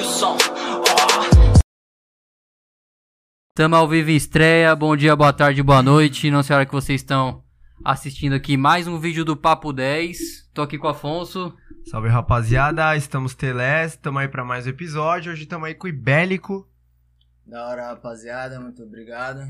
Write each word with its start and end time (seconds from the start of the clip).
o 0.00 0.04
som. 0.04 0.36
Tamo 3.54 3.76
ao 3.76 3.88
vivo 3.88 4.10
em 4.10 4.16
estreia. 4.16 4.74
Bom 4.74 4.96
dia, 4.96 5.14
boa 5.14 5.32
tarde, 5.32 5.62
boa 5.62 5.82
noite. 5.82 6.30
Não 6.30 6.42
sei 6.42 6.54
a 6.54 6.56
hora 6.58 6.66
que 6.66 6.72
vocês 6.72 7.00
estão 7.00 7.44
assistindo 7.84 8.34
aqui 8.34 8.56
mais 8.56 8.88
um 8.88 8.98
vídeo 8.98 9.24
do 9.24 9.36
Papo 9.36 9.72
10. 9.72 10.50
Tô 10.52 10.62
aqui 10.62 10.76
com 10.76 10.86
o 10.86 10.90
Afonso. 10.90 11.56
Salve 11.86 12.08
rapaziada, 12.08 12.96
estamos 12.96 13.34
Telés, 13.34 13.92
estamos 13.92 14.22
aí 14.22 14.28
para 14.28 14.44
mais 14.44 14.66
um 14.66 14.70
episódio. 14.70 15.32
Hoje 15.32 15.42
estamos 15.42 15.68
aí 15.68 15.74
com 15.74 15.86
o 15.86 15.90
Ibélico. 15.90 16.68
Da 17.46 17.68
hora, 17.68 17.88
rapaziada, 17.88 18.58
muito 18.58 18.82
obrigado. 18.82 19.40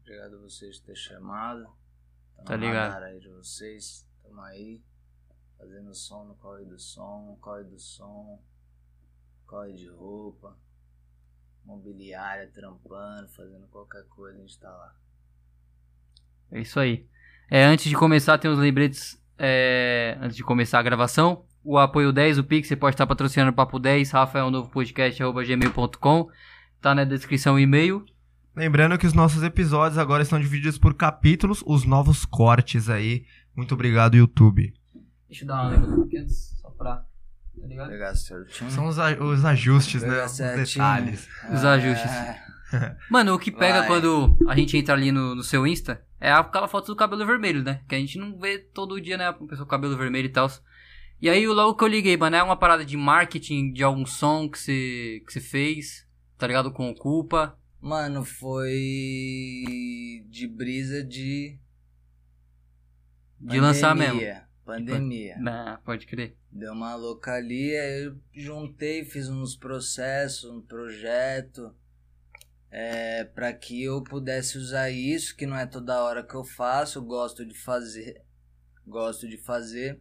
Obrigado 0.00 0.36
a 0.36 0.40
vocês 0.40 0.78
por 0.78 0.86
ter 0.86 0.96
chamado. 0.96 1.66
Tá 2.44 2.56
ligado. 2.56 2.92
radar 2.92 3.08
aí 3.08 3.20
de 3.20 3.28
vocês. 3.28 4.06
Tamo 4.22 4.40
aí, 4.40 4.82
fazendo 5.58 5.94
som 5.94 6.24
no 6.24 6.34
corre 6.34 6.64
do 6.64 6.78
som, 6.78 7.38
corre 7.40 7.64
do 7.64 7.78
som, 7.78 8.42
corre 9.54 9.72
de 9.72 9.88
roupa, 9.88 10.56
mobiliária, 11.64 12.50
trampando, 12.52 13.28
fazendo 13.28 13.68
qualquer 13.68 14.02
coisa, 14.08 14.36
a 14.36 14.40
gente 14.40 14.58
tá 14.58 14.68
lá. 14.68 14.92
É 16.50 16.60
isso 16.60 16.80
aí. 16.80 17.06
É, 17.48 17.64
antes 17.64 17.84
de 17.88 17.94
começar, 17.94 18.36
tem 18.36 18.50
os 18.50 18.58
lembretes. 18.58 19.22
é, 19.38 20.18
antes 20.20 20.36
de 20.36 20.42
começar 20.42 20.80
a 20.80 20.82
gravação. 20.82 21.44
O 21.62 21.78
apoio 21.78 22.12
10, 22.12 22.38
o 22.38 22.44
Pix, 22.44 22.66
você 22.66 22.74
pode 22.74 22.94
estar 22.94 23.06
patrocinando 23.06 23.52
o 23.52 23.54
Papo 23.54 23.78
10, 23.78 24.10
Rafael 24.10 24.50
Novo 24.50 24.70
Podcast, 24.70 25.22
arroba 25.22 25.44
gmail.com. 25.44 26.28
Tá 26.80 26.94
na 26.94 27.04
descrição 27.04 27.54
o 27.54 27.58
e-mail. 27.58 28.04
Lembrando 28.56 28.98
que 28.98 29.06
os 29.06 29.14
nossos 29.14 29.42
episódios 29.44 29.98
agora 29.98 30.24
estão 30.24 30.40
divididos 30.40 30.78
por 30.78 30.94
capítulos, 30.94 31.62
os 31.64 31.84
novos 31.84 32.24
cortes 32.24 32.90
aí. 32.90 33.24
Muito 33.56 33.74
obrigado, 33.74 34.16
YouTube. 34.16 34.74
Deixa 35.28 35.44
eu 35.44 35.48
dar 35.48 35.62
uma 35.62 35.70
lembrança 35.70 36.02
aqui 36.02 36.18
antes, 36.18 36.58
só 36.60 36.70
pra. 36.70 37.06
Tá 37.60 37.66
ligado? 37.66 37.88
Pegar 37.88 38.14
certinho. 38.14 38.70
São 38.70 38.86
os, 38.86 38.98
a- 38.98 39.12
os 39.22 39.44
ajustes, 39.44 40.02
né? 40.02 40.08
Pegar 40.10 40.26
Os 40.26 40.32
certinho. 40.32 40.64
detalhes. 40.84 41.28
Os 41.52 41.64
É, 41.64 41.68
ajustes. 41.68 42.10
Mano, 43.10 43.34
o 43.34 43.38
que 43.38 43.50
pega 43.52 43.80
Vai. 43.80 43.86
quando 43.88 44.36
a 44.48 44.56
gente 44.56 44.76
entra 44.76 44.94
ali 44.94 45.12
no, 45.12 45.34
no 45.34 45.42
seu 45.42 45.66
Insta 45.66 46.04
é 46.20 46.32
aquela 46.32 46.66
foto 46.66 46.86
do 46.88 46.96
cabelo 46.96 47.24
vermelho, 47.24 47.62
né? 47.62 47.80
Que 47.88 47.94
a 47.94 47.98
gente 47.98 48.18
não 48.18 48.36
vê 48.38 48.58
todo 48.58 49.00
dia, 49.00 49.16
né? 49.16 49.30
Uma 49.30 49.46
pessoa 49.48 49.64
com 49.66 49.70
cabelo 49.70 49.96
vermelho 49.96 50.26
e 50.26 50.32
tal. 50.32 50.50
E 51.22 51.28
aí, 51.30 51.46
logo 51.46 51.76
que 51.76 51.84
eu 51.84 51.88
liguei, 51.88 52.16
mano, 52.16 52.36
é 52.36 52.42
uma 52.42 52.56
parada 52.56 52.84
de 52.84 52.96
marketing 52.96 53.72
de 53.72 53.82
algum 53.84 54.04
som 54.04 54.48
que 54.48 54.58
você, 54.58 55.22
que 55.26 55.32
você 55.32 55.40
fez, 55.40 56.06
tá 56.36 56.46
ligado? 56.46 56.72
Com 56.72 56.90
o 56.90 56.94
culpa. 56.94 57.56
Mano, 57.80 58.24
foi 58.24 58.72
de 60.28 60.48
brisa 60.48 61.04
de. 61.04 61.58
De 63.40 63.60
lançar 63.60 63.94
mesmo. 63.94 64.20
Pandemia. 64.64 65.36
Ah, 65.46 65.78
pode 65.84 66.06
crer. 66.06 66.36
Deu 66.54 66.72
uma 66.72 66.94
louca 66.94 67.32
ali, 67.32 67.76
aí 67.76 68.04
eu 68.04 68.16
juntei, 68.32 69.04
fiz 69.04 69.28
uns 69.28 69.56
processos, 69.56 70.48
um 70.48 70.60
projeto, 70.60 71.74
é, 72.70 73.24
para 73.24 73.52
que 73.52 73.82
eu 73.82 74.04
pudesse 74.04 74.56
usar 74.56 74.88
isso, 74.88 75.36
que 75.36 75.46
não 75.46 75.56
é 75.56 75.66
toda 75.66 76.00
hora 76.04 76.24
que 76.24 76.36
eu 76.36 76.44
faço, 76.44 76.98
eu 76.98 77.02
gosto 77.02 77.44
de 77.44 77.58
fazer, 77.58 78.24
gosto 78.86 79.28
de 79.28 79.36
fazer, 79.36 80.00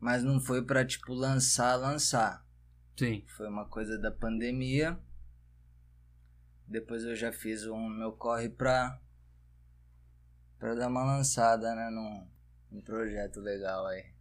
mas 0.00 0.24
não 0.24 0.40
foi 0.40 0.64
pra, 0.64 0.84
tipo, 0.84 1.14
lançar, 1.14 1.76
lançar. 1.76 2.44
Sim. 2.98 3.24
Foi 3.36 3.46
uma 3.46 3.68
coisa 3.68 3.96
da 3.96 4.10
pandemia. 4.10 4.98
Depois 6.66 7.04
eu 7.04 7.14
já 7.14 7.32
fiz 7.32 7.64
um 7.64 7.88
meu 7.88 8.10
corre 8.10 8.48
pra, 8.48 9.00
pra 10.58 10.74
dar 10.74 10.88
uma 10.88 11.04
lançada, 11.04 11.72
né, 11.76 11.90
num, 11.90 12.28
num 12.72 12.82
projeto 12.82 13.38
legal 13.40 13.86
aí. 13.86 14.11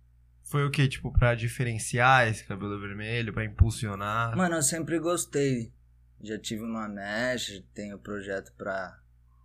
Foi 0.52 0.66
o 0.66 0.70
que, 0.70 0.86
tipo, 0.86 1.14
pra 1.14 1.34
diferenciar 1.34 2.28
esse 2.28 2.44
cabelo 2.44 2.78
vermelho, 2.78 3.32
pra 3.34 3.46
impulsionar? 3.46 4.36
Mano, 4.36 4.56
eu 4.56 4.62
sempre 4.62 5.00
gostei. 5.00 5.74
Já 6.20 6.38
tive 6.38 6.62
uma 6.64 6.90
mecha, 6.90 7.64
tenho 7.74 7.98
projeto 7.98 8.52
pra. 8.58 9.02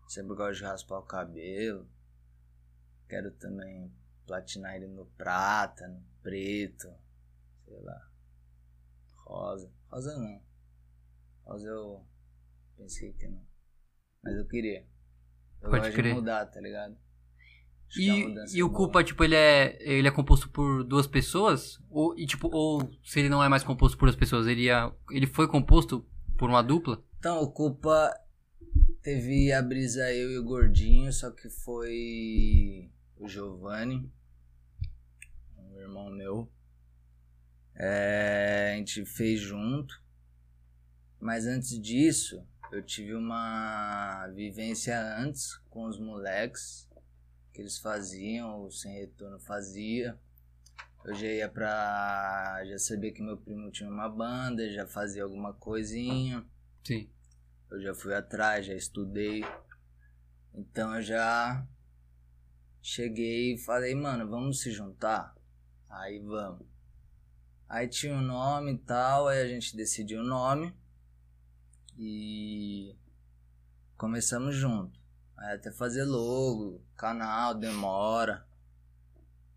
Sempre 0.09 0.35
gosto 0.35 0.59
de 0.59 0.65
raspar 0.65 0.99
o 0.99 1.03
cabelo. 1.03 1.89
Quero 3.09 3.31
também 3.31 3.95
platinar 4.27 4.75
ele 4.75 4.89
no 4.89 5.07
prata, 5.07 5.87
no 5.87 6.03
preto, 6.25 6.93
sei 7.65 7.81
lá. 7.83 8.11
Rosa. 9.19 9.73
Rosa 9.89 10.19
não. 10.19 10.43
Rosa 11.45 11.69
eu 11.69 12.05
pensei 12.77 13.13
que 13.13 13.29
não. 13.29 13.47
Mas 14.25 14.35
eu 14.35 14.45
queria. 14.49 14.85
Eu 15.63 15.71
Pode 15.71 15.83
gosto 15.85 15.95
crer. 15.95 16.13
de 16.13 16.15
mudar, 16.15 16.47
tá 16.47 16.61
ligado? 16.61 16.95
Acho 16.95 17.63
que 17.63 17.63
é 17.63 17.69
uma 17.71 17.76
E, 17.97 18.25
mudança 18.25 18.57
e 18.57 18.63
o 18.63 18.71
culpa, 18.71 19.05
tipo, 19.05 19.23
ele 19.23 19.35
é, 19.35 19.79
ele 19.81 20.09
é 20.09 20.11
composto 20.11 20.49
por 20.51 20.83
duas 20.85 21.07
pessoas? 21.07 21.79
Ou, 21.91 22.19
e, 22.19 22.27
tipo, 22.27 22.49
ou 22.53 22.91
se 23.05 23.21
ele 23.21 23.29
não 23.29 23.43
é 23.43 23.49
mais 23.49 23.63
composto 23.63 23.97
por 23.97 24.07
duas 24.07 24.17
pessoas, 24.17 24.47
ele, 24.47 24.69
é, 24.69 24.93
ele 25.11 25.27
foi 25.27 25.47
composto 25.47 26.05
por 26.37 26.49
uma 26.49 26.63
dupla? 26.63 27.03
Então, 27.19 27.41
o 27.41 27.51
Culpa 27.51 28.13
teve 29.03 29.53
a 29.53 29.63
brisa 29.63 30.13
eu 30.13 30.31
e 30.31 30.39
o 30.39 30.45
Gordinho, 30.45 31.13
só 31.13 31.31
que 31.31 31.49
foi 31.49 32.91
o 33.17 33.29
Giovanni, 33.29 34.11
um 35.57 35.81
irmão 35.81 36.11
meu. 36.11 36.51
É, 37.75 38.73
a 38.75 38.77
gente 38.79 39.05
fez 39.05 39.41
junto. 39.41 40.03
Mas 41.21 41.47
antes 41.47 41.81
disso, 41.81 42.43
eu 42.71 42.83
tive 42.83 43.15
uma 43.15 44.27
vivência 44.35 44.99
antes 45.19 45.57
com 45.71 45.87
os 45.87 45.99
moleques 45.99 46.89
que 47.57 47.63
eles 47.63 47.79
faziam, 47.79 48.65
o 48.67 48.71
Sem 48.71 48.93
Retorno 49.01 49.41
fazia. 49.41 50.21
Eu 51.03 51.15
já 51.15 51.27
ia 51.27 51.49
pra. 51.49 52.63
Já 52.67 52.79
sabia 52.79 53.11
que 53.11 53.23
meu 53.23 53.39
primo 53.39 53.71
tinha 53.71 53.89
uma 53.89 54.11
banda, 54.11 54.71
já 54.71 54.87
fazia 54.87 55.25
alguma 55.25 55.55
coisinha. 55.55 56.45
Sim. 56.85 57.09
Eu 57.71 57.81
já 57.81 57.95
fui 57.95 58.15
atrás, 58.15 58.67
já 58.67 58.75
estudei. 58.75 59.43
Então 60.53 60.95
eu 60.97 61.03
já 61.03 61.67
cheguei 62.83 63.55
e 63.55 63.59
falei, 63.59 63.95
mano, 63.95 64.29
vamos 64.29 64.61
se 64.61 64.71
juntar? 64.71 65.35
Aí 65.89 66.19
vamos. 66.19 66.67
Aí 67.67 67.89
tinha 67.89 68.15
um 68.15 68.21
nome 68.21 68.75
e 68.75 68.79
tal, 68.79 69.29
aí 69.29 69.41
a 69.41 69.49
gente 69.49 69.75
decidiu 69.75 70.21
o 70.21 70.27
nome. 70.27 70.75
E 71.97 72.95
começamos 73.97 74.55
junto. 74.55 75.06
Aí 75.37 75.55
até 75.55 75.71
fazer 75.71 76.05
logo, 76.05 76.83
canal, 76.97 77.55
demora. 77.55 78.47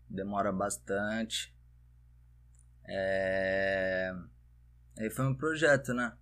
Demora 0.08 0.52
bastante. 0.52 1.54
É... 2.84 4.12
Aí 4.98 5.08
foi 5.08 5.26
um 5.26 5.34
projeto, 5.34 5.94
né? 5.94 6.16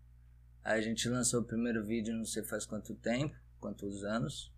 Aí 0.62 0.78
a 0.78 0.82
gente 0.82 1.08
lançou 1.08 1.40
o 1.40 1.44
primeiro 1.44 1.84
vídeo, 1.84 2.14
não 2.14 2.24
sei 2.24 2.44
faz 2.44 2.66
quanto 2.66 2.94
tempo, 2.94 3.34
quantos 3.58 4.04
anos. 4.04 4.52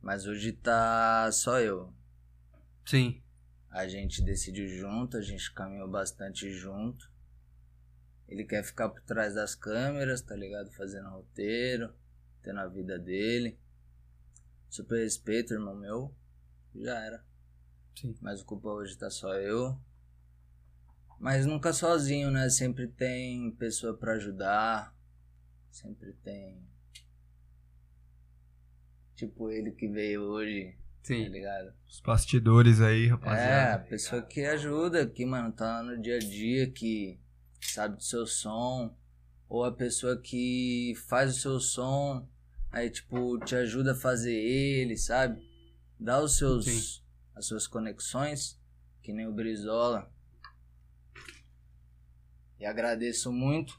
Mas 0.00 0.26
hoje 0.26 0.52
tá 0.52 1.30
só 1.32 1.58
eu. 1.60 1.92
Sim. 2.86 3.22
A 3.70 3.88
gente 3.88 4.22
decidiu 4.22 4.68
junto, 4.68 5.16
a 5.16 5.22
gente 5.22 5.52
caminhou 5.52 5.90
bastante 5.90 6.50
junto. 6.50 7.10
Ele 8.28 8.44
quer 8.44 8.64
ficar 8.64 8.88
por 8.88 9.00
trás 9.02 9.34
das 9.34 9.54
câmeras, 9.54 10.20
tá 10.22 10.34
ligado? 10.34 10.70
Fazendo 10.72 11.08
roteiro, 11.10 11.92
tendo 12.42 12.60
a 12.60 12.66
vida 12.66 12.98
dele. 12.98 13.58
Super 14.68 15.02
respeito, 15.02 15.52
irmão 15.54 15.74
meu. 15.76 16.14
Já 16.74 16.98
era. 17.04 17.24
Sim. 17.96 18.16
Mas 18.20 18.40
o 18.40 18.44
culpa 18.44 18.68
hoje 18.68 18.96
tá 18.96 19.08
só 19.10 19.34
eu. 19.34 19.78
Mas 21.18 21.46
nunca 21.46 21.72
sozinho, 21.72 22.30
né? 22.30 22.48
Sempre 22.50 22.88
tem 22.88 23.50
pessoa 23.52 23.96
pra 23.96 24.14
ajudar. 24.14 24.94
Sempre 25.70 26.12
tem. 26.24 26.62
Tipo 29.14 29.50
ele 29.50 29.70
que 29.70 29.86
veio 29.88 30.22
hoje, 30.22 30.72
tá 30.72 30.78
Sim. 31.04 31.28
ligado? 31.28 31.72
Os 31.88 32.00
bastidores 32.00 32.80
aí, 32.80 33.06
É, 33.06 33.10
a 33.10 33.14
rapaziada. 33.14 33.84
pessoa 33.84 34.22
que 34.22 34.44
ajuda, 34.44 35.06
que, 35.06 35.24
mano, 35.24 35.52
tá 35.52 35.82
no 35.82 36.00
dia 36.02 36.16
a 36.16 36.18
dia, 36.18 36.68
que 36.70 37.18
sabe 37.66 37.96
do 37.96 38.02
seu 38.02 38.26
som. 38.26 38.94
Ou 39.48 39.64
a 39.64 39.72
pessoa 39.72 40.20
que 40.20 40.94
faz 41.06 41.36
o 41.36 41.40
seu 41.40 41.60
som, 41.60 42.26
aí, 42.70 42.90
tipo, 42.90 43.38
te 43.40 43.54
ajuda 43.54 43.92
a 43.92 43.96
fazer 43.96 44.34
ele, 44.34 44.96
sabe? 44.96 45.40
Dá 45.98 46.20
os 46.20 46.36
seus, 46.36 46.64
Sim. 46.64 47.02
as 47.34 47.46
suas 47.46 47.66
conexões, 47.66 48.58
que 49.02 49.12
nem 49.12 49.26
o 49.26 49.32
Brizola. 49.32 50.10
E 52.58 52.64
agradeço 52.64 53.30
muito, 53.30 53.78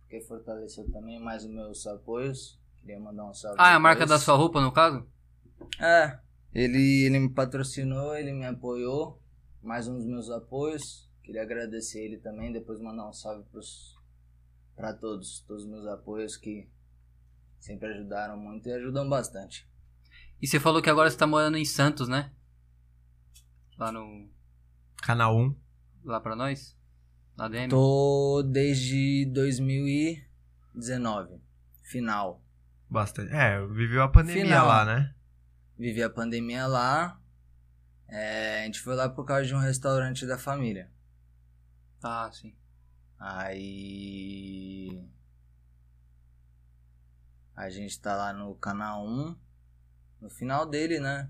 porque 0.00 0.20
fortaleceu 0.20 0.90
também 0.90 1.20
mais 1.20 1.44
os 1.44 1.50
meus 1.50 1.86
apoios. 1.86 2.58
Queria 2.80 3.00
mandar 3.00 3.28
um 3.28 3.34
salve. 3.34 3.56
Ah, 3.60 3.72
é 3.72 3.74
a 3.74 3.80
marca 3.80 4.06
da 4.06 4.18
sua 4.18 4.36
roupa, 4.36 4.60
no 4.60 4.70
caso? 4.70 5.04
É, 5.80 6.18
ele, 6.54 7.04
ele 7.04 7.18
me 7.18 7.28
patrocinou, 7.28 8.16
ele 8.16 8.32
me 8.32 8.46
apoiou, 8.46 9.20
mais 9.62 9.88
um 9.88 9.96
dos 9.96 10.06
meus 10.06 10.30
apoios. 10.30 11.05
Queria 11.26 11.42
agradecer 11.42 12.02
ele 12.04 12.18
também, 12.18 12.52
depois 12.52 12.80
mandar 12.80 13.08
um 13.08 13.12
salve 13.12 13.42
pros, 13.50 13.96
pra 14.76 14.94
todos, 14.94 15.40
todos 15.40 15.64
os 15.64 15.68
meus 15.68 15.84
apoios 15.84 16.36
que 16.36 16.70
sempre 17.58 17.88
ajudaram 17.88 18.36
muito 18.36 18.68
e 18.68 18.72
ajudam 18.72 19.08
bastante. 19.08 19.68
E 20.40 20.46
você 20.46 20.60
falou 20.60 20.80
que 20.80 20.88
agora 20.88 21.10
você 21.10 21.16
tá 21.16 21.26
morando 21.26 21.56
em 21.56 21.64
Santos, 21.64 22.06
né? 22.06 22.30
Lá 23.76 23.90
no. 23.90 24.30
Canal 25.02 25.36
1. 25.36 25.52
lá 26.04 26.20
pra 26.20 26.36
nós? 26.36 26.78
Na 27.36 27.48
DM? 27.48 27.70
Tô 27.70 28.44
desde 28.48 29.26
2019, 29.34 31.40
final. 31.82 32.40
Bastante. 32.88 33.34
É, 33.34 33.66
viveu 33.66 34.00
a 34.00 34.06
pandemia 34.08 34.44
Final. 34.44 34.68
lá, 34.68 34.84
né? 34.84 35.12
Vivi 35.76 36.04
a 36.04 36.10
pandemia 36.10 36.68
lá. 36.68 37.20
É, 38.06 38.62
a 38.62 38.66
gente 38.66 38.80
foi 38.80 38.94
lá 38.94 39.08
por 39.08 39.24
causa 39.24 39.44
de 39.44 39.56
um 39.56 39.58
restaurante 39.58 40.24
da 40.24 40.38
família. 40.38 40.88
Ah, 42.08 42.30
sim. 42.30 42.54
Aí. 43.18 45.04
A 47.56 47.68
gente 47.68 48.00
tá 48.00 48.14
lá 48.14 48.32
no 48.32 48.54
canal 48.54 49.04
1. 49.04 49.36
No 50.20 50.30
final 50.30 50.64
dele, 50.64 51.00
né? 51.00 51.28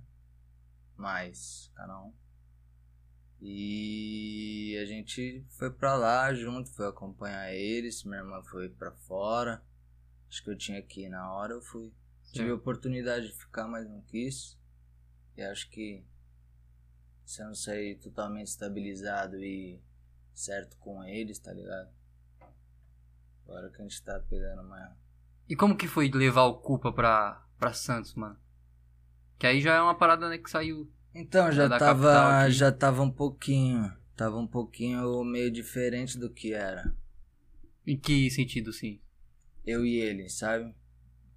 Mais. 0.94 1.72
Canal 1.74 2.08
1. 2.08 2.14
E 3.40 4.78
a 4.82 4.84
gente 4.84 5.46
foi 5.48 5.70
pra 5.70 5.96
lá 5.96 6.34
junto, 6.34 6.70
foi 6.70 6.88
acompanhar 6.88 7.54
eles. 7.54 8.04
Minha 8.04 8.18
irmã 8.18 8.42
foi 8.42 8.68
pra 8.68 8.92
fora. 8.92 9.64
Acho 10.28 10.44
que 10.44 10.50
eu 10.50 10.58
tinha 10.58 10.82
que 10.82 11.04
ir 11.04 11.08
na 11.08 11.32
hora, 11.32 11.54
eu 11.54 11.62
fui. 11.62 11.90
Tive 12.32 12.48
Sim. 12.48 12.50
a 12.50 12.54
oportunidade 12.54 13.28
de 13.28 13.32
ficar, 13.32 13.66
mas 13.66 13.88
não 13.88 14.02
quis. 14.02 14.58
E 15.38 15.42
acho 15.42 15.70
que 15.70 16.04
se 17.24 17.40
eu 17.40 17.46
não 17.46 17.54
sair 17.54 17.98
totalmente 17.98 18.48
estabilizado 18.48 19.36
e 19.38 19.80
certo 20.36 20.76
com 20.76 21.02
eles, 21.02 21.38
tá 21.38 21.52
ligado? 21.52 21.88
Agora 23.44 23.70
que 23.70 23.80
a 23.80 23.84
gente 23.84 24.02
tá 24.02 24.20
pegando 24.28 24.62
uma. 24.62 24.96
E 25.48 25.56
como 25.56 25.76
que 25.76 25.88
foi 25.88 26.10
levar 26.10 26.44
o 26.44 26.58
Culpa 26.58 26.92
pra, 26.92 27.44
pra 27.58 27.72
Santos, 27.72 28.14
mano? 28.14 28.36
Que 29.38 29.46
aí 29.46 29.60
já 29.60 29.74
é 29.74 29.80
uma 29.80 29.94
parada, 29.94 30.28
né, 30.28 30.38
que 30.38 30.50
saiu. 30.50 30.90
Então, 31.14 31.50
já 31.50 31.68
tava. 31.78 32.48
Já 32.50 32.70
tava 32.70 33.02
um 33.02 33.10
pouquinho. 33.10 33.92
Tava 34.16 34.36
um 34.36 34.46
pouquinho 34.46 35.24
meio 35.24 35.50
diferente 35.50 36.18
do 36.18 36.30
que 36.30 36.52
era. 36.52 36.92
Em 37.86 37.96
que 37.96 38.30
sentido, 38.30 38.72
sim? 38.72 39.00
Eu 39.64 39.84
e 39.84 39.96
ele, 39.96 40.28
sabe? 40.28 40.74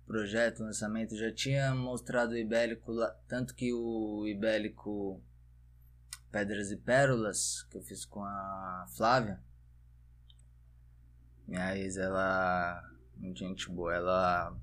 Projeto, 0.06 0.64
lançamento, 0.64 1.16
já 1.16 1.32
tinha 1.32 1.76
mostrado 1.76 2.32
o 2.32 2.38
Ibélico 2.38 2.92
lá. 2.92 3.10
Tanto 3.28 3.54
que 3.54 3.72
o 3.74 4.26
Ibélico 4.28 5.22
Pedras 6.32 6.72
e 6.72 6.78
Pérolas, 6.78 7.64
que 7.70 7.78
eu 7.78 7.82
fiz 7.82 8.06
com 8.06 8.24
a 8.24 8.86
Flávia. 8.96 9.40
Minha 11.48 11.76
ex, 11.76 11.98
ela. 11.98 12.84
Gente 13.34 13.70
boa, 13.70 13.94
ela 13.94 14.56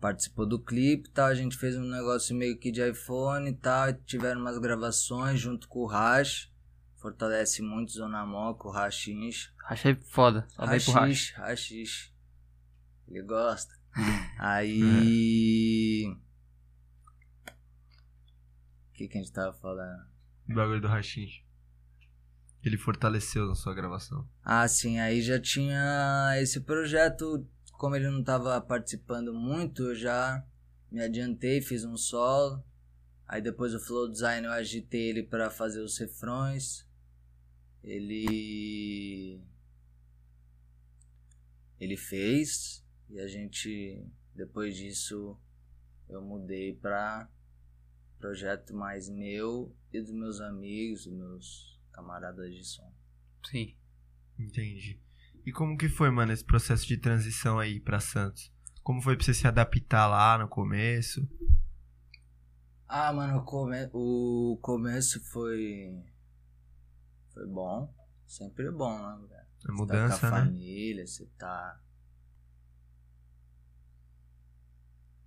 participou 0.00 0.46
do 0.46 0.58
clipe 0.58 1.08
e 1.08 1.12
tal. 1.12 1.26
A 1.26 1.34
gente 1.34 1.56
fez 1.56 1.76
um 1.76 1.88
negócio 1.88 2.34
meio 2.36 2.58
que 2.58 2.70
de 2.70 2.86
iPhone 2.86 3.48
e 3.48 3.54
tal. 3.54 3.88
e 3.88 3.94
Tiveram 3.94 4.40
umas 4.40 4.58
gravações 4.58 5.40
junto 5.40 5.68
com 5.68 5.80
o 5.80 5.86
Rash. 5.86 6.52
Fortalece 6.96 7.62
muito 7.62 7.92
Zona 7.92 8.26
Moca, 8.26 8.66
o 8.66 8.70
Rachinch. 8.70 9.52
Achei 9.64 9.94
foda. 9.94 10.46
Rash. 10.58 10.88
Rachixe, 10.88 11.32
rachixe. 11.34 12.12
Ele 13.06 13.22
gosta. 13.22 13.72
Aí. 14.38 16.16
O 18.98 19.00
que, 19.00 19.06
que 19.06 19.16
a 19.16 19.22
gente 19.22 19.32
tava 19.32 19.52
falando? 19.52 20.08
O 20.50 20.54
bagulho 20.54 20.80
do 20.80 20.88
Rachinch. 20.88 21.46
Ele 22.64 22.76
fortaleceu 22.76 23.46
na 23.46 23.54
sua 23.54 23.72
gravação. 23.72 24.28
Ah, 24.42 24.66
sim, 24.66 24.98
aí 24.98 25.22
já 25.22 25.40
tinha 25.40 26.32
esse 26.38 26.62
projeto. 26.62 27.46
Como 27.74 27.94
ele 27.94 28.10
não 28.10 28.24
tava 28.24 28.60
participando 28.60 29.32
muito, 29.32 29.84
eu 29.84 29.94
já 29.94 30.44
me 30.90 31.00
adiantei, 31.00 31.62
fiz 31.62 31.84
um 31.84 31.96
solo. 31.96 32.60
Aí 33.28 33.40
depois 33.40 33.72
o 33.72 33.78
Flow 33.78 34.10
Design 34.10 34.48
eu 34.48 34.52
agitei 34.52 35.10
ele 35.10 35.22
pra 35.22 35.48
fazer 35.48 35.80
os 35.80 35.96
refrões. 35.96 36.84
Ele. 37.84 39.40
Ele 41.78 41.96
fez. 41.96 42.84
E 43.08 43.20
a 43.20 43.28
gente. 43.28 44.04
Depois 44.34 44.74
disso 44.74 45.38
eu 46.08 46.20
mudei 46.20 46.74
pra 46.74 47.30
projeto 48.18 48.74
mais 48.74 49.08
meu 49.08 49.74
e 49.92 50.00
dos 50.00 50.12
meus 50.12 50.40
amigos, 50.40 51.04
dos 51.04 51.14
meus 51.14 51.80
camaradas 51.92 52.52
de 52.54 52.64
som. 52.64 52.92
Sim. 53.46 53.76
Entendi. 54.38 55.00
E 55.44 55.52
como 55.52 55.76
que 55.76 55.88
foi, 55.88 56.10
mano, 56.10 56.32
esse 56.32 56.44
processo 56.44 56.86
de 56.86 56.96
transição 56.96 57.58
aí 57.58 57.80
pra 57.80 58.00
Santos? 58.00 58.52
Como 58.82 59.02
foi 59.02 59.16
pra 59.16 59.24
você 59.24 59.34
se 59.34 59.46
adaptar 59.46 60.06
lá 60.06 60.38
no 60.38 60.48
começo? 60.48 61.26
Ah, 62.86 63.12
mano, 63.12 63.38
o, 63.38 63.44
come... 63.44 63.88
o 63.92 64.58
começo 64.62 65.20
foi. 65.30 66.02
Foi 67.34 67.46
bom. 67.46 67.92
Sempre 68.26 68.66
é 68.66 68.70
bom, 68.70 68.96
né, 68.98 69.26
velho? 69.28 69.40
A 69.40 69.46
Você 69.58 69.66
tá 69.66 69.72
mudança, 69.72 70.20
com 70.20 70.26
a 70.26 70.30
né? 70.30 70.44
família, 70.46 71.06
você 71.06 71.26
tá. 71.38 71.80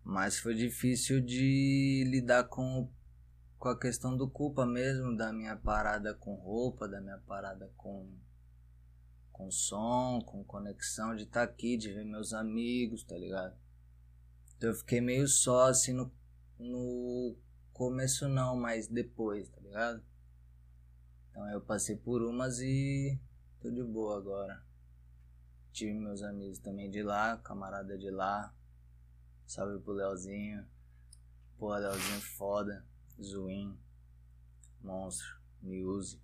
Mas 0.04 0.40
foi 0.40 0.56
difícil 0.56 1.22
de 1.22 2.04
lidar 2.08 2.46
com, 2.46 2.90
com 3.58 3.70
a 3.70 3.80
questão 3.80 4.16
do 4.18 4.30
culpa 4.30 4.66
mesmo, 4.66 5.16
da 5.16 5.32
minha 5.32 5.56
parada 5.56 6.14
com 6.14 6.34
roupa, 6.36 6.88
da 6.88 7.00
minha 7.00 7.20
parada 7.20 7.72
com, 7.78 8.10
com 9.32 9.52
som, 9.52 10.20
com 10.26 10.44
conexão, 10.44 11.16
de 11.16 11.24
estar 11.24 11.44
aqui, 11.44 11.78
de 11.78 11.94
ver 11.94 12.06
meus 12.06 12.34
amigos, 12.34 13.04
tá 13.04 13.18
ligado? 13.18 13.56
Então 14.58 14.70
eu 14.70 14.76
fiquei 14.76 15.02
meio 15.02 15.28
só 15.28 15.70
assim 15.70 15.94
no, 15.94 16.12
no 16.60 17.36
começo 17.74 18.28
não, 18.28 18.56
mas 18.56 18.88
depois, 18.88 19.50
tá 19.50 19.60
ligado? 19.60 20.04
Então 21.30 21.50
eu 21.50 21.62
passei 21.62 21.96
por 21.96 22.22
umas 22.22 22.60
e 22.60 23.20
tô 23.60 23.72
de 23.72 23.84
boa 23.84 24.18
agora. 24.18 24.64
Tive 25.72 25.94
meus 25.94 26.22
amigos 26.22 26.60
também 26.60 26.90
de 26.90 27.02
lá, 27.02 27.38
camarada 27.38 27.98
de 27.98 28.12
lá. 28.12 28.54
Salve 29.52 29.84
pro 29.84 29.92
Leozinho. 29.92 30.66
Porra, 31.60 31.80
Leozinho 31.80 32.22
foda. 32.22 32.86
Zuin. 33.22 33.78
Monstro. 34.82 35.28
Muse. 35.62 36.18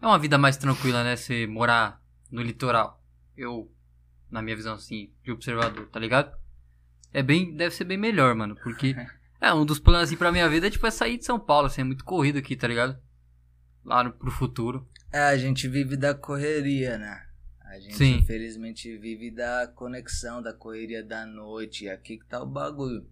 É 0.00 0.06
uma 0.06 0.16
vida 0.16 0.38
mais 0.38 0.56
tranquila, 0.56 1.02
né? 1.02 1.16
Você 1.16 1.44
morar 1.48 2.00
no 2.30 2.40
litoral. 2.40 3.02
Eu, 3.36 3.68
na 4.30 4.40
minha 4.40 4.54
visão 4.54 4.74
assim, 4.74 5.12
de 5.24 5.32
observador, 5.32 5.88
tá 5.88 5.98
ligado? 5.98 6.38
É 7.12 7.20
bem. 7.20 7.56
Deve 7.56 7.74
ser 7.74 7.82
bem 7.82 7.98
melhor, 7.98 8.32
mano. 8.36 8.54
Porque. 8.62 8.94
É, 9.38 9.52
um 9.52 9.66
dos 9.66 9.78
planos 9.78 10.04
assim 10.04 10.16
pra 10.16 10.32
minha 10.32 10.48
vida 10.48 10.66
é 10.66 10.70
tipo 10.70 10.86
é 10.86 10.90
sair 10.90 11.18
de 11.18 11.26
São 11.26 11.38
Paulo, 11.38 11.66
assim, 11.66 11.82
é 11.82 11.84
muito 11.84 12.06
corrido 12.06 12.38
aqui, 12.38 12.56
tá 12.56 12.66
ligado? 12.66 12.98
Lá 13.84 14.02
no, 14.02 14.10
pro 14.10 14.30
futuro. 14.30 14.88
É, 15.12 15.24
a 15.24 15.36
gente 15.36 15.68
vive 15.68 15.94
da 15.94 16.14
correria, 16.14 16.96
né? 16.96 17.25
A 17.76 17.80
gente 17.80 17.94
Sim. 17.94 18.16
infelizmente 18.16 18.96
vive 18.96 19.30
da 19.30 19.66
conexão, 19.66 20.40
da 20.40 20.54
correria 20.54 21.04
da 21.04 21.26
noite. 21.26 21.84
E 21.84 21.90
aqui 21.90 22.16
que 22.16 22.24
tá 22.24 22.42
o 22.42 22.46
bagulho. 22.46 23.06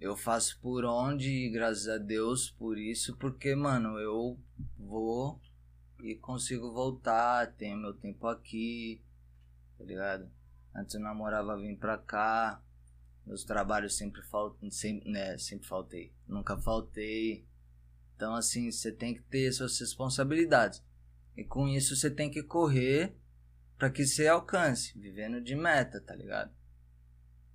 Eu 0.00 0.16
faço 0.16 0.58
por 0.60 0.82
onde, 0.86 1.28
e 1.28 1.50
graças 1.50 1.88
a 1.88 1.98
Deus 1.98 2.50
por 2.50 2.78
isso, 2.78 3.16
porque, 3.18 3.54
mano, 3.54 3.98
eu 3.98 4.38
vou 4.78 5.38
e 6.02 6.14
consigo 6.14 6.72
voltar, 6.72 7.52
tenho 7.52 7.76
meu 7.76 7.92
tempo 7.92 8.26
aqui, 8.26 9.02
tá 9.78 9.84
ligado? 9.84 10.30
Antes 10.74 10.94
eu 10.94 11.02
namorava 11.02 11.56
vim 11.58 11.76
pra 11.76 11.98
cá, 11.98 12.62
meus 13.26 13.44
trabalhos 13.44 13.94
sempre 13.96 14.22
faltam, 14.22 14.70
sempre, 14.70 15.10
né, 15.10 15.36
sempre 15.36 15.66
faltei, 15.68 16.14
nunca 16.26 16.56
faltei. 16.56 17.46
Então, 18.16 18.34
assim, 18.34 18.70
você 18.70 18.90
tem 18.90 19.14
que 19.14 19.22
ter 19.22 19.52
suas 19.52 19.78
responsabilidades. 19.78 20.82
E 21.36 21.44
com 21.44 21.66
isso 21.68 21.96
você 21.96 22.10
tem 22.10 22.30
que 22.30 22.42
correr 22.42 23.16
pra 23.76 23.90
que 23.90 24.06
você 24.06 24.28
alcance, 24.28 24.98
vivendo 24.98 25.40
de 25.42 25.54
meta, 25.56 26.00
tá 26.00 26.14
ligado? 26.14 26.52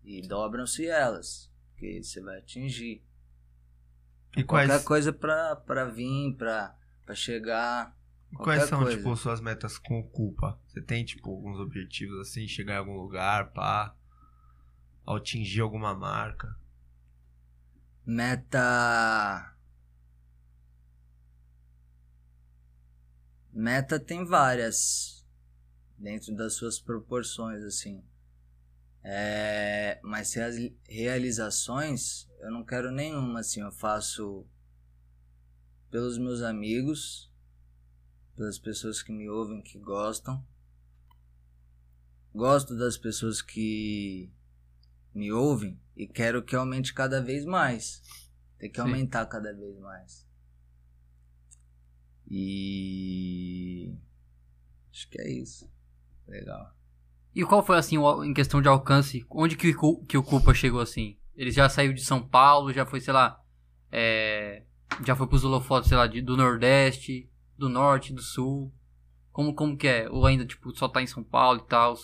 E 0.04 0.22
dobram-se 0.28 0.86
elas, 0.88 1.52
porque 1.72 2.02
você 2.04 2.22
vai 2.22 2.40
atingir. 2.40 3.04
E 4.36 4.44
Qualquer 4.44 4.68
quais, 4.68 4.84
coisa 4.84 5.14
pra, 5.14 5.56
pra 5.56 5.86
vir, 5.86 6.36
pra, 6.36 6.78
pra 7.06 7.16
chegar. 7.16 7.98
e 8.32 8.36
quais 8.36 8.60
qualquer 8.60 8.68
são, 8.68 8.80
coisa. 8.84 8.98
tipo, 8.98 9.16
suas 9.16 9.42
metas 9.42 9.78
com 9.78 10.04
culpa? 10.04 10.60
Você 10.68 10.82
tem, 10.82 11.04
tipo, 11.04 11.30
alguns 11.30 11.60
objetivos 11.60 12.20
assim, 12.20 12.48
chegar 12.48 12.76
em 12.76 12.78
algum 12.78 12.98
lugar, 12.98 13.52
pá, 13.52 13.96
atingir 15.08 15.62
alguma 15.62 15.96
marca? 15.96 16.56
Meta. 18.06 19.56
Meta 23.60 24.00
tem 24.00 24.24
várias. 24.24 25.28
Dentro 25.98 26.34
das 26.34 26.54
suas 26.54 26.80
proporções, 26.80 27.62
assim. 27.62 28.02
É, 29.04 30.00
mas 30.02 30.34
reali- 30.34 30.80
realizações, 30.88 32.26
eu 32.40 32.52
não 32.52 32.64
quero 32.64 32.90
nenhuma, 32.90 33.42
assim. 33.42 33.60
Eu 33.60 33.70
faço 33.74 34.48
pelos 35.92 36.18
meus 36.18 36.42
amigos, 36.42 37.30
pelas 38.34 38.58
pessoas 38.58 39.04
que 39.04 39.12
me 39.12 39.30
ouvem, 39.30 39.62
que 39.62 39.78
gostam. 39.78 40.42
Gosto 42.34 42.78
das 42.78 42.98
pessoas 42.98 43.42
que 43.42 44.32
me 45.14 45.34
ouvem 45.34 45.78
e 45.98 46.08
quero 46.08 46.42
que 46.42 46.56
aumente 46.56 46.94
cada 46.94 47.22
vez 47.22 47.44
mais. 47.44 48.02
Tem 48.58 48.72
que 48.72 48.78
Sim. 48.78 48.88
aumentar 48.88 49.26
cada 49.26 49.52
vez 49.54 49.78
mais. 49.80 50.29
E. 52.30 53.94
Acho 54.92 55.10
que 55.10 55.22
é 55.22 55.30
isso. 55.30 55.70
Legal. 56.28 56.74
E 57.36 57.44
qual 57.44 57.66
foi, 57.66 57.78
assim, 57.78 57.98
em 58.26 58.34
questão 58.34 58.62
de 58.62 58.68
alcance, 58.68 59.26
onde 59.30 59.56
que, 59.56 59.74
o 59.82 60.04
que 60.06 60.18
o 60.18 60.24
Culpa 60.24 60.54
chegou, 60.54 60.82
assim? 60.82 61.18
Ele 61.36 61.52
já 61.52 61.70
saiu 61.70 61.94
de 61.94 62.04
São 62.04 62.22
Paulo, 62.22 62.74
já 62.74 62.86
foi, 62.86 63.00
sei 63.00 63.14
lá, 63.14 63.42
é, 63.92 64.64
já 65.06 65.16
foi 65.16 65.28
pros 65.28 65.44
holofotes, 65.44 65.90
sei 65.90 65.98
lá, 65.98 66.06
de- 66.08 66.22
do 66.22 66.36
Nordeste, 66.36 67.30
do 67.58 67.70
Norte, 67.70 68.14
do 68.14 68.22
Sul. 68.22 68.74
Como, 69.32 69.54
como 69.54 69.78
que 69.78 69.88
é? 69.88 70.10
Ou 70.10 70.26
ainda, 70.26 70.46
tipo, 70.46 70.76
só 70.76 70.88
tá 70.90 71.02
em 71.02 71.08
São 71.08 71.24
Paulo 71.24 71.62
e 71.66 71.68
tal? 71.70 71.96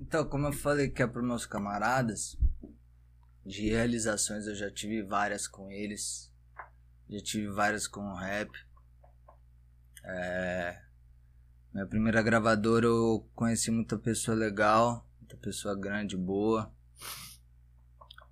Então, 0.00 0.24
como 0.28 0.46
eu 0.46 0.52
falei 0.52 0.88
que 0.88 1.02
é 1.02 1.06
para 1.06 1.22
meus 1.22 1.46
camaradas, 1.46 2.36
de 3.44 3.68
realizações 3.68 4.46
eu 4.46 4.54
já 4.54 4.70
tive 4.70 5.02
várias 5.02 5.46
com 5.46 5.70
eles. 5.70 6.27
Já 7.08 7.20
tive 7.22 7.48
várias 7.48 7.86
com 7.86 8.12
rap. 8.14 8.50
É, 10.04 10.78
Minha 11.72 11.86
primeira 11.86 12.20
gravadora 12.22 12.84
eu 12.84 13.26
conheci 13.34 13.70
muita 13.70 13.96
pessoa 13.96 14.36
legal, 14.36 15.08
muita 15.18 15.36
pessoa 15.38 15.74
grande, 15.74 16.16
boa. 16.16 16.70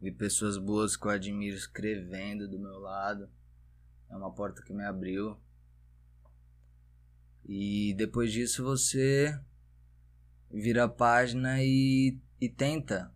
Vi 0.01 0.13
pessoas 0.13 0.59
boas 0.59 0.95
que 0.95 1.07
eu 1.07 1.11
admiro 1.11 1.57
escrevendo 1.57 2.47
do 2.47 2.59
meu 2.59 2.79
lado. 2.79 3.31
É 4.11 4.17
uma 4.17 4.31
porta 4.31 4.63
que 4.63 4.75
me 4.75 4.85
abriu. 4.85 5.41
E 7.47 7.95
depois 7.97 8.31
disso 8.31 8.63
você 8.63 9.41
vira 10.51 10.85
a 10.85 10.89
página 10.89 11.63
e, 11.63 12.19
e 12.39 12.49
tenta 12.49 13.11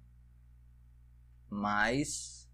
mais 1.51 2.49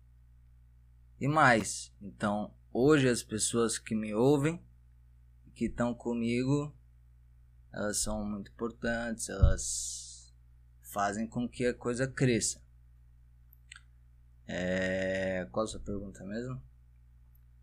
e 1.20 1.28
mais. 1.28 1.92
Então, 2.00 2.55
hoje 2.76 3.08
as 3.08 3.22
pessoas 3.22 3.78
que 3.78 3.94
me 3.94 4.14
ouvem, 4.14 4.62
que 5.54 5.64
estão 5.64 5.94
comigo, 5.94 6.74
elas 7.72 7.98
são 7.98 8.24
muito 8.24 8.50
importantes, 8.50 9.28
elas 9.28 10.34
fazem 10.82 11.26
com 11.26 11.48
que 11.48 11.66
a 11.66 11.74
coisa 11.74 12.06
cresça. 12.06 12.62
É... 14.46 15.48
Qual 15.50 15.64
a 15.64 15.68
sua 15.68 15.80
pergunta 15.80 16.24
mesmo? 16.24 16.60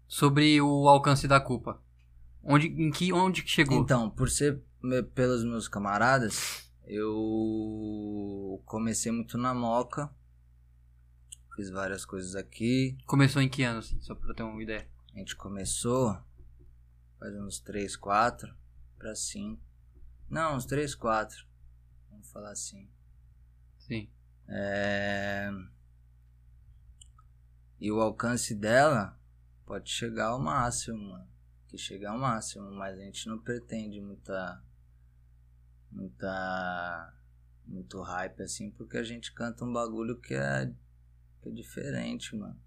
Sobre 0.08 0.60
o 0.62 0.88
alcance 0.88 1.27
da 1.27 1.39
culpa. 1.39 1.82
Onde, 2.43 2.67
em 2.67 2.91
que, 2.91 3.13
onde 3.13 3.41
que 3.43 3.50
chegou? 3.50 3.82
Então, 3.82 4.10
por 4.10 4.29
ser 4.29 4.62
me- 4.82 5.01
pelos 5.01 5.43
meus 5.43 5.67
camaradas, 5.67 6.70
eu 6.86 8.62
comecei 8.65 9.12
muito 9.12 9.38
na 9.38 9.53
moca. 9.53 10.13
Fiz 11.55 11.70
várias 11.70 12.03
coisas 12.03 12.36
aqui. 12.36 12.98
Começou 13.05 13.41
em 13.41 13.48
que 13.48 13.63
ano, 13.63 13.79
assim, 13.79 14.01
só 14.01 14.13
pra 14.13 14.29
eu 14.29 14.36
ter 14.36 14.43
uma 14.43 14.62
ideia? 14.62 14.88
A 15.13 15.20
gente 15.20 15.36
começou 15.36 16.17
faz 17.24 17.36
uns 17.36 17.60
3, 17.60 17.96
4 17.96 18.53
pra 18.98 19.15
5. 19.15 19.62
Não, 20.29 20.58
uns 20.58 20.65
3, 20.65 20.93
4. 20.93 21.46
Vamos 22.10 22.29
falar 22.29 22.51
assim. 22.51 22.89
Sim. 23.77 24.12
É... 24.48 25.50
E 27.79 27.91
o 27.91 28.01
alcance 28.01 28.53
dela 28.53 29.17
pode 29.65 29.89
chegar 29.89 30.27
ao 30.27 30.39
máximo, 30.39 30.98
mano. 30.98 31.27
Que 31.67 31.77
chegar 31.77 32.12
ao 32.12 32.20
máximo, 32.20 32.72
mas 32.72 32.98
a 32.98 33.01
gente 33.01 33.27
não 33.27 33.39
pretende 33.39 34.01
muita. 34.01 34.62
Muita. 35.91 37.13
Muito 37.65 38.01
hype 38.01 38.41
assim, 38.41 38.70
porque 38.72 38.98
a 38.98 39.03
gente 39.03 39.32
canta 39.32 39.63
um 39.63 39.72
bagulho 39.72 40.20
que 40.20 40.34
é, 40.34 40.74
que 41.41 41.48
é 41.48 41.51
diferente, 41.51 42.36
mano. 42.36 42.60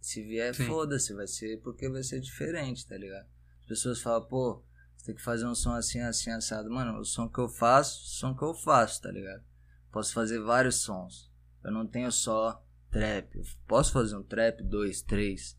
Se 0.00 0.22
vier, 0.22 0.54
foda-se, 0.54 1.12
vai 1.12 1.26
ser 1.26 1.60
porque 1.60 1.88
vai 1.88 2.02
ser 2.02 2.20
diferente, 2.20 2.86
tá 2.86 2.96
ligado? 2.96 3.26
As 3.60 3.66
pessoas 3.66 4.00
falam, 4.00 4.26
pô, 4.26 4.62
você 4.96 5.06
tem 5.06 5.14
que 5.14 5.22
fazer 5.22 5.46
um 5.46 5.54
som 5.54 5.72
assim, 5.72 6.00
assim, 6.00 6.30
assado. 6.30 6.70
Mano, 6.70 6.98
o 6.98 7.04
som 7.04 7.28
que 7.28 7.38
eu 7.38 7.48
faço, 7.48 8.02
o 8.02 8.08
som 8.08 8.34
que 8.34 8.42
eu 8.42 8.54
faço, 8.54 9.02
tá 9.02 9.10
ligado? 9.10 9.42
Posso 9.90 10.12
fazer 10.12 10.40
vários 10.40 10.76
sons. 10.76 11.30
Eu 11.62 11.70
não 11.70 11.86
tenho 11.86 12.10
só 12.10 12.62
trap. 12.90 13.36
Eu 13.36 13.44
posso 13.66 13.92
fazer 13.92 14.16
um 14.16 14.22
trap, 14.22 14.62
dois, 14.62 15.02
três. 15.02 15.58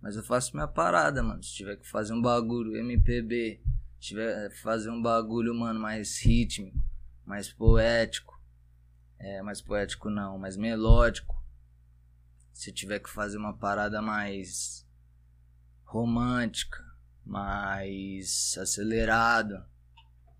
Mas 0.00 0.16
eu 0.16 0.22
faço 0.22 0.54
minha 0.54 0.68
parada, 0.68 1.22
mano. 1.22 1.42
Se 1.42 1.54
tiver 1.54 1.76
que 1.76 1.88
fazer 1.88 2.12
um 2.12 2.22
bagulho 2.22 2.76
MPB, 2.76 3.60
se 4.00 4.08
tiver 4.08 4.50
que 4.50 4.60
fazer 4.60 4.90
um 4.90 5.02
bagulho, 5.02 5.54
mano, 5.54 5.80
mais 5.80 6.20
rítmico, 6.20 6.78
mais 7.24 7.52
poético. 7.52 8.40
É, 9.18 9.42
mais 9.42 9.60
poético 9.60 10.08
não, 10.08 10.38
mais 10.38 10.56
melódico. 10.56 11.37
Se 12.58 12.72
tiver 12.72 12.98
que 12.98 13.08
fazer 13.08 13.38
uma 13.38 13.56
parada 13.56 14.02
mais 14.02 14.84
romântica, 15.84 16.82
mais 17.24 18.56
acelerado, 18.60 19.64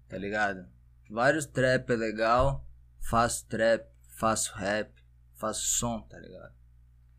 tá 0.08 0.18
ligado? 0.18 0.66
Vários 1.08 1.46
trap 1.46 1.88
é 1.90 1.96
legal, 1.96 2.66
faço 3.08 3.46
trap, 3.46 3.86
faço 4.18 4.52
rap, 4.56 4.90
faço 5.36 5.62
som, 5.78 6.00
tá 6.02 6.18
ligado? 6.18 6.52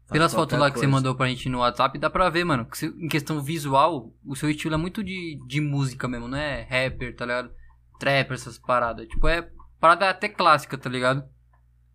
Faço 0.02 0.12
Pelas 0.12 0.34
fotos 0.34 0.60
lá 0.60 0.70
que 0.70 0.78
você 0.80 0.86
coisa. 0.86 0.92
mandou 0.98 1.16
pra 1.16 1.28
gente 1.30 1.48
no 1.48 1.60
WhatsApp, 1.60 1.98
dá 1.98 2.10
pra 2.10 2.30
ver, 2.30 2.44
mano, 2.44 2.66
que 2.66 2.78
você- 2.78 2.88
em 2.88 3.08
questão 3.08 3.42
visual, 3.42 4.14
o 4.26 4.36
seu 4.36 4.50
estilo 4.50 4.74
é 4.76 4.78
muito 4.78 5.02
de, 5.02 5.40
de 5.48 5.62
música 5.62 6.10
mesmo, 6.10 6.28
não 6.28 6.38
é 6.38 6.64
rapper, 6.64 7.16
tá 7.16 7.26
ligado? 7.26 7.52
Trapper, 7.98 8.34
essas 8.34 8.58
paradas. 8.58 9.08
Tipo, 9.08 9.30
é 9.30 9.50
parada 9.80 10.10
até 10.10 10.28
clássica, 10.28 10.78
tá 10.78 10.90
ligado? 10.90 11.24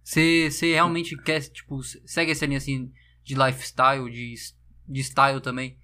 Você 0.05 0.51
realmente 0.73 1.17
quer, 1.17 1.41
tipo, 1.49 1.83
segue 1.83 2.31
essa 2.31 2.45
linha 2.45 2.59
assim 2.59 2.93
de 3.25 3.35
lifestyle, 3.35 4.11
de, 4.11 4.35
de 4.87 5.03
style 5.03 5.41
também, 5.41 5.81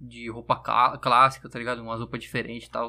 de 0.00 0.30
roupa 0.30 0.62
clá- 0.62 0.96
clássica, 0.98 1.48
tá 1.50 1.58
ligado? 1.58 1.82
Umas 1.82 1.98
roupas 1.98 2.20
diferentes 2.20 2.68
e 2.68 2.70
tal. 2.70 2.88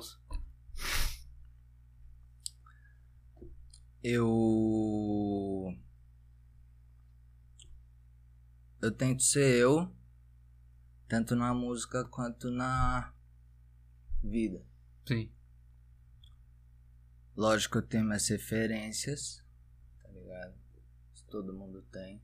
Eu. 4.03 5.73
Eu 8.79 8.91
tento 8.91 9.23
ser 9.23 9.55
eu, 9.55 9.91
tanto 11.07 11.35
na 11.35 11.53
música 11.55 12.05
quanto 12.05 12.51
na 12.51 13.11
vida. 14.23 14.63
Sim. 15.07 15.31
Lógico 17.35 17.73
que 17.73 17.77
eu 17.79 17.87
tenho 17.87 18.05
minhas 18.05 18.27
referências, 18.29 19.43
tá 20.03 20.09
ligado? 20.11 20.66
Todo 21.37 21.53
mundo 21.53 21.83
tem. 21.91 22.19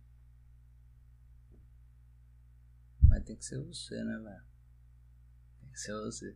Mas 3.08 3.24
tem 3.24 3.36
que 3.36 3.46
ser 3.46 3.60
você, 3.60 4.04
né, 4.04 4.18
velho? 4.18 4.44
Tem 5.62 5.72
que 5.72 5.80
ser 5.80 5.94
você. 5.94 6.36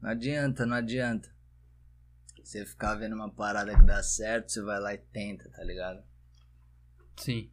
Não 0.00 0.10
adianta, 0.10 0.66
não 0.66 0.74
adianta. 0.74 1.32
Você 2.42 2.66
ficar 2.66 2.96
vendo 2.96 3.14
uma 3.14 3.30
parada 3.30 3.76
que 3.76 3.86
dá 3.86 4.02
certo, 4.02 4.50
você 4.50 4.60
vai 4.60 4.80
lá 4.80 4.92
e 4.92 4.98
tenta, 4.98 5.48
tá 5.50 5.62
ligado? 5.62 6.02
Sim. 7.16 7.48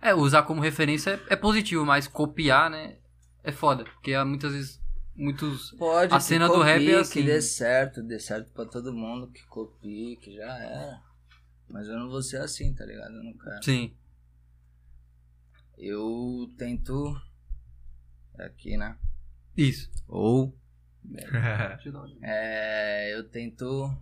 É, 0.00 0.14
usar 0.14 0.44
como 0.44 0.60
referência 0.60 1.20
é, 1.28 1.32
é 1.32 1.36
positivo, 1.36 1.84
mas 1.84 2.06
copiar, 2.06 2.70
né? 2.70 2.98
É 3.42 3.50
foda. 3.50 3.82
Porque 3.82 4.14
há 4.14 4.24
muitas 4.24 4.52
vezes. 4.52 4.80
Muitos. 5.12 5.72
Pode 5.72 6.14
A 6.14 6.20
cena 6.20 6.46
do 6.46 6.62
rap 6.62 6.82
é 6.82 6.84
copie, 6.84 6.94
assim. 6.94 7.20
Que 7.22 7.26
dê 7.26 7.42
certo, 7.42 8.00
dê 8.00 8.20
certo 8.20 8.52
pra 8.52 8.64
todo 8.64 8.92
mundo, 8.92 9.26
que 9.32 9.44
copie, 9.46 10.16
que 10.18 10.36
já 10.36 10.56
era. 10.56 11.09
Mas 11.70 11.86
eu 11.86 11.98
não 11.98 12.08
vou 12.08 12.20
ser 12.22 12.38
assim, 12.38 12.74
tá 12.74 12.84
ligado? 12.84 13.14
Eu 13.14 13.22
não 13.24 13.32
quero. 13.38 13.64
Sim. 13.64 13.96
Eu 15.78 16.52
tento. 16.58 17.14
Aqui, 18.38 18.76
né? 18.76 18.98
Isso. 19.56 19.90
Ou. 20.08 20.58
É, 22.22 23.14
eu 23.14 23.28
tento. 23.28 23.96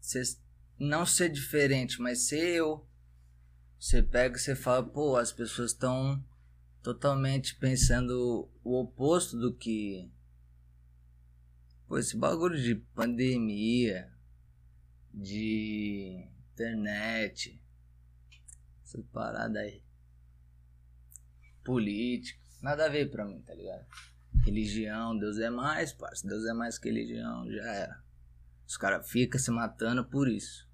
Ser- 0.00 0.38
não 0.78 1.06
ser 1.06 1.30
diferente, 1.30 2.00
mas 2.00 2.28
ser 2.28 2.56
eu. 2.56 2.86
Você 3.78 4.02
pega 4.02 4.36
e 4.36 4.40
você 4.40 4.54
fala, 4.54 4.82
pô, 4.82 5.16
as 5.16 5.32
pessoas 5.32 5.72
estão 5.72 6.22
totalmente 6.82 7.54
pensando 7.56 8.50
o 8.62 8.80
oposto 8.80 9.38
do 9.38 9.54
que. 9.54 10.10
Pô, 11.86 11.98
esse 11.98 12.16
bagulho 12.16 12.60
de 12.60 12.74
pandemia, 12.74 14.10
de 15.12 16.26
internet, 16.52 17.60
essas 18.82 19.04
paradas 19.06 19.62
aí 19.62 19.82
política. 21.64 22.40
Nada 22.60 22.86
a 22.86 22.88
ver 22.88 23.10
pra 23.10 23.24
mim, 23.24 23.40
tá 23.42 23.54
ligado? 23.54 23.84
Religião, 24.44 25.18
Deus 25.18 25.38
é 25.38 25.50
mais, 25.50 25.92
parça. 25.92 26.26
Deus 26.26 26.44
é 26.44 26.52
mais 26.52 26.78
que 26.78 26.88
religião, 26.88 27.50
já 27.50 27.62
era. 27.62 28.04
Os 28.66 28.76
caras 28.76 29.10
ficam 29.10 29.40
se 29.40 29.50
matando 29.50 30.04
por 30.04 30.28
isso. 30.28 30.68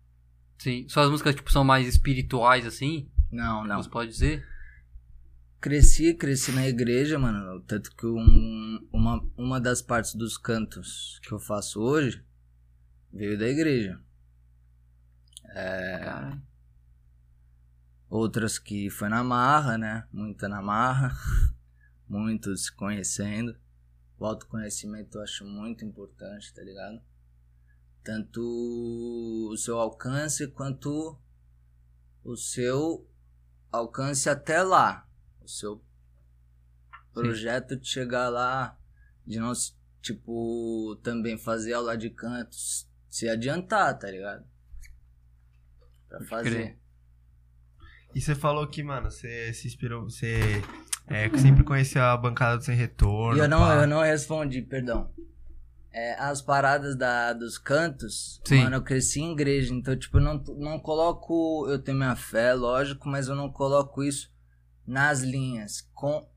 Sim. 0.58 0.88
Suas 0.88 1.10
músicas, 1.10 1.34
tipo, 1.34 1.50
são 1.50 1.64
mais 1.64 1.86
espirituais, 1.86 2.66
assim? 2.66 3.10
Não, 3.30 3.64
não. 3.64 3.82
Você 3.82 3.88
pode 3.88 4.10
dizer? 4.10 4.46
Cresci, 5.60 6.14
cresci 6.14 6.52
na 6.52 6.66
igreja, 6.66 7.18
mano. 7.18 7.60
Tanto 7.62 7.94
que 7.94 8.06
um- 8.06 8.88
uma, 8.92 9.20
uma 9.36 9.60
das 9.60 9.82
partes 9.82 10.14
dos 10.14 10.38
cantos 10.38 11.20
que 11.22 11.32
eu 11.32 11.38
faço 11.38 11.80
hoje 11.80 12.24
veio 13.12 13.38
da 13.38 13.46
igreja. 13.46 14.00
É. 15.54 16.38
Outras 18.08 18.58
que 18.58 18.88
foi 18.88 19.08
na 19.08 19.22
marra, 19.22 19.76
né? 19.76 20.08
Muita 20.10 20.48
na 20.48 20.62
marra. 20.62 21.12
Muitos 22.08 22.64
se 22.64 22.72
conhecendo. 22.72 23.54
O 24.18 24.24
autoconhecimento 24.24 25.18
eu 25.18 25.22
acho 25.22 25.44
muito 25.44 25.84
importante, 25.84 26.52
tá 26.54 26.62
ligado? 26.62 27.00
Tanto 28.02 28.40
o 28.40 29.56
seu 29.58 29.78
alcance 29.78 30.46
quanto 30.48 31.18
o 32.24 32.36
seu 32.36 33.06
alcance 33.70 34.28
até 34.28 34.62
lá. 34.62 35.06
Seu 35.50 35.82
projeto 37.12 37.76
de 37.76 37.88
chegar 37.88 38.28
lá, 38.28 38.78
de 39.26 39.38
não, 39.38 39.52
tipo, 40.00 40.96
também 41.02 41.36
fazer 41.36 41.74
aula 41.74 41.96
de 41.96 42.10
canto, 42.10 42.54
se 43.08 43.28
adiantar, 43.28 43.98
tá 43.98 44.10
ligado? 44.10 44.44
Pra 46.08 46.18
Pode 46.18 46.28
fazer. 46.28 46.50
crer. 46.50 46.78
E 48.14 48.20
você 48.20 48.34
falou 48.34 48.66
que, 48.66 48.82
mano, 48.82 49.10
você 49.10 49.52
se 49.52 49.68
inspirou, 49.68 50.04
você 50.04 50.62
é, 51.06 51.28
que 51.28 51.38
sempre 51.38 51.64
conhecia 51.64 52.12
a 52.12 52.16
bancada 52.16 52.56
do 52.56 52.64
Sem 52.64 52.76
Retorno. 52.76 53.36
E 53.36 53.40
eu 53.40 53.48
não, 53.48 53.60
pá. 53.60 53.82
eu 53.82 53.86
não 53.86 54.00
respondi, 54.00 54.62
perdão. 54.62 55.12
É, 55.92 56.14
as 56.20 56.40
paradas 56.40 56.96
da, 56.96 57.32
dos 57.32 57.58
cantos, 57.58 58.40
Sim. 58.44 58.62
mano, 58.62 58.76
eu 58.76 58.82
cresci 58.82 59.20
em 59.20 59.32
igreja, 59.32 59.74
então, 59.74 59.96
tipo, 59.96 60.18
eu 60.18 60.22
não, 60.22 60.42
não 60.56 60.78
coloco. 60.78 61.66
Eu 61.68 61.80
tenho 61.80 61.98
minha 61.98 62.14
fé, 62.14 62.54
lógico, 62.54 63.08
mas 63.08 63.26
eu 63.26 63.34
não 63.34 63.50
coloco 63.50 64.04
isso 64.04 64.30
nas 64.90 65.20
linhas. 65.20 65.88
Com 65.94 66.28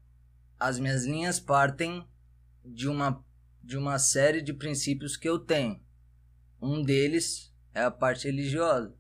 As 0.60 0.77
minhas 0.79 1.05
linhas 1.05 1.39
partem 1.39 2.07
de 2.63 2.88
uma, 2.88 3.25
de 3.63 3.75
uma 3.75 3.98
série 3.98 4.43
de 4.43 4.53
princípios 4.53 5.17
que 5.17 5.27
eu 5.27 5.39
tenho. 5.39 5.81
Um 6.62 6.83
deles 6.83 7.51
é 7.74 7.81
a 7.81 7.89
parte 7.91 8.25
religiosa. 8.25 8.95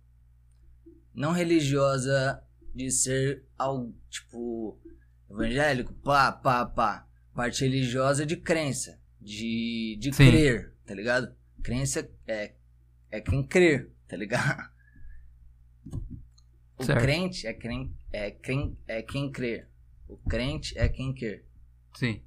Não 1.13 1.31
religiosa 1.31 2.43
de 2.73 2.89
ser 2.89 3.45
algo, 3.55 3.95
tipo, 4.09 4.81
evangélico, 5.29 5.93
pá, 5.93 6.31
pá, 6.31 6.65
pá. 6.65 7.07
Parte 7.35 7.63
religiosa 7.63 8.25
de 8.25 8.35
crença, 8.35 8.99
de, 9.21 9.97
de 9.99 10.11
Sim. 10.13 10.31
crer, 10.31 10.73
tá 10.83 10.95
ligado? 10.95 11.33
Crença 11.61 12.09
é, 12.27 12.55
é 13.11 13.21
quem 13.21 13.45
crer, 13.45 13.91
tá 14.07 14.17
ligado? 14.17 14.71
O 16.77 16.83
Certo. 16.83 17.01
crente 17.01 17.47
é 17.47 17.53
quem, 17.53 17.95
é, 18.13 18.31
quem, 18.31 18.77
é 18.87 19.01
quem 19.01 19.29
crer. 19.31 19.67
O 20.07 20.15
crente 20.29 20.77
é 20.77 20.87
quem 20.87 21.13
crer. 21.13 21.43
Sim. 21.95 22.21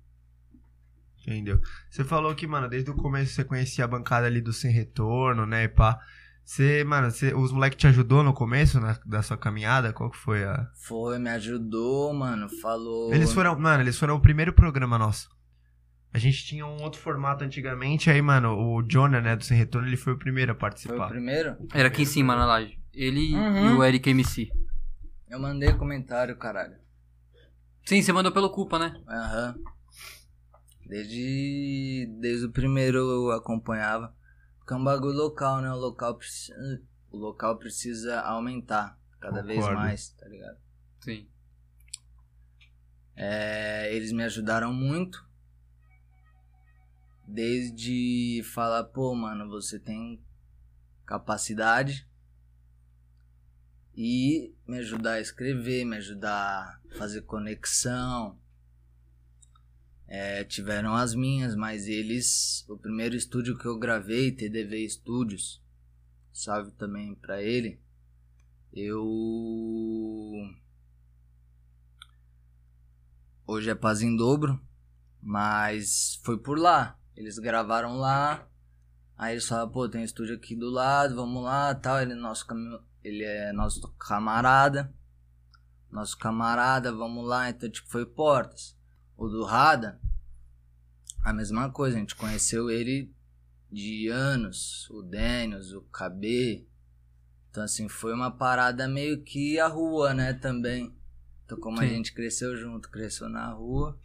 Entendeu? 1.26 1.60
Você 1.90 2.04
falou 2.04 2.34
que, 2.34 2.46
mano, 2.46 2.68
desde 2.68 2.90
o 2.90 2.94
começo 2.94 3.32
você 3.32 3.44
conhecia 3.44 3.84
a 3.84 3.88
bancada 3.88 4.26
ali 4.26 4.40
do 4.40 4.52
Sem 4.52 4.70
Retorno, 4.70 5.44
né, 5.46 5.64
e 5.64 5.68
pá. 5.68 5.98
Você, 6.44 6.84
mano, 6.84 7.10
você, 7.10 7.34
os 7.34 7.50
moleques 7.50 7.76
te 7.78 7.88
ajudou 7.88 8.22
no 8.22 8.32
começo 8.32 8.78
na- 8.78 8.96
da 9.04 9.20
sua 9.20 9.36
caminhada? 9.36 9.92
Qual 9.92 10.08
que 10.08 10.16
foi 10.16 10.44
a... 10.44 10.70
Foi, 10.76 11.18
me 11.18 11.28
ajudou, 11.30 12.14
mano. 12.14 12.48
Falou. 12.48 13.12
Eles 13.12 13.32
foram, 13.32 13.58
mano, 13.58 13.82
eles 13.82 13.98
foram 13.98 14.14
o 14.14 14.20
primeiro 14.20 14.52
programa 14.52 14.96
nosso. 14.96 15.28
A 16.14 16.18
gente 16.18 16.44
tinha 16.46 16.64
um 16.64 16.80
outro 16.82 17.00
formato 17.00 17.42
antigamente, 17.42 18.08
aí, 18.08 18.22
mano, 18.22 18.52
o 18.56 18.80
Jonah, 18.82 19.20
né, 19.20 19.34
do 19.34 19.44
Sem 19.44 19.58
Retorno, 19.58 19.88
ele 19.88 19.96
foi 19.96 20.12
o 20.12 20.18
primeiro 20.18 20.52
a 20.52 20.54
Foi 20.54 20.58
o 20.58 20.60
participar. 20.60 21.08
primeiro? 21.08 21.56
Era 21.74 21.88
aqui 21.88 22.02
em 22.02 22.06
cima 22.06 22.36
na 22.36 22.46
laje. 22.46 22.78
Ele 22.94 23.32
e 23.32 23.34
Uhum. 23.34 23.78
o 23.78 23.84
Eric 23.84 24.08
MC. 24.08 24.48
Eu 25.28 25.38
mandei 25.40 25.72
comentário, 25.74 26.36
caralho. 26.36 26.78
Sim, 27.84 28.02
você 28.02 28.12
mandou 28.12 28.32
pelo 28.32 28.50
culpa, 28.50 28.78
né? 28.78 29.00
Aham. 29.08 29.56
Desde, 30.86 32.06
desde 32.20 32.46
o 32.46 32.52
primeiro 32.52 32.98
eu 32.98 33.30
acompanhava. 33.32 34.14
Porque 34.58 34.72
é 34.72 34.76
um 34.76 34.84
bagulho 34.84 35.16
local, 35.16 35.60
né? 35.60 35.70
O 35.70 35.76
local, 35.76 36.16
preci- 36.16 36.52
o 37.10 37.16
local 37.16 37.56
precisa 37.58 38.20
aumentar 38.20 38.98
cada 39.20 39.42
vez 39.42 39.58
Concordo. 39.58 39.80
mais, 39.80 40.08
tá 40.10 40.28
ligado? 40.28 40.58
Sim. 41.00 41.28
É, 43.16 43.94
eles 43.94 44.12
me 44.12 44.22
ajudaram 44.24 44.72
muito. 44.72 45.24
Desde 47.26 48.42
falar, 48.54 48.84
pô, 48.84 49.14
mano, 49.14 49.48
você 49.48 49.78
tem 49.80 50.24
capacidade. 51.04 52.08
E 53.96 54.54
me 54.66 54.78
ajudar 54.78 55.14
a 55.14 55.20
escrever, 55.20 55.84
me 55.84 55.96
ajudar 55.96 56.80
a 56.92 56.96
fazer 56.98 57.22
conexão. 57.22 58.38
É, 60.06 60.44
tiveram 60.44 60.94
as 60.94 61.14
minhas, 61.14 61.56
mas 61.56 61.86
eles. 61.88 62.64
O 62.68 62.76
primeiro 62.76 63.16
estúdio 63.16 63.56
que 63.56 63.66
eu 63.66 63.78
gravei, 63.78 64.30
TDV 64.30 64.88
Studios, 64.88 65.62
salve 66.32 66.72
também 66.72 67.14
pra 67.14 67.42
ele. 67.42 67.80
Eu 68.72 69.02
Hoje 73.48 73.70
é 73.70 73.74
Paz 73.76 74.02
em 74.02 74.16
Dobro, 74.16 74.60
mas 75.22 76.20
foi 76.24 76.36
por 76.36 76.58
lá. 76.58 76.98
Eles 77.14 77.38
gravaram 77.38 77.96
lá. 77.96 78.46
Aí 79.16 79.34
eles 79.34 79.46
falaram, 79.46 79.70
pô, 79.70 79.88
tem 79.88 80.00
um 80.00 80.04
estúdio 80.04 80.34
aqui 80.34 80.54
do 80.56 80.68
lado, 80.68 81.14
vamos 81.14 81.42
lá, 81.44 81.74
tal. 81.74 82.02
Ele 82.02 82.14
nosso 82.14 82.44
cami- 82.44 82.78
ele 83.06 83.22
é 83.22 83.52
nosso 83.52 83.80
camarada. 83.92 84.92
Nosso 85.90 86.18
camarada, 86.18 86.92
vamos 86.92 87.24
lá. 87.24 87.48
Então, 87.48 87.70
tipo, 87.70 87.88
foi 87.88 88.04
portas. 88.04 88.76
O 89.16 89.28
do 89.28 89.44
Rada, 89.44 90.00
a 91.22 91.32
mesma 91.32 91.70
coisa, 91.70 91.96
a 91.96 92.00
gente 92.00 92.16
conheceu 92.16 92.68
ele 92.68 93.14
de 93.70 94.08
anos, 94.08 94.90
o 94.90 95.02
Daniels, 95.02 95.72
o 95.72 95.82
KB. 95.82 96.66
Então, 97.48 97.62
assim, 97.62 97.88
foi 97.88 98.12
uma 98.12 98.30
parada 98.30 98.88
meio 98.88 99.22
que 99.22 99.58
a 99.60 99.68
rua, 99.68 100.12
né, 100.12 100.34
também. 100.34 100.92
Então, 101.44 101.58
como 101.58 101.78
a 101.80 101.84
Sim. 101.84 101.90
gente 101.90 102.12
cresceu 102.12 102.56
junto, 102.56 102.90
cresceu 102.90 103.28
na 103.28 103.52
rua, 103.52 103.98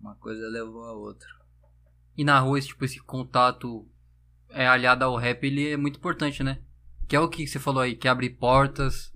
uma 0.00 0.14
coisa 0.14 0.46
levou 0.46 0.84
a 0.84 0.92
outra. 0.92 1.28
E 2.16 2.22
na 2.22 2.38
rua, 2.38 2.58
esse, 2.58 2.68
tipo, 2.68 2.84
esse 2.84 3.00
contato 3.00 3.86
é 4.50 4.66
aliado 4.66 5.04
ao 5.04 5.16
rap, 5.16 5.44
ele 5.44 5.72
é 5.72 5.76
muito 5.76 5.98
importante, 5.98 6.42
né? 6.44 6.62
Que 7.08 7.16
é 7.16 7.20
o 7.20 7.28
que 7.28 7.46
você 7.46 7.58
falou 7.58 7.82
aí, 7.82 7.96
que 7.96 8.06
abre 8.06 8.28
portas. 8.28 9.10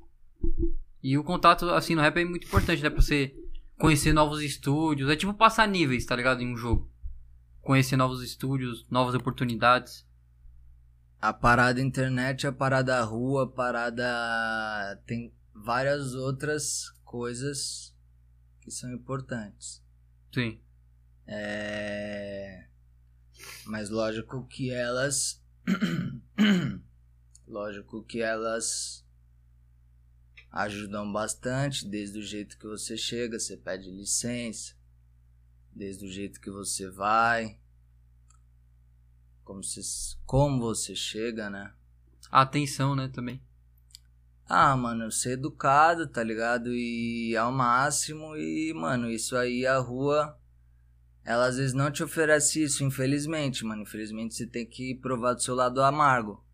E 1.02 1.18
o 1.18 1.22
contato, 1.22 1.68
assim, 1.70 1.94
no 1.94 2.00
rap 2.00 2.16
é 2.16 2.24
muito 2.24 2.46
importante, 2.46 2.82
né? 2.82 2.88
Pra 2.88 3.02
você 3.02 3.36
conhecer 3.78 4.14
novos 4.14 4.40
estúdios. 4.40 5.10
É 5.10 5.16
tipo 5.16 5.34
passar 5.34 5.68
níveis, 5.68 6.06
tá 6.06 6.16
ligado? 6.16 6.40
Em 6.40 6.50
um 6.50 6.56
jogo. 6.56 6.90
Conhecer 7.60 7.96
novos 7.96 8.22
estúdios, 8.22 8.86
novas 8.88 9.14
oportunidades. 9.14 10.06
A 11.20 11.34
parada 11.34 11.82
internet, 11.82 12.46
a 12.46 12.52
parada 12.52 13.00
rua, 13.02 13.44
a 13.44 13.46
parada. 13.46 15.02
Tem 15.06 15.30
várias 15.54 16.14
outras 16.14 16.90
coisas 17.04 17.94
que 18.62 18.70
são 18.70 18.90
importantes. 18.90 19.84
Sim. 20.32 20.58
É... 21.26 22.68
Mas 23.66 23.90
lógico 23.90 24.46
que 24.46 24.70
elas. 24.70 25.44
lógico 27.52 28.02
que 28.02 28.20
elas 28.20 29.04
ajudam 30.50 31.10
bastante, 31.12 31.86
desde 31.86 32.18
o 32.18 32.22
jeito 32.22 32.58
que 32.58 32.66
você 32.66 32.96
chega, 32.96 33.38
você 33.38 33.56
pede 33.56 33.90
licença, 33.90 34.74
desde 35.70 36.04
o 36.04 36.08
jeito 36.10 36.40
que 36.40 36.50
você 36.50 36.90
vai, 36.90 37.58
como 39.44 39.62
você, 39.62 39.80
como 40.24 40.60
você 40.60 40.94
chega, 40.94 41.50
né? 41.50 41.72
A 42.30 42.42
atenção, 42.42 42.96
né, 42.96 43.08
também. 43.08 43.42
Ah, 44.46 44.76
mano, 44.76 45.10
ser 45.10 45.32
educado, 45.32 46.06
tá 46.06 46.22
ligado? 46.22 46.74
E 46.74 47.36
ao 47.36 47.50
máximo. 47.50 48.36
E, 48.36 48.72
mano, 48.74 49.10
isso 49.10 49.36
aí 49.36 49.66
a 49.66 49.78
rua. 49.78 50.38
Ela 51.24 51.46
às 51.46 51.56
vezes 51.56 51.72
não 51.72 51.90
te 51.90 52.02
oferece 52.02 52.62
isso, 52.62 52.84
infelizmente, 52.84 53.64
mano. 53.64 53.82
Infelizmente 53.82 54.34
você 54.34 54.46
tem 54.46 54.66
que 54.66 54.94
provar 54.96 55.34
do 55.34 55.42
seu 55.42 55.54
lado 55.54 55.82
amargo. 55.82 56.44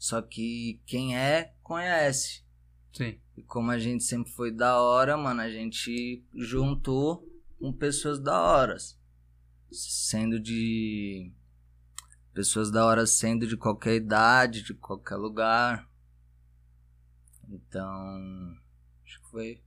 Só 0.00 0.22
que 0.22 0.80
quem 0.86 1.14
é, 1.14 1.52
conhece. 1.62 2.42
Sim. 2.90 3.20
E 3.36 3.42
como 3.42 3.70
a 3.70 3.78
gente 3.78 4.02
sempre 4.02 4.32
foi 4.32 4.50
da 4.50 4.80
hora, 4.80 5.14
mano, 5.14 5.42
a 5.42 5.50
gente 5.50 6.24
juntou 6.34 7.28
com 7.58 7.70
pessoas 7.70 8.18
da 8.18 8.40
horas. 8.40 8.98
Sendo 9.70 10.40
de. 10.40 11.30
Pessoas 12.32 12.70
da 12.70 12.86
hora 12.86 13.06
sendo 13.06 13.46
de 13.46 13.58
qualquer 13.58 13.94
idade, 13.96 14.62
de 14.62 14.72
qualquer 14.72 15.16
lugar. 15.16 15.86
Então. 17.46 18.56
Acho 19.04 19.20
que 19.20 19.30
foi. 19.30 19.62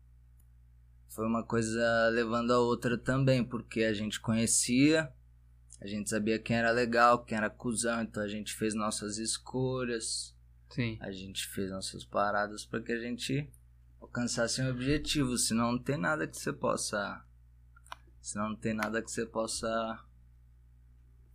Foi 1.10 1.28
uma 1.28 1.44
coisa 1.44 2.10
levando 2.10 2.52
a 2.52 2.60
outra 2.60 2.98
também, 2.98 3.44
porque 3.44 3.84
a 3.84 3.94
gente 3.94 4.20
conhecia, 4.20 5.14
a 5.84 5.88
gente 5.88 6.10
sabia 6.10 6.40
quem 6.40 6.56
era 6.56 6.72
legal, 6.72 7.26
quem 7.26 7.38
era 7.38 7.50
cuzão, 7.50 8.02
então 8.02 8.24
a 8.24 8.28
gente 8.28 8.54
fez 8.54 8.74
nossas 8.74 9.18
escolhas 9.18 10.34
Sim. 10.70 10.98
a 11.02 11.12
gente 11.12 11.46
fez 11.50 11.70
nossas 11.70 12.06
paradas 12.06 12.66
para 12.66 12.82
que 12.82 12.94
a 12.94 13.00
gente 13.00 13.50
alcançasse 14.00 14.62
um 14.62 14.70
objetivo, 14.70 15.38
senão 15.38 15.74
não 15.74 15.80
tem 15.80 15.98
nada 15.98 16.26
que 16.26 16.38
você 16.38 16.54
possa 16.54 17.24
senão 18.22 18.50
não 18.50 18.56
tem 18.56 18.74
nada 18.74 19.02
que 19.02 19.12
você 19.12 19.26
possa 19.26 20.00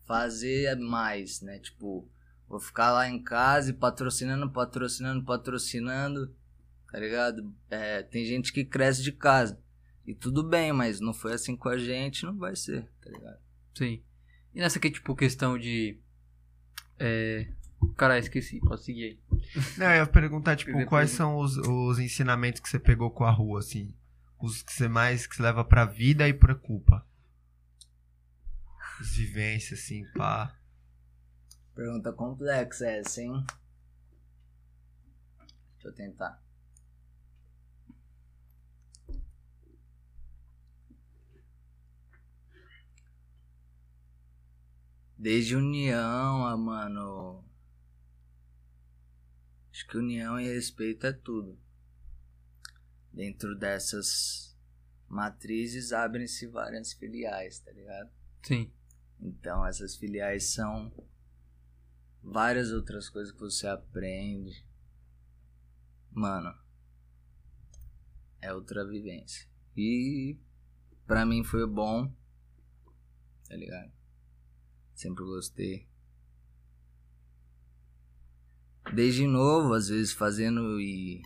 fazer 0.06 0.74
mais, 0.76 1.42
né? 1.42 1.58
Tipo, 1.58 2.08
vou 2.48 2.58
ficar 2.58 2.90
lá 2.92 3.06
em 3.06 3.22
casa 3.22 3.70
e 3.70 3.74
patrocinando, 3.74 4.50
patrocinando, 4.50 5.22
patrocinando. 5.22 6.34
tá 6.90 6.98
ligado? 6.98 7.54
É, 7.68 8.02
tem 8.02 8.24
gente 8.24 8.50
que 8.50 8.64
cresce 8.64 9.02
de 9.02 9.12
casa. 9.12 9.60
E 10.06 10.14
tudo 10.14 10.42
bem, 10.42 10.72
mas 10.72 10.98
não 10.98 11.12
foi 11.12 11.34
assim 11.34 11.54
com 11.54 11.68
a 11.68 11.76
gente, 11.76 12.24
não 12.24 12.38
vai 12.38 12.56
ser, 12.56 12.90
tá 13.02 13.10
ligado? 13.10 13.38
Sim. 13.76 14.02
E 14.58 14.60
nessa 14.60 14.80
aqui, 14.80 14.90
tipo, 14.90 15.14
questão 15.14 15.56
de. 15.56 15.96
É. 16.98 17.46
Caralho, 17.96 18.18
esqueci. 18.18 18.58
Pode 18.58 18.82
seguir 18.82 19.04
aí. 19.04 19.20
Não, 19.76 19.86
eu 19.86 19.98
ia 19.98 20.06
perguntar, 20.06 20.56
tipo, 20.56 20.84
quais 20.86 21.10
são 21.10 21.38
os, 21.38 21.56
os 21.56 22.00
ensinamentos 22.00 22.60
que 22.60 22.68
você 22.68 22.76
pegou 22.76 23.08
com 23.08 23.22
a 23.22 23.30
rua, 23.30 23.60
assim? 23.60 23.94
Os 24.36 24.60
que 24.60 24.72
você 24.72 24.88
mais 24.88 25.28
que 25.28 25.36
você 25.36 25.42
leva 25.44 25.64
pra 25.64 25.84
vida 25.84 26.28
e 26.28 26.34
pra 26.34 26.56
culpa. 26.56 27.06
As 29.00 29.14
vivências, 29.14 29.78
assim, 29.78 30.04
pá. 30.16 30.58
Pergunta 31.72 32.12
complexa 32.12 32.84
essa, 32.88 33.22
hein? 33.22 33.46
Deixa 35.74 35.86
eu 35.86 35.94
tentar. 35.94 36.42
Desde 45.18 45.56
união, 45.56 46.46
ah, 46.46 46.56
mano. 46.56 47.44
Acho 49.72 49.84
que 49.88 49.98
união 49.98 50.38
e 50.38 50.46
respeito 50.46 51.08
é 51.08 51.12
tudo. 51.12 51.58
Dentro 53.12 53.58
dessas 53.58 54.56
matrizes 55.08 55.92
abrem-se 55.92 56.46
várias 56.46 56.92
filiais, 56.92 57.58
tá 57.58 57.72
ligado? 57.72 58.10
Sim. 58.44 58.72
Então, 59.20 59.66
essas 59.66 59.96
filiais 59.96 60.52
são 60.52 60.92
várias 62.22 62.70
outras 62.70 63.08
coisas 63.08 63.32
que 63.32 63.40
você 63.40 63.66
aprende. 63.66 64.64
Mano, 66.12 66.56
é 68.40 68.54
outra 68.54 68.86
vivência. 68.86 69.48
E 69.76 70.38
pra 71.08 71.26
mim 71.26 71.42
foi 71.42 71.66
bom, 71.66 72.12
tá 73.48 73.56
ligado? 73.56 73.97
Sempre 74.98 75.22
gostei. 75.22 75.88
Desde 78.92 79.28
novo, 79.28 79.72
às 79.74 79.86
vezes 79.86 80.12
fazendo 80.12 80.80
e 80.80 81.22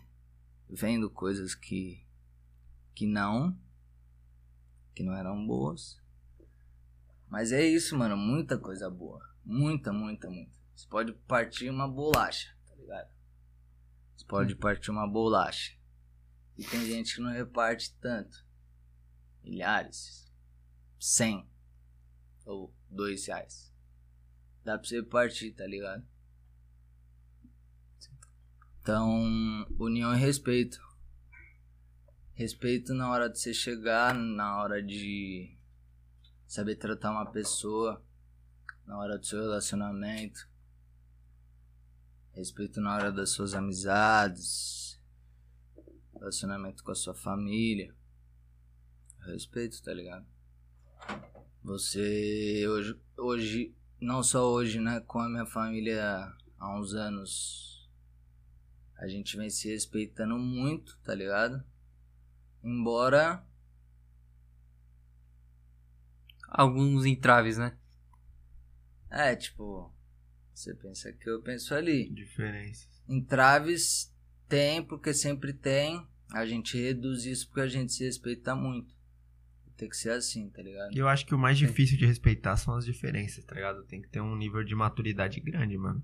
vendo 0.69 1.09
coisas 1.09 1.55
que 1.55 2.05
que 2.93 3.07
não 3.07 3.59
que 4.93 5.01
não 5.01 5.15
eram 5.15 5.47
boas. 5.47 5.99
Mas 7.27 7.51
é 7.51 7.65
isso, 7.65 7.97
mano. 7.97 8.15
Muita 8.15 8.59
coisa 8.59 8.91
boa. 8.91 9.27
Muita, 9.43 9.91
muita, 9.91 10.29
muita. 10.29 10.55
Você 10.75 10.87
pode 10.87 11.11
partir 11.11 11.71
uma 11.71 11.87
bolacha, 11.87 12.55
tá 12.67 12.75
ligado? 12.75 13.09
Você 14.15 14.25
pode 14.25 14.55
partir 14.55 14.91
uma 14.91 15.07
bolacha. 15.07 15.75
E 16.55 16.63
tem 16.63 16.85
gente 16.85 17.15
que 17.15 17.21
não 17.21 17.31
reparte 17.31 17.97
tanto. 17.99 18.45
Milhares. 19.43 20.31
Cem. 20.99 21.49
Ou 22.45 22.71
dois 22.93 23.25
reais. 23.25 23.73
Dá 24.63 24.77
pra 24.77 24.87
você 24.87 25.03
partir, 25.03 25.51
tá 25.51 25.65
ligado? 25.65 26.05
Então, 28.81 29.65
união 29.79 30.13
e 30.13 30.17
respeito. 30.17 30.79
Respeito 32.33 32.93
na 32.93 33.09
hora 33.09 33.29
de 33.29 33.39
você 33.39 33.53
chegar, 33.53 34.13
na 34.13 34.61
hora 34.61 34.81
de 34.81 35.57
saber 36.47 36.75
tratar 36.75 37.11
uma 37.11 37.31
pessoa 37.31 38.03
na 38.85 38.97
hora 38.97 39.17
do 39.17 39.25
seu 39.25 39.39
relacionamento, 39.39 40.47
respeito 42.33 42.81
na 42.81 42.95
hora 42.95 43.11
das 43.11 43.29
suas 43.29 43.53
amizades, 43.53 44.99
relacionamento 46.13 46.83
com 46.83 46.91
a 46.91 46.95
sua 46.95 47.13
família, 47.13 47.95
respeito, 49.25 49.81
tá 49.81 49.93
ligado? 49.93 50.25
Você 51.63 52.67
hoje, 52.67 52.99
hoje, 53.17 53.75
não 53.99 54.21
só 54.21 54.51
hoje, 54.51 54.79
né, 54.79 54.99
com 55.01 55.19
a 55.19 55.29
minha 55.29 55.45
família 55.45 56.31
há 56.59 56.79
uns 56.79 56.93
anos, 56.93 57.89
a 58.97 59.07
gente 59.07 59.37
vem 59.37 59.49
se 59.49 59.69
respeitando 59.69 60.37
muito, 60.37 60.97
tá 61.03 61.15
ligado? 61.15 61.63
Embora 62.63 63.43
Alguns 66.53 67.03
entraves, 67.03 67.57
né? 67.57 67.75
É, 69.09 69.35
tipo, 69.35 69.91
você 70.53 70.75
pensa 70.75 71.11
que 71.11 71.27
eu 71.27 71.41
penso 71.41 71.73
ali. 71.73 72.07
Diferenças. 72.11 72.87
Entraves 73.09 74.13
tem, 74.47 74.83
porque 74.83 75.15
sempre 75.15 75.51
tem. 75.51 76.07
A 76.31 76.45
gente 76.45 76.77
reduz 76.77 77.25
isso 77.25 77.47
porque 77.47 77.61
a 77.61 77.67
gente 77.67 77.91
se 77.91 78.03
respeita 78.03 78.55
muito. 78.55 78.92
Tem 79.75 79.89
que 79.89 79.97
ser 79.97 80.11
assim, 80.11 80.49
tá 80.49 80.61
ligado? 80.61 80.93
E 80.93 80.99
eu 80.99 81.07
acho 81.07 81.25
que 81.25 81.33
o 81.33 81.37
mais 81.37 81.57
difícil 81.57 81.97
de 81.97 82.05
respeitar 82.05 82.55
são 82.57 82.75
as 82.75 82.85
diferenças, 82.85 83.43
tá 83.43 83.55
ligado? 83.55 83.83
Tem 83.83 84.01
que 84.01 84.07
ter 84.07 84.21
um 84.21 84.35
nível 84.35 84.63
de 84.63 84.75
maturidade 84.75 85.39
grande, 85.39 85.77
mano. 85.77 86.03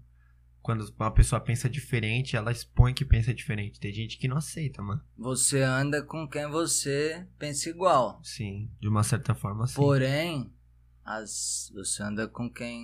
Quando 0.62 0.84
uma 0.99 1.12
pessoa 1.12 1.39
pensa 1.39 1.69
diferente, 1.69 2.36
ela 2.36 2.51
expõe 2.51 2.93
que 2.93 3.05
pensa 3.05 3.34
diferente. 3.34 3.79
Tem 3.79 3.93
gente 3.93 4.17
que 4.17 4.27
não 4.27 4.38
aceita, 4.38 4.82
mano. 4.82 5.01
Você 5.17 5.62
anda 5.62 6.03
com 6.03 6.27
quem 6.27 6.47
você 6.47 7.25
pensa 7.38 7.69
igual. 7.69 8.19
Sim, 8.23 8.69
de 8.82 8.88
uma 8.88 9.03
certa 9.03 9.34
forma, 9.34 9.65
sim. 9.67 9.75
Porém, 9.75 10.51
as, 11.05 11.71
você 11.73 12.03
anda 12.03 12.27
com 12.27 12.49
quem. 12.51 12.84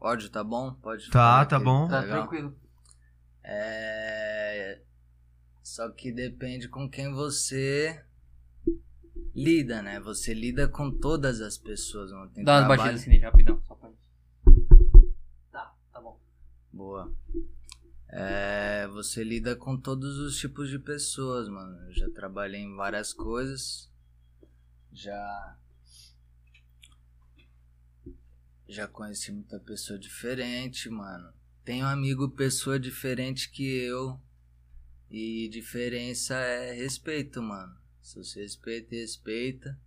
Ódio, 0.00 0.30
tá 0.30 0.42
bom? 0.42 0.72
Pode 0.74 1.06
Tá, 1.06 1.12
falar 1.12 1.46
tá 1.46 1.58
que 1.58 1.64
bom. 1.64 1.88
Tá 1.88 2.00
legal. 2.00 2.20
tranquilo. 2.20 2.56
É. 3.44 4.80
Só 5.62 5.90
que 5.90 6.10
depende 6.10 6.68
com 6.68 6.88
quem 6.88 7.12
você 7.12 8.02
lida, 9.34 9.82
né? 9.82 10.00
Você 10.00 10.34
lida 10.34 10.68
com 10.68 10.90
todas 10.90 11.40
as 11.40 11.56
pessoas. 11.56 12.10
Não 12.12 12.28
tem 12.28 12.44
Dá 12.44 12.58
umas 12.58 12.68
batidas 12.68 13.00
assim 13.00 13.18
rapidão. 13.18 13.62
Só 13.66 13.74
pra... 13.74 13.90
Tá, 15.50 15.74
tá 15.92 16.00
bom. 16.00 16.18
Boa. 16.72 17.12
É, 18.08 18.88
você 18.88 19.22
lida 19.22 19.54
com 19.54 19.76
todos 19.76 20.18
os 20.18 20.36
tipos 20.36 20.68
de 20.68 20.78
pessoas, 20.78 21.48
mano. 21.48 21.76
Eu 21.86 21.94
já 21.94 22.10
trabalhei 22.10 22.60
em 22.60 22.74
várias 22.74 23.12
coisas. 23.12 23.90
Já. 24.92 25.56
Já 28.68 28.86
conheci 28.86 29.32
muita 29.32 29.58
pessoa 29.60 29.98
diferente, 29.98 30.88
mano. 30.88 31.32
Tenho 31.64 31.86
amigo 31.86 32.30
pessoa 32.30 32.78
diferente 32.80 33.50
que 33.50 33.64
eu. 33.64 34.20
E 35.10 35.48
diferença 35.48 36.34
é 36.34 36.72
respeito, 36.72 37.42
mano. 37.42 37.79
Se 38.02 38.16
você 38.16 38.42
respeita 38.42 38.94
e 38.94 39.00
respeita, 39.00 39.78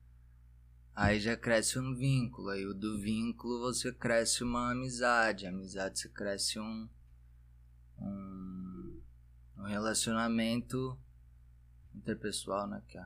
aí 0.96 1.20
já 1.20 1.36
cresce 1.36 1.80
um 1.80 1.96
vínculo. 1.96 2.50
Aí 2.50 2.66
o 2.66 2.74
do 2.74 3.00
vínculo 3.00 3.60
você 3.60 3.92
cresce 3.92 4.44
uma 4.44 4.72
amizade. 4.72 5.46
A 5.46 5.50
amizade 5.50 6.00
você 6.00 6.10
cresce 6.10 6.60
um. 6.60 6.90
Um, 8.00 9.02
um 9.58 9.64
relacionamento 9.64 10.98
interpessoal, 11.96 12.68
né? 12.68 12.82
Que 12.88 12.98
é, 12.98 13.06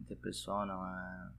interpessoal 0.00 0.66
não 0.66 0.86
é. 0.86 1.32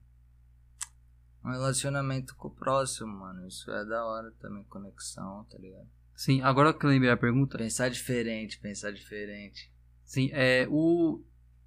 Um 1.44 1.50
relacionamento 1.50 2.34
com 2.34 2.48
o 2.48 2.54
próximo, 2.54 3.08
mano. 3.08 3.46
Isso 3.46 3.70
é 3.70 3.84
da 3.84 4.04
hora 4.04 4.32
também, 4.32 4.64
conexão, 4.64 5.44
tá 5.44 5.58
ligado? 5.58 5.88
Sim, 6.14 6.40
agora 6.40 6.72
que 6.72 6.84
eu 6.84 6.90
lembrei 6.90 7.10
a 7.10 7.16
pergunta. 7.16 7.58
Pensar 7.58 7.88
diferente, 7.88 8.58
pensar 8.58 8.90
diferente. 8.90 9.70
Sim, 10.04 10.30
é 10.32 10.66
o 10.68 11.22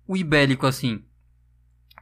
o 0.09 0.17
ibélico 0.17 0.65
assim, 0.65 1.05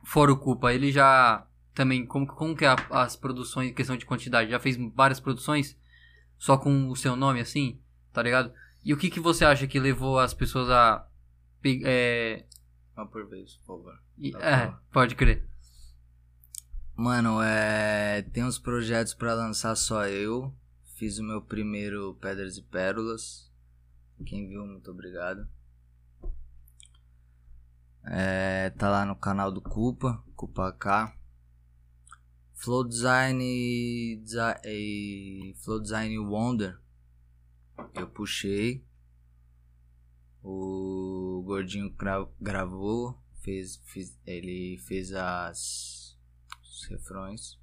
fora 0.04 0.32
o 0.32 0.38
culpa, 0.38 0.74
ele 0.74 0.92
já 0.92 1.46
também 1.74 2.06
como 2.06 2.26
como 2.26 2.56
que 2.56 2.64
é 2.66 2.70
a- 2.70 2.88
as 3.04 3.16
produções 3.18 3.74
questão 3.76 3.98
de 3.98 4.06
quantidade, 4.06 4.50
já 4.50 4.60
fez 4.60 4.78
várias 4.96 5.20
produções 5.20 5.78
só 6.38 6.58
com 6.58 6.90
o 6.90 6.96
seu 6.96 7.16
nome 7.16 7.40
assim, 7.42 7.80
tá 8.14 8.24
ligado? 8.24 8.54
E 8.84 8.94
o 8.94 8.98
que 8.98 9.10
que 9.10 9.20
você 9.20 9.44
acha 9.44 9.68
que 9.68 9.80
levou 9.80 10.18
as 10.20 10.34
pessoas 10.34 10.70
a 10.70 11.06
é, 11.84 12.46
Uma 12.96 13.06
por 13.08 13.28
vez, 13.28 13.56
por 13.58 13.78
favor. 13.78 14.00
e- 14.18 14.34
é, 14.38 14.74
pode 14.94 15.16
crer. 15.16 15.46
Mano, 16.96 17.42
é. 17.42 18.22
Tem 18.34 18.44
uns 18.44 18.58
projetos 18.58 19.14
pra 19.14 19.34
lançar 19.36 19.76
só 19.76 20.08
eu. 20.08 20.56
Fiz 20.96 21.20
o 21.20 21.24
meu 21.24 21.42
primeiro 21.42 22.16
Pedras 22.22 22.58
e 22.58 22.62
Pérolas. 22.64 23.52
Quem 24.26 24.48
viu, 24.48 24.66
muito 24.66 24.90
obrigado. 24.90 25.48
É, 28.10 28.70
tá 28.72 28.90
lá 28.90 29.06
no 29.06 29.16
canal 29.16 29.52
do 29.52 29.62
Culpa, 29.62 30.24
Culpa 30.36 30.72
K. 30.72 31.14
Flow 32.54 32.88
Design 32.88 33.44
e, 33.44 34.24
e 34.66 35.54
Flow 35.64 35.80
Design 35.82 36.18
Wonder. 36.20 36.80
Eu 37.94 38.08
puxei. 38.08 38.84
O 40.42 41.44
Gordinho 41.46 41.90
gra- 41.92 42.28
gravou. 42.40 43.22
Fez, 43.44 43.78
fiz- 43.86 44.18
ele 44.26 44.78
fez 44.88 45.14
as, 45.14 46.18
os 46.64 46.86
refrões. 46.90 47.60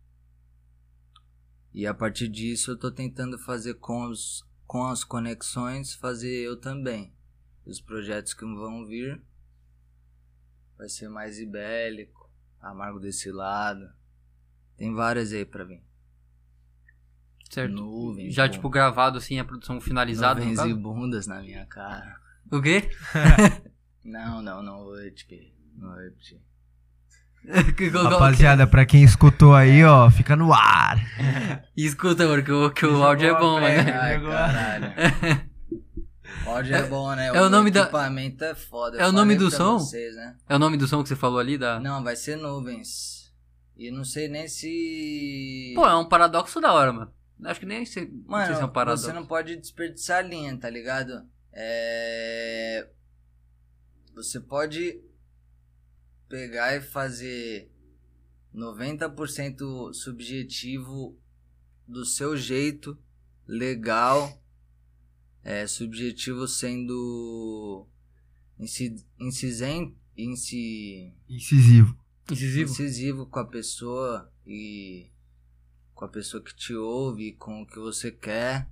E 1.73 1.87
a 1.87 1.93
partir 1.95 2.29
disso 2.29 2.71
eu 2.71 2.79
tô 2.79 2.91
tentando 2.91 3.39
fazer 3.39 3.75
com, 3.75 4.05
os, 4.09 4.47
com 4.67 4.85
as 4.87 5.03
conexões, 5.03 5.95
fazer 5.95 6.33
eu 6.43 6.59
também. 6.61 7.13
Os 7.67 7.81
projetos 7.81 8.33
que 8.33 8.45
vão 8.45 8.87
vir 8.87 9.21
vai 10.79 10.89
ser 10.89 11.09
mais 11.09 11.39
ibélico, 11.39 12.31
amargo 12.61 12.99
desse 13.01 13.31
lado. 13.31 13.87
Tem 14.77 14.93
várias 14.95 15.33
aí 15.33 15.45
pra 15.45 15.65
vir. 15.65 15.83
Certo. 17.51 17.73
Nuvens. 17.73 18.35
Já, 18.35 18.47
bom, 18.47 18.53
tipo, 18.53 18.69
gravado 18.69 19.19
assim, 19.19 19.39
a 19.39 19.45
produção 19.45 19.81
finalizada. 19.81 20.41
nuvens 20.41 20.61
e 20.61 20.75
bundas 20.75 21.27
na 21.27 21.41
minha 21.41 21.65
cara. 21.67 22.17
O 22.51 22.61
quê? 22.61 22.91
Não, 24.05 24.43
não, 24.43 24.63
não 24.63 24.85
vou 24.85 24.97
repetir. 25.03 25.55
Não 25.79 25.89
vou 25.89 25.99
repetir. 25.99 26.39
Rapaziada, 28.11 28.67
pra 28.67 28.85
quem 28.85 29.03
escutou 29.03 29.55
aí, 29.55 29.83
ó, 29.83 30.11
fica 30.11 30.37
no 30.37 30.53
ar. 30.53 30.99
Escuta, 31.75 32.27
mano, 32.27 32.43
que 32.43 32.53
o, 32.53 32.71
que 32.71 32.85
o 32.85 33.03
áudio 33.03 33.29
é 33.35 33.39
bom, 33.39 33.59
É, 33.61 33.83
né? 33.83 33.93
Ai, 33.99 34.23
caralho. 34.23 35.51
O 36.47 36.51
áudio 36.51 36.75
é 36.77 36.83
bom, 36.89 37.15
né? 37.15 37.29
é 37.29 37.43
o 37.43 37.49
nome 37.49 37.71
da- 37.71 37.83
equipamento 37.83 38.45
é 38.45 38.55
foda. 38.55 38.99
É 38.99 39.07
o 39.07 39.13
nome 39.13 39.35
do 39.37 39.51
som? 39.51 39.79
Vocês, 39.79 40.15
né? 40.17 40.37
É 40.49 40.57
o 40.57 40.59
nome 40.59 40.77
do 40.77 40.87
som 40.87 41.03
que 41.03 41.09
você 41.09 41.17
falou 41.17 41.39
ali? 41.39 41.57
Da... 41.57 41.81
Não, 41.81 42.03
vai 42.05 42.17
ser 42.17 42.37
nuvens. 42.37 43.33
E 43.77 43.91
não 43.91 44.05
sei 44.05 44.29
nem 44.29 44.47
se. 44.47 45.73
Pô, 45.75 45.87
é 45.87 45.97
um 45.97 46.09
paradoxo 46.09 46.61
da 46.61 46.73
hora, 46.73 46.93
mano. 46.93 47.13
Acho 47.45 47.61
que 47.61 47.67
nem 47.67 47.85
sei, 47.85 48.07
não 48.27 48.39
sei 48.39 48.47
se 48.47 48.53
é 48.53 48.57
um 48.57 48.61
Mano, 48.61 48.73
paradoxo. 48.73 49.05
você 49.07 49.13
não 49.13 49.27
pode 49.27 49.57
desperdiçar 49.57 50.25
linha, 50.27 50.57
tá 50.57 50.71
ligado? 50.71 51.27
É... 51.53 52.89
Você 54.15 54.39
pode 54.41 55.01
pegar 56.29 56.77
e 56.77 56.81
fazer 56.81 57.69
90% 58.55 59.93
subjetivo 59.93 61.19
do 61.87 62.05
seu 62.05 62.37
jeito, 62.37 62.97
legal, 63.47 64.41
é, 65.45 65.67
subjetivo 65.67 66.49
sendo 66.49 67.87
inci- 68.59 69.05
incisen, 69.21 69.95
inci, 70.17 71.13
Incisivo. 71.29 71.97
Incisivo? 72.31 72.71
incisivo 72.71 73.27
com 73.27 73.39
a 73.41 73.47
pessoa 73.47 74.33
e 74.47 75.11
com 75.95 76.05
a 76.07 76.09
pessoa 76.09 76.43
que 76.43 76.55
te 76.57 76.75
ouve, 76.75 77.33
com 77.33 77.63
o 77.63 77.67
que 77.67 77.79
você 77.79 78.11
quer, 78.11 78.69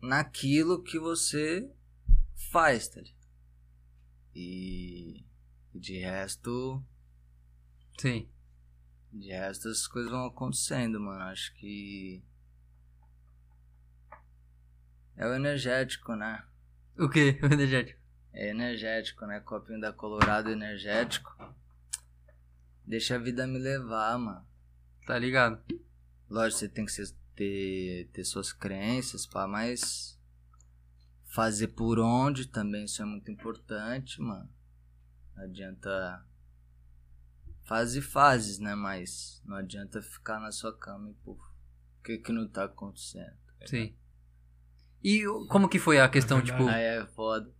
naquilo 0.00 0.82
que 0.82 0.98
você 0.98 1.70
faz, 2.50 2.88
tá 2.88 3.00
ligado? 3.00 3.20
E 4.34 5.24
e 5.72 5.78
de 5.78 5.98
resto, 5.98 6.84
Sim. 7.98 8.28
de 9.12 9.28
resto 9.28 9.68
as 9.68 9.86
coisas 9.86 10.10
vão 10.10 10.26
acontecendo, 10.26 10.98
mano. 11.00 11.22
Acho 11.24 11.54
que 11.54 12.22
é 15.20 15.26
o 15.26 15.34
energético, 15.34 16.14
né? 16.16 16.42
O 16.98 17.06
quê? 17.06 17.38
O 17.44 17.46
energético. 17.52 18.00
É 18.32 18.48
energético, 18.48 19.26
né? 19.26 19.38
Copinho 19.40 19.78
da 19.78 19.92
Colorado 19.92 20.50
energético. 20.50 21.30
Deixa 22.86 23.16
a 23.16 23.18
vida 23.18 23.46
me 23.46 23.58
levar, 23.58 24.18
mano. 24.18 24.46
Tá 25.06 25.18
ligado? 25.18 25.62
Lógico, 26.28 26.60
você 26.60 26.68
tem 26.70 26.86
que 26.86 26.92
ser- 26.92 27.14
ter, 27.34 28.08
ter 28.14 28.24
suas 28.24 28.50
crenças, 28.50 29.26
pá, 29.26 29.46
mas 29.46 30.18
fazer 31.26 31.68
por 31.68 31.98
onde 31.98 32.46
também 32.46 32.84
isso 32.84 33.02
é 33.02 33.04
muito 33.04 33.30
importante, 33.30 34.22
mano. 34.22 34.48
Não 35.36 35.44
adianta. 35.44 36.24
Fase 37.64 38.00
fases, 38.00 38.58
né? 38.58 38.74
Mas 38.74 39.42
não 39.44 39.56
adianta 39.56 40.00
ficar 40.00 40.40
na 40.40 40.50
sua 40.50 40.74
cama 40.76 41.10
e, 41.10 41.14
pô, 41.14 41.32
o 41.32 42.02
que 42.02 42.16
que 42.16 42.32
não 42.32 42.48
tá 42.48 42.64
acontecendo? 42.64 43.36
Sim. 43.66 43.94
E 45.02 45.24
como 45.48 45.68
que 45.68 45.78
foi 45.78 45.98
a 46.00 46.08
questão, 46.08 46.38
É 46.38 46.42
tipo... 46.42 46.68
Aí 46.68 46.82
é 46.82 47.06
foda. 47.06 47.50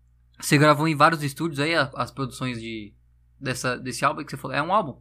Você 0.41 0.57
gravou 0.59 0.87
em 0.89 0.95
vários 0.97 1.23
estúdios 1.23 1.59
aí 1.61 1.75
a- 1.75 1.91
as 1.97 2.11
produções 2.11 2.61
de 2.61 2.95
dessa, 3.39 3.77
desse 3.79 4.05
álbum 4.05 4.25
que 4.25 4.31
você 4.31 4.37
falou? 4.37 4.57
É 4.57 4.63
um 4.63 4.73
álbum 4.73 5.01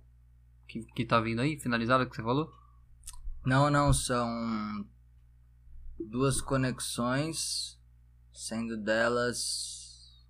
que, 0.67 0.83
que 0.95 1.05
tá 1.05 1.19
vindo 1.19 1.41
aí, 1.41 1.59
finalizado 1.59 2.07
que 2.09 2.15
você 2.15 2.21
falou? 2.23 2.51
Não, 3.45 3.69
não, 3.69 3.91
são 3.93 4.85
duas 5.99 6.41
conexões, 6.41 7.77
sendo 8.33 8.77
delas, 8.77 10.25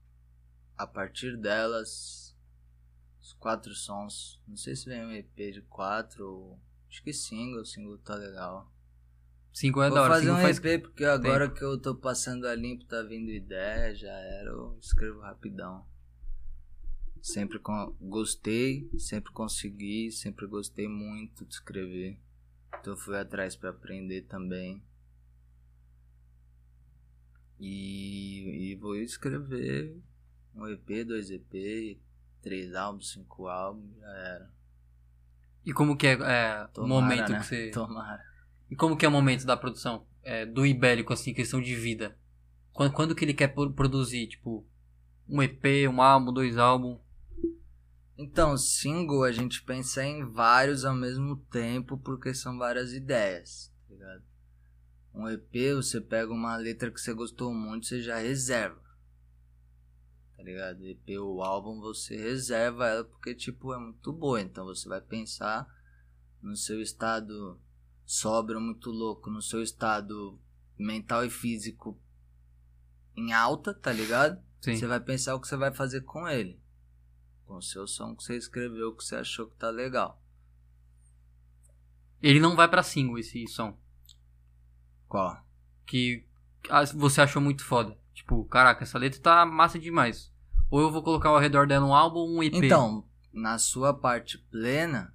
a 0.77 0.85
partir 0.87 1.37
delas, 1.37 2.35
os 3.21 3.33
quatro 3.33 3.73
sons. 3.73 4.41
Não 4.47 4.55
sei 4.57 4.75
se 4.75 4.85
vem 4.85 5.05
um 5.05 5.11
EP 5.11 5.35
de 5.53 5.61
quatro 5.69 6.27
ou. 6.27 6.59
Acho 6.89 7.03
que 7.03 7.13
single, 7.13 7.61
o 7.61 7.65
single 7.65 7.97
tá 7.99 8.15
legal. 8.15 8.71
Cinco 9.51 9.81
é 9.81 9.89
Vou 9.89 9.97
fazer 9.97 10.31
um 10.31 10.35
faz... 10.35 10.63
EP 10.63 10.81
porque 10.81 11.03
agora 11.03 11.49
que 11.49 11.63
eu 11.63 11.77
tô 11.79 11.95
passando 11.95 12.47
a 12.47 12.55
limpo, 12.55 12.85
tá 12.85 13.01
vindo 13.01 13.31
ideia, 13.31 13.93
já 13.93 14.11
era, 14.11 14.49
eu 14.49 14.77
escrevo 14.81 15.19
rapidão. 15.19 15.85
Sempre 17.21 17.59
con- 17.59 17.93
gostei, 17.99 18.89
sempre 18.97 19.31
consegui, 19.33 20.11
sempre 20.11 20.47
gostei 20.47 20.87
muito 20.87 21.45
de 21.45 21.53
escrever. 21.53 22.17
Então 22.79 22.95
fui 22.95 23.17
atrás 23.17 23.55
pra 23.55 23.71
aprender 23.71 24.21
também. 24.21 24.81
E, 27.59 28.71
e 28.71 28.75
vou 28.75 28.95
escrever 28.95 29.97
um 30.55 30.65
EP, 30.67 31.05
dois 31.05 31.29
EP, 31.29 31.99
três 32.41 32.73
álbuns, 32.73 33.11
cinco 33.11 33.47
álbuns, 33.47 33.97
já 33.97 34.07
era. 34.07 34.51
E 35.65 35.73
como 35.73 35.97
que 35.97 36.07
é, 36.07 36.13
é 36.13 36.69
o 36.77 36.87
momento 36.87 37.31
né? 37.31 37.39
que 37.39 37.45
você... 37.45 37.71
Tomara. 37.71 38.28
E 38.69 38.75
como 38.75 38.95
que 38.95 39.05
é 39.05 39.09
o 39.09 39.11
momento 39.11 39.45
da 39.45 39.57
produção? 39.57 40.05
É, 40.21 40.45
do 40.45 40.65
Ibélico, 40.65 41.13
assim, 41.13 41.33
questão 41.33 41.61
de 41.61 41.75
vida. 41.75 42.17
Quando, 42.71 42.93
quando 42.93 43.15
que 43.15 43.25
ele 43.25 43.33
quer 43.33 43.47
pro- 43.49 43.73
produzir, 43.73 44.27
tipo, 44.27 44.65
um 45.27 45.41
EP, 45.41 45.87
um 45.89 46.01
álbum, 46.01 46.31
dois 46.31 46.57
álbuns? 46.57 46.99
Então, 48.17 48.57
single 48.57 49.23
a 49.23 49.31
gente 49.31 49.63
pensa 49.63 50.03
em 50.03 50.29
vários 50.29 50.83
ao 50.83 50.93
mesmo 50.93 51.37
tempo 51.51 51.97
porque 51.97 52.33
são 52.33 52.57
várias 52.57 52.91
ideias, 52.91 53.73
tá 53.87 53.93
ligado? 53.93 54.23
Um 55.13 55.27
EP, 55.29 55.73
você 55.75 56.01
pega 56.01 56.31
uma 56.31 56.55
letra 56.57 56.91
que 56.91 56.99
você 56.99 57.13
gostou 57.13 57.53
muito, 57.53 57.87
você 57.87 58.01
já 58.01 58.17
reserva. 58.17 58.81
Tá 60.35 60.43
ligado? 60.43 60.85
EP 60.85 61.17
ou 61.19 61.41
álbum, 61.43 61.79
você 61.79 62.15
reserva 62.15 62.87
ela 62.87 63.03
porque, 63.03 63.33
tipo, 63.33 63.73
é 63.73 63.77
muito 63.77 64.13
boa. 64.13 64.39
Então 64.39 64.65
você 64.65 64.87
vai 64.87 65.01
pensar 65.01 65.67
no 66.41 66.55
seu 66.55 66.81
estado 66.81 67.59
sóbrio, 68.11 68.59
muito 68.59 68.89
louco, 68.89 69.29
no 69.29 69.39
seu 69.39 69.61
estado 69.61 70.41
mental 70.75 71.23
e 71.23 71.29
físico 71.29 71.95
em 73.15 73.31
alta, 73.33 73.71
tá 73.71 73.91
ligado? 73.91 74.41
Sim. 74.61 74.75
Você 74.75 74.87
vai 74.87 74.99
pensar 74.99 75.35
o 75.35 75.39
que 75.39 75.47
você 75.47 75.55
vai 75.55 75.71
fazer 75.71 76.01
com 76.01 76.27
ele. 76.27 76.59
Com 77.45 77.57
o 77.57 77.61
seu 77.61 77.87
som 77.87 78.15
que 78.15 78.23
você 78.23 78.35
escreveu, 78.35 78.95
que 78.95 79.03
você 79.03 79.15
achou 79.15 79.47
que 79.47 79.55
tá 79.57 79.69
legal. 79.69 80.19
Ele 82.19 82.39
não 82.39 82.55
vai 82.55 82.67
pra 82.67 82.81
single, 82.81 83.19
esse 83.19 83.45
som. 83.47 83.77
Qual? 85.07 85.45
Que 85.85 86.27
ah, 86.67 86.83
você 86.85 87.21
achou 87.21 87.41
muito 87.41 87.63
foda. 87.63 87.95
Tipo, 88.13 88.43
caraca, 88.45 88.83
essa 88.83 88.97
letra 88.97 89.21
tá 89.21 89.45
massa 89.45 89.77
demais. 89.77 90.33
Ou 90.71 90.81
eu 90.81 90.91
vou 90.91 91.03
colocar 91.03 91.29
ao 91.29 91.39
redor 91.39 91.67
dela 91.67 91.85
um 91.85 91.93
álbum 91.93 92.19
ou 92.19 92.37
um 92.37 92.43
EP. 92.43 92.55
Então, 92.55 93.07
na 93.31 93.59
sua 93.59 93.93
parte 93.93 94.37
plena, 94.37 95.03
na- 95.03 95.13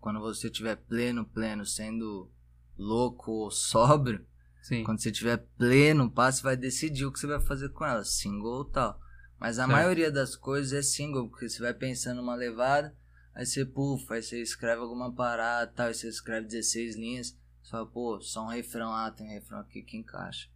quando 0.00 0.20
você 0.20 0.50
tiver 0.50 0.76
pleno, 0.76 1.24
pleno, 1.24 1.64
sendo 1.64 2.30
louco 2.76 3.30
ou 3.32 3.50
sóbrio, 3.50 4.24
Sim. 4.62 4.84
quando 4.84 5.00
você 5.00 5.10
tiver 5.10 5.38
pleno, 5.56 6.10
pá, 6.10 6.30
você 6.30 6.42
vai 6.42 6.56
decidir 6.56 7.06
o 7.06 7.12
que 7.12 7.18
você 7.18 7.26
vai 7.26 7.40
fazer 7.40 7.70
com 7.70 7.84
ela, 7.84 8.04
single 8.04 8.58
ou 8.58 8.64
tal. 8.64 9.00
Mas 9.38 9.58
a 9.58 9.62
Certo. 9.62 9.72
maioria 9.72 10.10
das 10.10 10.34
coisas 10.34 10.72
é 10.72 10.82
single, 10.82 11.28
porque 11.28 11.48
você 11.48 11.60
vai 11.60 11.72
pensando 11.72 12.20
uma 12.20 12.34
levada, 12.34 12.96
aí 13.34 13.46
você 13.46 13.64
pufa, 13.64 14.14
aí 14.14 14.22
você 14.22 14.40
escreve 14.42 14.80
alguma 14.82 15.12
parada, 15.12 15.70
tal, 15.74 15.86
aí 15.86 15.94
você 15.94 16.08
escreve 16.08 16.46
16 16.46 16.96
linhas, 16.96 17.36
você 17.62 17.70
fala, 17.70 17.86
pô, 17.86 18.20
só 18.20 18.44
um 18.44 18.48
refrão, 18.48 18.92
ah, 18.92 19.10
tem 19.10 19.26
um 19.26 19.30
refrão 19.30 19.60
aqui 19.60 19.82
que 19.82 19.96
encaixa. 19.96 20.48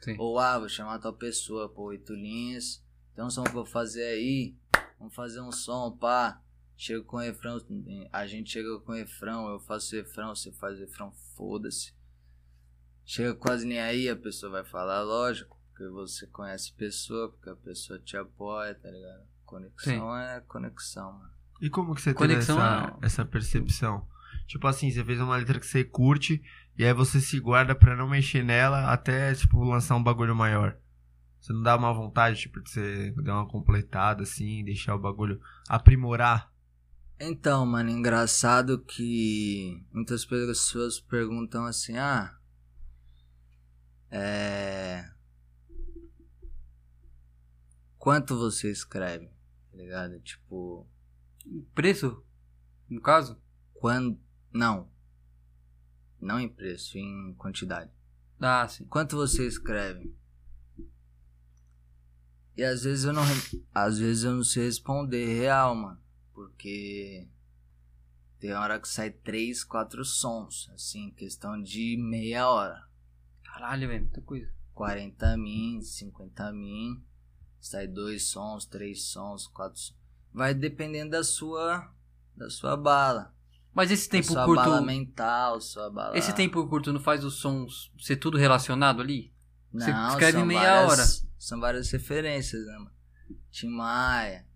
Sim. 0.00 0.16
Ou, 0.18 0.38
ah, 0.38 0.58
vou 0.58 0.68
chamar 0.68 0.98
tal 1.00 1.12
pessoa, 1.12 1.68
pô, 1.68 1.86
oito 1.86 2.14
linhas. 2.14 2.82
Tem 3.14 3.24
um 3.24 3.30
som 3.30 3.42
pra 3.42 3.54
eu 3.54 3.64
fazer 3.64 4.04
aí. 4.04 4.54
Vamos 4.98 5.14
fazer 5.14 5.40
um 5.40 5.50
som, 5.50 5.90
pá. 5.90 6.40
Chega 6.80 7.02
com 7.02 7.16
o 7.16 7.20
refrão. 7.20 7.58
A 8.12 8.24
gente 8.28 8.50
chega 8.52 8.78
com 8.78 8.92
o 8.92 8.94
refrão, 8.94 9.48
eu 9.48 9.58
faço 9.58 9.96
o 9.96 9.98
refrão, 9.98 10.32
você 10.32 10.52
faz 10.52 10.78
o 10.78 10.80
refrão, 10.82 11.12
foda-se. 11.36 11.92
Chega 13.04 13.34
quase 13.34 13.66
nem 13.66 13.80
aí, 13.80 14.08
a 14.08 14.14
pessoa 14.14 14.52
vai 14.52 14.64
falar, 14.64 15.02
lógico, 15.02 15.58
porque 15.70 15.88
você 15.88 16.24
conhece 16.28 16.72
a 16.72 16.78
pessoa, 16.78 17.30
porque 17.32 17.50
a 17.50 17.56
pessoa 17.56 17.98
te 17.98 18.16
apoia, 18.16 18.76
tá 18.76 18.88
ligado? 18.90 19.26
Conexão 19.44 20.16
é 20.16 20.40
conexão, 20.42 21.12
mano. 21.14 21.30
E 21.60 21.68
como 21.68 21.94
que 21.96 22.00
você 22.00 22.14
teve 22.14 22.32
Conexão 22.34 22.58
essa, 22.58 22.96
é- 23.02 23.06
essa 23.06 23.24
percepção? 23.24 24.06
Tipo 24.46 24.68
assim, 24.68 24.88
você 24.90 25.04
fez 25.04 25.20
uma 25.20 25.36
letra 25.36 25.58
que 25.58 25.66
você 25.66 25.82
curte 25.82 26.40
e 26.76 26.84
aí 26.84 26.92
você 26.94 27.20
se 27.20 27.40
guarda 27.40 27.74
pra 27.74 27.96
não 27.96 28.08
mexer 28.08 28.44
nela 28.44 28.92
até, 28.92 29.34
tipo, 29.34 29.64
lançar 29.64 29.96
um 29.96 30.02
bagulho 30.02 30.36
maior. 30.36 30.78
Você 31.40 31.52
não 31.52 31.62
dá 31.62 31.76
uma 31.76 31.92
vontade, 31.92 32.38
tipo, 32.38 32.60
de 32.62 32.70
você 32.70 33.10
dar 33.22 33.34
uma 33.34 33.48
completada, 33.48 34.22
assim, 34.22 34.62
deixar 34.64 34.94
o 34.94 34.98
bagulho 35.00 35.40
aprimorar? 35.68 36.52
Então, 37.20 37.66
mano, 37.66 37.90
engraçado 37.90 38.78
que 38.84 39.84
muitas 39.92 40.24
pessoas 40.24 41.00
perguntam 41.00 41.64
assim, 41.66 41.96
ah. 41.96 42.36
É. 44.10 45.10
quanto 47.98 48.38
você 48.38 48.70
escreve, 48.70 49.26
tá 49.70 49.76
ligado? 49.76 50.18
Tipo, 50.20 50.86
Preço? 51.74 52.22
No 52.88 53.00
caso? 53.00 53.38
quando. 53.78 54.18
Não. 54.52 54.90
Não 56.20 56.38
em 56.40 56.48
preço, 56.48 56.98
em 56.98 57.34
quantidade. 57.34 57.90
Ah, 58.40 58.66
sim. 58.68 58.84
Quanto 58.86 59.16
você 59.16 59.46
escreve? 59.46 60.14
E 62.56 62.64
às 62.64 62.82
vezes 62.82 63.04
eu 63.04 63.12
não. 63.12 63.22
Às 63.72 63.98
vezes 63.98 64.24
eu 64.24 64.34
não 64.34 64.44
sei 64.44 64.64
responder 64.64 65.24
real, 65.26 65.74
mano. 65.74 66.00
Porque. 66.38 67.26
Tem 68.38 68.52
hora 68.54 68.78
que 68.78 68.86
sai 68.86 69.10
três, 69.10 69.64
quatro 69.64 70.04
sons. 70.04 70.70
Assim, 70.72 71.10
questão 71.10 71.60
de 71.60 71.96
meia 71.98 72.48
hora. 72.48 72.80
Caralho, 73.42 73.88
velho, 73.88 74.02
muita 74.02 74.20
coisa. 74.22 74.48
40 74.72 75.36
min, 75.36 75.82
50 75.82 76.52
min. 76.52 77.02
Sai 77.60 77.88
dois 77.88 78.28
sons, 78.30 78.64
três 78.66 79.06
sons, 79.10 79.48
quatro 79.48 79.80
sons. 79.80 79.98
Vai 80.32 80.54
dependendo 80.54 81.10
da 81.10 81.24
sua. 81.24 81.92
Da 82.36 82.48
sua 82.48 82.76
bala. 82.76 83.34
Mas 83.74 83.90
esse 83.90 84.08
tempo 84.08 84.28
sua 84.28 84.44
curto. 84.44 84.60
bala 84.62 84.80
mental, 84.80 85.60
sua 85.60 85.90
bala. 85.90 86.16
Esse 86.16 86.32
tempo 86.32 86.64
curto 86.68 86.92
não 86.92 87.00
faz 87.00 87.24
os 87.24 87.40
sons 87.40 87.92
ser 87.98 88.16
tudo 88.16 88.38
relacionado 88.38 89.00
ali? 89.02 89.34
você 89.72 89.90
Não, 89.92 90.08
escreve 90.10 90.38
são 90.38 90.46
meia 90.46 90.86
várias- 90.86 91.28
São 91.36 91.58
várias 91.60 91.90
referências, 91.90 92.64
né, 92.64 92.78
mano? 92.78 92.92
Tim 93.50 93.68
Maia. 93.70 94.46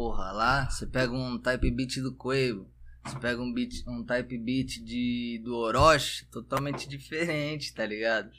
Porra, 0.00 0.32
lá 0.32 0.70
você 0.70 0.86
pega 0.86 1.12
um 1.12 1.38
type 1.38 1.70
beat 1.70 1.98
do 2.00 2.14
Quavo. 2.14 2.66
Você 3.04 3.18
pega 3.18 3.42
um, 3.42 3.52
beat, 3.52 3.86
um 3.86 4.02
type 4.02 4.38
beat 4.38 4.82
de, 4.82 5.42
do 5.44 5.54
Orochi, 5.54 6.24
totalmente 6.30 6.88
diferente, 6.88 7.74
tá 7.74 7.84
ligado? 7.84 8.30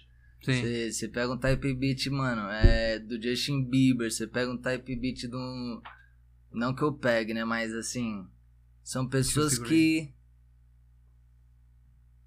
Sim. 0.42 0.92
Você 0.92 1.08
pega 1.08 1.32
um 1.32 1.38
type 1.38 1.72
beat, 1.76 2.08
mano, 2.08 2.50
é 2.50 2.98
do 2.98 3.22
Justin 3.22 3.64
Bieber. 3.64 4.12
Você 4.12 4.26
pega 4.26 4.52
um 4.52 4.58
type 4.58 4.96
beat 4.96 5.28
do. 5.28 5.84
Não 6.52 6.74
que 6.74 6.82
eu 6.82 6.92
pegue, 6.94 7.32
né? 7.32 7.46
Mas 7.46 7.72
assim. 7.76 8.26
São 8.84 9.08
pessoas 9.08 9.60
que. 9.60 10.12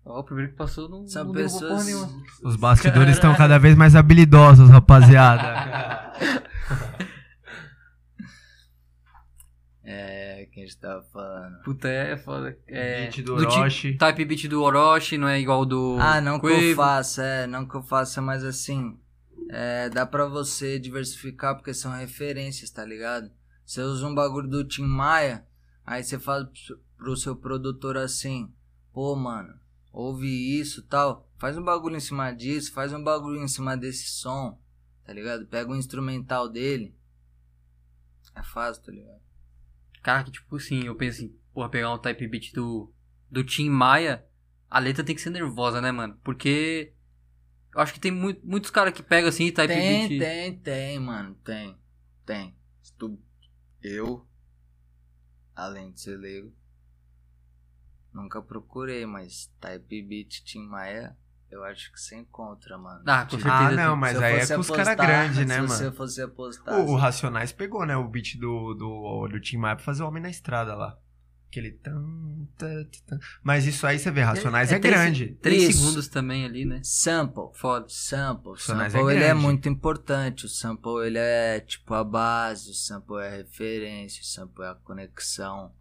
Ó, 0.04 0.20
o 0.20 0.22
primeiro 0.22 0.52
que 0.52 0.56
passou 0.56 0.88
não, 0.88 1.08
São 1.08 1.24
não 1.24 1.32
derrubou 1.32 1.58
porra 1.58 1.74
pessoas. 1.78 1.86
nenhuma. 1.86 2.24
Os 2.44 2.54
bastidores 2.54 3.14
estão 3.18 3.34
cada 3.34 3.58
vez 3.58 3.76
mais 3.76 3.96
habilidosos, 3.96 4.70
rapaziada. 4.70 6.12
É, 9.86 10.48
que 10.50 10.60
a 10.60 10.62
gente 10.64 10.78
tava 10.78 11.02
falando. 11.12 11.62
Puta, 11.62 11.88
é 11.88 12.16
foda. 12.16 12.58
É, 12.66 13.02
Beat 13.02 13.22
do 13.22 13.34
Orochi. 13.34 13.94
type 13.98 14.24
beat 14.24 14.48
do 14.48 14.62
Orochi 14.62 15.18
não 15.18 15.28
é 15.28 15.38
igual 15.38 15.66
do. 15.66 15.98
Ah, 16.00 16.20
não 16.22 16.40
que 16.40 16.46
eu 16.46 16.74
faça, 16.76 17.22
é, 17.22 17.46
não 17.46 17.68
que 17.68 17.74
eu 17.74 17.82
faça, 17.82 18.22
mas 18.22 18.42
assim, 18.44 18.98
é, 19.50 19.90
dá 19.90 20.06
pra 20.06 20.24
você 20.24 20.78
diversificar 20.78 21.54
porque 21.54 21.74
são 21.74 21.92
referências, 21.92 22.70
tá 22.70 22.82
ligado? 22.82 23.30
Você 23.66 23.82
usa 23.82 24.06
um 24.06 24.14
bagulho 24.14 24.48
do 24.48 24.64
Tim 24.66 24.84
Maia, 24.84 25.44
aí 25.84 26.02
você 26.02 26.18
fala 26.18 26.50
pro- 26.96 27.16
seu 27.16 27.36
produtor 27.36 27.98
assim, 27.98 28.50
pô, 28.90 29.14
mano, 29.14 29.52
ouve 29.92 30.26
isso 30.58 30.82
tal, 30.82 31.28
faz 31.36 31.58
um 31.58 31.62
bagulho 31.62 31.96
em 31.96 32.00
cima 32.00 32.32
disso, 32.32 32.72
faz 32.72 32.90
um 32.94 33.04
bagulho 33.04 33.42
em 33.42 33.48
cima 33.48 33.76
desse 33.76 34.06
som, 34.08 34.58
tá 35.04 35.12
ligado? 35.12 35.44
Pega 35.46 35.70
o 35.70 35.76
instrumental 35.76 36.48
dele, 36.48 36.94
é 38.34 38.42
fácil, 38.42 38.82
tá 38.82 38.90
ligado? 38.92 39.23
Cara, 40.04 40.22
que 40.22 40.30
tipo 40.30 40.54
assim, 40.56 40.84
eu 40.84 40.94
penso 40.94 41.16
assim, 41.24 41.34
porra, 41.54 41.70
pegar 41.70 41.92
um 41.92 41.98
type 41.98 42.28
beat 42.28 42.52
do, 42.52 42.92
do 43.30 43.42
Tim 43.42 43.70
Maia, 43.70 44.24
a 44.70 44.78
letra 44.78 45.02
tem 45.02 45.14
que 45.14 45.20
ser 45.22 45.30
nervosa, 45.30 45.80
né, 45.80 45.90
mano? 45.90 46.20
Porque 46.22 46.92
eu 47.74 47.80
acho 47.80 47.94
que 47.94 47.98
tem 47.98 48.12
muito, 48.12 48.46
muitos 48.46 48.70
caras 48.70 48.92
que 48.92 49.02
pegam 49.02 49.30
assim, 49.30 49.50
type 49.50 49.74
Tem, 49.74 50.08
beat. 50.08 50.20
tem, 50.20 50.58
tem, 50.58 51.00
mano. 51.00 51.34
Tem. 51.36 51.76
Tem. 52.26 52.54
Se 52.82 52.92
tu- 52.98 53.18
Eu, 53.82 54.28
além 55.56 55.90
de 55.90 56.00
ser 56.00 56.18
leigo, 56.18 56.52
nunca 58.12 58.42
procurei, 58.42 59.06
mas 59.06 59.50
Type 59.58 60.02
Beat 60.02 60.42
Tim 60.44 60.66
Maia, 60.66 61.16
eu 61.54 61.64
acho 61.64 61.92
que 61.92 62.00
você 62.00 62.16
encontra, 62.16 62.76
mano. 62.76 63.02
Ah, 63.06 63.22
com 63.24 63.36
Tipo, 63.36 63.42
certeza. 63.42 63.68
Ah, 63.68 63.72
não, 63.88 63.96
mas 63.96 64.16
se 64.18 64.24
aí 64.24 64.34
é 64.40 64.46
com 64.46 64.60
os 64.60 64.68
caras 64.70 64.88
apostar- 64.88 65.06
grandes, 65.06 65.38
né, 65.46 65.54
Se 65.54 65.60
mano? 65.60 65.68
você 65.68 65.90
fosse 65.92 66.22
apostar. 66.22 66.78
O, 66.80 66.90
o 66.92 66.96
Racionais 66.96 67.52
pegou, 67.52 67.86
né, 67.86 67.96
o 67.96 68.06
beat 68.08 68.36
do, 68.38 68.74
do, 68.74 69.28
do 69.28 69.40
Tim 69.40 69.56
Maia 69.58 69.76
pra 69.76 69.84
fazer 69.84 70.02
o 70.02 70.08
Homem 70.08 70.22
na 70.22 70.30
Estrada 70.30 70.74
lá. 70.74 70.98
Aquele... 71.48 71.70
tan, 71.70 72.02
tan, 72.58 72.84
tan. 73.06 73.18
Mas 73.42 73.64
isso 73.64 73.86
aí 73.86 73.96
você 73.96 74.10
vê, 74.10 74.22
Racionais 74.22 74.72
é, 74.72 74.78
três- 74.80 74.94
grande. 74.96 75.26
Três 75.40 75.76
segundos 75.76 76.08
também 76.08 76.44
ali, 76.44 76.64
né? 76.64 76.80
Sample. 76.82 77.50
Foda. 77.54 77.86
Sample. 77.88 78.52
Racionais 78.54 78.92
sample 78.92 79.12
é 79.12 79.14
ele 79.16 79.24
é 79.24 79.34
muito 79.34 79.68
importante. 79.68 80.46
O 80.46 80.48
sample 80.48 81.06
ele 81.06 81.18
é 81.18 81.60
tipo 81.60 81.94
a 81.94 82.02
base, 82.02 82.70
o 82.70 82.74
sample 82.74 83.18
é 83.22 83.28
a 83.28 83.36
referência, 83.36 84.20
o 84.20 84.24
sample 84.26 84.64
é 84.64 84.68
a 84.70 84.74
conexão 84.74 85.72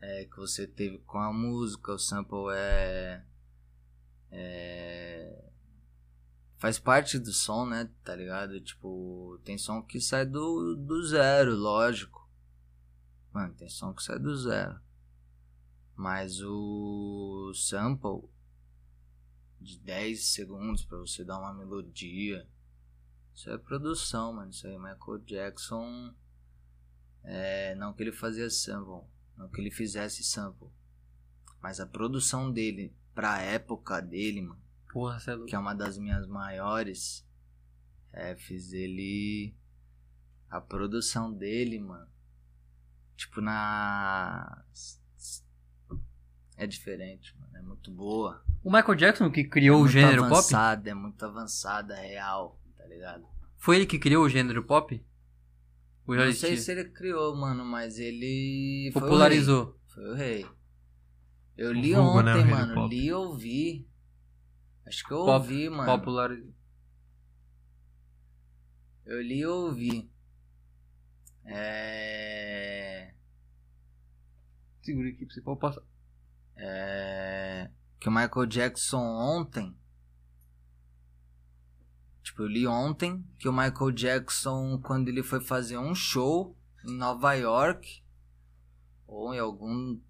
é, 0.00 0.24
que 0.24 0.36
você 0.38 0.66
teve 0.66 0.98
com 1.06 1.18
a 1.18 1.32
música, 1.32 1.92
o 1.92 1.98
sample 1.98 2.48
é, 2.52 3.22
é. 4.32 5.44
Faz 6.56 6.78
parte 6.78 7.18
do 7.18 7.32
som, 7.32 7.66
né? 7.66 7.90
Tá 8.02 8.14
ligado? 8.16 8.60
Tipo, 8.60 9.38
tem 9.44 9.58
som 9.58 9.82
que 9.82 10.00
sai 10.00 10.24
do, 10.24 10.76
do 10.76 11.04
zero, 11.04 11.54
lógico. 11.54 12.28
Mano, 13.32 13.54
tem 13.54 13.68
som 13.68 13.92
que 13.92 14.02
sai 14.02 14.18
do 14.18 14.36
zero. 14.36 14.80
Mas 15.96 16.40
o 16.40 17.52
sample 17.54 18.28
de 19.60 19.78
10 19.78 20.24
segundos 20.24 20.84
pra 20.84 20.98
você 20.98 21.24
dar 21.24 21.38
uma 21.38 21.52
melodia. 21.52 22.48
Isso 23.34 23.50
é 23.50 23.58
produção, 23.58 24.32
mano. 24.32 24.50
Isso 24.50 24.66
aí 24.66 24.76
Michael 24.76 25.18
Jackson. 25.24 26.14
É, 27.24 27.74
não 27.76 27.92
que 27.92 28.02
ele 28.02 28.12
fazia 28.12 28.50
sample, 28.50 29.08
não 29.36 29.48
que 29.48 29.60
ele 29.60 29.70
fizesse 29.70 30.24
sample. 30.24 30.68
Mas 31.60 31.78
a 31.78 31.86
produção 31.86 32.50
dele, 32.50 32.92
pra 33.14 33.40
época 33.42 34.00
dele, 34.00 34.42
mano, 34.42 34.60
Porra, 34.92 35.18
você 35.18 35.30
é 35.30 35.34
louco. 35.34 35.48
que 35.48 35.54
é 35.54 35.58
uma 35.58 35.74
das 35.74 35.96
minhas 35.98 36.26
maiores, 36.26 37.26
é, 38.12 38.34
fiz 38.36 38.72
ele. 38.72 39.54
A 40.50 40.60
produção 40.60 41.32
dele, 41.32 41.78
mano. 41.80 42.06
Tipo, 43.16 43.40
na. 43.40 44.62
É 46.56 46.66
diferente, 46.66 47.34
mano. 47.38 47.56
É 47.56 47.62
muito 47.62 47.90
boa. 47.90 48.42
O 48.62 48.70
Michael 48.70 48.94
Jackson 48.96 49.30
que 49.30 49.44
criou 49.44 49.80
é 49.80 49.82
o 49.84 49.88
gênero 49.88 50.22
pop? 50.22 50.32
avançada, 50.34 50.90
É 50.90 50.94
muito 50.94 51.24
avançada, 51.24 51.94
real, 51.96 52.60
tá 52.76 52.84
ligado? 52.86 53.26
Foi 53.56 53.76
ele 53.76 53.86
que 53.86 53.98
criou 53.98 54.24
o 54.24 54.28
gênero 54.28 54.62
pop? 54.64 55.02
Já 56.08 56.26
Não 56.26 56.32
sei 56.32 56.56
se 56.56 56.70
ele 56.72 56.84
criou, 56.90 57.34
mano, 57.36 57.64
mas 57.64 57.98
ele. 57.98 58.90
foi 58.92 59.00
o 59.00 59.04
Popularizou. 59.04 59.64
rei. 59.64 59.74
Foi 59.94 60.04
o 60.10 60.14
rei. 60.14 60.46
Eu 61.62 61.72
li 61.72 61.94
vulgo, 61.94 62.22
né, 62.22 62.32
ontem, 62.34 62.44
do 62.44 62.50
mano. 62.50 62.88
Li 62.88 63.06
e 63.06 63.12
ouvi. 63.12 63.88
Acho 64.86 65.04
que 65.06 65.12
eu 65.12 65.18
Pop- 65.24 65.42
ouvi, 65.42 65.68
mano. 65.68 65.98
Popularizou. 65.98 66.52
Eu 69.04 69.22
li 69.22 69.38
e 69.38 69.46
ouvi. 69.46 70.10
É. 71.44 73.14
Segura 74.82 75.08
aqui 75.08 75.24
pra 75.24 75.34
você 75.34 75.40
pode 75.40 75.60
passar. 75.60 75.82
É. 76.56 77.70
Que 78.00 78.08
o 78.08 78.12
Michael 78.12 78.46
Jackson 78.46 78.98
ontem. 79.00 79.76
Tipo, 82.22 82.42
eu 82.42 82.46
li 82.48 82.66
ontem 82.66 83.24
que 83.38 83.48
o 83.48 83.52
Michael 83.52 83.92
Jackson, 83.92 84.80
quando 84.80 85.08
ele 85.08 85.22
foi 85.22 85.40
fazer 85.40 85.78
um 85.78 85.94
show 85.94 86.56
em 86.84 86.96
Nova 86.96 87.34
York, 87.34 88.02
ou 89.06 89.32
em 89.34 89.38
algum 89.38 90.00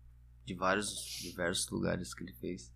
de 0.45 0.55
vários 0.55 0.95
diversos 1.21 1.69
lugares 1.71 2.13
que 2.15 2.25
ele 2.25 2.33
fez, 2.35 2.73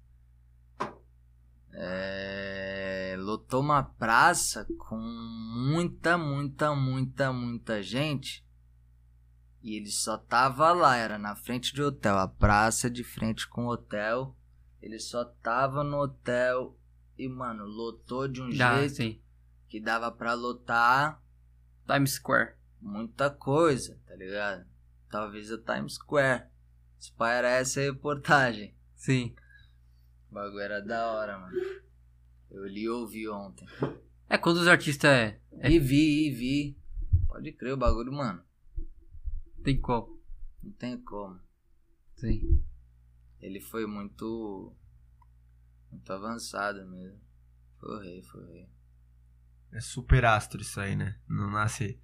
é, 1.73 3.17
lotou 3.19 3.61
uma 3.61 3.83
praça 3.83 4.67
com 4.79 4.97
muita, 4.99 6.17
muita, 6.17 6.75
muita, 6.75 7.33
muita 7.33 7.83
gente. 7.83 8.45
E 9.63 9.75
ele 9.77 9.91
só 9.91 10.17
tava 10.17 10.73
lá, 10.73 10.97
era 10.97 11.19
na 11.19 11.35
frente 11.35 11.75
de 11.75 11.83
hotel, 11.83 12.17
a 12.19 12.29
praça 12.29 12.89
de 12.89 13.03
frente 13.03 13.47
com 13.49 13.67
o 13.67 13.71
hotel. 13.71 14.37
Ele 14.81 14.99
só 14.99 15.25
tava 15.25 15.83
no 15.83 15.99
hotel 16.01 16.79
e, 17.19 17.29
mano, 17.29 17.65
lotou 17.65 18.29
de 18.29 18.41
um 18.41 18.49
Ah, 18.63 18.79
jeito 18.79 18.95
sim. 18.97 19.21
que 19.69 19.81
dava 19.81 20.11
pra 20.13 20.35
lotar 20.35 21.21
Times 21.87 22.13
Square. 22.15 22.55
muita 22.81 23.29
coisa, 23.31 23.99
tá 24.07 24.15
ligado? 24.15 24.65
Talvez 25.11 25.51
a 25.51 25.59
Times 25.59 25.95
Square. 25.95 26.45
Pá, 27.17 27.33
era 27.33 27.49
essa 27.49 27.81
reportagem. 27.81 28.75
Sim. 28.95 29.35
O 30.31 30.35
bagulho 30.35 30.61
era 30.61 30.81
da 30.81 31.07
hora, 31.13 31.39
mano. 31.39 31.57
Eu 32.51 32.67
li 32.67 32.83
e 32.83 32.89
ouvi 32.89 33.29
ontem. 33.29 33.67
É 34.29 34.37
quando 34.37 34.59
os 34.59 34.67
artistas 34.67 35.11
é. 35.11 35.41
é 35.53 35.71
E 35.71 35.79
vi, 35.79 36.27
e 36.27 36.31
vi. 36.31 36.79
Pode 37.29 37.53
crer 37.53 37.75
o 37.75 37.77
bagulho, 37.77 38.13
mano. 38.13 38.43
tem 39.63 39.81
qual? 39.81 40.09
Não 40.63 40.73
tem 40.73 41.01
como. 41.01 41.41
Sim. 42.17 42.63
Ele 43.41 43.61
foi 43.61 43.87
muito. 43.87 44.75
Muito 45.91 46.13
avançado 46.13 46.87
mesmo. 46.87 47.21
Foi 47.79 47.97
o 47.97 48.01
rei, 48.01 48.23
foi 48.23 48.45
rei. 48.47 48.69
É 49.73 49.81
super 49.81 50.25
astro 50.25 50.61
isso 50.61 50.81
aí, 50.81 50.97
né? 50.97 51.19
Não 51.29 51.51
nasce. 51.51 52.01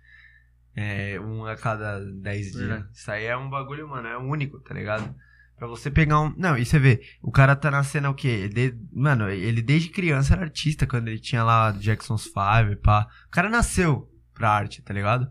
É, 0.74 1.20
um 1.20 1.44
a 1.44 1.54
cada 1.56 2.00
10 2.00 2.52
dias. 2.52 2.84
Isso 2.92 3.10
aí 3.10 3.24
é 3.26 3.36
um 3.36 3.50
bagulho, 3.50 3.88
mano, 3.88 4.08
é 4.08 4.16
único, 4.16 4.58
tá 4.60 4.72
ligado? 4.74 5.14
Pra 5.56 5.66
você 5.68 5.90
pegar 5.90 6.20
um. 6.20 6.34
Não, 6.36 6.56
e 6.58 6.64
você 6.64 6.78
vê, 6.78 7.02
o 7.22 7.30
cara 7.30 7.54
tá 7.54 7.70
na 7.70 7.84
cena 7.84 8.10
o 8.10 8.14
quê? 8.14 8.48
De- 8.48 8.74
Mano, 8.92 9.28
ele 9.28 9.62
desde 9.62 9.90
criança 9.90 10.32
era 10.34 10.42
artista, 10.42 10.86
quando 10.86 11.08
ele 11.08 11.18
tinha 11.20 11.44
lá 11.44 11.70
Jackson's 11.72 12.24
Five, 12.24 12.76
pá. 12.82 13.06
O 13.26 13.30
cara 13.30 13.48
nasceu 13.48 14.10
pra 14.34 14.50
arte, 14.50 14.82
tá 14.82 14.92
ligado? 14.92 15.30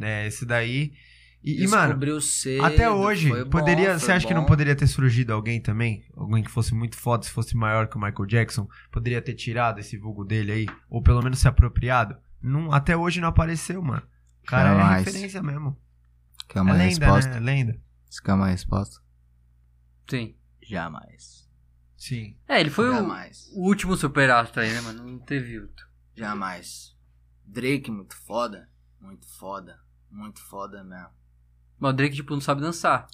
É, 0.00 0.26
esse 0.26 0.44
daí. 0.46 0.92
E, 1.42 1.64
e, 1.64 1.68
mano, 1.68 2.20
cedo, 2.20 2.64
até 2.64 2.90
hoje, 2.90 3.30
bom, 3.30 3.48
poderia. 3.50 3.98
você 3.98 4.12
acha 4.12 4.26
que 4.26 4.34
não 4.34 4.42
bom. 4.42 4.48
poderia 4.48 4.76
ter 4.76 4.86
surgido 4.86 5.32
alguém 5.32 5.60
também? 5.60 6.04
Alguém 6.16 6.42
que 6.42 6.50
fosse 6.50 6.74
muito 6.74 6.96
foda, 6.96 7.24
se 7.24 7.30
fosse 7.30 7.56
maior 7.56 7.86
que 7.88 7.96
o 7.96 8.00
Michael 8.00 8.26
Jackson? 8.26 8.68
Poderia 8.92 9.22
ter 9.22 9.34
tirado 9.34 9.78
esse 9.78 9.96
vulgo 9.96 10.24
dele 10.24 10.52
aí? 10.52 10.66
Ou 10.90 11.00
pelo 11.02 11.22
menos 11.22 11.38
se 11.38 11.48
apropriado? 11.48 12.16
Não, 12.42 12.72
até 12.72 12.96
hoje 12.96 13.20
não 13.20 13.28
apareceu, 13.28 13.80
mano. 13.82 14.02
O 14.48 14.50
cara 14.50 14.70
é 14.70 14.76
Jamais. 14.78 15.04
referência 15.04 15.42
mesmo. 15.42 15.76
Quer 16.48 16.58
É 16.60 16.62
uma 16.62 16.72
lenda, 16.72 16.84
resposta? 17.06 17.30
né? 17.32 17.36
É 17.36 17.40
lenda. 17.40 17.80
Você 18.08 18.22
quer 18.22 18.32
uma 18.32 18.46
resposta? 18.48 18.98
Sim. 20.08 20.34
Jamais. 20.62 21.46
Sim. 21.98 22.34
É, 22.48 22.58
ele 22.58 22.70
foi 22.70 22.88
o, 22.88 22.94
Jamais. 22.94 23.50
o 23.54 23.66
último 23.66 23.94
super 23.94 24.30
astro 24.30 24.62
aí, 24.62 24.72
né, 24.72 24.80
mano? 24.80 25.04
Não 25.04 25.18
teve 25.18 25.60
outro. 25.60 25.86
Jamais. 26.16 26.96
Drake, 27.44 27.90
muito 27.90 28.16
foda. 28.16 28.70
Muito 28.98 29.26
foda. 29.38 29.78
Muito 30.10 30.40
foda 30.40 30.82
mesmo. 30.82 31.10
Mas 31.78 31.90
o 31.92 31.96
Drake, 31.96 32.16
tipo, 32.16 32.32
não 32.32 32.40
sabe 32.40 32.62
dançar. 32.62 33.06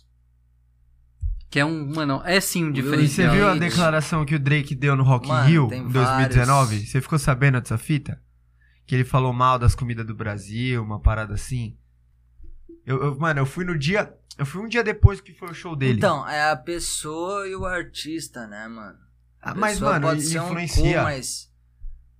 Que 1.50 1.58
é 1.58 1.64
um, 1.64 1.92
mano, 1.94 2.22
é 2.24 2.40
sim 2.40 2.62
um 2.64 2.66
Will 2.68 2.76
E 2.78 2.82
você 2.82 2.90
diferencial. 3.06 3.34
viu 3.34 3.48
a 3.48 3.54
declaração 3.56 4.24
que 4.24 4.34
o 4.36 4.40
Drake 4.40 4.74
deu 4.76 4.94
no 4.94 5.02
Rock 5.02 5.26
in 5.26 5.32
Mano, 5.32 5.48
Rio 5.48 5.68
tem 5.68 5.80
em 5.82 5.88
2019? 5.88 6.70
vários. 6.76 6.90
Você 6.90 7.00
ficou 7.00 7.18
sabendo 7.18 7.60
dessa 7.60 7.76
fita? 7.76 8.22
Que 8.86 8.94
ele 8.94 9.04
falou 9.04 9.32
mal 9.32 9.58
das 9.58 9.74
comidas 9.74 10.06
do 10.06 10.14
Brasil, 10.14 10.82
uma 10.82 11.00
parada 11.00 11.34
assim. 11.34 11.76
Eu, 12.84 13.02
eu- 13.02 13.18
mano, 13.18 13.40
eu 13.40 13.46
fui 13.46 13.64
no 13.64 13.78
dia. 13.78 14.14
Eu 14.36 14.44
fui 14.44 14.60
um 14.62 14.68
dia 14.68 14.82
depois 14.82 15.20
que 15.20 15.32
foi 15.32 15.48
o 15.50 15.54
show 15.54 15.74
dele. 15.76 15.96
Então, 15.98 16.28
é 16.28 16.50
a 16.50 16.56
pessoa 16.56 17.46
e 17.48 17.54
o 17.54 17.64
artista, 17.64 18.46
né, 18.46 18.66
mano? 18.68 18.98
Ah, 19.40 19.54
mas, 19.54 19.78
mano, 19.78 20.06
pode 20.08 20.20
ele 20.20 20.28
ser 20.28 20.40
um 20.40 20.46
influencia. 20.46 20.98
cu, 20.98 21.04
mas 21.04 21.52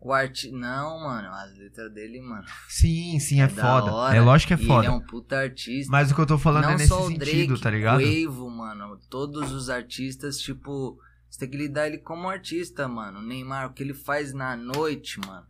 o 0.00 0.12
arti... 0.12 0.50
Não, 0.52 1.00
mano, 1.00 1.28
as 1.28 1.56
letras 1.58 1.92
dele, 1.92 2.20
mano. 2.20 2.44
Sim, 2.68 3.18
sim, 3.18 3.40
é, 3.40 3.48
da 3.48 3.62
foda. 3.80 3.92
hora. 3.92 4.16
É 4.16 4.20
lógico 4.20 4.48
que 4.54 4.62
é 4.62 4.64
E 4.64 4.66
foda. 4.66 4.86
Ele 4.86 4.94
é 4.94 4.96
um 4.96 5.00
puta 5.00 5.36
artista. 5.38 5.90
Mas 5.90 6.10
o 6.10 6.14
que 6.14 6.20
eu 6.20 6.26
tô 6.26 6.38
falando 6.38 6.64
não 6.64 6.70
é 6.70 6.76
nesse 6.76 6.88
só 6.88 7.02
o 7.02 7.08
sentido, 7.08 7.46
Drake, 7.48 7.60
tá 7.62 7.70
ligado? 7.70 7.98
o 7.98 8.02
Evo, 8.02 8.48
mano, 8.48 8.98
todos 9.10 9.50
os 9.52 9.68
artistas, 9.70 10.38
tipo, 10.38 10.98
você 11.28 11.40
tem 11.40 11.50
que 11.50 11.56
lidar 11.56 11.86
ele 11.88 11.98
como 11.98 12.28
artista, 12.28 12.86
mano. 12.86 13.18
O 13.18 13.22
Neymar, 13.22 13.70
o 13.70 13.72
que 13.72 13.82
ele 13.82 13.94
faz 13.94 14.32
na 14.34 14.54
noite, 14.56 15.18
mano, 15.26 15.46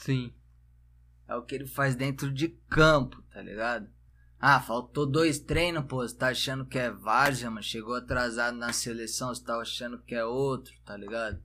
Sim. 0.00 0.32
é 1.28 1.36
o 1.36 1.42
que 1.42 1.54
ele 1.54 1.66
faz 1.66 1.94
dentro 1.94 2.32
de 2.32 2.48
campo, 2.48 3.20
tá 3.30 3.42
ligado? 3.42 3.86
Ah, 4.38 4.58
faltou 4.58 5.04
dois 5.04 5.38
treinos, 5.38 5.84
pô, 5.84 5.96
você 5.96 6.16
tá 6.16 6.28
achando 6.28 6.64
que 6.64 6.78
é 6.78 6.90
várzea, 6.90 7.50
mano, 7.50 7.62
chegou 7.62 7.94
atrasado 7.94 8.56
na 8.56 8.72
seleção, 8.72 9.28
você 9.28 9.44
tá 9.44 9.60
achando 9.60 10.02
que 10.02 10.14
é 10.14 10.24
outro, 10.24 10.72
tá 10.86 10.96
ligado? 10.96 11.42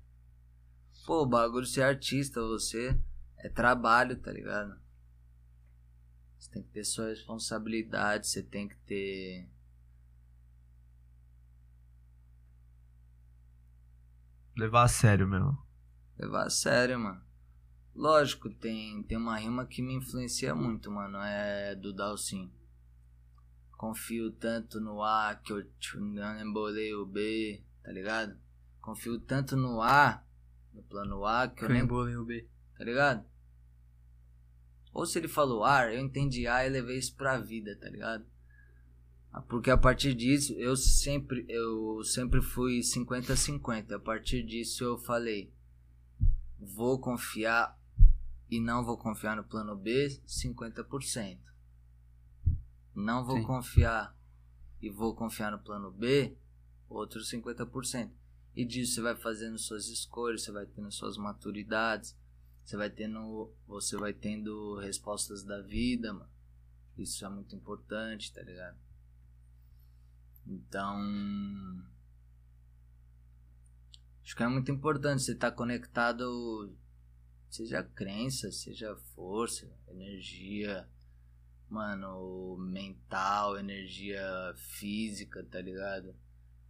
Pô, 1.06 1.24
o 1.24 1.26
bagulho 1.26 1.66
ser 1.66 1.82
artista, 1.82 2.40
você 2.42 2.98
é 3.40 3.50
trabalho, 3.50 4.16
tá 4.22 4.32
ligado? 4.32 4.80
Você 6.40 6.50
tem 6.52 6.64
que 6.64 6.70
ter 6.70 6.86
sua 6.86 7.10
responsabilidade, 7.10 8.28
você 8.28 8.42
tem 8.42 8.70
que 8.70 8.78
ter 8.86 9.50
Levar 14.58 14.84
a 14.84 14.88
sério 14.88 15.28
mesmo. 15.28 15.62
Levar 16.18 16.46
a 16.46 16.50
sério, 16.50 16.98
mano. 16.98 17.25
Lógico, 17.96 18.50
tem, 18.50 19.02
tem 19.04 19.18
uma 19.18 19.38
rima 19.38 19.66
que 19.66 19.82
me 19.82 19.94
influencia 19.94 20.54
muito, 20.54 20.92
mano. 20.92 21.18
É 21.20 21.74
do 21.76 21.94
Dalcin. 21.94 22.52
Confio 23.78 24.32
tanto 24.32 24.82
no 24.82 25.02
A 25.02 25.36
que 25.36 25.54
eu 25.54 25.66
não 25.96 26.42
embolei 26.42 26.94
o 26.94 27.06
B, 27.06 27.64
tá 27.82 27.92
ligado? 27.92 28.38
Confio 28.82 29.20
tanto 29.20 29.56
no 29.56 29.82
A, 29.82 30.24
no 30.74 30.84
plano 30.84 31.26
A, 31.26 31.48
que 31.48 31.64
eu 31.64 31.70
nem. 31.70 31.80
Crembolem 31.80 32.18
o 32.18 32.26
B. 32.26 32.48
Tá 32.78 32.84
ligado? 32.84 33.26
Ou 34.94 35.06
se 35.06 35.18
ele 35.18 35.28
falou 35.28 35.64
ar, 35.64 35.94
eu 35.94 36.00
entendi 36.00 36.48
A 36.48 36.66
e 36.66 36.70
levei 36.70 36.98
isso 36.98 37.16
pra 37.16 37.38
vida, 37.38 37.76
tá 37.78 37.90
ligado? 37.90 38.26
Ah, 39.32 39.42
Porque 39.42 39.70
a 39.70 39.78
partir 39.78 40.14
disso, 40.14 40.54
eu 40.54 40.76
sempre, 40.78 41.46
eu 41.50 42.02
sempre 42.04 42.42
fui 42.42 42.80
50-50. 42.80 43.92
A 43.92 44.00
partir 44.00 44.44
disso 44.44 44.84
eu 44.84 44.98
falei, 44.98 45.54
vou 46.58 47.00
confiar 47.00 47.78
e 48.56 48.60
não 48.62 48.86
vou 48.86 48.98
confiar 48.98 49.36
no 49.36 49.44
plano 49.44 49.76
B 49.76 50.08
50%. 50.26 51.40
Não 52.94 53.26
vou 53.26 53.38
Sim. 53.38 53.44
confiar 53.44 54.18
e 54.82 54.90
vou 54.90 55.14
confiar 55.14 55.52
no 55.52 55.60
plano 55.60 55.92
B 55.92 56.38
outros 56.88 57.30
50%. 57.30 58.12
E 58.56 58.64
disso 58.64 58.96
você 58.96 59.02
vai 59.02 59.16
fazendo 59.16 59.58
suas 59.58 59.88
escolhas, 59.90 60.44
você 60.44 60.52
vai 60.54 60.66
tendo 60.66 60.90
suas 60.90 61.18
maturidades, 61.18 62.18
você 62.64 62.78
vai 62.78 62.90
tendo, 62.90 63.54
você 63.68 63.98
vai 63.98 64.14
tendo 64.14 64.80
respostas 64.80 65.44
da 65.44 65.62
vida, 65.62 66.14
mano. 66.14 66.30
Isso 66.98 67.26
é 67.26 67.30
muito 67.30 67.54
importante, 67.54 68.32
tá 68.32 68.42
ligado? 68.42 68.78
Então, 70.48 70.98
acho 74.24 74.34
que 74.34 74.44
é 74.44 74.48
muito 74.48 74.72
importante 74.72 75.24
você 75.24 75.34
estar 75.34 75.52
conectado, 75.52 76.74
seja 77.50 77.84
crença, 77.84 78.52
seja 78.52 78.96
força, 79.16 79.70
energia, 79.88 80.88
mano, 81.70 82.58
mental, 82.58 83.58
energia 83.58 84.22
física, 84.56 85.44
tá 85.44 85.62
ligado? 85.62 86.16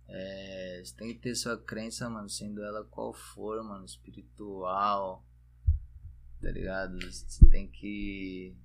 É, 0.08 0.82
você 0.84 0.96
tem 0.96 1.14
que 1.14 1.20
ter 1.20 1.36
sua 1.36 1.58
crença, 1.58 2.10
mano, 2.10 2.30
sendo 2.30 2.64
ela 2.64 2.84
qual 2.86 3.14
for, 3.14 3.64
mano, 3.64 3.86
espiritual, 3.86 5.26
tá 6.42 6.52
ligado? 6.52 7.00
Você 7.02 7.46
tem 7.50 7.68
que. 7.68 8.56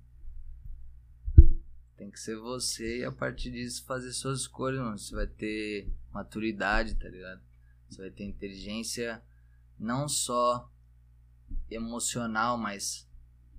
Tem 1.97 2.09
que 2.09 2.19
ser 2.19 2.35
você 2.35 2.99
e 2.99 3.05
a 3.05 3.11
partir 3.11 3.51
disso 3.51 3.85
fazer 3.85 4.11
suas 4.11 4.41
escolhas, 4.41 4.79
mano. 4.79 4.97
Você 4.97 5.13
vai 5.13 5.27
ter 5.27 5.87
maturidade, 6.11 6.95
tá 6.95 7.07
ligado? 7.07 7.41
Você 7.89 8.01
vai 8.01 8.11
ter 8.11 8.23
inteligência 8.23 9.21
não 9.77 10.07
só 10.07 10.70
emocional, 11.69 12.57
mas 12.57 13.07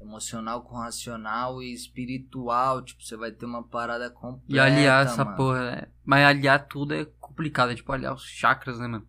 emocional 0.01 0.62
com 0.62 0.76
racional 0.76 1.62
e 1.62 1.72
espiritual. 1.72 2.82
Tipo, 2.82 3.03
você 3.03 3.16
vai 3.16 3.30
ter 3.30 3.47
uma 3.47 3.62
parada 3.62 4.11
completa. 4.11 4.53
E 4.53 4.59
aliar 4.59 5.07
essa 5.07 5.24
mano. 5.24 5.36
porra, 5.36 5.70
né? 5.70 5.88
Mas 6.05 6.26
aliar 6.26 6.66
tudo 6.66 6.95
é 6.95 7.05
complicado. 7.20 7.72
É 7.72 7.74
tipo 7.74 7.93
aliar 7.93 8.14
os 8.14 8.24
chakras, 8.24 8.78
né, 8.78 8.86
mano? 8.86 9.07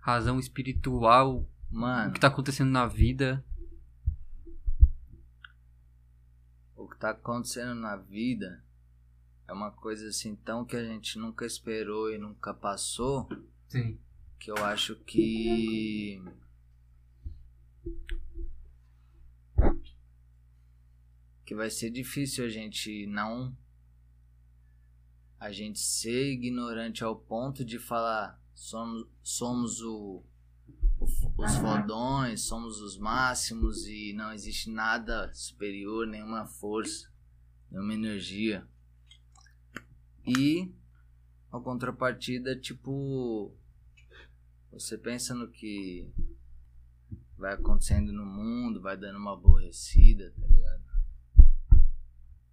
Razão 0.00 0.38
espiritual, 0.40 1.38
o 1.38 1.48
Mano, 1.70 2.12
que 2.12 2.20
tá 2.20 2.26
acontecendo 2.26 2.70
na 2.70 2.86
vida. 2.86 3.44
o 6.76 6.88
que 6.88 6.98
tá 6.98 7.10
acontecendo 7.10 7.76
na 7.76 7.96
vida 7.96 8.62
é 9.46 9.52
uma 9.52 9.70
coisa 9.70 10.08
assim 10.08 10.34
tão 10.34 10.64
que 10.64 10.74
a 10.76 10.84
gente 10.84 11.18
nunca 11.18 11.46
esperou 11.46 12.10
e 12.12 12.18
nunca 12.18 12.52
passou 12.52 13.28
Sim. 13.68 13.98
que 14.38 14.50
eu 14.50 14.56
acho 14.64 14.96
que 14.96 16.20
que 21.44 21.54
vai 21.54 21.70
ser 21.70 21.90
difícil 21.90 22.44
a 22.44 22.48
gente 22.48 23.06
não 23.06 23.56
a 25.38 25.50
gente 25.50 25.80
ser 25.80 26.32
ignorante 26.32 27.02
ao 27.02 27.16
ponto 27.16 27.64
de 27.64 27.78
falar 27.78 28.40
somos 28.54 29.08
somos 29.22 29.80
o, 29.80 30.24
o 31.00 31.06
os 31.42 31.56
fodões, 31.56 32.42
somos 32.42 32.80
os 32.80 32.96
máximos 32.96 33.86
e 33.86 34.12
não 34.12 34.32
existe 34.32 34.70
nada 34.70 35.32
superior, 35.34 36.06
nenhuma 36.06 36.46
força, 36.46 37.10
nenhuma 37.70 37.94
energia. 37.94 38.66
E 40.24 40.72
a 41.50 41.58
contrapartida, 41.58 42.58
tipo, 42.58 43.52
você 44.70 44.96
pensa 44.96 45.34
no 45.34 45.50
que 45.50 46.08
vai 47.42 47.54
acontecendo 47.54 48.12
no 48.12 48.24
mundo, 48.24 48.80
vai 48.80 48.96
dando 48.96 49.18
uma 49.18 49.32
aborrecida, 49.32 50.32
tá 50.40 50.46
ligado? 50.46 50.82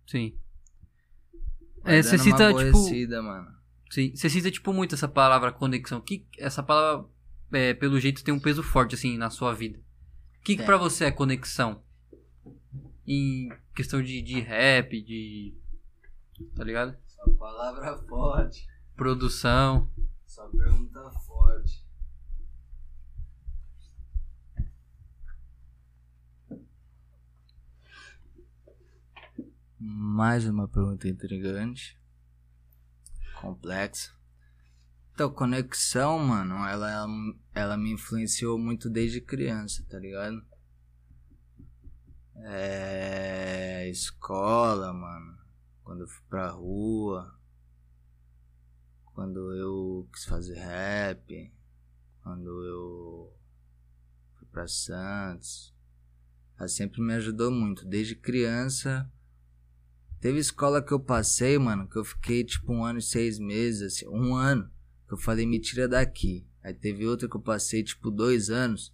Sim. 0.08 0.36
Vai 1.84 2.00
É, 2.00 2.02
você 2.02 2.18
cita, 2.18 2.52
tipo. 2.52 3.24
mano. 3.24 3.56
Sim. 3.92 4.16
Você 4.16 4.30
cita, 4.32 4.50
tipo, 4.50 4.74
muito 4.74 4.96
essa 4.96 5.08
palavra 5.08 5.52
conexão. 5.52 6.02
Que 6.02 6.28
essa 6.40 6.64
palavra, 6.64 7.08
é, 7.52 7.76
pelo 7.76 8.00
jeito, 8.00 8.24
tem 8.24 8.34
um 8.34 8.40
peso 8.40 8.64
forte, 8.64 8.96
assim, 8.96 9.16
na 9.16 9.30
sua 9.30 9.54
vida. 9.54 9.78
O 9.78 10.44
que, 10.44 10.58
que 10.58 10.64
pra 10.64 10.78
você 10.78 11.06
é 11.06 11.12
conexão? 11.12 11.84
Em 13.06 13.50
questão 13.76 14.02
de, 14.02 14.24
de 14.24 14.40
rap, 14.40 15.00
de. 15.04 15.56
Tá 16.56 16.64
ligado? 16.64 16.98
Só 17.06 17.30
palavra 17.36 17.96
forte, 18.08 18.66
Produção. 18.96 19.92
só 20.26 20.48
pergunta 20.48 21.12
forte. 21.28 21.89
Mais 29.92 30.46
uma 30.46 30.68
pergunta 30.68 31.10
intrigante. 31.10 32.00
Complexa. 33.42 34.12
Então, 35.12 35.34
conexão, 35.34 36.20
mano, 36.20 36.64
ela, 36.68 37.08
ela 37.56 37.76
me 37.76 37.92
influenciou 37.94 38.60
muito 38.60 38.88
desde 38.88 39.20
criança, 39.20 39.84
tá 39.90 39.98
ligado? 39.98 40.46
É. 42.36 43.90
Escola, 43.90 44.94
mano. 44.94 45.40
Quando 45.84 46.02
eu 46.02 46.08
fui 46.08 46.24
pra 46.30 46.52
rua. 46.52 47.36
Quando 49.16 49.52
eu 49.56 50.08
quis 50.14 50.26
fazer 50.26 50.60
rap. 50.60 51.52
Quando 52.22 52.48
eu 52.48 53.36
fui 54.38 54.48
pra 54.52 54.68
Santos. 54.68 55.76
Ela 56.60 56.68
sempre 56.68 57.02
me 57.02 57.16
ajudou 57.16 57.50
muito. 57.50 57.88
Desde 57.88 58.16
criança. 58.16 59.12
Teve 60.20 60.40
escola 60.40 60.82
que 60.82 60.92
eu 60.92 61.00
passei, 61.00 61.58
mano, 61.58 61.88
que 61.88 61.98
eu 61.98 62.04
fiquei 62.04 62.44
tipo 62.44 62.74
um 62.74 62.84
ano 62.84 63.00
e 63.00 63.02
seis 63.02 63.40
meses, 63.40 63.82
assim, 63.82 64.08
um 64.08 64.36
ano, 64.36 64.70
que 65.08 65.14
eu 65.14 65.18
falei, 65.18 65.46
me 65.46 65.60
tira 65.60 65.88
daqui. 65.88 66.46
Aí 66.62 66.74
teve 66.74 67.06
outra 67.08 67.30
que 67.30 67.36
eu 67.38 67.42
passei 67.42 67.82
tipo 67.82 68.12
dois 68.12 68.50
anos, 68.50 68.94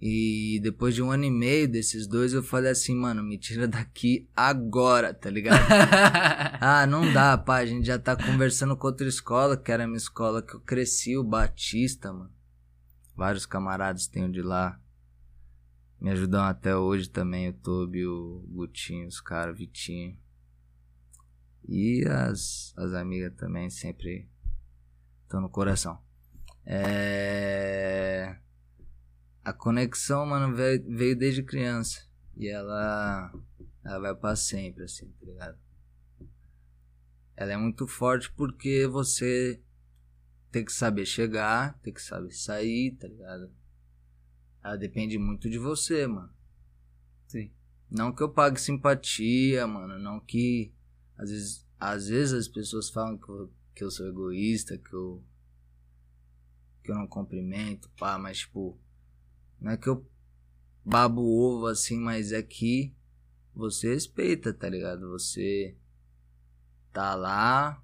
e 0.00 0.60
depois 0.62 0.94
de 0.94 1.02
um 1.02 1.10
ano 1.10 1.24
e 1.24 1.30
meio 1.30 1.66
desses 1.66 2.06
dois, 2.06 2.32
eu 2.32 2.42
falei 2.42 2.70
assim, 2.70 2.94
mano, 2.94 3.22
me 3.22 3.38
tira 3.38 3.66
daqui 3.66 4.28
agora, 4.36 5.14
tá 5.14 5.30
ligado? 5.30 5.58
ah, 6.60 6.86
não 6.86 7.12
dá, 7.12 7.38
pá, 7.38 7.58
a 7.58 7.66
gente 7.66 7.86
já 7.86 7.98
tá 7.98 8.14
conversando 8.14 8.76
com 8.76 8.86
outra 8.88 9.08
escola, 9.08 9.56
que 9.56 9.72
era 9.72 9.84
a 9.84 9.86
minha 9.86 9.96
escola 9.96 10.42
que 10.42 10.54
eu 10.54 10.60
cresci, 10.60 11.16
o 11.16 11.24
Batista, 11.24 12.12
mano. 12.12 12.30
Vários 13.14 13.46
camaradas 13.46 14.06
tenho 14.06 14.30
de 14.30 14.42
lá. 14.42 14.78
Me 15.98 16.10
ajudam 16.10 16.42
até 16.44 16.76
hoje 16.76 17.08
também, 17.08 17.48
o 17.48 17.52
Tobi, 17.54 18.06
o 18.06 18.44
Gutinho, 18.48 19.06
os 19.06 19.20
caras, 19.20 19.56
Vitinho. 19.56 20.14
E 21.68 22.04
as, 22.06 22.72
as 22.76 22.92
amigas 22.92 23.34
também 23.34 23.68
sempre 23.68 24.28
estão 25.22 25.40
no 25.40 25.50
coração. 25.50 26.00
É... 26.64 28.36
A 29.44 29.52
conexão, 29.52 30.26
mano, 30.26 30.54
veio, 30.54 30.82
veio 30.96 31.16
desde 31.16 31.42
criança. 31.42 32.06
E 32.36 32.48
ela, 32.48 33.32
ela 33.84 33.98
vai 33.98 34.14
pra 34.14 34.36
sempre, 34.36 34.84
assim, 34.84 35.08
tá 35.12 35.26
ligado? 35.26 35.58
Ela 37.36 37.52
é 37.52 37.56
muito 37.56 37.86
forte 37.86 38.32
porque 38.32 38.86
você 38.86 39.60
tem 40.50 40.64
que 40.64 40.72
saber 40.72 41.04
chegar, 41.04 41.78
tem 41.80 41.92
que 41.92 42.02
saber 42.02 42.32
sair, 42.32 42.92
tá 42.92 43.06
ligado? 43.06 43.52
Ela 44.64 44.76
depende 44.76 45.18
muito 45.18 45.48
de 45.48 45.58
você, 45.58 46.06
mano. 46.06 46.32
Sim. 47.26 47.52
Não 47.90 48.12
que 48.12 48.22
eu 48.22 48.28
pague 48.28 48.60
simpatia, 48.60 49.66
mano. 49.66 49.98
Não 49.98 50.18
que 50.18 50.74
às 51.16 51.30
vezes, 51.30 51.66
às 51.78 52.08
vezes 52.08 52.34
as 52.34 52.48
pessoas 52.48 52.90
falam 52.90 53.16
que 53.16 53.28
eu, 53.28 53.52
que 53.74 53.84
eu 53.84 53.90
sou 53.90 54.06
egoísta, 54.06 54.76
que 54.76 54.92
eu. 54.92 55.24
que 56.82 56.90
eu 56.90 56.94
não 56.96 57.06
cumprimento, 57.06 57.90
pá, 57.98 58.18
mas 58.18 58.38
tipo. 58.38 58.78
Não 59.60 59.72
é 59.72 59.76
que 59.76 59.88
eu 59.88 60.06
babo 60.84 61.22
ovo 61.22 61.66
assim, 61.66 61.98
mas 61.98 62.30
é 62.30 62.42
que 62.42 62.94
você 63.54 63.94
respeita, 63.94 64.52
tá 64.52 64.68
ligado? 64.68 65.10
Você 65.10 65.74
tá 66.92 67.14
lá. 67.14 67.82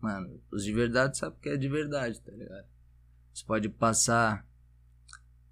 Mano, 0.00 0.40
os 0.50 0.64
de 0.64 0.72
verdade 0.72 1.18
sabem 1.18 1.38
que 1.40 1.48
é 1.48 1.56
de 1.56 1.68
verdade, 1.68 2.20
tá 2.20 2.32
ligado? 2.32 2.66
Você 3.32 3.44
pode 3.44 3.68
passar 3.68 4.46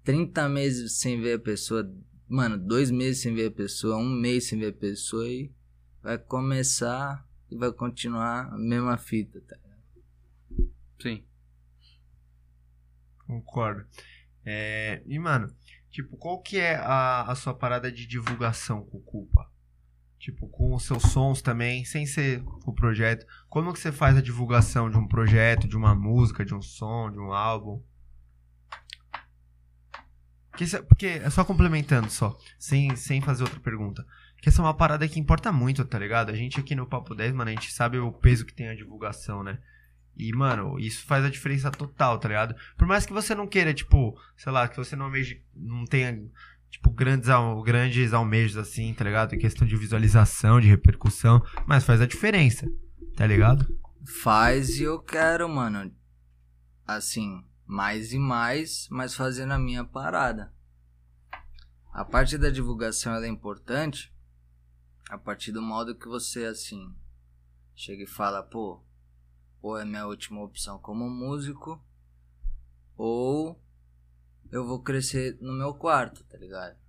30 0.03 0.47
meses 0.49 0.99
sem 0.99 1.21
ver 1.21 1.33
a 1.33 1.39
pessoa. 1.39 1.89
Mano, 2.27 2.57
dois 2.57 2.89
meses 2.89 3.21
sem 3.21 3.33
ver 3.33 3.47
a 3.47 3.51
pessoa, 3.51 3.97
um 3.97 4.09
mês 4.09 4.47
sem 4.47 4.57
ver 4.57 4.67
a 4.69 4.73
pessoa 4.73 5.27
e 5.27 5.51
vai 6.01 6.17
começar 6.17 7.27
e 7.49 7.55
vai 7.55 7.71
continuar 7.71 8.53
a 8.53 8.57
mesma 8.57 8.97
fita, 8.97 9.41
tá 9.41 9.55
ligado? 9.55 10.71
Sim. 11.01 11.23
Concordo. 13.27 13.85
É, 14.45 15.03
e, 15.05 15.17
mano, 15.19 15.53
tipo, 15.89 16.17
qual 16.17 16.41
que 16.41 16.57
é 16.57 16.75
a, 16.75 17.23
a 17.23 17.35
sua 17.35 17.53
parada 17.53 17.91
de 17.91 18.05
divulgação 18.05 18.83
com 18.85 18.97
o 18.97 19.01
Culpa? 19.01 19.49
Tipo, 20.17 20.47
com 20.47 20.75
os 20.75 20.83
seus 20.83 21.03
sons 21.03 21.41
também, 21.41 21.83
sem 21.83 22.05
ser 22.05 22.43
o 22.65 22.73
projeto. 22.73 23.25
Como 23.49 23.73
que 23.73 23.79
você 23.79 23.91
faz 23.91 24.15
a 24.15 24.21
divulgação 24.21 24.89
de 24.89 24.97
um 24.97 25.07
projeto, 25.07 25.67
de 25.67 25.75
uma 25.75 25.95
música, 25.95 26.45
de 26.45 26.53
um 26.53 26.61
som, 26.61 27.11
de 27.11 27.19
um 27.19 27.33
álbum? 27.33 27.81
Porque, 30.51 30.65
porque 30.83 31.05
é 31.07 31.29
só 31.29 31.43
complementando 31.43 32.09
só, 32.11 32.37
sem, 32.59 32.95
sem 32.95 33.21
fazer 33.21 33.43
outra 33.43 33.59
pergunta. 33.59 34.05
Que 34.41 34.49
essa 34.49 34.59
é 34.59 34.65
uma 34.65 34.73
parada 34.73 35.07
que 35.07 35.19
importa 35.19 35.51
muito, 35.51 35.85
tá 35.85 35.99
ligado? 35.99 36.31
A 36.31 36.35
gente 36.35 36.59
aqui 36.59 36.73
no 36.73 36.87
Papo 36.87 37.13
10, 37.13 37.31
mano, 37.31 37.51
a 37.51 37.53
gente 37.53 37.71
sabe 37.71 37.99
o 37.99 38.11
peso 38.11 38.43
que 38.43 38.53
tem 38.53 38.69
a 38.69 38.75
divulgação, 38.75 39.43
né? 39.43 39.59
E, 40.17 40.33
mano, 40.33 40.79
isso 40.79 41.05
faz 41.05 41.23
a 41.23 41.29
diferença 41.29 41.69
total, 41.69 42.17
tá 42.17 42.27
ligado? 42.27 42.55
Por 42.75 42.87
mais 42.87 43.05
que 43.05 43.13
você 43.13 43.35
não 43.35 43.47
queira, 43.47 43.73
tipo, 43.73 44.19
sei 44.35 44.51
lá, 44.51 44.67
que 44.67 44.77
você 44.77 44.95
não 44.95 45.05
almeje, 45.05 45.43
não 45.55 45.85
tenha, 45.85 46.19
tipo, 46.71 46.89
grandes, 46.89 47.29
grandes 47.63 48.13
almejos 48.13 48.57
assim, 48.57 48.93
tá 48.95 49.03
ligado? 49.03 49.35
Em 49.35 49.39
questão 49.39 49.67
de 49.67 49.77
visualização, 49.77 50.59
de 50.59 50.67
repercussão, 50.67 51.43
mas 51.67 51.83
faz 51.83 52.01
a 52.01 52.07
diferença, 52.07 52.67
tá 53.15 53.27
ligado? 53.27 53.65
Faz 54.23 54.79
e 54.79 54.83
eu 54.83 54.99
quero, 54.99 55.47
mano. 55.47 55.91
Assim, 56.85 57.43
mais 57.67 58.11
e 58.11 58.17
mais, 58.17 58.87
mas 58.89 59.13
fazendo 59.13 59.53
a 59.53 59.59
minha 59.59 59.85
parada. 59.85 60.51
A 61.93 62.03
parte 62.03 62.37
da 62.37 62.49
divulgação 62.49 63.13
ela 63.13 63.25
é 63.25 63.29
importante 63.29 64.10
a 65.11 65.17
partir 65.17 65.51
do 65.51 65.61
modo 65.61 65.93
que 65.93 66.07
você 66.07 66.45
assim 66.45 66.95
chega 67.75 68.03
e 68.03 68.07
fala, 68.07 68.41
pô, 68.41 68.81
ou 69.61 69.77
é 69.77 69.83
minha 69.83 70.07
última 70.07 70.41
opção 70.41 70.79
como 70.79 71.09
músico, 71.09 71.83
ou 72.95 73.61
eu 74.49 74.65
vou 74.65 74.81
crescer 74.81 75.37
no 75.41 75.53
meu 75.53 75.73
quarto, 75.73 76.23
tá 76.23 76.37
ligado? 76.37 76.79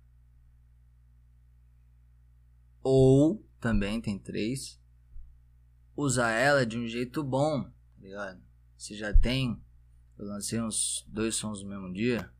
Ou 2.81 3.45
também 3.59 3.99
tem 3.99 4.17
três, 4.17 4.81
usar 5.95 6.31
ela 6.31 6.65
de 6.65 6.77
um 6.77 6.87
jeito 6.87 7.21
bom, 7.23 7.63
tá 7.63 8.01
ligado? 8.01 8.41
Você 8.77 8.95
já 8.95 9.13
tem 9.13 9.61
eu 10.17 10.25
lancei 10.25 10.61
uns 10.61 11.05
dois 11.07 11.35
sons 11.35 11.61
no 11.63 11.69
mesmo 11.69 11.91
dia. 11.91 12.31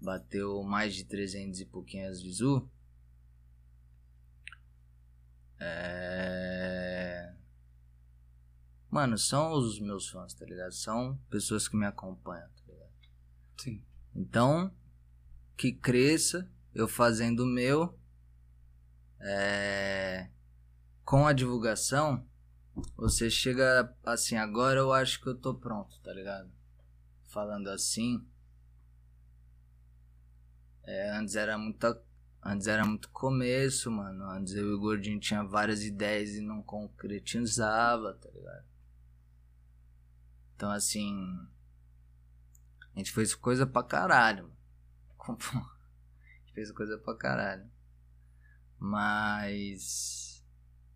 Bateu 0.00 0.62
mais 0.62 0.94
de 0.94 1.04
300 1.04 1.60
e 1.60 1.66
pouquinhas 1.66 2.22
visu. 2.22 2.70
É... 5.60 7.34
Mano, 8.90 9.18
são 9.18 9.52
os 9.52 9.80
meus 9.80 10.08
fãs, 10.08 10.34
tá 10.34 10.44
ligado? 10.44 10.72
São 10.72 11.16
pessoas 11.28 11.68
que 11.68 11.76
me 11.76 11.86
acompanham, 11.86 12.48
tá 12.48 12.62
ligado? 12.66 12.92
Sim. 13.58 13.84
Então, 14.14 14.74
que 15.56 15.72
cresça, 15.72 16.50
eu 16.74 16.88
fazendo 16.88 17.40
o 17.40 17.46
meu. 17.46 17.98
É... 19.20 20.30
Com 21.04 21.26
a 21.26 21.32
divulgação, 21.32 22.26
você 22.96 23.28
chega 23.30 23.94
assim, 24.04 24.36
agora 24.36 24.80
eu 24.80 24.92
acho 24.92 25.20
que 25.20 25.28
eu 25.28 25.34
tô 25.34 25.54
pronto, 25.54 25.98
tá 26.00 26.12
ligado? 26.12 26.50
falando 27.28 27.68
assim. 27.68 28.26
É, 30.84 31.10
antes 31.10 31.36
era 31.36 31.56
muita. 31.56 32.02
Antes 32.42 32.66
era 32.66 32.84
muito 32.84 33.10
começo, 33.10 33.90
mano. 33.90 34.24
Antes 34.30 34.54
eu 34.54 34.68
e 34.68 34.72
o 34.72 34.78
Gordinho 34.78 35.20
tinha 35.20 35.42
várias 35.42 35.82
ideias 35.82 36.30
e 36.30 36.40
não 36.40 36.62
concretizava, 36.62 38.14
tá 38.14 38.30
ligado? 38.30 38.64
Então 40.54 40.70
assim. 40.70 41.14
A 42.94 42.98
gente 42.98 43.12
fez 43.12 43.34
coisa 43.34 43.66
pra 43.66 43.82
caralho. 43.82 44.52
A 45.28 45.32
gente 46.40 46.54
fez 46.54 46.72
coisa 46.72 46.98
pra 46.98 47.16
caralho. 47.16 47.70
Mas. 48.78 50.44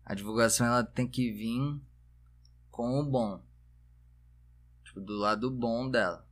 A 0.05 0.13
divulgação 0.13 0.67
ela 0.67 0.83
tem 0.83 1.07
que 1.07 1.31
vir 1.31 1.81
com 2.69 2.99
o 2.99 3.05
bom. 3.05 3.41
Tipo, 4.83 4.99
do 4.99 5.17
lado 5.17 5.49
bom 5.49 5.89
dela. 5.89 6.27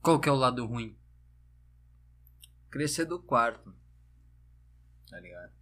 Qual 0.00 0.20
que 0.20 0.28
é 0.28 0.32
o 0.32 0.36
lado 0.36 0.66
ruim? 0.66 0.96
Crescer 2.70 3.04
do 3.04 3.20
quarto. 3.20 3.74
Tá 5.12 5.20
ligado? 5.20 5.52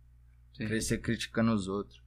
Sim. 0.55 0.67
Crescer 0.69 0.99
criticando 0.99 1.53
os 1.53 1.67
outros. 1.67 2.01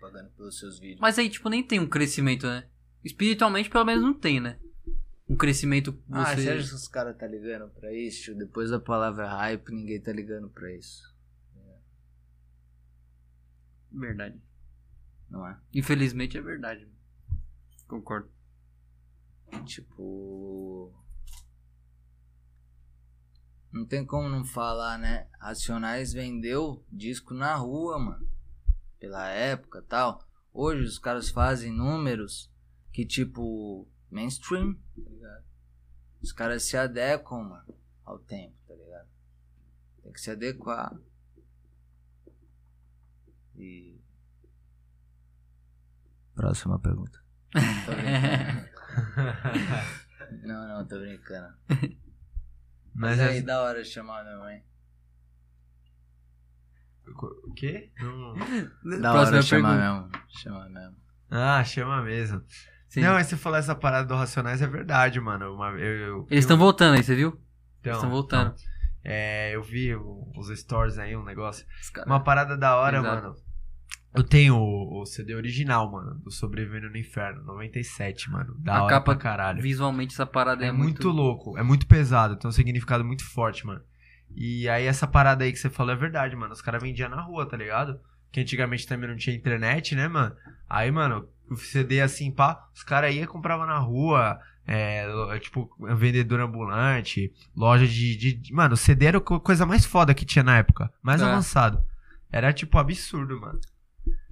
Pagando 0.00 0.30
pelos 0.30 0.58
seus 0.58 0.78
vídeos. 0.78 0.98
Mas 0.98 1.18
aí, 1.18 1.28
tipo, 1.28 1.50
nem 1.50 1.62
tem 1.62 1.78
um 1.78 1.86
crescimento, 1.86 2.46
né? 2.46 2.66
Espiritualmente, 3.04 3.68
pelo 3.68 3.84
menos, 3.84 4.02
não 4.02 4.14
tem, 4.18 4.40
né? 4.40 4.58
Um 5.28 5.36
crescimento. 5.36 5.92
Você... 5.92 6.18
Ah, 6.18 6.34
você 6.34 6.50
acha 6.50 6.68
que 6.70 6.74
os 6.74 6.88
caras 6.88 7.18
tá 7.18 7.26
ligando 7.26 7.68
pra 7.74 7.92
isso? 7.92 8.34
Depois 8.34 8.70
da 8.70 8.80
palavra 8.80 9.28
hype, 9.28 9.68
ninguém 9.72 10.00
tá 10.00 10.10
ligando 10.10 10.48
pra 10.48 10.74
isso. 10.74 11.14
É. 11.54 11.78
Verdade. 13.92 14.40
Não 15.28 15.46
é? 15.46 15.60
Infelizmente 15.74 16.38
é 16.38 16.40
verdade. 16.40 16.88
Concordo. 17.86 18.30
Tipo. 19.66 20.94
Não 23.76 23.84
tem 23.84 24.06
como 24.06 24.26
não 24.26 24.42
falar, 24.42 24.98
né? 24.98 25.28
Racionais 25.38 26.10
vendeu 26.10 26.82
disco 26.90 27.34
na 27.34 27.54
rua, 27.56 27.98
mano. 27.98 28.26
Pela 28.98 29.28
época 29.28 29.84
tal. 29.86 30.26
Hoje 30.50 30.82
os 30.82 30.98
caras 30.98 31.28
fazem 31.28 31.70
números 31.70 32.50
que, 32.90 33.04
tipo, 33.04 33.86
mainstream, 34.10 34.72
tá 34.72 35.10
ligado? 35.10 35.44
Os 36.22 36.32
caras 36.32 36.62
se 36.62 36.74
adequam, 36.78 37.42
mano, 37.42 37.78
ao 38.02 38.18
tempo, 38.18 38.56
tá 38.66 38.74
ligado? 38.74 39.08
Tem 40.02 40.10
que 40.10 40.22
se 40.22 40.30
adequar. 40.30 40.98
E. 43.56 44.00
Próxima 46.34 46.78
pergunta. 46.78 47.22
Tô 47.84 47.92
brincando. 47.92 48.66
não, 50.48 50.66
não, 50.66 50.86
tô 50.86 50.98
brincando. 50.98 51.54
Mas 52.98 53.18
Mas 53.18 53.20
aí 53.28 53.38
é... 53.38 53.42
da 53.42 53.62
hora 53.62 53.84
chamar 53.84 54.24
minha 54.24 54.38
mãe. 54.38 54.62
O 57.44 57.52
quê? 57.54 57.90
Não... 58.00 58.34
Da 59.00 59.12
Próxima 59.12 59.36
hora 59.36 59.42
chamar 59.42 59.76
mesmo. 59.78 60.10
Chamar 60.28 60.68
mesmo. 60.70 60.96
Ah, 61.30 61.62
chama 61.64 62.02
mesmo. 62.02 62.42
Sim. 62.88 63.00
Não, 63.02 63.12
mas 63.14 63.26
você 63.26 63.36
falou 63.36 63.58
essa 63.58 63.74
parada 63.74 64.06
do 64.08 64.14
Racionais 64.14 64.62
é 64.62 64.66
verdade, 64.66 65.20
mano. 65.20 65.54
Uma, 65.54 65.70
eu, 65.72 65.78
eu- 65.96 66.26
Eles 66.30 66.44
estão 66.44 66.56
eu- 66.56 66.60
voltando 66.60 66.96
aí, 66.96 67.02
você 67.02 67.14
viu? 67.14 67.28
então, 67.80 67.92
Eles 67.92 67.96
estão 67.98 68.10
voltando. 68.10 68.54
então, 68.54 68.64
é, 69.04 69.54
eu 69.54 69.62
vi 69.62 69.94
os 69.94 70.48
stories 70.58 70.98
aí, 70.98 71.16
um 71.16 71.24
negócio. 71.24 71.66
Os 71.80 71.90
caras- 71.90 72.08
Uma 72.10 72.22
parada 72.22 72.56
da 72.56 72.76
hora, 72.76 72.98
Exato. 72.98 73.22
mano. 73.22 73.36
Eu 74.16 74.22
tenho 74.24 74.56
o, 74.56 75.02
o 75.02 75.06
CD 75.06 75.34
original, 75.34 75.90
mano, 75.90 76.14
do 76.24 76.30
Sobrevivendo 76.30 76.88
no 76.88 76.96
Inferno, 76.96 77.42
97, 77.44 78.30
mano. 78.30 78.54
Da 78.58 78.84
A 78.84 78.88
capa 78.88 79.14
pra 79.14 79.16
caralho. 79.16 79.60
Visualmente 79.62 80.14
essa 80.14 80.24
parada 80.26 80.64
É, 80.64 80.68
é, 80.68 80.72
muito 80.72 81.08
louco, 81.08 81.56
é 81.58 81.62
muito 81.62 81.86
pesado, 81.86 82.36
tem 82.36 82.48
um 82.48 82.52
significado 82.52 83.04
muito 83.04 83.24
forte, 83.24 83.66
mano. 83.66 83.80
E 84.34 84.68
aí 84.68 84.86
essa 84.86 85.06
parada 85.06 85.44
aí 85.44 85.52
que 85.52 85.58
você 85.58 85.70
falou 85.70 85.92
é 85.92 85.96
verdade, 85.96 86.34
mano. 86.34 86.52
Os 86.52 86.60
caras 86.62 86.82
vendiam 86.82 87.08
na 87.08 87.20
rua, 87.20 87.46
tá 87.46 87.56
ligado? 87.56 87.98
Que 88.32 88.40
antigamente 88.40 88.86
também 88.86 89.08
não 89.08 89.16
tinha 89.16 89.34
internet, 89.36 89.94
né, 89.94 90.08
mano? 90.08 90.34
Aí, 90.68 90.90
mano, 90.90 91.28
o 91.48 91.56
CD 91.56 92.00
assim, 92.00 92.30
pá, 92.30 92.68
os 92.74 92.82
caras 92.82 93.14
iam 93.14 93.24
e 93.24 93.26
compravam 93.26 93.66
na 93.66 93.78
rua, 93.78 94.38
é, 94.66 95.06
lo- 95.06 95.38
tipo, 95.38 95.70
vendedor 95.96 96.40
ambulante, 96.40 97.32
loja 97.56 97.86
de, 97.86 98.16
de- 98.16 98.32
de- 98.34 98.52
Mano, 98.52 98.74
o 98.74 98.76
CD 98.76 99.06
era 99.06 99.18
a 99.18 99.20
co- 99.20 99.38
coisa 99.40 99.64
mais 99.64 99.84
foda 99.86 100.12
que 100.12 100.24
tinha 100.24 100.42
na 100.42 100.58
época, 100.58 100.92
mais 101.02 101.22
É. 101.22 101.24
avançado. 101.24 101.82
Era, 102.32 102.52
tipo, 102.52 102.76
absurdo, 102.78 103.40
mano. 103.40 103.60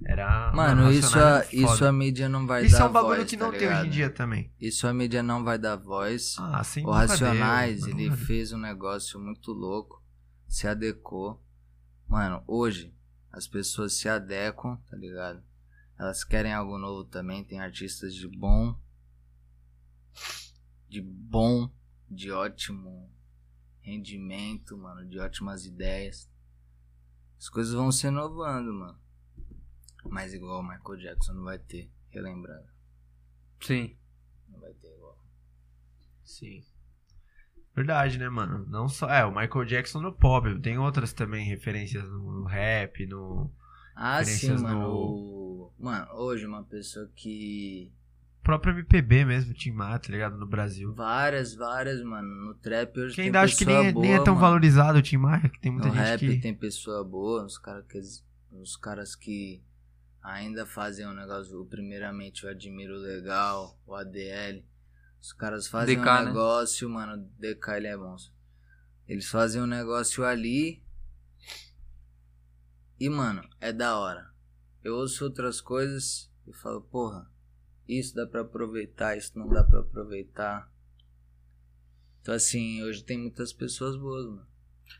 Era. 0.07 0.51
Mano, 0.53 0.91
isso, 0.91 1.17
a, 1.17 1.43
isso 1.51 1.83
a 1.83 1.91
mídia 1.91 2.29
não 2.29 2.45
vai 2.45 2.63
Isso 2.63 2.77
dar 2.77 2.83
é 2.83 2.87
um 2.87 2.91
bagulho 2.91 3.17
voz, 3.17 3.29
que 3.29 3.37
tá 3.37 3.45
não 3.45 3.51
tem 3.51 3.67
hoje 3.67 3.87
em 3.87 3.89
dia 3.89 4.09
também. 4.11 4.53
Isso 4.61 4.87
a 4.87 4.93
mídia 4.93 5.23
não 5.23 5.43
vai 5.43 5.57
dar 5.57 5.75
voz. 5.77 6.35
Ah, 6.37 6.63
sem 6.63 6.85
o 6.85 6.91
Racionais, 6.91 7.81
deu, 7.81 7.89
ele 7.89 8.15
fez 8.15 8.53
um 8.53 8.59
negócio 8.59 9.19
muito 9.19 9.51
louco, 9.51 10.03
se 10.47 10.67
adequou. 10.67 11.43
Mano, 12.07 12.43
hoje 12.45 12.95
as 13.31 13.47
pessoas 13.47 13.93
se 13.93 14.07
adequam, 14.07 14.77
tá 14.87 14.95
ligado? 14.95 15.43
Elas 15.97 16.23
querem 16.23 16.53
algo 16.53 16.77
novo 16.77 17.05
também, 17.05 17.43
tem 17.43 17.59
artistas 17.59 18.13
de 18.13 18.27
bom, 18.27 18.79
de 20.87 21.01
bom, 21.01 21.67
de 22.07 22.31
ótimo 22.31 23.11
rendimento, 23.81 24.77
mano, 24.77 25.07
de 25.09 25.17
ótimas 25.19 25.65
ideias. 25.65 26.29
As 27.39 27.49
coisas 27.49 27.73
vão 27.73 27.91
se 27.91 28.03
renovando, 28.03 28.71
mano. 28.71 29.04
Mas 30.09 30.33
igual 30.33 30.61
o 30.61 30.63
Michael 30.63 30.97
Jackson 30.99 31.33
não 31.33 31.43
vai 31.43 31.57
ter, 31.59 31.89
relembrando. 32.09 32.67
Sim. 33.61 33.95
Não 34.49 34.59
vai 34.59 34.73
ter 34.73 34.87
igual. 34.95 35.17
Sim. 36.23 36.63
Verdade, 37.75 38.17
né, 38.17 38.29
mano? 38.29 38.65
Não 38.67 38.87
só. 38.87 39.09
É, 39.09 39.25
o 39.25 39.31
Michael 39.35 39.65
Jackson 39.65 40.01
no 40.01 40.13
pop. 40.13 40.59
Tem 40.61 40.77
outras 40.77 41.11
também 41.11 41.45
referências 41.45 42.03
no, 42.09 42.39
no 42.41 42.43
rap, 42.45 43.05
no 43.05 43.51
Ah, 43.95 44.23
sim, 44.23 44.51
mano. 44.57 44.79
no- 44.79 45.73
Mano, 45.77 46.07
hoje 46.13 46.45
uma 46.45 46.63
pessoa 46.63 47.09
que. 47.15 47.91
próprio 48.41 48.71
MPB 48.73 49.25
mesmo, 49.25 49.53
Tim 49.53 49.71
Maia, 49.71 49.99
tá 49.99 50.09
ligado? 50.09 50.37
No 50.37 50.45
Brasil. 50.47 50.93
Várias, 50.93 51.53
várias, 51.55 52.01
mano. 52.01 52.27
No 52.45 52.53
trap 52.55 52.97
hoje 52.97 53.09
Que 53.09 53.15
tem 53.17 53.25
ainda 53.25 53.41
acho 53.41 53.57
que 53.57 53.65
nem, 53.65 53.87
é- 53.87 53.91
boa, 53.91 54.05
nem 54.05 54.13
é 54.15 54.23
tão 54.23 54.35
mano. 54.35 54.39
valorizado 54.47 54.99
o 54.99 55.01
Tim 55.01 55.17
Maia, 55.17 55.49
que 55.49 55.59
tem 55.59 55.71
muita 55.73 55.89
No 55.89 55.95
gente 55.95 56.03
rap 56.05 56.19
que. 56.19 56.39
tem 56.39 56.53
pessoa 56.55 57.03
boa, 57.03 57.43
os 57.45 57.57
caras 57.57 57.85
que. 57.87 57.99
Os 58.57 58.77
caras 58.77 59.15
que 59.17 59.61
ainda 60.25 60.65
fazem 60.65 61.07
um 61.07 61.13
negócio. 61.13 61.61
o- 61.61 61.65
Primeiramente, 61.65 62.43
eu 62.43 62.49
admiro 62.49 62.95
o 62.95 62.99
legal, 62.99 63.79
o 63.85 63.93
ADL. 63.95 64.63
Os 65.21 65.33
caras 65.33 65.67
fazem 65.67 65.97
DK, 65.97 66.01
um 66.09 66.13
né? 66.15 66.25
negócio, 66.25 66.89
mano. 66.89 67.17
DK 67.39 67.77
ele 67.77 67.87
é 67.87 67.95
monstro. 67.97 68.33
Eles 69.07 69.27
fazem 69.27 69.61
um 69.61 69.67
negócio 69.67 70.23
ali. 70.25 70.83
E, 72.99 73.09
mano, 73.09 73.47
é 73.59 73.71
da 73.73 73.97
hora. 73.97 74.33
Eu 74.83 74.95
ouço 74.95 75.23
outras 75.25 75.59
coisas 75.61 76.31
e 76.47 76.53
falo, 76.53 76.81
porra, 76.81 77.29
isso 77.87 78.15
dá 78.15 78.25
pra 78.25 78.41
aproveitar, 78.41 79.17
isso 79.17 79.37
não 79.37 79.47
dá 79.49 79.63
pra 79.63 79.79
aproveitar. 79.79 80.71
Então, 82.21 82.33
assim, 82.33 82.81
hoje 82.83 83.03
tem 83.03 83.17
muitas 83.17 83.51
pessoas 83.53 83.95
boas, 83.97 84.25
mano. 84.25 84.47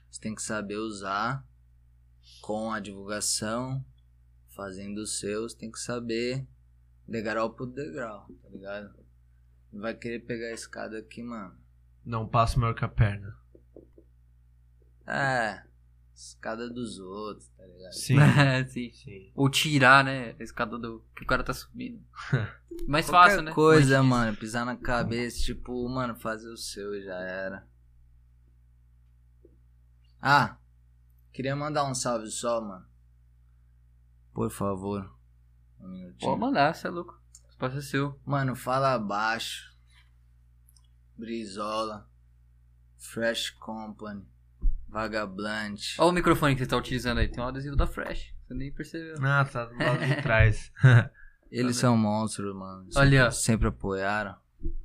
Você 0.10 0.20
tem 0.22 0.36
que 0.36 0.42
saber 0.42 0.78
usar 0.78 1.46
com 2.42 2.72
a 2.72 2.80
divulgação, 2.80 3.84
fazendo 4.56 5.00
os 5.00 5.20
seus, 5.20 5.54
tem 5.54 5.72
que 5.72 5.80
saber 5.80 6.48
degrau 7.08 7.52
por 7.52 7.68
degrau, 7.68 8.28
tá 8.42 8.50
ligado? 8.50 8.96
Não 9.72 9.82
vai 9.82 9.94
querer 9.94 10.20
pegar 10.20 10.48
a 10.48 10.54
escada 10.54 10.98
aqui, 10.98 11.22
mano. 11.22 11.56
Não 12.04 12.28
passa 12.28 12.60
maior 12.60 12.74
que 12.74 12.86
a 12.86 12.88
perna. 12.88 13.38
É, 15.06 15.64
escada 16.16 16.70
dos 16.70 16.98
outros, 17.00 17.50
tá 17.50 17.66
ligado? 17.66 17.92
Sim. 17.94 18.16
Sim. 18.70 18.92
Sim. 18.94 19.32
Ou 19.36 19.50
tirar, 19.50 20.04
né? 20.04 20.36
A 20.40 20.44
escada 20.44 20.78
do 20.80 21.04
que 21.16 21.24
o 21.24 21.28
cara 21.28 21.44
tá 21.44 21.54
subindo. 21.54 22.02
Mais 22.88 23.10
Qualquer 23.10 23.30
fácil, 23.30 23.42
né? 23.44 23.52
coisa, 23.52 24.02
Mais 24.02 24.10
mano, 24.10 24.38
pisar 24.38 24.66
na 24.66 24.78
cabeça, 24.78 25.40
tipo, 25.40 25.88
mano, 25.90 26.16
fazer 26.16 26.50
o 26.50 26.58
seu 26.58 26.96
e 26.96 27.04
já 27.04 27.20
era. 27.20 27.68
Ah, 30.22 30.58
queria 31.32 31.56
mandar 31.56 31.84
um 31.86 31.94
salve 31.94 32.32
só, 32.32 32.62
mano. 32.62 32.86
Por 34.36 34.52
favor. 34.52 35.10
Um 35.80 35.88
minutinho. 35.88 36.30
Pode 36.32 36.42
mandar, 36.42 36.76
você 36.76 36.88
é 36.88 36.90
louco. 36.92 37.18
O 37.46 37.50
espaço 37.50 37.78
é 37.78 37.82
seu. 37.82 38.20
Mano, 38.26 38.54
fala 38.54 39.00
baixo. 39.00 39.74
Brizola. 41.18 42.08
Fresh 42.98 43.52
Company. 43.52 44.28
Vagablante. 44.90 45.96
Olha 46.00 46.10
o 46.10 46.14
microfone 46.14 46.54
que 46.54 46.60
você 46.64 46.68
tá 46.70 46.76
utilizando 46.76 47.20
aí. 47.20 47.30
Tem 47.30 47.42
um 47.42 47.48
adesivo 47.48 47.78
da 47.78 47.88
Fresh. 47.88 48.36
Você 48.46 48.54
nem 48.54 48.74
percebeu. 48.74 49.16
Ah, 49.24 49.46
tá 49.46 49.66
do 49.66 49.78
lado 49.78 50.06
de 50.06 50.16
trás. 50.22 50.70
Eles 51.50 51.78
são 51.78 51.96
monstros, 51.96 52.54
mano. 52.54 52.90
Olha, 52.94 53.32
sempre 53.32 53.70
apoiaram. 53.70 54.36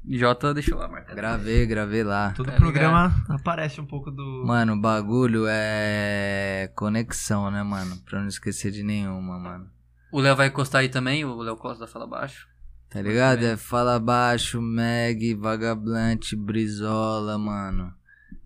Jota 0.09 0.53
deixou 0.55 0.79
lá 0.79 0.89
marcado. 0.89 1.15
Gravei, 1.17 1.67
gravei 1.67 2.03
lá. 2.03 2.33
Todo 2.33 2.51
Tá 2.51 2.57
programa 2.57 3.13
aparece 3.29 3.81
um 3.81 3.87
pouco 3.87 4.11
do. 4.11 4.45
Mano, 4.47 4.75
o 4.75 4.81
bagulho 4.81 5.45
é 5.49 6.71
conexão, 6.75 7.51
né, 7.51 7.63
mano? 7.63 7.97
Pra 8.05 8.21
não 8.21 8.29
esquecer 8.29 8.71
de 8.73 8.83
nenhuma, 8.83 9.39
mano. 9.39 9.71
O 10.13 10.21
Léo 10.21 10.35
vai 10.37 10.49
encostar 10.49 10.81
aí 10.81 10.89
também, 10.89 11.25
o 11.25 11.37
Léo 11.43 11.57
Costa 11.57 11.81
da 11.85 11.87
Fala 11.87 12.07
Baixo. 12.07 12.49
Tá 12.89 13.01
ligado? 13.01 13.45
É 13.45 13.57
Fala 13.57 14.01
Baixo, 14.01 14.61
Meg, 14.61 15.35
Vagablante, 15.35 16.35
Brizola, 16.35 17.39
mano. 17.39 17.95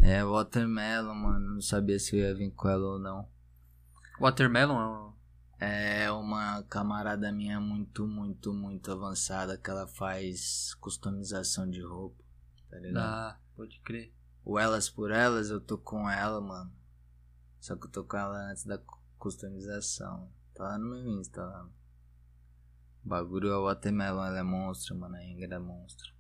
É 0.02 0.22
Watermelon, 0.22 1.14
mano. 1.14 1.54
Não 1.54 1.60
sabia 1.62 1.98
se 1.98 2.16
eu 2.18 2.20
ia 2.28 2.34
vir 2.34 2.50
com 2.50 2.68
ela 2.68 2.84
ou 2.84 2.98
não. 2.98 3.26
Watermelon 4.20 4.78
é 4.80 4.86
um- 4.86 5.13
É 5.58 6.10
uma 6.10 6.62
camarada 6.64 7.30
minha 7.32 7.60
muito, 7.60 8.06
muito, 8.06 8.52
muito 8.52 8.90
avançada 8.90 9.56
que 9.56 9.70
ela 9.70 9.86
faz 9.86 10.74
customização 10.74 11.68
de 11.68 11.80
roupa. 11.82 12.22
Tá 12.70 12.76
ligado? 12.78 12.94
da. 12.94 13.40
Pode 13.56 13.80
crer. 13.80 14.12
O 14.44 14.58
Elas 14.58 14.90
por 14.90 15.10
Elas, 15.10 15.48
eu 15.50 15.60
tô 15.60 15.78
com 15.78 16.10
ela, 16.10 16.40
mano. 16.40 16.72
Só 17.60 17.76
que 17.76 17.86
eu 17.86 17.90
tô 17.90 18.04
com 18.04 18.16
ela 18.16 18.50
antes 18.50 18.64
da 18.64 18.76
cu- 18.78 19.00
customização. 19.16 20.30
Tá 20.54 20.64
lá 20.64 20.78
no 20.78 20.90
meu 20.90 21.20
Insta 21.20 21.42
lá. 21.44 21.68
O 23.04 23.08
bagulho 23.08 23.48
é 23.50 23.56
o 23.56 23.64
Watermelon, 23.64 24.24
ela 24.24 24.38
é 24.38 24.42
monstro, 24.42 24.96
mano. 24.96 25.14
A 25.14 25.24
Ingrid 25.24 25.52
é 25.52 25.58
monstro. 25.58 26.12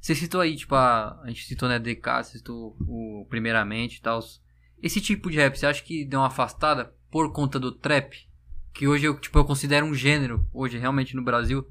Você 0.00 0.14
citou 0.14 0.40
aí, 0.40 0.56
tipo, 0.56 0.74
a, 0.74 1.20
a 1.22 1.28
gente 1.28 1.44
citou, 1.44 1.68
né, 1.68 1.78
DK, 1.78 2.22
você 2.24 2.38
citou 2.38 2.76
o 2.80 3.26
Primeiramente 3.28 3.98
e 3.98 4.00
tal. 4.02 4.20
Esse 4.82 5.00
tipo 5.00 5.30
de 5.30 5.36
rap, 5.36 5.56
você 5.56 5.66
acha 5.66 5.82
que 5.82 6.04
deu 6.04 6.20
uma 6.20 6.26
afastada 6.26 6.94
por 7.12 7.30
conta 7.30 7.60
do 7.60 7.70
trap? 7.70 8.26
Que 8.72 8.88
hoje 8.88 9.04
eu, 9.04 9.20
tipo, 9.20 9.38
eu 9.38 9.44
considero 9.44 9.84
um 9.84 9.94
gênero, 9.94 10.48
hoje, 10.50 10.78
realmente, 10.78 11.14
no 11.14 11.22
Brasil. 11.22 11.70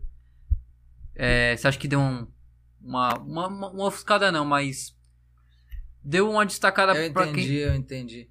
É, 1.16 1.58
você 1.58 1.68
acha 1.68 1.80
que 1.80 1.88
deu 1.88 2.00
um, 2.00 2.28
uma, 2.80 3.18
uma, 3.18 3.48
uma, 3.48 3.88
ofuscada 3.88 4.32
não, 4.32 4.46
mas... 4.46 4.96
Deu 6.04 6.30
uma 6.30 6.46
destacada 6.46 6.96
Eu 6.96 7.12
pra 7.12 7.28
entendi, 7.28 7.48
quem... 7.48 7.58
eu 7.58 7.76
entendi. 7.76 8.30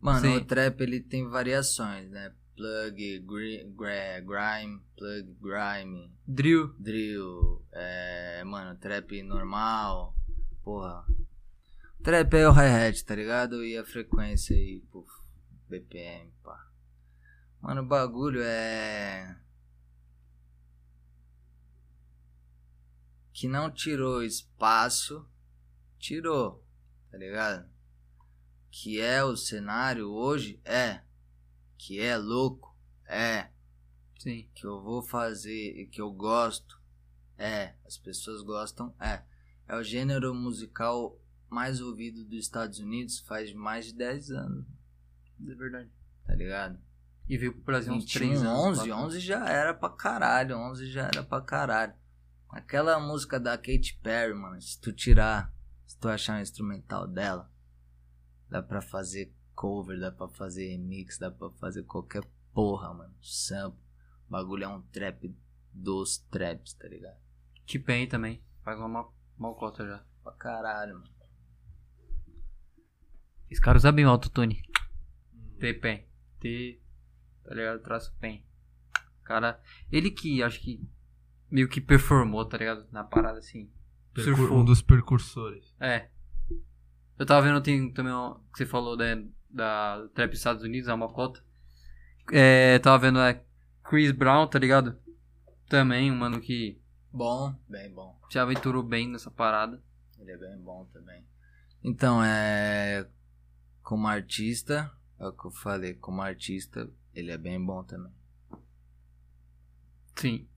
Mano, 0.00 0.20
Sim. 0.20 0.36
o 0.36 0.44
trap 0.44 0.80
ele 0.82 1.00
tem 1.00 1.26
variações, 1.26 2.10
né? 2.10 2.30
Plug, 2.54 3.18
gri, 3.20 3.64
grime, 3.74 4.80
plug, 4.96 5.36
grime, 5.40 6.12
Drill. 6.26 6.74
drill, 6.78 7.62
é, 7.72 8.44
mano, 8.44 8.78
trap 8.78 9.22
normal, 9.22 10.14
porra. 10.62 11.04
Trap 12.02 12.34
é 12.34 12.48
o 12.48 12.52
hi-hat, 12.52 13.04
tá 13.04 13.14
ligado? 13.14 13.64
E 13.64 13.76
a 13.76 13.84
frequência 13.84 14.54
aí, 14.54 14.82
pô, 14.92 15.04
BPM, 15.74 16.32
pá. 16.42 16.70
Mano, 17.60 17.82
o 17.82 17.86
bagulho 17.86 18.42
é. 18.42 19.36
Que 23.32 23.48
não 23.48 23.70
tirou 23.70 24.22
espaço, 24.22 25.28
tirou, 25.98 26.64
tá 27.10 27.18
ligado? 27.18 27.68
Que 28.70 29.00
é 29.00 29.24
o 29.24 29.36
cenário 29.36 30.10
hoje, 30.10 30.60
é. 30.64 31.02
Que 31.76 32.00
é 32.00 32.16
louco, 32.16 32.76
é. 33.06 33.50
Sim. 34.18 34.48
Que 34.54 34.66
eu 34.66 34.80
vou 34.80 35.02
fazer 35.02 35.80
e 35.80 35.86
que 35.86 36.00
eu 36.00 36.12
gosto, 36.12 36.80
é. 37.36 37.74
As 37.84 37.98
pessoas 37.98 38.42
gostam, 38.42 38.94
é. 39.00 39.24
É 39.66 39.74
o 39.76 39.82
gênero 39.82 40.34
musical 40.34 41.18
mais 41.50 41.80
ouvido 41.80 42.24
dos 42.24 42.38
Estados 42.38 42.78
Unidos 42.78 43.20
faz 43.20 43.52
mais 43.52 43.86
de 43.86 43.94
10 43.94 44.30
anos, 44.30 44.66
É 45.50 45.54
verdade. 45.54 45.90
tá 46.26 46.34
ligado? 46.34 46.78
E 47.28 47.38
veio 47.38 47.52
pro 47.54 47.62
Brasil 47.64 47.92
uns 47.92 48.04
21, 48.04 48.18
3 48.20 48.42
anos. 48.42 48.78
11, 48.78 48.88
quatro. 48.90 49.04
11 49.06 49.20
já 49.20 49.48
era 49.48 49.72
pra 49.74 49.88
caralho, 49.90 50.56
11 50.58 50.86
já 50.90 51.02
era 51.06 51.22
pra 51.22 51.40
caralho. 51.40 51.94
Aquela 52.50 53.00
música 53.00 53.40
da 53.40 53.56
Katy 53.56 53.98
Perry, 54.02 54.34
mano, 54.34 54.60
se 54.60 54.78
tu 54.80 54.92
tirar, 54.92 55.52
se 55.86 55.98
tu 55.98 56.08
achar 56.08 56.38
um 56.38 56.42
instrumental 56.42 57.06
dela, 57.08 57.50
dá 58.48 58.62
pra 58.62 58.80
fazer 58.82 59.34
cover, 59.54 59.98
dá 59.98 60.12
pra 60.12 60.28
fazer 60.28 60.68
remix, 60.68 61.18
dá 61.18 61.30
pra 61.30 61.50
fazer 61.52 61.82
qualquer 61.84 62.22
porra, 62.52 62.92
mano. 62.94 63.14
Sample. 63.22 63.80
O 64.28 64.30
bagulho 64.30 64.64
é 64.64 64.68
um 64.68 64.82
trap 64.82 65.34
dos 65.72 66.18
traps, 66.30 66.74
tá 66.74 66.86
ligado? 66.88 67.18
T-Pain 67.66 68.06
também. 68.06 68.42
Faz 68.62 68.78
uma 68.78 68.88
mal- 68.88 69.14
malcota 69.38 69.86
já. 69.86 70.04
Pra 70.22 70.32
caralho, 70.32 70.94
mano. 70.94 71.10
Esse 73.50 73.60
cara 73.60 73.76
usa 73.76 73.92
bem 73.92 74.04
o 74.06 74.10
autotune. 74.10 74.62
T-Pain. 75.72 76.04
T. 76.40 76.78
Tá 77.44 77.54
ligado? 77.54 77.80
Traço 77.82 78.14
Pain. 78.20 78.44
Cara, 79.22 79.58
ele 79.90 80.10
que 80.10 80.42
acho 80.42 80.60
que 80.60 80.86
meio 81.50 81.68
que 81.68 81.80
performou, 81.80 82.44
tá 82.44 82.58
ligado? 82.58 82.86
Na 82.92 83.02
parada 83.02 83.38
assim. 83.38 83.70
Percur- 84.12 84.36
Surfou. 84.36 84.58
Um 84.58 84.64
dos 84.64 84.82
percursores. 84.82 85.74
É. 85.80 86.08
Eu 87.18 87.24
tava 87.24 87.46
vendo 87.46 87.60
tem 87.62 87.90
também 87.92 88.12
uma, 88.12 88.40
que 88.52 88.58
você 88.58 88.66
falou 88.66 88.96
da, 88.96 89.04
da 89.48 90.06
Trap 90.14 90.34
Estados 90.34 90.62
Unidos, 90.62 90.88
a 90.88 90.96
Mocota. 90.96 91.42
É, 92.32 92.78
tava 92.80 92.98
vendo 92.98 93.18
é, 93.20 93.42
Chris 93.82 94.10
Brown, 94.10 94.46
tá 94.46 94.58
ligado? 94.58 94.98
Também, 95.68 96.10
um 96.10 96.16
mano 96.16 96.40
que 96.40 96.78
Bom, 97.12 97.54
bem 97.68 97.90
bom. 97.92 98.18
se 98.30 98.38
aventurou 98.38 98.82
bem 98.82 99.08
nessa 99.08 99.30
parada. 99.30 99.82
Ele 100.18 100.30
é 100.32 100.36
bem 100.36 100.58
bom 100.58 100.84
também. 100.92 101.24
Então, 101.82 102.22
é. 102.22 103.06
Como 103.82 104.06
artista, 104.06 104.90
é 105.24 105.28
o 105.28 105.32
que 105.32 105.46
eu 105.46 105.50
falei, 105.50 105.94
como 105.94 106.22
artista, 106.22 106.90
ele 107.14 107.30
é 107.30 107.38
bem 107.38 107.64
bom 107.64 107.82
também. 107.82 108.12
Sim. 110.16 110.48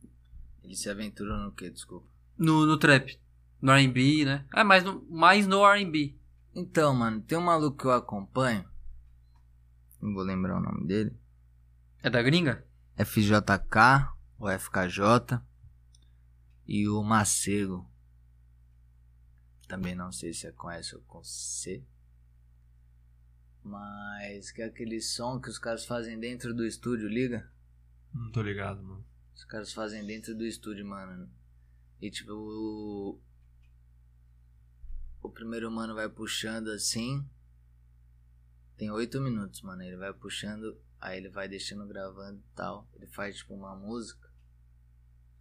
Ele 0.63 0.76
se 0.76 0.89
aventurou 0.89 1.38
no 1.38 1.51
que, 1.51 1.70
desculpa? 1.70 2.07
No, 2.38 2.65
no 2.65 2.78
trap. 2.78 3.20
No 3.61 3.72
R&B, 3.72 4.26
né? 4.26 4.45
É, 4.53 4.63
mais 4.63 4.84
no, 4.84 5.01
mais 5.09 5.47
no 5.47 5.65
R&B. 5.65 6.15
Então, 6.53 6.93
mano, 6.93 7.22
tem 7.22 7.38
um 7.38 7.41
maluco 7.41 7.78
que 7.78 7.86
eu 7.86 7.91
acompanho. 7.91 8.68
Não 10.01 10.13
vou 10.13 10.24
lembrar 10.24 10.57
o 10.57 10.61
nome 10.61 10.86
dele. 10.86 11.18
É 12.03 12.09
da 12.09 12.22
gringa? 12.22 12.65
FJK, 12.95 14.11
ou 14.38 14.49
FKJ. 14.49 15.41
E 16.68 16.88
o 16.88 17.01
Macego. 17.01 17.89
Também 19.68 19.95
não 19.95 20.11
sei 20.11 20.34
se 20.34 20.41
você 20.41 20.51
conhece 20.51 20.95
ou 20.95 21.01
com 21.01 21.24
C. 21.24 21.84
Mas 23.64 24.51
que 24.51 24.62
é 24.62 24.66
aquele 24.66 25.01
som 25.01 25.39
que 25.39 25.49
os 25.49 25.60
caras 25.60 25.86
fazem 25.86 26.20
dentro 26.20 26.53
do 26.53 26.66
estúdio, 26.66 27.08
liga? 27.08 27.49
Não 28.14 28.32
tô 28.32 28.41
ligado, 28.41 28.82
mano. 28.82 29.05
Os 29.36 29.43
caras 29.43 29.74
fazem 29.74 30.05
dentro 30.05 30.36
do 30.36 30.45
estúdio, 30.45 30.86
mano. 30.86 31.30
E 32.01 32.10
tipo, 32.10 32.32
o, 32.32 33.20
o 35.22 35.30
primeiro 35.30 35.70
mano 35.70 35.93
vai 35.93 36.10
puxando 36.10 36.70
assim. 36.70 37.28
Tem 38.78 38.91
oito 38.91 39.20
minutos, 39.22 39.62
mano. 39.62 39.84
Ele 39.84 39.97
vai 39.97 40.14
puxando, 40.14 40.80
aí 40.99 41.18
ele 41.18 41.30
vai 41.30 41.47
deixando 41.47 41.86
gravando 41.88 42.39
e 42.39 42.55
tal. 42.55 42.88
Ele 42.95 43.08
faz 43.08 43.38
tipo 43.38 43.53
uma 43.53 43.76
música 43.76 44.28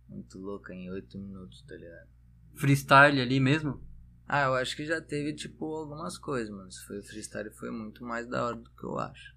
muito 0.09 0.39
louca 0.39 0.75
em 0.75 0.91
oito 0.91 1.19
minutos, 1.19 1.63
tá 1.63 1.75
ligado? 1.75 2.09
Freestyle 2.55 3.21
ali 3.21 3.39
mesmo? 3.41 3.83
Ah, 4.29 4.43
eu 4.47 4.55
acho 4.55 4.75
que 4.77 4.85
já 4.85 5.01
teve 5.01 5.33
tipo 5.35 5.65
algumas 5.75 6.19
coisas, 6.19 6.51
mano. 6.51 6.71
Se 6.71 6.85
foi 6.87 7.03
freestyle 7.03 7.51
foi 7.53 7.71
muito 7.71 8.05
mais 8.05 8.27
da 8.29 8.45
hora 8.45 8.57
do 8.57 8.71
que 8.71 8.85
eu 8.85 8.99
acho. 8.99 9.35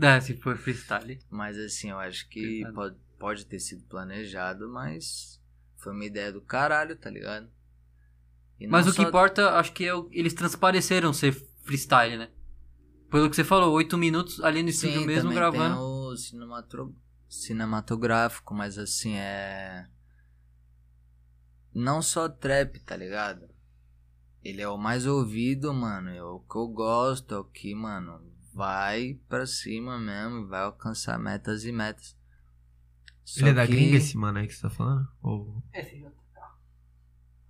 É, 0.00 0.20
se 0.20 0.36
for 0.36 0.56
freestyle. 0.56 1.18
Mas 1.30 1.58
assim, 1.58 1.90
eu 1.90 1.98
acho 1.98 2.28
que 2.28 2.62
Verdade. 2.62 2.74
pode, 2.74 2.96
pode 3.18 3.46
ter 3.46 3.58
sido 3.60 3.84
planejado, 3.86 4.68
mas 4.68 5.40
foi 5.78 5.92
uma 5.92 6.04
ideia 6.04 6.30
do 6.32 6.42
caralho, 6.42 6.96
tá 6.96 7.08
ligado? 7.10 7.48
Mas 8.68 8.86
o 8.86 8.94
que 8.94 9.02
importa, 9.02 9.50
acho 9.58 9.72
que 9.72 9.84
é 9.84 9.94
o- 9.94 10.08
eles 10.12 10.32
transpareceram 10.32 11.12
ser 11.12 11.32
freestyle, 11.62 12.16
né? 12.16 12.30
Pelo 13.10 13.28
que 13.28 13.36
você 13.36 13.44
falou, 13.44 13.72
oito 13.74 13.96
minutos 13.98 14.40
ali 14.42 14.62
no 14.62 14.68
estúdio 14.70 15.00
Sim, 15.00 15.06
mesmo 15.06 15.32
gravando. 15.32 15.74
Tem 15.76 15.84
o 15.84 16.16
cinematro- 16.16 16.96
cinematográfico, 17.28 18.54
mas 18.54 18.78
assim, 18.78 19.16
é. 19.16 19.86
Não 21.74 22.00
só 22.00 22.28
trap, 22.28 22.78
tá 22.80 22.96
ligado? 22.96 23.48
Ele 24.44 24.60
é 24.60 24.68
o 24.68 24.76
mais 24.76 25.06
ouvido, 25.06 25.72
mano. 25.72 26.10
É 26.10 26.22
o 26.22 26.38
que 26.40 26.56
eu 26.56 26.68
gosto, 26.68 27.34
é 27.34 27.38
o 27.38 27.44
que, 27.44 27.74
mano, 27.74 28.20
vai 28.52 29.18
pra 29.28 29.46
cima 29.46 29.98
mesmo, 29.98 30.46
vai 30.46 30.60
alcançar 30.62 31.18
metas 31.18 31.64
e 31.64 31.72
metas. 31.72 32.16
Só 33.24 33.40
Ele 33.40 33.50
é 33.50 33.54
da 33.54 33.66
que- 33.66 33.72
gringa 33.72 33.96
esse 33.96 34.16
mano 34.18 34.38
aí 34.38 34.46
que 34.46 34.52
você 34.54 34.60
tá 34.62 34.70
falando? 34.70 35.08
Ou... 35.22 35.62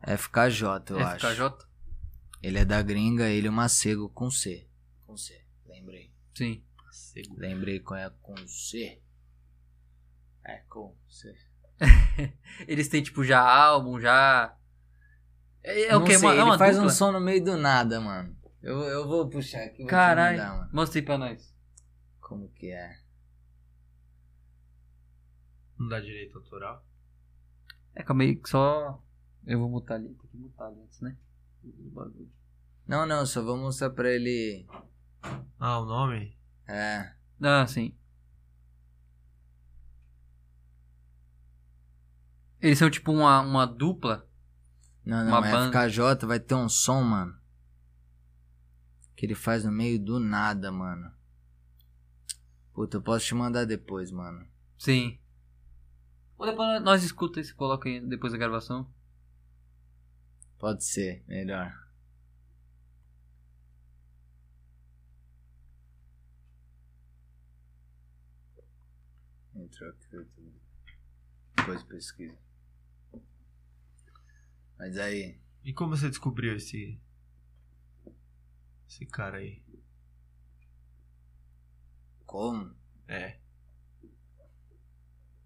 FKJ, 0.03 0.67
eu 0.91 0.99
acho. 1.01 1.27
FKJ? 1.27 1.67
Ele 2.43 2.59
é 2.59 2.65
da 2.65 2.81
gringa, 2.83 3.29
ele 3.29 3.47
é 3.47 3.51
o 3.51 3.53
Macego 3.53 4.09
com 4.11 4.31
C. 4.31 4.69
Com 5.07 5.17
C, 5.17 5.45
lembrei. 5.67 6.13
Sim. 6.35 6.63
Lembrei 7.37 7.81
qual 7.81 7.99
é 7.99 8.11
com 8.21 8.37
C. 8.47 9.01
É 10.45 10.59
com 10.69 10.95
C. 11.09 11.35
Eles 12.69 12.89
têm, 12.89 13.03
tipo, 13.03 13.25
já 13.25 13.41
álbum, 13.41 13.99
já. 13.99 14.57
É, 15.65 15.87
é 15.87 15.97
o 15.97 16.05
que? 16.05 16.17
sei, 16.19 16.29
É 16.29 16.33
ele 16.33 16.43
uma 16.43 16.59
faz 16.59 16.77
dupla? 16.77 16.91
um 16.91 16.95
som 16.95 17.11
no 17.11 17.21
meio 17.21 17.43
do 17.43 17.57
nada, 17.57 18.01
mano. 18.01 18.37
Eu, 18.63 18.81
eu 18.83 19.09
vou 19.09 19.29
puxar 19.29 19.63
aqui, 19.65 19.85
Caralho. 19.87 20.39
mano. 20.39 20.71
Mostra 20.73 21.01
aí 21.01 21.05
pra 21.05 21.19
nós. 21.19 21.55
Como 22.21 22.49
que 22.51 22.71
é? 22.71 22.99
Não 25.79 25.89
dá 25.89 26.01
direito 26.01 26.39
autoral? 26.39 26.85
É, 27.95 28.03
calma 28.03 28.23
aí, 28.23 28.37
que 28.37 28.49
só. 28.49 29.03
Eu 29.47 29.59
vou 29.59 29.69
mutar 29.69 29.95
ali. 29.97 30.09
Tem 30.15 30.29
que 30.31 30.37
mutar 30.37 30.67
ali 30.69 30.81
antes, 30.83 31.01
né? 31.01 31.17
O 31.65 31.91
bagulho. 31.91 32.31
Não, 32.87 33.07
não, 33.07 33.25
só 33.27 33.43
vou 33.43 33.57
mostrar 33.57 33.91
pra 33.91 34.11
ele. 34.11 34.67
Ah, 35.59 35.81
o 35.81 35.85
nome? 35.87 36.37
É. 36.69 37.13
Ah, 37.43 37.67
sim. 37.67 37.95
Eles 42.61 42.79
são 42.79 42.91
tipo 42.91 43.13
uma, 43.13 43.41
uma 43.41 43.67
dupla. 43.67 44.27
Não, 45.05 45.23
não, 45.23 45.33
Uma 45.33 45.43
banda. 45.43 45.87
FKJ 45.87 46.27
vai 46.27 46.41
ter 46.41 46.55
um 46.55 46.69
som, 46.69 47.03
mano. 47.03 47.39
Que 49.15 49.27
ele 49.27 49.35
faz 49.35 49.65
no 49.65 49.71
meio 49.71 50.03
do 50.03 50.19
nada, 50.19 50.73
mano. 50.73 51.13
Puta, 52.73 52.97
eu 52.97 53.03
posso 53.03 53.27
te 53.27 53.35
mandar 53.35 53.65
depois, 53.65 54.11
mano. 54.11 54.47
Sim. 54.79 55.19
Ou 56.37 56.47
depois 56.47 56.83
nós 56.83 57.05
escuta 57.05 57.39
e 57.39 57.45
você 57.45 57.53
coloca 57.53 57.89
aí 57.89 58.01
depois 58.01 58.33
da 58.33 58.39
gravação. 58.39 58.91
Pode 60.59 60.85
ser, 60.85 61.23
melhor. 61.29 61.73
Entrou 69.55 69.91
aqui. 69.91 70.53
Depois 71.57 71.83
pesquisa. 71.85 72.44
Mas 74.79 74.97
aí, 74.99 75.39
E 75.65 75.73
como 75.73 75.97
você 75.97 76.09
descobriu 76.09 76.57
esse. 76.57 77.01
Esse 78.89 79.07
cara 79.07 79.39
aí? 79.39 79.63
como? 82.27 82.75
É. 83.07 83.39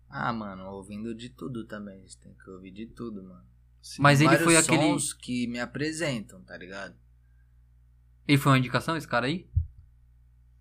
Ah, 0.09 0.33
mano, 0.33 0.64
ouvindo 0.70 1.14
de 1.14 1.29
tudo 1.29 1.66
também. 1.66 2.01
Você 2.09 2.18
tem 2.18 2.33
que 2.35 2.49
ouvir 2.51 2.70
de 2.70 2.87
tudo, 2.87 3.22
mano. 3.22 3.45
Sim. 3.83 4.01
Mas 4.01 4.20
ele 4.22 4.39
foi 4.39 4.57
aquele. 4.57 4.83
sons 4.83 5.12
que 5.12 5.47
me 5.47 5.61
apresentam, 5.61 6.43
tá 6.43 6.57
ligado? 6.57 6.97
Ele 8.26 8.39
foi 8.39 8.53
uma 8.53 8.59
indicação, 8.59 8.97
esse 8.97 9.07
cara 9.07 9.26
aí? 9.26 9.51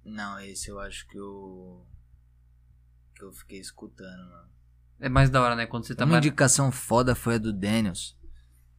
Não, 0.03 0.37
esse 0.39 0.69
eu 0.69 0.79
acho 0.79 1.07
que 1.07 1.17
eu. 1.17 1.85
Que 3.15 3.23
eu 3.23 3.31
fiquei 3.31 3.59
escutando, 3.59 4.29
mano. 4.29 4.49
É 4.99 5.07
mais 5.07 5.29
da 5.29 5.41
hora, 5.41 5.55
né? 5.55 5.65
Quando 5.65 5.85
você 5.85 5.95
tá 5.95 6.03
Uma 6.03 6.13
mais. 6.13 6.25
indicação 6.25 6.71
foda 6.71 7.15
foi 7.15 7.35
a 7.35 7.37
do 7.37 7.53
Daniels. 7.53 8.16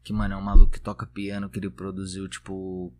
Que, 0.02 0.12
mano, 0.12 0.34
é 0.34 0.36
um 0.36 0.42
maluco 0.42 0.72
que 0.72 0.80
toca 0.80 1.06
piano, 1.06 1.50
que 1.50 1.58
ele 1.58 1.70
produziu, 1.70 2.28
tipo, 2.28 2.92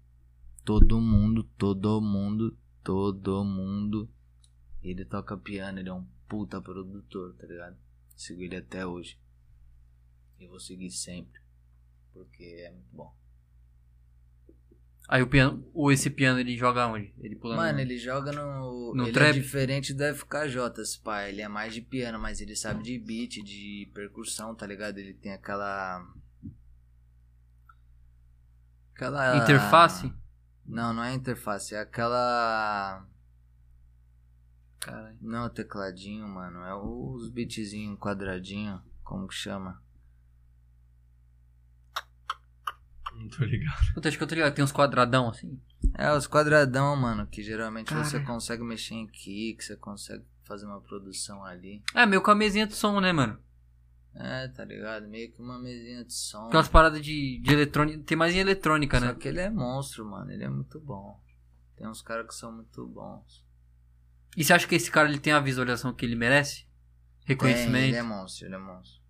todo 0.65 1.01
mundo, 1.01 1.43
todo 1.57 2.01
mundo, 2.01 2.57
todo 2.83 3.45
mundo. 3.45 4.09
Ele 4.83 5.05
toca 5.05 5.37
piano, 5.37 5.79
ele 5.79 5.89
é 5.89 5.93
um 5.93 6.07
puta 6.29 6.61
produtor, 6.61 7.35
tá 7.35 7.47
ligado? 7.47 7.77
Sigo 8.17 8.43
ele 8.43 8.57
até 8.57 8.87
hoje. 8.87 9.19
E 10.39 10.47
vou 10.47 10.61
seguir 10.61 10.91
sempre. 10.91 11.41
Porque 12.13 12.45
é 12.45 12.71
muito 12.71 12.89
bom. 12.93 13.19
Aí 15.09 15.23
o 15.23 15.27
piano, 15.27 15.67
ou 15.73 15.91
esse 15.91 16.11
piano 16.11 16.39
ele 16.39 16.55
joga 16.55 16.87
onde? 16.87 17.15
Ele 17.19 17.35
pula 17.35 17.57
Mano, 17.57 17.75
no... 17.75 17.81
ele 17.81 17.97
joga 17.97 18.31
no. 18.31 18.95
No 18.95 19.05
ele 19.05 19.13
trap? 19.13 19.31
é 19.31 19.33
diferente 19.41 19.95
do 19.95 20.05
FKJ, 20.05 20.83
esse 20.83 20.99
pai. 20.99 21.31
Ele 21.31 21.41
é 21.41 21.49
mais 21.49 21.73
de 21.73 21.81
piano, 21.81 22.19
mas 22.19 22.43
ele 22.43 22.55
sabe 22.55 22.83
de 22.83 22.99
beat, 22.99 23.43
de 23.43 23.91
percussão, 23.95 24.55
tá 24.55 24.67
ligado? 24.67 24.99
Ele 24.99 25.15
tem 25.15 25.33
aquela. 25.33 26.07
Aquela. 28.99 29.37
Interface? 29.37 30.13
Não, 30.67 30.93
não 30.93 31.05
é 31.05 31.15
interface, 31.15 31.73
é 31.73 31.79
aquela. 31.79 33.07
Caralho. 34.81 35.17
Não, 35.21 35.47
o 35.47 35.51
tecladinho, 35.51 36.27
mano. 36.27 36.65
É 36.65 36.75
os 36.75 37.31
beatzinhos 37.31 37.97
quadradinho. 38.01 38.83
Como 39.05 39.29
que 39.29 39.35
chama? 39.35 39.81
Não 43.15 43.29
tô 43.29 43.45
ligado. 43.45 43.95
Puta, 43.95 44.09
acho 44.09 44.19
que 44.19 44.25
eu 44.25 44.29
tô 44.29 44.35
ligado. 44.35 44.55
Tem 44.55 44.65
uns 44.65 44.73
quadradão 44.73 45.29
assim. 45.29 45.61
É, 45.95 46.13
os 46.13 46.27
quadradão, 46.27 46.97
mano, 46.97 47.25
que 47.29 47.41
geralmente 47.41 47.95
você 47.95 48.19
Caralho. 48.19 48.27
consegue 48.27 48.65
mexer 48.65 48.95
em 48.95 49.07
kick, 49.07 49.63
você 49.63 49.77
consegue 49.77 50.25
fazer 50.45 50.67
uma 50.67 50.81
produção 50.81 51.45
ali. 51.45 51.85
É, 51.95 52.05
meio 52.05 52.21
com 52.21 52.33
a 52.33 52.35
mesinha 52.35 52.67
de 52.67 52.75
som, 52.75 52.99
né, 53.01 53.13
mano? 53.13 53.39
É, 54.15 54.49
tá 54.49 54.65
ligado? 54.65 55.07
Meio 55.07 55.31
que 55.33 55.41
uma 55.41 55.59
mesinha 55.59 56.05
de 56.05 56.13
som. 56.13 56.47
Aquelas 56.49 56.69
paradas 56.69 57.01
de, 57.01 57.39
de 57.39 57.53
eletrônica. 57.53 58.03
Tem 58.05 58.17
mais 58.17 58.35
em 58.35 58.39
eletrônica, 58.39 58.99
Só 58.99 59.07
né? 59.07 59.15
que 59.15 59.29
ele 59.29 59.41
é 59.41 59.51
monstro, 59.51 60.05
mano. 60.05 60.31
Ele 60.31 60.45
é 60.45 60.49
muito 60.49 60.81
bom. 60.81 61.21
Tem 61.77 61.87
uns 61.87 62.03
caras 62.03 62.27
que 62.27 62.35
são 62.35 62.51
muito 62.51 62.87
bons. 62.87 63.47
E 64.37 64.43
você 64.43 64.53
acha 64.53 64.67
que 64.67 64.75
esse 64.75 64.91
cara 64.91 65.09
ele 65.09 65.21
tem 65.21 65.33
a 65.33 65.41
visualização 65.41 65.95
que 65.95 66.05
ele 66.05 66.17
merece? 66.17 66.63
Tem, 67.25 67.37
Reconhecimento? 67.37 67.89
ele 67.89 67.97
é 67.97 68.03
monstro, 68.03 68.47
ele 68.47 68.55
é 68.55 68.59
monstro. 68.59 69.01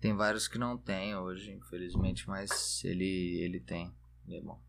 Tem 0.00 0.14
vários 0.14 0.46
que 0.46 0.58
não 0.58 0.76
tem 0.76 1.16
hoje, 1.16 1.52
infelizmente, 1.52 2.28
mas 2.28 2.84
ele, 2.84 3.38
ele 3.40 3.60
tem. 3.60 3.90
Ele 4.26 4.36
é 4.36 4.40
bom. 4.42 4.60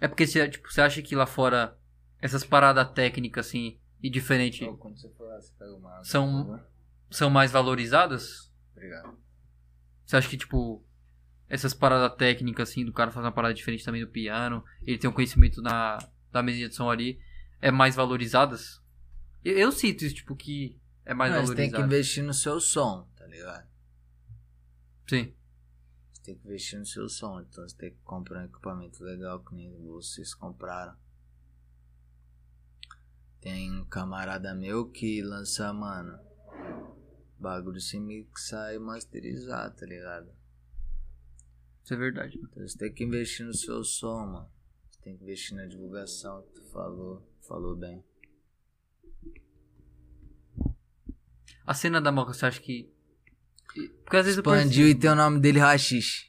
É 0.00 0.06
porque 0.06 0.26
você, 0.26 0.48
tipo, 0.48 0.70
você 0.70 0.82
acha 0.82 1.00
que 1.00 1.16
lá 1.16 1.26
fora 1.26 1.78
essas 2.20 2.44
paradas 2.44 2.90
técnicas 2.92 3.46
assim 3.46 3.78
e 4.02 4.10
diferente 4.10 4.64
Ô, 4.64 4.76
quando 4.76 4.98
você 4.98 5.08
for 5.10 5.26
lá, 5.26 5.40
você 5.40 5.52
pega 5.58 5.74
uma 5.74 5.90
água, 5.90 6.04
São-? 6.04 6.60
São 7.10 7.30
mais 7.30 7.50
valorizadas? 7.50 8.52
Obrigado. 8.72 9.18
Você 10.04 10.16
acha 10.16 10.28
que, 10.28 10.36
tipo, 10.36 10.84
essas 11.48 11.74
paradas 11.74 12.16
técnicas, 12.16 12.70
assim, 12.70 12.84
do 12.84 12.92
cara 12.92 13.10
fazer 13.10 13.26
uma 13.26 13.32
parada 13.32 13.54
diferente 13.54 13.84
também 13.84 14.04
do 14.04 14.10
piano, 14.10 14.64
ele 14.82 14.98
tem 14.98 15.08
um 15.08 15.12
conhecimento 15.12 15.62
na, 15.62 15.98
da 16.30 16.42
mesinha 16.42 16.68
de 16.68 16.74
som 16.74 16.90
ali, 16.90 17.20
é 17.60 17.70
mais 17.70 17.94
valorizadas? 17.94 18.82
Eu, 19.44 19.56
eu 19.56 19.72
sinto 19.72 20.04
isso, 20.04 20.14
tipo, 20.14 20.36
que 20.36 20.78
é 21.04 21.14
mais 21.14 21.32
Mas 21.32 21.48
tem 21.50 21.70
que 21.70 21.72
valorizado. 21.72 21.86
investir 21.86 22.24
no 22.24 22.34
seu 22.34 22.60
som, 22.60 23.08
tá 23.16 23.26
ligado? 23.26 23.66
Sim. 25.08 25.34
Você 26.12 26.22
tem 26.22 26.34
que 26.36 26.46
investir 26.46 26.78
no 26.78 26.86
seu 26.86 27.08
som. 27.08 27.40
Então 27.40 27.66
você 27.66 27.76
tem 27.76 27.90
que 27.90 28.00
comprar 28.04 28.42
um 28.42 28.44
equipamento 28.44 29.02
legal 29.02 29.42
que 29.42 29.54
nem 29.54 29.74
vocês 29.86 30.34
compraram. 30.34 30.94
Tem 33.40 33.72
um 33.72 33.84
camarada 33.86 34.54
meu 34.54 34.90
que 34.90 35.22
lança, 35.22 35.72
mano, 35.72 36.18
bagulho 37.38 37.80
sem 37.80 38.00
mixar 38.00 38.74
e 38.74 38.78
masterizar, 38.78 39.74
tá 39.74 39.86
ligado? 39.86 40.30
Isso 41.82 41.94
é 41.94 41.96
verdade. 41.96 42.38
Então 42.42 42.66
você 42.66 42.76
tem 42.76 42.92
que 42.92 43.04
investir 43.04 43.46
no 43.46 43.54
seu 43.54 43.82
som, 43.82 44.26
mano. 44.26 44.50
Você 44.90 45.00
tem 45.02 45.16
que 45.16 45.24
investir 45.24 45.56
na 45.56 45.66
divulgação 45.66 46.42
que 46.42 46.60
tu 46.60 46.64
falou. 46.70 47.26
Falou 47.46 47.74
bem. 47.74 48.04
A 51.64 51.72
cena 51.74 52.00
da 52.00 52.12
moca, 52.12 52.32
você 52.32 52.46
acha 52.46 52.60
que... 52.60 52.92
Porque 54.04 54.16
às 54.16 54.24
vezes 54.24 54.38
Expandiu 54.38 54.86
eu 54.86 54.90
e 54.90 54.94
tem 54.94 55.10
o 55.10 55.14
nome 55.14 55.40
dele 55.40 55.60
percebo... 55.60 56.28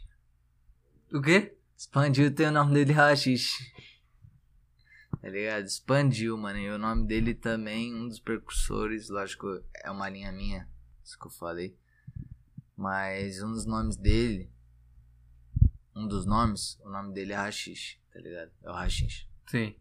O 1.12 1.22
quê? 1.22 1.58
Expandiu 1.78 2.28
e 2.28 2.32
tem 2.32 2.48
o 2.48 2.52
nome 2.52 2.74
dele 2.74 2.94
Rachixe. 2.94 3.70
Tá 5.22 5.30
ligado? 5.30 5.66
Expandiu, 5.66 6.38
mano. 6.38 6.60
E 6.60 6.70
o 6.70 6.78
nome 6.78 7.06
dele 7.08 7.34
também, 7.34 7.94
um 7.94 8.08
dos 8.08 8.20
percussores, 8.20 9.10
lógico, 9.10 9.48
é 9.84 9.90
uma 9.92 10.10
linha 10.10 10.32
minha. 10.32 10.70
Isso 11.10 11.18
que 11.18 11.26
eu 11.26 11.32
falei. 11.32 11.76
Mas 12.78 13.42
um 13.42 13.52
dos 13.52 13.66
nomes 13.66 13.98
dele. 13.98 14.48
Um 15.96 16.08
dos 16.08 16.24
nomes, 16.26 16.80
o 16.86 16.90
nome 16.90 17.14
dele 17.14 17.34
é 17.34 17.36
Rachixe, 17.36 17.98
tá 18.14 18.20
ligado? 18.20 18.52
É 18.62 18.70
o 18.70 18.74
Rachixe. 18.74 19.26
Sim. 19.48 19.76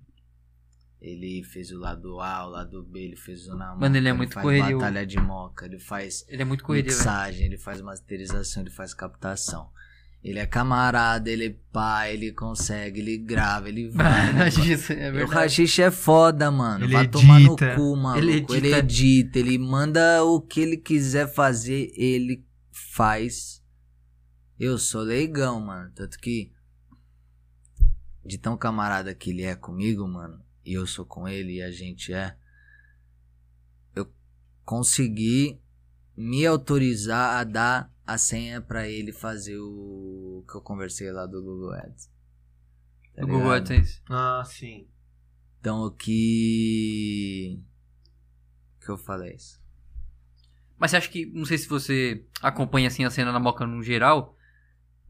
Ele 1.01 1.45
fez 1.45 1.71
o 1.71 1.79
lado 1.79 2.19
A, 2.19 2.47
o 2.47 2.51
lado 2.51 2.83
B, 2.83 3.01
ele 3.01 3.17
fez 3.17 3.47
o 3.47 3.55
na 3.55 3.77
Mano, 3.77 3.95
ele 3.97 4.09
é 4.09 4.13
muito 4.13 4.33
faz 4.33 4.43
correria, 4.43 4.75
o- 4.77 4.81
batalha 4.81 5.07
de 5.07 5.21
moca, 5.21 5.67
ele 5.67 5.79
faz 5.79 6.25
Ele 6.29 6.43
é 6.43 6.45
muito 6.47 6.67
mixagem, 6.73 7.47
ele 7.47 7.59
faz 7.59 7.81
masterização, 7.83 8.63
ele 8.63 8.71
faz 8.71 8.95
captação. 8.95 9.71
Ele 10.23 10.41
é 10.41 10.47
camarada, 10.47 11.31
ele 11.31 11.47
é 11.47 11.57
pai, 11.73 12.15
ele 12.15 12.33
consegue, 12.33 13.01
ele 13.01 13.19
grava, 13.19 13.69
ele 13.69 13.89
vai. 13.91 14.49
Isso 14.49 14.93
é 14.93 15.13
o. 15.13 15.27
Rachixe 15.29 15.81
é 15.83 15.91
foda, 15.91 16.51
mano. 16.51 16.85
Ele 16.85 16.93
Vai 16.93 17.07
tomar 17.07 17.39
no 17.39 17.53
edita. 17.53 17.75
cu, 17.77 17.97
mano. 17.97 18.19
Ele 18.19 18.33
edita. 18.33 18.53
edita. 18.57 18.67
ele 18.67 18.75
edita, 18.75 19.39
ele 19.39 19.59
manda 19.59 20.25
o 20.25 20.41
que 20.41 20.61
ele 20.61 20.77
quiser 20.77 21.33
fazer, 21.33 21.93
ele 21.95 22.45
faz. 22.73 23.63
Eu 24.59 24.77
sou 24.77 25.03
leigão, 25.03 25.61
mano. 25.61 25.91
Tanto 25.95 26.19
que. 26.19 26.53
De 28.25 28.37
tão 28.37 28.57
camarada 28.57 29.15
que 29.15 29.31
ele 29.31 29.43
é 29.43 29.55
comigo, 29.55 30.07
mano. 30.07 30.43
E 30.65 30.75
eu 30.75 30.87
sou 30.87 31.07
com 31.07 31.29
ele 31.29 31.55
e 31.59 31.63
a 31.63 31.71
gente 31.71 32.13
é. 32.13 32.37
Eu 33.95 34.13
consegui 34.65 35.61
me 36.17 36.45
autorizar 36.45 37.37
a 37.39 37.45
dar 37.45 37.93
a 38.09 38.17
senha 38.17 38.59
pra 38.63 38.89
ele 38.89 39.13
fazer 39.13 39.59
o 39.59 40.43
que 40.51 40.57
eu 40.57 40.63
conversei 40.63 41.13
lá 41.13 41.27
do 41.27 41.43
Google 41.43 41.75
Ads. 41.75 42.11
Tá 43.15 43.23
O 43.23 43.27
Google 43.27 43.43
ligado? 43.53 43.57
AdSense. 43.57 44.01
Ah, 44.09 44.43
sim. 44.47 44.89
Então 45.61 45.83
o 45.83 45.91
que. 45.91 47.63
que 48.81 48.89
eu 48.91 48.97
falei 48.97 49.35
isso? 49.35 49.61
Mas 50.79 50.91
você 50.91 50.97
acha 50.97 51.11
que, 51.11 51.27
não 51.27 51.45
sei 51.45 51.59
se 51.59 51.69
você 51.69 52.25
acompanha 52.41 52.89
assim 52.89 53.05
a 53.05 53.11
cena 53.11 53.31
na 53.31 53.39
Moca 53.39 53.67
no 53.67 53.83
geral, 53.83 54.35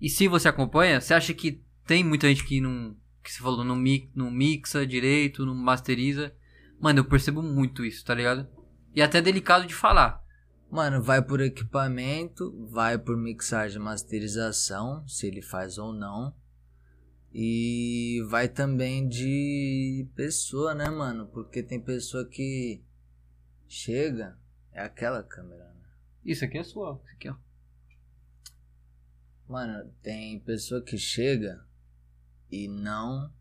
e 0.01 0.09
se 0.09 0.27
você 0.27 0.49
acompanha, 0.49 1.01
você 1.01 1.15
acha 1.15 1.33
que 1.33 1.63
tem 1.87 2.03
muita 2.03 2.27
gente 2.27 2.45
que 2.45 2.61
não, 2.61 2.97
que 3.23 3.31
você 3.31 3.39
falou, 3.39 3.63
não, 3.63 3.77
mi, 3.77 4.11
não 4.13 4.29
mixa 4.29 4.85
direito, 4.85 5.47
não 5.47 5.55
masteriza? 5.55 6.35
Mano, 6.81 6.99
eu 6.99 7.05
percebo 7.05 7.43
muito 7.43 7.85
isso, 7.85 8.05
tá 8.05 8.13
ligado? 8.13 8.49
E 8.93 9.01
até 9.01 9.19
é 9.19 9.23
delicado 9.23 9.69
de 9.69 9.75
falar. 9.75 10.21
Mano, 10.71 11.03
vai 11.03 11.23
por 11.25 11.41
equipamento, 11.41 12.53
vai 12.67 12.99
por 12.99 13.17
mixagem 13.17 13.79
e 13.79 13.83
masterização, 13.83 15.07
se 15.09 15.27
ele 15.27 15.41
faz 15.41 15.79
ou 15.79 15.95
não. 15.95 16.37
E 17.33 18.23
vai 18.29 18.49
também 18.49 19.09
de 19.09 20.07
pessoa, 20.15 20.75
né, 20.75 20.91
mano? 20.91 21.27
Porque 21.29 21.63
tem 21.63 21.81
pessoa 21.81 22.29
que 22.29 22.85
chega, 23.67 24.39
é 24.71 24.83
aquela 24.83 25.23
câmera, 25.23 25.73
né? 25.73 25.89
Isso 26.23 26.45
aqui 26.45 26.59
é 26.59 26.65
sua, 26.65 27.01
isso 27.03 27.15
aqui, 27.15 27.31
ó. 27.31 27.37
Mano, 29.49 29.91
tem 30.03 30.39
pessoa 30.41 30.83
que 30.83 30.99
chega 30.99 31.67
e 32.51 32.69
não 32.69 33.33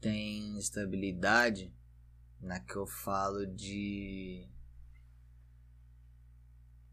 tem 0.00 0.56
estabilidade 0.56 1.74
na 2.40 2.60
que 2.60 2.76
eu 2.76 2.86
falo 2.86 3.44
de 3.44 4.48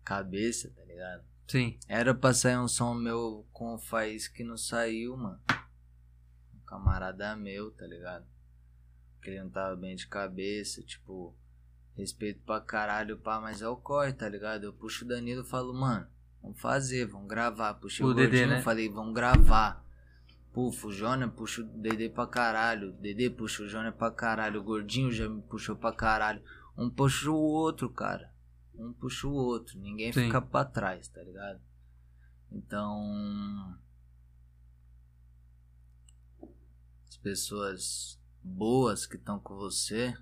cabeça, 0.09 0.71
tá 0.75 0.83
ligado? 0.85 1.23
Sim. 1.47 1.77
Era 1.87 2.15
pra 2.15 2.33
sair 2.33 2.57
um 2.57 2.67
som 2.67 2.95
meu 2.95 3.45
com 3.53 3.75
o 3.75 3.77
Faísca 3.77 4.33
que 4.35 4.43
não 4.43 4.57
saiu, 4.57 5.15
mano. 5.15 5.39
Um 6.55 6.59
camarada 6.65 7.35
meu, 7.35 7.69
tá 7.71 7.85
ligado? 7.85 8.25
Que 9.21 9.29
ele 9.29 9.43
não 9.43 9.49
tava 9.51 9.75
bem 9.75 9.95
de 9.95 10.07
cabeça, 10.07 10.81
tipo, 10.81 11.35
respeito 11.95 12.41
pra 12.43 12.59
caralho, 12.59 13.17
pá, 13.19 13.39
mas 13.39 13.61
é 13.61 13.67
o 13.67 13.77
corre, 13.77 14.13
tá 14.13 14.27
ligado? 14.27 14.63
Eu 14.63 14.73
puxo 14.73 15.05
o 15.05 15.07
Danilo 15.07 15.43
e 15.43 15.47
falo, 15.47 15.73
mano, 15.73 16.07
vamos 16.41 16.59
fazer, 16.59 17.05
vamos 17.05 17.27
gravar. 17.27 17.75
Puxei 17.75 18.03
o, 18.03 18.09
O 18.09 18.13
Dedê, 18.15 18.29
Gordinho, 18.29 18.49
né? 18.49 18.61
falei, 18.61 18.89
vamos 18.89 19.13
gravar. 19.13 19.85
Pufo, 20.51 20.87
o 20.87 20.91
Jônia 20.91 21.27
puxa 21.27 21.61
o 21.61 21.65
Dedê 21.65 22.09
pra 22.09 22.25
caralho. 22.25 22.89
O 22.89 22.93
Dedê 22.93 23.29
puxa 23.29 23.61
o 23.61 23.67
Jônia 23.67 23.91
pra 23.91 24.09
caralho. 24.09 24.59
O 24.59 24.63
Gordinho 24.63 25.11
já 25.11 25.29
me 25.29 25.43
puxou 25.43 25.75
pra 25.75 25.93
caralho. 25.93 26.41
Um 26.75 26.89
puxa 26.89 27.29
o 27.29 27.35
outro, 27.35 27.87
cara. 27.91 28.33
Um 28.79 28.93
puxa 28.93 29.27
o 29.27 29.33
outro. 29.33 29.77
Ninguém 29.79 30.11
Sim. 30.13 30.25
fica 30.25 30.41
pra 30.41 30.65
trás, 30.65 31.07
tá 31.07 31.21
ligado? 31.21 31.61
Então. 32.51 33.77
As 37.07 37.17
pessoas 37.17 38.19
boas 38.43 39.05
que 39.05 39.17
estão 39.17 39.39
com 39.39 39.55
você, 39.55 40.15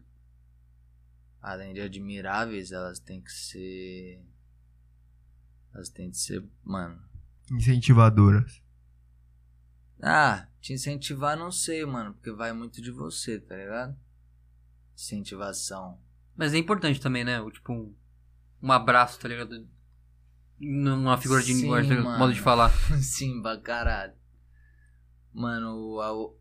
além 1.41 1.73
de 1.73 1.81
admiráveis, 1.81 2.71
elas 2.71 2.99
têm 2.99 3.21
que 3.21 3.31
ser. 3.31 4.25
Elas 5.73 5.89
têm 5.89 6.09
que 6.09 6.17
ser, 6.17 6.43
mano. 6.63 7.01
Incentivadoras. 7.51 8.61
Ah, 10.01 10.47
Te 10.59 10.73
incentivar, 10.73 11.37
não 11.37 11.51
sei, 11.51 11.85
mano, 11.85 12.13
porque 12.13 12.31
vai 12.31 12.51
muito 12.51 12.81
de 12.81 12.91
você, 12.91 13.39
tá 13.39 13.55
ligado? 13.55 13.97
Incentivação. 14.95 15.99
Mas 16.35 16.53
é 16.53 16.57
importante 16.57 16.99
também, 16.99 17.23
né? 17.23 17.39
O, 17.39 17.49
tipo, 17.49 17.95
um, 18.61 18.71
abraço, 18.71 19.19
tá 19.19 19.27
ligado? 19.27 19.67
Numa 20.59 21.17
figura 21.17 21.41
de 21.41 21.53
Sim, 21.53 21.61
linguagem, 21.61 21.97
tá 21.97 22.03
mano. 22.03 22.19
modo 22.19 22.33
de 22.33 22.41
falar. 22.41 22.69
Sim, 23.01 23.41
pra 23.41 23.59
caralho. 23.59 24.13
Mano, 25.33 26.35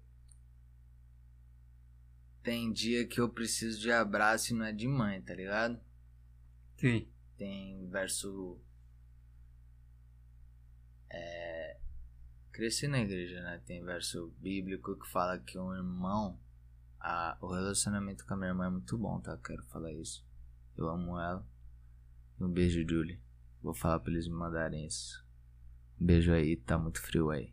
tem 2.46 2.72
dia 2.72 3.04
que 3.04 3.20
eu 3.20 3.28
preciso 3.28 3.80
de 3.80 3.90
abraço 3.90 4.52
e 4.52 4.56
não 4.56 4.64
é 4.64 4.72
de 4.72 4.86
mãe, 4.86 5.20
tá 5.20 5.34
ligado? 5.34 5.80
Sim. 6.76 7.08
Tem 7.36 7.88
verso. 7.88 8.60
É. 11.10 11.76
Cresci 12.52 12.86
na 12.86 13.00
igreja, 13.00 13.42
né? 13.42 13.60
Tem 13.66 13.84
verso 13.84 14.32
bíblico 14.38 14.96
que 14.96 15.08
fala 15.08 15.40
que 15.40 15.58
um 15.58 15.74
irmão. 15.74 16.38
A, 17.00 17.36
o 17.40 17.52
relacionamento 17.52 18.24
com 18.24 18.34
a 18.34 18.36
minha 18.36 18.50
irmã 18.50 18.66
é 18.66 18.70
muito 18.70 18.96
bom, 18.96 19.20
tá? 19.20 19.36
Quero 19.44 19.64
falar 19.64 19.92
isso. 19.92 20.24
Eu 20.76 20.88
amo 20.88 21.18
ela. 21.18 21.44
Um 22.40 22.48
beijo, 22.50 22.84
Julie. 22.88 23.20
Vou 23.62 23.74
falar 23.74 23.98
pra 24.00 24.12
eles 24.12 24.28
me 24.28 24.34
mandarem 24.34 24.86
isso. 24.86 25.24
Um 26.00 26.06
beijo 26.06 26.32
aí, 26.32 26.56
tá 26.56 26.78
muito 26.78 27.00
frio 27.00 27.30
aí. 27.30 27.52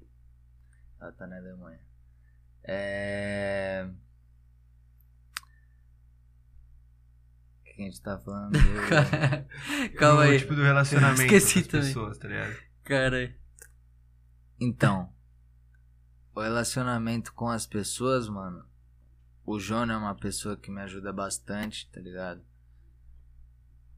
Ela 1.00 1.12
tá 1.14 1.26
na 1.28 1.38
Alemanha. 1.38 1.80
É. 2.64 3.90
O 7.60 7.64
que 7.64 7.82
a 7.82 7.86
gente 7.86 8.02
tá 8.02 8.20
falando? 8.20 8.54
Calma 9.98 10.22
o 10.22 10.24
aí. 10.24 10.40
tipo 10.40 10.56
do 10.56 10.62
relacionamento 10.62 11.22
Esqueci 11.24 11.60
das 11.62 11.68
também. 11.68 11.88
pessoas, 11.88 12.18
tá 12.18 12.28
ligado? 12.28 12.56
Cara, 12.84 13.36
Então, 14.60 15.12
o 16.36 16.42
relacionamento 16.42 17.34
com 17.34 17.48
as 17.50 17.66
pessoas, 17.66 18.28
mano. 18.30 18.66
O 19.46 19.60
João 19.60 19.90
é 19.92 19.98
uma 19.98 20.16
pessoa 20.16 20.56
que 20.56 20.72
me 20.72 20.82
ajuda 20.82 21.12
bastante, 21.12 21.90
tá 21.92 22.00
ligado? 22.00 22.42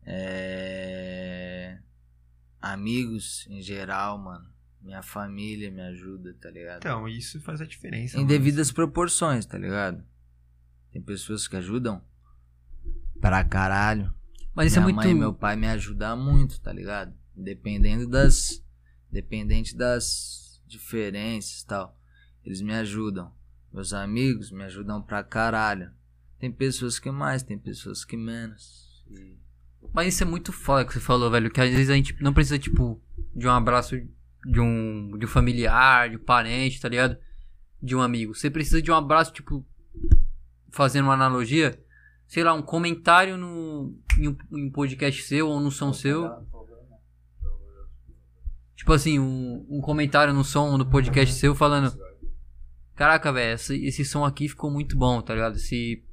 É. 0.05 1.77
Amigos 2.61 3.45
em 3.49 3.61
geral, 3.61 4.17
mano. 4.17 4.49
Minha 4.81 5.01
família 5.01 5.71
me 5.71 5.81
ajuda, 5.81 6.33
tá 6.39 6.49
ligado? 6.49 6.77
Então, 6.77 7.07
isso 7.07 7.41
faz 7.41 7.59
a 7.59 7.65
diferença. 7.65 8.15
em 8.15 8.19
mano. 8.19 8.29
devidas 8.29 8.71
proporções, 8.71 9.45
tá 9.45 9.57
ligado? 9.57 10.03
Tem 10.91 11.01
pessoas 11.01 11.47
que 11.47 11.55
ajudam 11.55 12.03
pra 13.19 13.43
caralho. 13.43 14.13
mas 14.53 14.71
isso 14.71 14.79
minha 14.79 14.91
é 14.91 14.93
muito. 14.93 15.05
mãe 15.07 15.11
e 15.11 15.19
meu 15.19 15.33
pai 15.33 15.55
me 15.55 15.67
ajudam 15.67 16.15
muito, 16.17 16.59
tá 16.61 16.71
ligado? 16.71 17.13
Dependendo 17.35 18.07
das. 18.07 18.63
Dependente 19.11 19.75
das 19.75 20.61
diferenças 20.67 21.61
e 21.61 21.65
tal. 21.67 21.99
Eles 22.43 22.61
me 22.61 22.73
ajudam. 22.73 23.33
Meus 23.73 23.91
amigos 23.93 24.51
me 24.51 24.63
ajudam 24.63 25.01
pra 25.01 25.23
caralho. 25.23 25.91
Tem 26.39 26.51
pessoas 26.51 26.99
que 26.99 27.09
mais, 27.11 27.41
tem 27.43 27.57
pessoas 27.57 28.05
que 28.05 28.15
menos. 28.15 29.03
E- 29.09 29.37
Mas 29.93 30.13
isso 30.13 30.23
é 30.23 30.25
muito 30.25 30.51
foda 30.51 30.85
que 30.85 30.93
você 30.93 30.99
falou, 30.99 31.29
velho. 31.29 31.49
Que 31.49 31.61
às 31.61 31.69
vezes 31.69 31.89
a 31.89 31.95
gente 31.95 32.15
não 32.21 32.33
precisa, 32.33 32.59
tipo, 32.59 33.01
de 33.35 33.47
um 33.47 33.51
abraço 33.51 33.95
de 34.45 34.59
um, 34.59 35.17
de 35.17 35.25
um 35.25 35.27
familiar, 35.27 36.09
de 36.09 36.17
um 36.17 36.23
parente, 36.23 36.79
tá 36.79 36.87
ligado? 36.87 37.17
De 37.81 37.95
um 37.95 38.01
amigo. 38.01 38.35
Você 38.35 38.49
precisa 38.49 38.81
de 38.81 38.91
um 38.91 38.95
abraço, 38.95 39.33
tipo, 39.33 39.65
fazendo 40.69 41.05
uma 41.05 41.13
analogia, 41.13 41.79
sei 42.27 42.43
lá, 42.43 42.53
um 42.53 42.61
comentário 42.61 43.37
no, 43.37 43.97
em, 44.19 44.27
um, 44.27 44.37
em 44.53 44.67
um 44.67 44.71
podcast 44.71 45.23
seu 45.23 45.49
ou 45.49 45.59
no 45.59 45.71
som 45.71 45.91
seu. 45.91 46.29
Tipo 48.75 48.93
assim, 48.93 49.17
um, 49.17 49.65
um 49.69 49.81
comentário 49.81 50.33
no 50.33 50.43
som 50.43 50.77
do 50.77 50.85
podcast 50.85 51.33
seu 51.33 51.55
falando: 51.55 51.97
Caraca, 52.95 53.31
velho, 53.31 53.55
esse, 53.55 53.83
esse 53.85 54.05
som 54.05 54.23
aqui 54.23 54.47
ficou 54.47 54.69
muito 54.69 54.95
bom, 54.95 55.21
tá 55.21 55.33
ligado? 55.33 55.55
Esse 55.55 56.04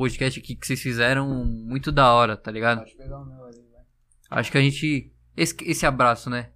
podcast 0.00 0.40
aqui 0.40 0.56
que 0.56 0.66
vocês 0.66 0.80
fizeram, 0.80 1.44
muito 1.44 1.92
da 1.92 2.10
hora, 2.10 2.34
tá 2.34 2.50
ligado? 2.50 2.78
Pode 2.78 2.96
pegar 2.96 3.18
o 3.18 3.26
meu 3.26 3.44
ali, 3.44 3.62
vai. 3.70 3.84
Acho 4.30 4.50
que 4.50 4.56
a 4.56 4.60
gente. 4.62 5.12
Esse, 5.36 5.54
esse 5.62 5.84
abraço, 5.84 6.30
né? 6.30 6.52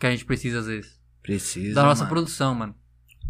Que 0.00 0.06
a 0.06 0.10
gente 0.10 0.24
precisa 0.24 0.58
às 0.58 0.66
vezes. 0.66 1.00
Precisa. 1.22 1.76
da 1.76 1.84
nossa 1.84 2.02
mano. 2.02 2.12
produção, 2.12 2.54
mano. 2.56 2.74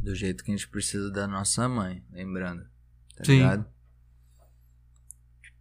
Do 0.02 0.14
jeito 0.14 0.42
que 0.42 0.50
a 0.50 0.56
gente 0.56 0.68
precisa 0.68 1.10
da 1.10 1.26
nossa 1.26 1.68
mãe, 1.68 2.02
lembrando. 2.10 2.66
Tá 3.14 3.24
Sim. 3.24 3.38
ligado? 3.38 3.66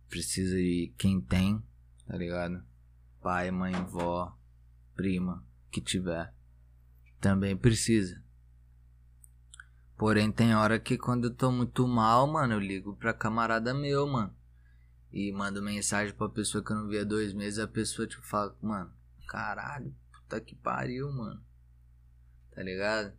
Precisa 0.07 0.55
de 0.55 0.93
quem 0.97 1.19
tem, 1.19 1.61
tá 2.07 2.15
ligado? 2.15 2.63
Pai, 3.21 3.51
mãe, 3.51 3.73
vó, 3.73 4.37
prima, 4.95 5.43
que 5.69 5.81
tiver. 5.81 6.33
Também 7.19 7.57
precisa. 7.57 8.23
Porém, 9.97 10.31
tem 10.31 10.55
hora 10.55 10.79
que 10.79 10.95
quando 10.95 11.25
eu 11.25 11.33
tô 11.33 11.51
muito 11.51 11.87
mal, 11.87 12.27
mano, 12.27 12.53
eu 12.53 12.59
ligo 12.59 12.95
pra 12.95 13.13
camarada 13.13 13.73
meu, 13.73 14.05
mano. 14.05 14.33
E 15.11 15.31
mando 15.31 15.61
mensagem 15.61 16.13
pra 16.13 16.29
pessoa 16.29 16.63
que 16.63 16.71
eu 16.71 16.75
não 16.75 16.87
via 16.87 17.03
dois 17.03 17.33
meses. 17.33 17.57
A 17.57 17.67
pessoa, 17.67 18.07
tipo, 18.07 18.21
fala, 18.21 18.55
mano, 18.61 18.93
caralho, 19.27 19.95
puta 20.11 20.39
que 20.39 20.55
pariu, 20.55 21.11
mano. 21.11 21.41
Tá 22.53 22.61
ligado? 22.61 23.11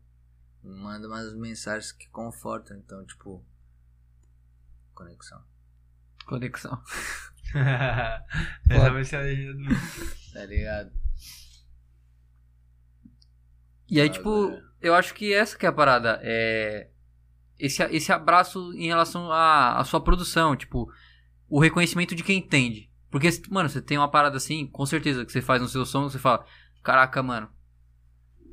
Me 0.62 0.74
manda 0.74 1.08
umas 1.08 1.34
mensagens 1.34 1.90
que 1.90 2.08
confortam. 2.10 2.76
Então, 2.76 3.04
tipo, 3.04 3.44
conexão. 4.94 5.42
Conexão. 6.26 6.80
Essa 8.70 8.90
vai 8.90 9.04
ser 9.04 9.16
a 9.16 9.20
legenda 9.22 9.54
do. 9.54 10.32
Tá 10.32 10.44
ligado? 10.44 10.92
E 13.90 14.00
aí, 14.00 14.08
Ah, 14.08 14.12
tipo, 14.12 14.48
velho. 14.48 14.62
eu 14.80 14.94
acho 14.94 15.14
que 15.14 15.32
essa 15.32 15.56
que 15.56 15.66
é 15.66 15.68
a 15.68 15.72
parada. 15.72 16.20
É. 16.22 16.88
Esse, 17.58 17.82
esse 17.84 18.12
abraço 18.12 18.72
em 18.74 18.86
relação 18.86 19.32
à, 19.32 19.78
à 19.78 19.84
sua 19.84 20.00
produção, 20.00 20.54
tipo, 20.54 20.88
o 21.48 21.58
reconhecimento 21.60 22.14
de 22.14 22.22
quem 22.22 22.38
entende. 22.38 22.88
Porque, 23.10 23.28
mano, 23.50 23.68
você 23.68 23.80
tem 23.82 23.98
uma 23.98 24.10
parada 24.10 24.36
assim, 24.36 24.66
com 24.66 24.84
certeza, 24.86 25.24
que 25.24 25.32
você 25.32 25.40
faz 25.40 25.60
no 25.60 25.68
seu 25.68 25.84
som, 25.84 26.08
você 26.08 26.18
fala, 26.18 26.44
caraca, 26.82 27.22
mano. 27.22 27.48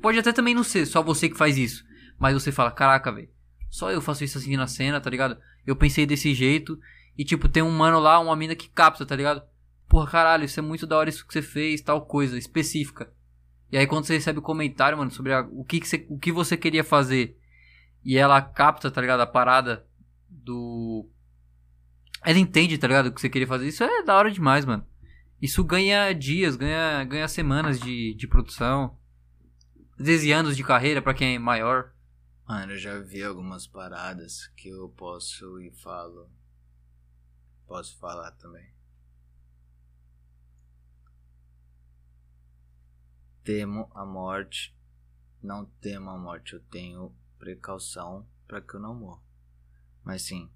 Pode 0.02 0.18
até 0.18 0.32
também 0.32 0.54
não 0.54 0.64
ser 0.64 0.86
só 0.86 1.02
você 1.02 1.28
que 1.28 1.36
faz 1.36 1.56
isso. 1.56 1.84
Mas 2.18 2.34
você 2.34 2.50
fala, 2.50 2.70
caraca, 2.70 3.12
velho. 3.12 3.28
Só 3.70 3.90
eu 3.90 4.00
faço 4.00 4.24
isso 4.24 4.38
assim 4.38 4.56
na 4.56 4.66
cena, 4.66 5.00
tá 5.00 5.10
ligado? 5.10 5.36
Eu 5.66 5.76
pensei 5.76 6.06
desse 6.06 6.34
jeito. 6.34 6.78
E, 7.16 7.24
tipo, 7.24 7.48
tem 7.48 7.62
um 7.62 7.70
mano 7.70 7.98
lá, 8.00 8.18
uma 8.18 8.34
mina 8.34 8.54
que 8.56 8.68
capta, 8.68 9.06
tá 9.06 9.14
ligado? 9.14 9.42
Porra, 9.88 10.10
caralho, 10.10 10.44
isso 10.44 10.58
é 10.58 10.62
muito 10.62 10.86
da 10.86 10.96
hora 10.96 11.08
isso 11.10 11.26
que 11.26 11.32
você 11.32 11.42
fez, 11.42 11.80
tal 11.80 12.04
coisa, 12.06 12.36
específica. 12.36 13.12
E 13.70 13.76
aí 13.76 13.86
quando 13.86 14.04
você 14.04 14.14
recebe 14.14 14.38
o 14.38 14.42
comentário, 14.42 14.96
mano, 14.96 15.10
sobre 15.10 15.32
a- 15.32 15.46
o, 15.50 15.64
que, 15.64 15.80
que, 15.80 15.88
você, 15.88 16.06
o 16.08 16.18
que 16.18 16.30
você 16.32 16.56
queria 16.56 16.84
fazer. 16.84 17.36
E 18.04 18.16
ela 18.16 18.40
capta, 18.40 18.90
tá 18.90 19.00
ligado? 19.00 19.20
A 19.20 19.26
parada 19.26 19.86
do. 20.28 21.08
Ela 22.24 22.38
entende, 22.38 22.78
tá 22.78 22.86
ligado? 22.86 23.06
O 23.06 23.12
que 23.12 23.20
você 23.20 23.28
queria 23.28 23.46
fazer. 23.46 23.66
Isso 23.68 23.82
é 23.84 24.02
da 24.02 24.14
hora 24.16 24.30
demais, 24.30 24.64
mano. 24.64 24.86
Isso 25.42 25.62
ganha 25.64 26.12
dias, 26.12 26.56
ganha, 26.56 27.04
ganha 27.04 27.28
semanas 27.28 27.78
de, 27.78 28.14
de 28.14 28.26
produção. 28.26 28.96
Às 29.98 30.06
vezes 30.06 30.30
anos 30.32 30.56
de 30.56 30.62
carreira 30.64 31.02
pra 31.02 31.14
quem 31.14 31.34
é 31.34 31.38
maior. 31.38 31.92
Mano, 32.48 32.72
eu 32.72 32.78
já 32.78 32.98
vi 33.00 33.22
algumas 33.22 33.66
paradas 33.66 34.46
que 34.56 34.68
eu 34.68 34.88
posso 34.90 35.60
e 35.60 35.70
falo. 35.72 36.30
Posso 37.66 37.98
falar 37.98 38.30
também. 38.32 38.64
Temo 43.46 43.88
a 43.94 44.04
morte. 44.04 44.76
Não 45.40 45.66
temo 45.80 46.10
a 46.10 46.18
morte, 46.18 46.54
eu 46.54 46.60
tenho 46.64 47.14
precaução 47.38 48.26
pra 48.44 48.60
que 48.60 48.74
eu 48.74 48.80
não 48.80 48.92
morra. 48.92 49.22
Mas 50.02 50.22
sim, 50.22 50.50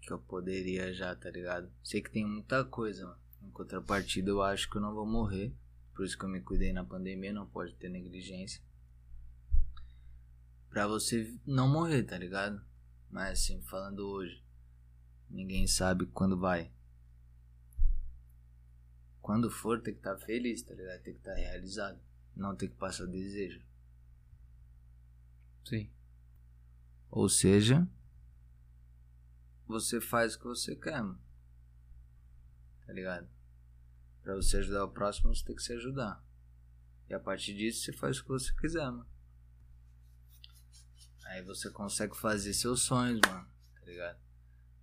que 0.00 0.10
eu 0.10 0.18
poderia 0.18 0.94
já, 0.94 1.14
tá 1.14 1.30
ligado? 1.30 1.70
Sei 1.84 2.00
que 2.00 2.10
tem 2.10 2.24
muita 2.24 2.64
coisa, 2.64 3.04
mano. 3.04 3.20
Em 3.42 3.50
contrapartida, 3.50 4.30
eu 4.30 4.40
acho 4.40 4.70
que 4.70 4.78
eu 4.78 4.80
não 4.80 4.94
vou 4.94 5.04
morrer. 5.04 5.54
Por 5.94 6.06
isso 6.06 6.16
que 6.16 6.24
eu 6.24 6.30
me 6.30 6.40
cuidei 6.40 6.72
na 6.72 6.82
pandemia, 6.82 7.30
não 7.30 7.46
pode 7.46 7.74
ter 7.74 7.90
negligência. 7.90 8.62
Pra 10.70 10.86
você 10.86 11.38
não 11.44 11.68
morrer, 11.68 12.04
tá 12.04 12.16
ligado? 12.16 12.58
Mas 13.10 13.38
assim, 13.38 13.60
falando 13.60 14.00
hoje, 14.00 14.42
ninguém 15.28 15.66
sabe 15.66 16.06
quando 16.06 16.38
vai. 16.38 16.72
Quando 19.26 19.50
for, 19.50 19.82
tem 19.82 19.92
que 19.92 19.98
estar 19.98 20.16
feliz, 20.18 20.62
tá 20.62 20.72
ligado? 20.72 21.02
Tem 21.02 21.12
que 21.12 21.18
estar 21.18 21.34
realizado. 21.34 22.00
Não 22.36 22.54
tem 22.54 22.68
que 22.68 22.76
passar 22.76 23.06
desejo. 23.06 23.60
Sim. 25.64 25.90
Ou 27.10 27.28
seja, 27.28 27.88
você 29.66 30.00
faz 30.00 30.36
o 30.36 30.38
que 30.38 30.44
você 30.44 30.76
quer, 30.76 31.02
mano. 31.02 31.20
Tá 32.86 32.92
ligado? 32.92 33.28
Pra 34.22 34.36
você 34.36 34.58
ajudar 34.58 34.84
o 34.84 34.92
próximo, 34.92 35.34
você 35.34 35.44
tem 35.44 35.56
que 35.56 35.62
se 35.62 35.72
ajudar. 35.72 36.24
E 37.10 37.14
a 37.14 37.18
partir 37.18 37.56
disso, 37.56 37.82
você 37.82 37.92
faz 37.92 38.20
o 38.20 38.22
que 38.22 38.28
você 38.28 38.54
quiser, 38.54 38.88
mano. 38.88 39.10
Aí 41.24 41.42
você 41.42 41.68
consegue 41.68 42.16
fazer 42.16 42.54
seus 42.54 42.82
sonhos, 42.82 43.20
mano. 43.26 43.48
Tá 43.74 43.86
ligado? 43.86 44.20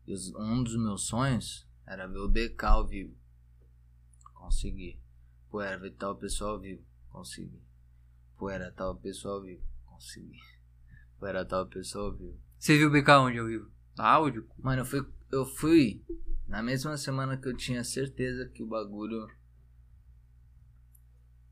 E 0.06 0.14
um 0.36 0.62
dos 0.62 0.76
meus 0.76 1.04
sonhos 1.04 1.66
era 1.88 2.08
ver 2.08 2.20
o 2.20 2.66
ao 2.66 2.86
vivo. 2.86 3.23
Consegui. 4.44 5.00
Pô, 5.50 5.62
era 5.62 5.78
ver 5.78 5.92
tal 5.92 6.18
pessoa 6.18 6.52
ao 6.52 6.60
vivo. 6.60 6.84
Consegui. 7.10 7.64
Pô, 8.38 8.50
era 8.50 8.72
tal 8.74 8.96
pessoa 8.98 9.36
ao 9.36 9.42
vivo. 9.42 9.64
Consegui. 9.86 10.38
Era 11.22 11.46
tal 11.46 11.66
pessoa 11.68 12.08
ao 12.12 12.18
vivo. 12.18 12.38
Você 12.60 12.78
viu 12.78 12.90
o 12.90 12.92
BK 12.92 13.10
onde 13.12 13.38
eu 13.38 13.48
vivo? 13.48 13.72
Áudio? 13.98 14.46
Mano, 14.58 14.82
eu 14.82 14.86
fui, 14.86 15.08
eu 15.32 15.46
fui 15.46 16.06
na 16.46 16.62
mesma 16.62 16.98
semana 16.98 17.38
que 17.38 17.48
eu 17.48 17.56
tinha 17.56 17.82
certeza 17.86 18.50
que 18.50 18.62
o 18.62 18.68
bagulho. 18.68 19.26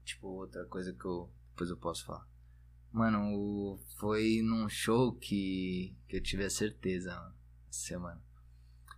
Tipo, 0.03 0.27
outra 0.27 0.65
coisa 0.65 0.91
que 0.93 1.05
eu. 1.05 1.31
Depois 1.51 1.69
eu 1.69 1.77
posso 1.77 2.05
falar. 2.05 2.27
Mano, 2.91 3.19
o- 3.33 3.79
foi 3.97 4.41
num 4.43 4.67
show 4.67 5.15
que, 5.15 5.95
que 6.09 6.17
eu 6.17 6.21
tive 6.21 6.43
a 6.43 6.49
certeza, 6.49 7.15
mano, 7.15 7.35
essa 7.69 7.79
semana. 7.87 8.21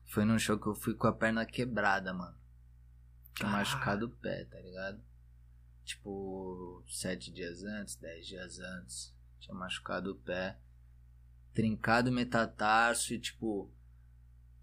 Foi 0.07 0.25
num 0.25 0.39
show 0.39 0.57
que 0.59 0.65
eu 0.67 0.73
fui 0.73 0.95
com 0.95 1.05
a 1.05 1.13
perna 1.13 1.45
quebrada, 1.45 2.11
mano. 2.11 2.35
Tinha 3.35 3.49
Caralho. 3.49 3.57
machucado 3.57 4.05
o 4.05 4.09
pé, 4.09 4.45
tá 4.45 4.59
ligado? 4.59 5.01
Tipo, 5.83 6.83
sete 6.87 7.31
dias 7.31 7.63
antes, 7.63 7.95
dez 7.95 8.27
dias 8.27 8.59
antes. 8.59 9.13
Tinha 9.39 9.55
machucado 9.55 10.11
o 10.11 10.15
pé. 10.15 10.57
Trincado 11.53 12.09
o 12.09 12.13
metatarso 12.13 13.13
e, 13.13 13.19
tipo, 13.19 13.71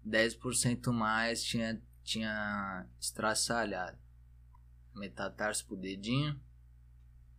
10% 0.07 0.91
mais 0.91 1.43
tinha, 1.43 1.81
tinha 2.03 2.87
estraçalhado. 2.99 3.97
Metatarso 4.95 5.65
pro 5.65 5.77
dedinho. 5.77 6.39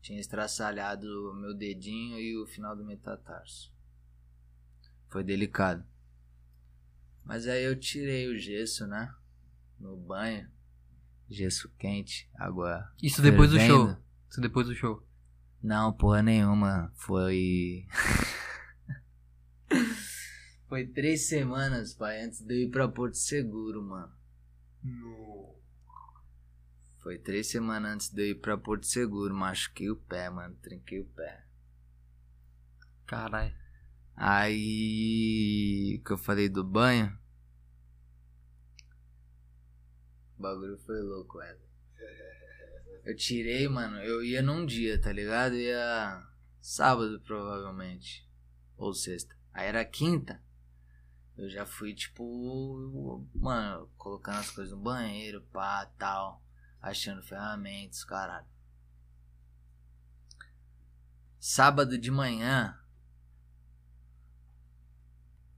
Tinha 0.00 0.20
estraçalhado 0.20 1.06
o 1.30 1.34
meu 1.34 1.54
dedinho 1.54 2.18
e 2.18 2.36
o 2.36 2.46
final 2.46 2.76
do 2.76 2.84
metatarso. 2.84 3.72
Foi 5.08 5.22
delicado. 5.22 5.84
Mas 7.24 7.46
aí 7.46 7.62
eu 7.62 7.78
tirei 7.78 8.28
o 8.28 8.38
gesso, 8.38 8.86
né? 8.86 9.14
No 9.78 9.96
banho. 9.96 10.50
Gesso 11.32 11.70
quente, 11.78 12.28
água. 12.34 12.92
Isso 13.02 13.22
depois 13.22 13.50
do 13.50 13.56
fervendo. 13.56 13.86
show. 13.86 13.96
Isso 14.30 14.40
depois 14.40 14.66
do 14.66 14.74
show. 14.74 15.02
Não, 15.62 15.90
porra 15.92 16.22
nenhuma. 16.22 16.92
Foi. 16.94 17.86
Foi 20.68 20.86
três 20.86 21.28
semanas, 21.28 21.94
pai, 21.94 22.22
antes 22.22 22.40
de 22.40 22.54
eu 22.54 22.66
ir 22.66 22.70
pra 22.70 22.86
Porto 22.86 23.16
Seguro, 23.16 23.82
mano. 23.82 24.12
No... 24.82 25.54
Foi 27.02 27.18
três 27.18 27.46
semanas 27.48 27.94
antes 27.94 28.10
de 28.10 28.22
eu 28.22 28.26
ir 28.32 28.34
pra 28.34 28.58
Porto 28.58 28.86
Seguro. 28.86 29.34
Machuquei 29.34 29.90
o 29.90 29.96
pé, 29.96 30.28
mano. 30.28 30.54
Trinquei 30.62 31.00
o 31.00 31.06
pé. 31.06 31.46
Caralho. 33.06 33.54
Aí. 34.14 35.98
O 35.98 36.04
que 36.04 36.12
eu 36.12 36.18
falei 36.18 36.48
do 36.50 36.62
banho? 36.62 37.16
O 40.42 40.50
bagulho 40.50 40.76
foi 40.78 41.00
louco, 41.00 41.38
velho. 41.38 41.60
Eu 43.04 43.14
tirei, 43.14 43.68
mano. 43.68 43.98
Eu 43.98 44.24
ia 44.24 44.42
num 44.42 44.66
dia, 44.66 45.00
tá 45.00 45.12
ligado? 45.12 45.54
Ia 45.54 46.20
sábado, 46.60 47.20
provavelmente. 47.20 48.28
Ou 48.76 48.92
sexta. 48.92 49.36
Aí 49.54 49.68
era 49.68 49.84
quinta. 49.84 50.42
Eu 51.38 51.48
já 51.48 51.64
fui, 51.64 51.94
tipo. 51.94 53.24
Mano, 53.32 53.88
colocando 53.96 54.38
as 54.38 54.50
coisas 54.50 54.72
no 54.72 54.82
banheiro, 54.82 55.42
pá, 55.52 55.86
tal. 55.96 56.42
Achando 56.80 57.22
ferramentas, 57.22 58.02
caralho. 58.02 58.48
Sábado 61.38 61.96
de 61.96 62.10
manhã. 62.10 62.76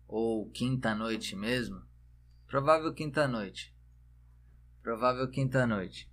Ou 0.07 0.51
quinta 0.51 0.95
noite 0.95 1.35
mesmo. 1.35 1.83
Provável 2.47 2.93
quinta 2.93 3.27
noite. 3.27 3.74
Provável 4.85 5.27
quinta 5.31 5.67
noite. 5.67 6.13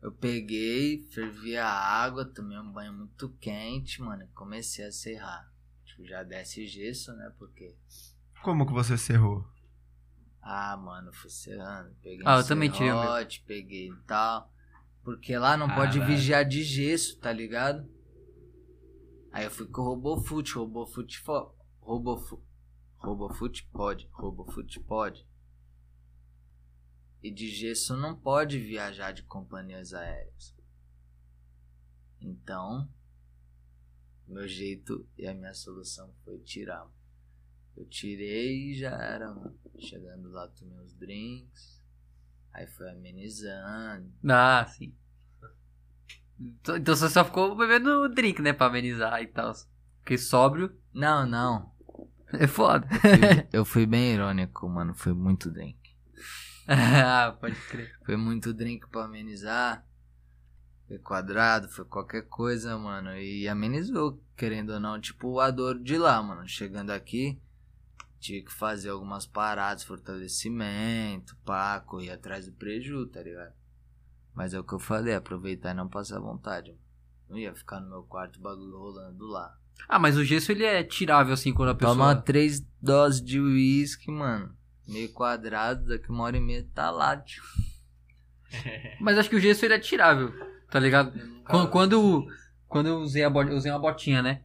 Eu 0.00 0.10
peguei, 0.12 1.06
fervi 1.12 1.58
a 1.58 1.68
água, 1.68 2.24
tomei 2.24 2.58
um 2.58 2.72
banho 2.72 2.94
muito 2.94 3.28
quente, 3.38 4.00
mano. 4.00 4.22
e 4.24 4.28
Comecei 4.28 4.86
a 4.86 4.90
serrar. 4.90 5.52
Tipo, 5.84 6.06
já 6.06 6.22
desce 6.22 6.66
gesso, 6.66 7.12
né? 7.12 7.30
Porque. 7.38 7.76
Como 8.42 8.66
que 8.66 8.72
você 8.72 8.96
cerrou? 8.96 9.46
Ah, 10.40 10.74
mano, 10.78 11.12
fui 11.12 11.28
serrando. 11.28 11.94
Peguei 12.02 12.22
Ah, 12.24 12.36
um 12.36 12.40
eu 12.40 12.46
também 12.46 12.70
tirei 12.70 12.90
o 12.92 12.98
meu. 12.98 13.28
peguei 13.46 13.90
e 13.90 13.96
tal. 14.06 14.50
Porque 15.02 15.36
lá 15.36 15.54
não 15.54 15.68
pode 15.68 15.98
Caralho. 15.98 16.16
vigiar 16.16 16.46
de 16.46 16.62
gesso, 16.62 17.18
tá 17.20 17.30
ligado? 17.30 17.86
Aí 19.30 19.44
eu 19.44 19.50
fui 19.50 19.66
com 19.66 19.82
o 19.82 19.84
Robofoot, 19.84 20.54
Robofoot 20.54 21.18
fo... 21.20 21.54
Robofoot. 21.82 22.42
Robofoot 22.96 23.68
pode, 23.70 24.08
Robofoot 24.12 24.80
pode. 24.80 25.26
E 27.24 27.30
de 27.30 27.48
gesso 27.48 27.96
não 27.96 28.14
pode 28.14 28.58
viajar 28.60 29.10
de 29.12 29.22
companhias 29.22 29.94
aéreas. 29.94 30.54
Então, 32.20 32.86
meu 34.28 34.46
jeito 34.46 35.08
e 35.16 35.26
a 35.26 35.32
minha 35.32 35.54
solução 35.54 36.12
foi 36.22 36.38
tirar. 36.40 36.86
Eu 37.74 37.86
tirei 37.86 38.72
e 38.72 38.78
já 38.78 38.90
era, 38.90 39.32
mano. 39.34 39.58
Chegando 39.78 40.28
lá, 40.30 40.46
tomei 40.48 40.78
uns 40.78 40.92
drinks. 40.94 41.82
Aí 42.52 42.66
foi 42.66 42.90
amenizando. 42.90 44.12
Ah, 44.28 44.66
sim. 44.66 44.94
Então 46.38 46.76
então 46.76 46.94
você 46.94 47.08
só 47.08 47.24
ficou 47.24 47.56
bebendo 47.56 48.06
drink, 48.10 48.42
né? 48.42 48.52
Pra 48.52 48.66
amenizar 48.66 49.22
e 49.22 49.26
tal. 49.28 49.52
Porque 50.00 50.18
sóbrio 50.18 50.78
Não, 50.92 51.26
não. 51.26 51.72
é 52.34 52.46
foda. 52.46 52.86
Fui- 53.00 53.48
eu 53.52 53.64
fui 53.64 53.86
bem 53.86 54.12
irônico, 54.12 54.68
mano. 54.68 54.94
Foi 54.94 55.14
muito 55.14 55.50
drink. 55.50 55.78
ah, 56.68 57.36
pode 57.40 57.56
crer. 57.68 57.94
Foi 58.04 58.16
muito 58.16 58.52
drink 58.54 58.88
pra 58.88 59.04
amenizar. 59.04 59.86
Foi 60.86 60.98
quadrado, 60.98 61.68
foi 61.68 61.84
qualquer 61.84 62.22
coisa, 62.22 62.76
mano. 62.78 63.16
E 63.16 63.48
amenizou, 63.48 64.22
querendo 64.36 64.70
ou 64.70 64.80
não. 64.80 65.00
Tipo, 65.00 65.40
a 65.40 65.50
dor 65.50 65.78
de 65.78 65.96
lá, 65.98 66.22
mano. 66.22 66.46
Chegando 66.46 66.90
aqui, 66.90 67.40
tive 68.18 68.46
que 68.46 68.52
fazer 68.52 68.90
algumas 68.90 69.26
paradas, 69.26 69.84
fortalecimento, 69.84 71.36
pá, 71.44 71.80
correr 71.80 72.10
atrás 72.12 72.46
do 72.46 72.52
preju, 72.52 73.06
tá 73.06 73.22
ligado? 73.22 73.52
Mas 74.34 74.52
é 74.52 74.58
o 74.58 74.64
que 74.64 74.74
eu 74.74 74.78
falei, 74.78 75.14
aproveitar 75.14 75.70
e 75.70 75.74
não 75.74 75.88
passar 75.88 76.18
vontade. 76.18 76.70
Mano. 76.72 76.84
Não 77.28 77.38
ia 77.38 77.54
ficar 77.54 77.80
no 77.80 77.88
meu 77.88 78.02
quarto 78.02 78.38
o 78.38 78.42
bagulho 78.42 78.78
rolando 78.78 79.26
lá. 79.26 79.56
Ah, 79.88 79.98
mas 79.98 80.16
o 80.16 80.24
gesso 80.24 80.52
ele 80.52 80.64
é 80.64 80.82
tirável 80.82 81.34
assim 81.34 81.52
quando 81.52 81.70
a 81.70 81.74
pessoa. 81.74 81.94
Toma 81.94 82.16
três 82.16 82.60
doses 82.80 83.22
de 83.22 83.40
uísque, 83.40 84.10
mano. 84.10 84.54
Meio 84.86 85.12
quadrado, 85.12 85.86
daqui 85.88 86.10
uma 86.10 86.24
hora 86.24 86.36
e 86.36 86.40
meia 86.40 86.66
tá 86.74 86.90
lá, 86.90 87.16
tio. 87.16 87.42
Mas 89.00 89.18
acho 89.18 89.30
que 89.30 89.36
o 89.36 89.40
gesso 89.40 89.64
ele 89.64 89.74
é 89.74 89.78
tirável, 89.78 90.32
tá 90.70 90.78
ligado? 90.78 91.12
Quando, 91.44 91.68
quando, 91.70 92.26
quando 92.68 92.86
eu 92.88 92.96
usei, 92.98 93.24
a 93.24 93.30
bo- 93.30 93.42
eu 93.42 93.56
usei 93.56 93.70
uma 93.72 93.78
botinha, 93.78 94.22
né? 94.22 94.42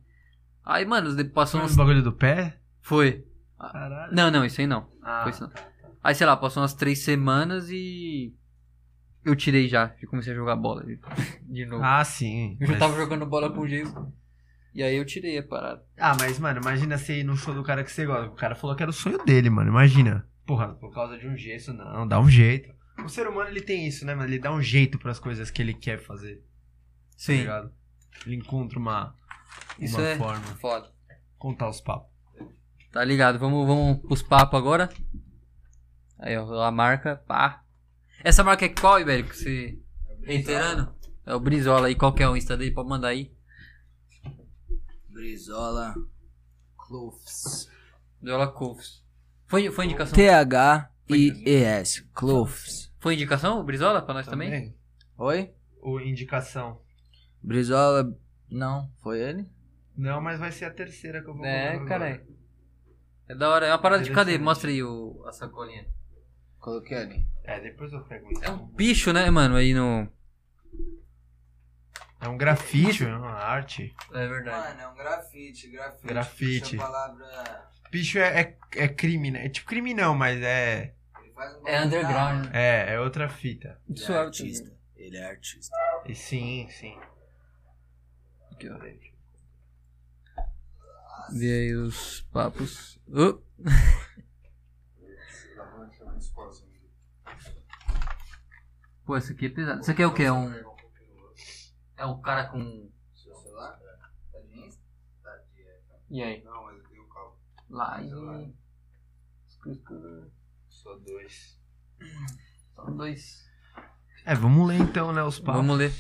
Aí, 0.65 0.85
mano, 0.85 1.15
de- 1.15 1.23
passou 1.25 1.59
Foi 1.59 1.65
uns. 1.67 1.71
uns 1.71 1.77
bagulho 1.77 2.01
do 2.03 2.11
pé? 2.13 2.57
Foi. 2.81 3.25
Caralho. 3.59 4.15
Não, 4.15 4.31
não, 4.31 4.45
isso 4.45 4.61
aí 4.61 4.67
não. 4.67 4.89
Ah, 5.03 5.21
Foi 5.23 5.31
isso 5.31 5.43
não. 5.43 5.51
Aí, 6.03 6.15
sei 6.15 6.25
lá, 6.25 6.37
passou 6.37 6.61
umas 6.61 6.73
três 6.73 6.99
semanas 6.99 7.69
e. 7.69 8.33
Eu 9.25 9.35
tirei 9.35 9.67
já. 9.67 9.93
E 10.01 10.05
comecei 10.07 10.31
a 10.31 10.35
jogar 10.35 10.55
bola 10.55 10.83
de, 10.85 10.97
de 11.43 11.65
novo. 11.65 11.83
ah 11.83 12.03
sim. 12.05 12.57
eu 12.61 12.67
já 12.67 12.73
Mas- 12.73 12.79
tava 12.79 12.95
jogando 12.95 13.25
bola 13.25 13.51
com 13.51 13.67
gesso. 13.67 13.93
E 14.73 14.81
aí 14.83 14.95
eu 14.95 15.05
tirei 15.05 15.37
a 15.37 15.43
parada. 15.43 15.83
Ah, 15.97 16.15
mas, 16.17 16.39
mano, 16.39 16.61
imagina 16.61 16.97
você 16.97 17.19
ir 17.19 17.23
no 17.23 17.35
show 17.35 17.53
do 17.53 17.63
cara 17.63 17.83
que 17.83 17.91
você 17.91 18.05
gosta. 18.05 18.27
O 18.27 18.35
cara 18.35 18.55
falou 18.55 18.75
que 18.75 18.83
era 18.83 18.89
o 18.91 18.93
sonho 18.93 19.17
dele, 19.25 19.49
mano. 19.49 19.69
Imagina. 19.69 20.25
Porra, 20.49 20.73
por 20.73 20.91
causa 20.91 21.15
de 21.15 21.27
um 21.27 21.37
gesso, 21.37 21.71
não. 21.71 22.07
Dá 22.07 22.19
um 22.19 22.27
jeito. 22.27 22.73
O 23.05 23.07
ser 23.07 23.27
humano, 23.27 23.51
ele 23.51 23.61
tem 23.61 23.85
isso, 23.85 24.03
né, 24.03 24.15
mano? 24.15 24.27
Ele 24.27 24.39
dá 24.39 24.51
um 24.51 24.59
jeito 24.59 24.97
pras 24.97 25.19
coisas 25.19 25.51
que 25.51 25.61
ele 25.61 25.75
quer 25.75 25.99
fazer. 25.99 26.37
Tá 26.37 27.17
Sim. 27.17 27.37
ligado? 27.37 27.71
Ele 28.25 28.37
encontra 28.37 28.79
uma, 28.79 29.15
Isso 29.77 29.95
uma 29.99 30.07
é 30.07 30.17
forma. 30.17 30.43
foda. 30.55 30.91
Contar 31.37 31.69
os 31.69 31.79
papos. 31.79 32.09
Tá 32.91 33.03
ligado? 33.03 33.37
Vamos, 33.37 33.67
vamos 33.67 33.99
pros 33.99 34.23
papos 34.23 34.57
agora. 34.57 34.89
Aí, 36.17 36.35
ó, 36.35 36.63
a 36.63 36.71
marca, 36.71 37.17
pá. 37.27 37.63
Essa 38.23 38.43
marca 38.43 38.65
é 38.65 38.69
qual? 38.69 38.97
Que 39.05 39.21
você. 39.21 39.79
Reiterando? 40.23 40.91
É 41.27 41.35
o 41.35 41.39
Brizola 41.39 41.89
aí, 41.89 41.93
qual 41.95 42.11
que 42.11 42.23
é 42.23 42.27
o 42.27 42.35
Insta 42.35 42.57
dele? 42.57 42.71
Pode 42.71 42.89
mandar 42.89 43.09
aí. 43.09 43.31
Brizola 45.09 45.93
Cloves. 46.75 47.69
Brizola 48.19 48.47
Couves. 48.51 49.07
Foi, 49.49 49.69
foi 49.71 49.85
indicação? 49.85 50.13
T-H-I-E-S. 50.15 52.03
Cloves. 52.13 52.93
Foi 52.99 53.15
indicação, 53.15 53.59
o 53.59 53.63
Brizola, 53.63 54.01
pra 54.01 54.13
nós 54.13 54.27
também? 54.27 54.75
Oi? 55.17 55.51
Ou 55.81 55.99
indicação. 55.99 56.79
Brizola. 57.41 58.15
Não, 58.49 58.91
foi 59.01 59.19
ele? 59.19 59.49
Não, 59.97 60.21
mas 60.21 60.39
vai 60.39 60.51
ser 60.51 60.65
a 60.65 60.71
terceira 60.71 61.21
que 61.23 61.29
eu 61.29 61.33
vou 61.35 61.43
É, 61.45 61.73
colocar 61.77 61.87
cara. 61.89 62.05
agora. 62.13 62.27
É 63.27 63.35
da 63.35 63.49
hora. 63.49 63.65
É 63.65 63.71
uma 63.71 63.81
parada 63.81 64.03
de 64.03 64.11
cadê? 64.11 64.37
Mostra 64.37 64.69
aí 64.69 64.83
o, 64.83 65.23
a 65.27 65.31
sacolinha. 65.31 65.85
Coloquei 66.59 66.97
ali. 66.97 67.25
É, 67.43 67.59
depois 67.59 67.91
eu 67.91 68.01
pego 68.03 68.31
isso. 68.31 68.43
É 68.43 68.51
um 68.51 68.67
bicho, 68.67 69.11
né, 69.11 69.29
mano? 69.31 69.55
Aí 69.55 69.73
no. 69.73 70.07
É 72.21 72.27
um 72.27 72.37
grafite, 72.37 73.05
é 73.05 73.15
uma 73.15 73.31
arte. 73.31 73.95
É 74.13 74.27
verdade. 74.27 74.67
Mano, 74.77 74.81
é 74.81 74.87
um 74.89 74.95
grafite, 74.95 75.69
grafite. 75.69 76.07
Grafite. 76.07 76.75
Puxa 76.77 76.83
a 76.83 76.85
palavra. 76.91 77.69
Bicho 77.91 78.19
é, 78.19 78.41
é, 78.41 78.57
é 78.75 78.87
crime, 78.87 79.31
né? 79.31 79.45
É 79.45 79.49
tipo 79.49 79.67
crime 79.67 79.93
não, 79.93 80.15
mas 80.15 80.41
é. 80.41 80.93
É 81.65 81.81
underground. 81.81 82.47
É, 82.53 82.93
é 82.93 82.99
outra 82.99 83.29
fita. 83.29 83.79
Ele 83.87 83.99
é 83.99 84.01
Suave 84.01 84.25
artista. 84.25 84.77
Ele 84.95 85.17
é 85.17 85.25
artista. 85.25 85.75
E 86.05 86.13
sim, 86.13 86.67
sim. 86.69 86.97
Aqui, 88.51 88.69
ó. 88.69 88.77
Vê 91.31 91.51
aí 91.51 91.75
os 91.75 92.21
papos. 92.31 92.99
Oh, 93.07 93.39
Pô, 99.09 99.17
esse 99.17 99.33
aqui 99.33 99.47
é 99.47 99.49
pesado. 99.49 99.81
Isso 99.81 99.89
aqui 99.89 100.03
é 100.03 100.05
o 100.05 100.13
que? 100.13 100.21
É 100.21 100.31
um. 100.31 100.53
É 101.97 102.05
um 102.05 102.21
cara 102.21 102.47
com. 102.49 102.91
Seu 103.15 103.33
celular? 103.33 103.79
Tá 104.31 104.39
de 104.41 104.59
Insta? 104.59 104.83
Tá 105.23 105.35
de. 105.35 105.65
E 106.11 106.21
aí? 106.21 106.43
Não, 106.43 106.68
eu 107.69 107.77
tenho 107.97 108.09
calma. 108.15 108.31
Live. 108.31 108.53
Só 110.69 110.95
dois. 110.95 111.59
São 112.75 112.95
dois. 112.95 113.49
É, 114.25 114.33
vamos 114.35 114.67
ler 114.67 114.79
então, 114.79 115.11
né, 115.11 115.23
os 115.23 115.39
papos. 115.39 115.55
Vamos 115.61 115.77
ler. 115.77 115.93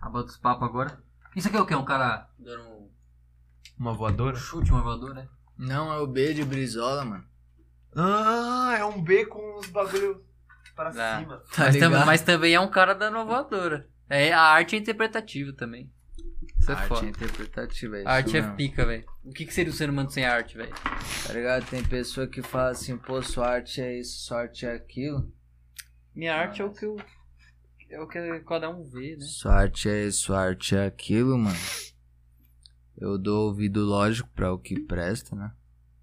Abota 0.00 0.30
os 0.30 0.36
papos 0.38 0.68
agora. 0.68 1.02
Isso 1.34 1.48
aqui 1.48 1.56
é 1.56 1.60
o 1.60 1.66
que? 1.66 1.74
Um 1.74 1.84
cara 1.84 2.28
dando 2.38 2.62
um 2.68 2.90
Uma 3.78 3.92
voadora? 3.92 4.36
chute, 4.36 4.70
uma 4.70 4.82
voadora, 4.82 5.14
né? 5.14 5.28
Não, 5.58 5.92
é 5.92 5.98
o 5.98 6.06
B 6.06 6.34
de 6.34 6.44
Brizola, 6.44 7.04
mano. 7.04 7.24
Ah, 7.94 8.74
é 8.78 8.84
um 8.84 9.02
B 9.02 9.26
com 9.26 9.58
os 9.58 9.68
bagulho 9.68 10.24
pra 10.74 10.88
Ah. 10.88 11.18
cima. 11.20 11.36
Tá 11.54 11.64
mas, 11.64 11.76
também, 11.78 12.04
mas 12.06 12.22
também 12.22 12.54
é 12.54 12.60
um 12.60 12.70
cara 12.70 12.94
dando 12.94 13.14
uma 13.14 13.24
voadora. 13.24 13.88
É, 14.08 14.32
a 14.32 14.40
arte 14.42 14.76
é 14.76 14.78
interpretativa 14.78 15.52
também. 15.52 15.92
Isso 16.66 16.72
é 16.72 16.74
arte 16.74 16.88
foda. 16.88 17.06
é 17.06 17.08
interpretativa, 17.10 17.96
é 17.96 18.00
isso 18.00 18.08
arte 18.08 18.36
é 18.36 18.40
mesmo. 18.40 18.56
pica, 18.56 18.84
velho. 18.84 19.04
O 19.24 19.32
que, 19.32 19.46
que 19.46 19.54
seria 19.54 19.72
o 19.72 19.74
ser 19.74 19.88
humano 19.88 20.10
sem 20.10 20.24
arte, 20.24 20.56
velho? 20.56 20.74
Tá 21.24 21.32
ligado? 21.32 21.64
Tem 21.70 21.84
pessoa 21.84 22.26
que 22.26 22.42
fala 22.42 22.70
assim, 22.70 22.96
pô, 22.96 23.22
sua 23.22 23.48
arte 23.48 23.80
é 23.80 24.00
isso, 24.00 24.18
sua 24.26 24.40
arte 24.40 24.66
é 24.66 24.74
aquilo. 24.74 25.32
Minha 26.12 26.34
arte 26.34 26.62
é 26.62 26.64
o 26.64 26.72
que 26.72 26.84
eu. 26.84 26.96
É 27.88 28.00
o 28.00 28.08
que 28.08 28.40
cada 28.40 28.68
um 28.68 28.82
vê, 28.82 29.16
né? 29.16 29.24
Sua 29.24 29.54
arte 29.54 29.88
é 29.88 30.06
isso, 30.06 30.22
sua 30.24 30.40
arte 30.40 30.74
é 30.74 30.86
aquilo, 30.86 31.38
mano. 31.38 31.56
Eu 32.98 33.16
dou 33.16 33.46
ouvido 33.46 33.84
lógico 33.84 34.28
pra 34.34 34.52
o 34.52 34.58
que 34.58 34.80
presta, 34.80 35.36
né? 35.36 35.52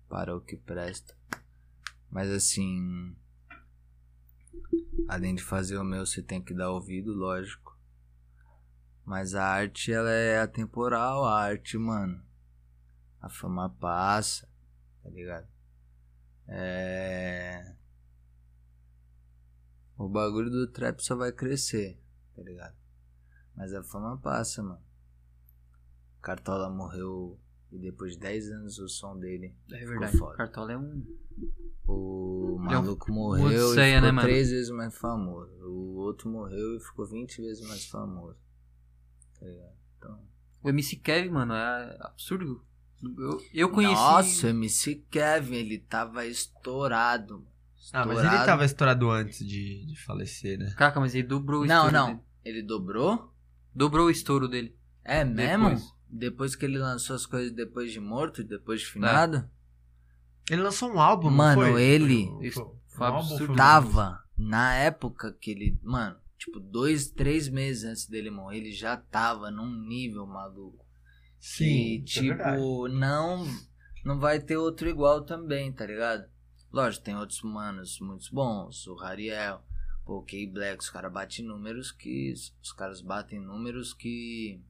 Para 0.07 0.33
o 0.33 0.39
que 0.39 0.55
presta. 0.55 1.13
Mas 2.09 2.29
assim. 2.29 3.13
Além 5.09 5.35
de 5.35 5.43
fazer 5.43 5.77
o 5.77 5.83
meu, 5.83 6.05
você 6.05 6.21
tem 6.21 6.41
que 6.41 6.53
dar 6.53 6.71
ouvido, 6.71 7.11
lógico. 7.11 7.72
Mas 9.05 9.35
a 9.35 9.43
arte, 9.45 9.91
ela 9.91 10.09
é 10.11 10.39
atemporal, 10.39 11.25
a 11.25 11.41
arte, 11.41 11.77
mano. 11.77 12.23
A 13.21 13.29
fama 13.29 13.69
passa, 13.69 14.47
tá 15.03 15.09
ligado? 15.09 15.47
É. 16.47 17.75
O 19.97 20.07
bagulho 20.09 20.49
do 20.49 20.67
trap 20.67 20.99
só 21.01 21.15
vai 21.15 21.31
crescer, 21.31 21.99
tá 22.35 22.41
ligado? 22.41 22.75
Mas 23.55 23.73
a 23.73 23.83
fama 23.83 24.17
passa, 24.17 24.63
mano. 24.63 24.81
Cartola 26.21 26.69
morreu 26.69 27.37
e 27.71 27.77
depois 27.77 28.13
de 28.13 28.19
10 28.19 28.49
anos 28.51 28.79
o 28.79 28.87
som 28.87 29.17
dele 29.17 29.53
É 29.71 29.79
ficou 29.79 29.99
verdade. 29.99 30.37
Cartola 30.37 30.71
é 30.73 30.77
um. 30.77 31.05
O 31.85 32.47
é 32.47 32.51
um 32.53 32.57
maluco 32.59 33.11
morreu 33.11 33.51
e 33.51 33.59
Odisseia, 33.59 33.95
ficou 33.95 34.05
né, 34.07 34.11
mano? 34.11 34.27
três 34.27 34.49
vezes 34.49 34.69
mais 34.69 34.97
famoso. 34.97 35.51
O 35.65 35.95
outro 35.97 36.29
morreu 36.29 36.77
e 36.77 36.79
ficou 36.79 37.05
20 37.05 37.41
vezes 37.41 37.67
mais 37.67 37.85
famoso. 37.87 38.37
Tá 39.43 39.49
ligado? 39.49 39.73
Então... 39.97 40.19
O 40.63 40.69
MC 40.69 40.95
Kevin, 40.97 41.29
mano, 41.29 41.53
é 41.53 41.97
absurdo. 42.01 42.63
Eu, 43.03 43.41
eu 43.53 43.69
conheci. 43.69 43.93
Nossa, 43.95 44.47
o 44.47 44.49
MC 44.51 44.95
Kevin, 45.11 45.55
ele 45.55 45.77
tava 45.79 46.25
estourado. 46.25 47.39
mano. 47.39 47.47
Ah, 47.91 48.05
mas 48.05 48.19
ele 48.19 48.45
tava 48.45 48.63
estourado 48.63 49.09
antes 49.11 49.45
de, 49.45 49.85
de 49.85 49.95
falecer, 50.05 50.57
né? 50.57 50.73
Caraca, 50.77 50.99
mas 51.01 51.13
ele 51.13 51.27
dobrou 51.27 51.63
o 51.63 51.65
Não, 51.65 51.87
estouro 51.87 51.93
não. 51.93 52.07
dele. 52.07 52.19
Ele 52.45 52.63
dobrou? 52.63 53.33
Dobrou 53.75 54.05
o 54.07 54.09
estouro 54.09 54.47
dele. 54.47 54.73
É 55.03 55.25
mesmo? 55.25 55.65
Depois. 55.69 55.93
Depois, 56.15 56.55
que 56.55 56.63
ele 56.65 56.77
lançou 56.77 57.15
as 57.15 57.25
coisas 57.25 57.51
depois 57.51 57.91
de 57.91 57.99
morto, 57.99 58.43
depois 58.43 58.81
de 58.81 58.87
finado? 58.87 59.49
Ele 60.49 60.61
lançou 60.61 60.93
um 60.93 60.99
álbum, 60.99 61.29
não 61.29 61.37
Mano, 61.37 61.61
foi? 61.61 61.81
ele 61.83 62.27
Foi- 62.27 62.47
Isso 62.47 62.59
foi- 62.63 62.75
foi 62.87 63.07
um 63.07 63.09
álbum, 63.09 63.19
absurdo. 63.19 63.45
foi 63.45 63.53
um- 63.53 63.57
Tava 63.57 64.23
na 64.37 64.73
época 64.75 65.33
que 65.33 65.51
ele. 65.51 65.79
Mano, 65.81 66.15
tipo, 66.45 66.59
dois, 66.59 67.09
três 67.09 67.47
meses 67.47 67.83
antes 67.83 68.07
dele 68.07 68.29
morrer, 68.29 68.57
ele 68.57 68.71
já 68.71 68.97
tava 68.97 69.49
num 69.49 69.87
nível 69.87 70.25
maluco. 70.25 70.85
Sim, 71.39 71.65
que, 71.65 72.03
isso 72.05 72.19
é 72.19 72.37
tipo, 72.37 72.87
não. 72.87 73.45
Não 74.03 74.19
vai 74.19 74.39
ter 74.39 74.57
outro 74.57 74.89
igual 74.89 75.23
também, 75.23 75.71
tá 75.71 75.85
ligado? 75.85 76.29
Lógico, 76.71 77.05
tem 77.05 77.15
outros 77.15 77.41
manos 77.41 77.99
muito 77.99 78.33
bons, 78.33 78.87
o 78.87 78.95
Rariel, 78.95 79.63
o 80.05 80.21
K-Black, 80.23 80.83
os 80.83 80.89
caras 80.89 81.11
batem 81.11 81.45
números 81.45 81.91
que. 81.91 82.33
Os 82.61 82.71
caras 82.73 83.01
batem 83.01 83.39
números 83.39 83.93
que. 83.93 84.61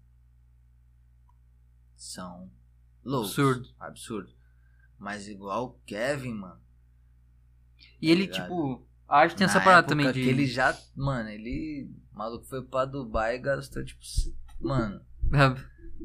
São 1.95 2.51
loucos. 3.03 3.31
Absurdo. 3.31 3.75
Absurdo. 3.79 4.33
Mas 4.99 5.27
igual 5.27 5.65
o 5.65 5.79
Kevin, 5.85 6.33
mano. 6.33 6.61
E 8.01 8.11
ele, 8.11 8.27
ligado? 8.27 8.43
tipo. 8.43 8.92
A 9.07 9.19
arte 9.19 9.35
tem 9.35 9.45
essa 9.45 9.59
parada 9.61 9.87
também 9.87 10.11
de. 10.11 10.21
Que 10.21 10.29
ele 10.29 10.45
já. 10.45 10.77
Mano, 10.95 11.29
ele. 11.29 11.89
O 12.13 12.17
maluco 12.17 12.45
foi 12.45 12.63
pra 12.63 12.85
Dubai 12.85 13.35
e 13.35 13.39
gastou, 13.39 13.83
tipo. 13.83 14.01
Mano, 14.59 15.01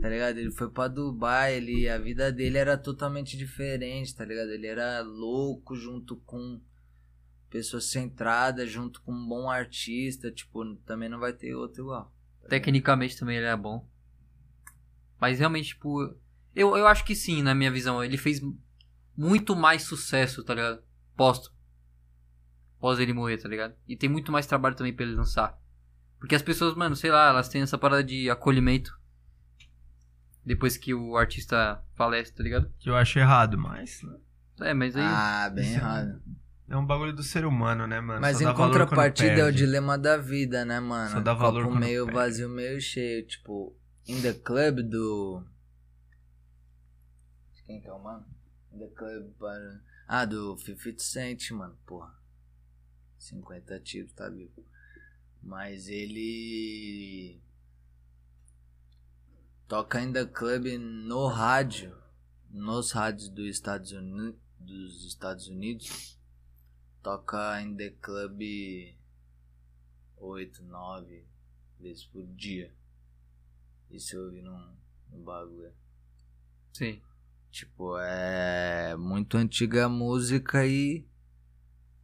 tá 0.01 0.09
ligado? 0.09 0.39
Ele 0.39 0.51
foi 0.51 0.69
pra 0.71 0.89
Dubai, 0.89 1.55
ele, 1.55 1.89
a 1.89 1.99
vida 1.99 2.33
dele 2.33 2.59
era 2.59 2.77
totalmente 2.77 3.37
diferente, 3.37 4.15
tá 4.15 4.25
ligado? 4.25 4.51
Ele 4.51 4.67
era 4.67 5.01
louco 5.03 5.77
junto 5.77 6.17
com 6.17 6.61
pessoa 7.49 7.81
centrada, 7.81 8.67
junto 8.67 9.01
com 9.03 9.13
um 9.13 9.29
bom 9.29 9.49
artista, 9.49 10.31
tipo, 10.31 10.75
também 10.87 11.09
não 11.09 11.19
vai 11.19 11.33
ter 11.33 11.55
outro 11.55 11.83
igual. 11.83 12.13
Tecnicamente 12.49 13.19
também 13.19 13.37
ele 13.37 13.47
é 13.47 13.57
bom. 13.57 13.87
Mas 15.21 15.39
realmente, 15.39 15.69
tipo. 15.69 16.15
Eu, 16.55 16.77
eu 16.77 16.87
acho 16.87 17.05
que 17.05 17.15
sim, 17.15 17.43
na 17.43 17.55
minha 17.55 17.71
visão. 17.71 18.03
Ele 18.03 18.17
fez 18.17 18.41
muito 19.17 19.55
mais 19.55 19.83
sucesso, 19.83 20.43
tá 20.43 20.55
ligado? 20.55 20.83
Posto. 21.17 21.53
Pós 22.81 22.99
ele 22.99 23.13
morrer, 23.13 23.39
tá 23.39 23.49
ligado? 23.49 23.75
E 23.87 23.97
tem 23.97 24.09
muito 24.09 24.31
mais 24.31 24.47
trabalho 24.47 24.77
também 24.77 24.93
pra 24.93 25.05
ele 25.05 25.15
lançar. 25.15 25.59
Porque 26.19 26.35
as 26.35 26.43
pessoas, 26.43 26.75
mano, 26.75 26.97
sei 26.97 27.11
lá, 27.11 27.29
elas 27.29 27.49
têm 27.49 27.63
essa 27.63 27.79
parada 27.79 28.03
de 28.05 28.29
acolhimento. 28.31 28.99
Depois 30.45 30.77
que 30.77 30.95
o 30.95 31.17
artista 31.17 31.83
falece, 31.95 32.33
tá 32.33 32.43
ligado? 32.43 32.73
Que 32.79 32.89
eu 32.89 32.97
acho 32.97 33.19
errado, 33.19 33.59
mas. 33.59 34.03
né? 34.03 34.17
É, 34.61 34.75
mas 34.75 34.97
aí. 34.97 35.05
Ah, 35.05 35.51
bem 35.55 35.69
é- 35.69 35.75
errado. 35.75 36.23
É 36.71 36.77
um 36.77 36.85
bagulho 36.85 37.15
do 37.15 37.23
ser 37.23 37.47
humano, 37.47 37.87
né, 37.87 37.99
mano? 37.99 38.21
Mas 38.21 38.39
Só 38.39 38.51
em 38.51 38.55
contrapartida 38.55 39.41
é 39.41 39.45
o 39.45 39.53
dilema 39.53 39.97
da 39.97 40.19
vida, 40.19 40.67
né, 40.67 40.79
mano? 40.79 41.11
Só 41.11 41.21
dá 41.21 41.33
valor 41.33 41.65
Copo 41.65 41.77
meio 41.77 42.05
perde. 42.05 42.19
vazio, 42.19 42.49
meio 42.49 42.79
cheio. 42.79 43.27
Tipo, 43.27 43.75
In 44.07 44.21
The 44.21 44.35
Club 44.35 44.81
do... 44.83 45.43
Quem 47.65 47.81
que 47.81 47.89
é 47.89 47.93
o 47.93 47.99
mano? 47.99 48.27
In 48.73 48.79
The 48.81 48.89
Club 48.89 49.31
para... 49.39 49.81
Ah, 50.07 50.27
do 50.27 50.59
50 50.59 51.03
Cent, 51.03 51.51
mano. 51.53 51.75
Porra. 51.87 52.18
50 53.19 53.81
tiros, 53.81 54.13
tá 54.13 54.29
vivo. 54.29 54.65
Mas 55.43 55.89
ele... 55.89 57.41
Toca 59.67 60.01
In 60.03 60.13
The 60.13 60.27
Club 60.27 60.67
no 60.79 61.27
rádio. 61.27 61.97
Nos 62.51 62.93
rádios 62.93 63.29
dos 63.29 63.47
Estados, 63.47 63.93
Uni... 63.93 64.35
dos 64.59 65.05
Estados 65.05 65.49
Unidos 65.49 66.19
toca 67.03 67.63
em 67.63 67.75
The 67.75 67.91
Club 68.03 68.43
8, 70.19 70.63
9 70.63 71.25
vezes 71.81 72.05
por 72.05 72.27
dia. 72.35 72.71
Isso 73.91 74.17
eu 74.17 74.31
vi 74.31 74.43
num, 74.43 74.77
num 75.11 75.23
bagulho. 75.23 75.73
Sim. 76.73 77.01
Tipo, 77.51 77.99
é 77.99 78.95
muito 78.97 79.39
antiga 79.39 79.87
a 79.87 79.89
música 79.89 80.67
e 80.67 81.07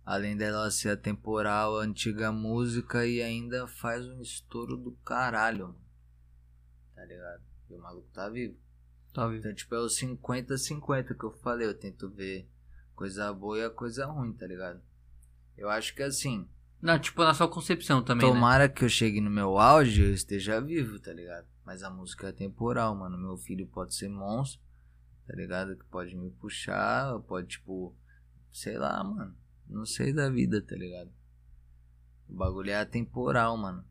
além 0.05 0.37
dela 0.37 0.71
ser 0.71 0.91
atemporal, 0.91 1.77
antiga 1.79 2.31
música 2.31 3.07
e 3.07 3.23
ainda 3.23 3.67
faz 3.67 4.07
um 4.07 4.21
estouro 4.21 4.77
do 4.77 4.93
caralho, 5.05 5.69
mano. 5.69 5.85
Tá 6.95 7.05
ligado? 7.05 7.43
E 7.71 7.75
o 7.75 7.81
maluco 7.81 8.09
tá 8.13 8.29
vivo. 8.29 8.57
Tá 9.13 9.27
vivo. 9.27 9.41
Então, 9.41 9.55
tipo, 9.55 9.75
é 9.75 9.81
o 9.81 9.87
50-50 9.87 11.17
que 11.17 11.25
eu 11.25 11.33
falei. 11.33 11.67
Eu 11.67 11.75
tento 11.79 12.09
ver 12.11 12.49
coisa 12.95 13.33
boa 13.33 13.59
e 13.59 13.65
a 13.65 13.71
coisa 13.71 14.07
ruim, 14.07 14.33
tá 14.33 14.47
ligado? 14.47 14.81
Eu 15.57 15.69
acho 15.71 15.95
que 15.95 16.03
assim, 16.03 16.49
Não, 16.83 16.99
tipo, 16.99 17.23
na 17.23 17.33
sua 17.33 17.49
concepção 17.49 18.03
também. 18.03 18.29
né? 18.29 18.35
tomara 18.35 18.69
que 18.69 18.85
eu 18.85 18.89
chegue 18.89 19.21
no 19.21 19.31
meu 19.31 19.59
auge 19.59 20.03
e 20.03 20.05
eu 20.07 20.13
esteja 20.13 20.61
vivo, 20.61 20.99
tá 20.99 21.13
ligado? 21.13 21.47
Mas 21.65 21.83
a 21.83 21.91
música 21.91 22.29
é 22.29 22.33
temporal, 22.33 22.95
mano. 22.95 23.17
Meu 23.17 23.37
filho 23.39 23.67
pode 23.69 23.95
ser 23.95 24.09
monstro, 24.09 24.61
tá 25.27 25.35
ligado? 25.35 25.77
Que 25.77 25.85
pode 25.87 26.15
me 26.17 26.31
puxar, 26.31 27.19
pode, 27.21 27.49
tipo, 27.49 27.97
sei 28.53 28.77
lá, 28.77 29.03
mano. 29.03 29.35
Não 29.69 29.85
sei 29.87 30.13
da 30.13 30.29
vida, 30.31 30.63
tá 30.63 30.77
ligado? 30.77 31.11
O 32.29 32.35
bagulho 32.35 32.71
é 32.71 32.77
atemporal, 32.77 33.57
mano. 33.57 33.85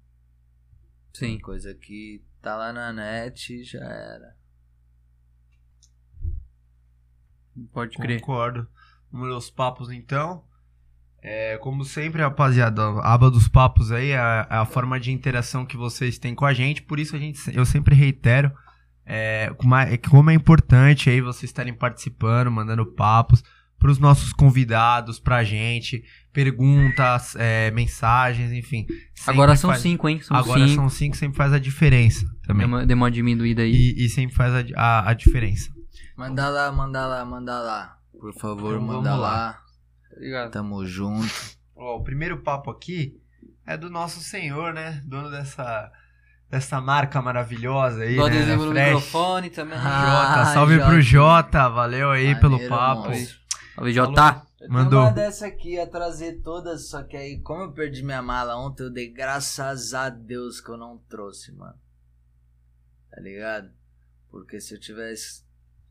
Sim. 1.14 1.28
Tem 1.28 1.40
coisa 1.40 1.74
que 1.74 2.24
tá 2.42 2.56
lá 2.56 2.74
na 2.74 2.92
net 2.92 3.54
e 3.54 3.64
já 3.64 3.80
era. 3.84 4.36
Pode 7.72 7.98
crer. 7.98 8.20
Concordo. 8.20 8.68
Vamos 9.12 9.28
ler 9.30 9.36
os 9.36 9.50
papos 9.50 9.92
então. 9.92 10.44
É, 11.22 11.58
como 11.60 11.86
sempre, 11.86 12.22
rapaziada, 12.22 12.82
a 12.82 13.14
aba 13.14 13.32
dos 13.32 13.48
papos 13.48 13.92
aí 13.92 14.10
é 14.10 14.18
a, 14.20 14.48
é 14.50 14.56
a 14.56 14.66
forma 14.66 15.00
de 15.00 15.12
interação 15.12 15.66
que 15.66 15.78
vocês 15.78 16.18
têm 16.18 16.36
com 16.36 16.46
a 16.46 16.54
gente. 16.54 16.82
Por 16.82 17.00
isso 17.00 17.16
a 17.16 17.20
gente, 17.20 17.40
eu 17.56 17.66
sempre 17.66 17.96
reitero, 17.96 18.52
é, 19.06 19.54
como 19.58 19.76
é- 19.76 19.98
como 19.98 20.30
é 20.30 20.34
importante 20.34 21.10
aí 21.10 21.22
vocês 21.22 21.44
estarem 21.50 21.74
participando, 21.74 22.52
mandando 22.52 22.86
papos 22.86 23.42
pros 23.84 24.00
nossos 24.00 24.32
convidados, 24.32 25.20
pra 25.20 25.44
gente, 25.44 26.02
perguntas, 26.32 27.36
é, 27.38 27.70
mensagens, 27.72 28.52
enfim. 28.54 28.88
Agora 29.28 29.56
são 29.58 29.70
faz- 29.72 29.82
cinco, 29.82 30.08
hein? 30.08 30.22
São 30.22 30.38
Agora 30.38 30.62
cinco. 30.66 30.76
são 30.76 30.90
cinco, 30.90 31.18
sempre 31.18 31.36
faz 31.38 31.52
a 31.52 31.60
diferença 31.60 32.26
também. 32.48 32.66
Deu 32.66 32.78
uma, 32.78 32.86
deu 32.86 32.96
uma 32.98 33.12
diminuída 33.12 33.62
aí. 33.62 33.72
E, 33.98 34.06
e 34.06 34.10
sempre 34.10 34.34
faz 34.36 34.54
a, 34.54 34.64
a, 34.78 35.10
a 35.10 35.14
diferença. 35.14 35.70
Manda 36.18 36.48
lá, 36.48 36.72
manda 36.72 37.06
lá, 37.06 37.26
manda 37.26 37.60
lá. 37.60 37.98
Por 38.20 38.34
favor, 38.34 38.76
Então, 38.76 38.88
manda 38.88 39.16
lá. 39.16 39.18
lá. 39.18 39.60
Ligado? 40.18 40.52
Tamo 40.52 40.86
junto. 40.86 41.30
Ó, 41.76 41.98
o 41.98 42.04
primeiro 42.04 42.38
papo 42.38 42.72
aqui 42.72 43.14
é 43.68 43.76
do 43.76 43.90
nosso 43.90 44.22
senhor, 44.22 44.74
né? 44.74 45.02
Dono 45.06 45.30
dessa, 45.30 45.92
dessa 46.50 46.80
marca 46.80 47.22
maravilhosa 47.22 48.04
aí, 48.04 48.16
Dou 48.16 48.30
né? 48.30 48.38
adesivo 48.38 48.60
da 48.60 48.66
no 48.66 48.72
Fresh. 48.72 48.86
microfone 48.86 49.50
também. 49.50 49.78
Ah, 49.78 50.36
Jota, 50.38 50.46
salve 50.54 50.76
Jota. 50.76 50.88
pro 50.88 51.02
Jota, 51.02 51.68
valeu 51.70 52.12
aí 52.12 52.36
pelo 52.36 52.52
Maneiro, 52.54 52.74
papo. 52.76 53.10
moço. 53.10 53.43
Salve, 53.76 53.94
Jota. 53.94 54.46
Mandou. 54.70 55.02
uma 55.02 55.12
dessa 55.12 55.48
aqui, 55.48 55.74
ia 55.74 55.86
trazer 55.86 56.42
todas, 56.42 56.88
só 56.88 57.04
que 57.04 57.18
aí, 57.18 57.40
como 57.42 57.64
eu 57.64 57.72
perdi 57.74 58.02
minha 58.02 58.22
mala 58.22 58.56
ontem, 58.58 58.84
eu 58.84 58.90
dei 58.90 59.12
graças 59.12 59.94
a 59.94 60.10
Deus 60.10 60.62
que 60.62 60.70
eu 60.70 60.78
não 60.78 60.98
trouxe, 61.10 61.52
mano. 61.52 61.78
Tá 63.12 63.20
ligado? 63.20 63.70
Porque 64.30 64.62
se 64.62 64.74
eu 64.74 64.80
tivesse 64.80 65.44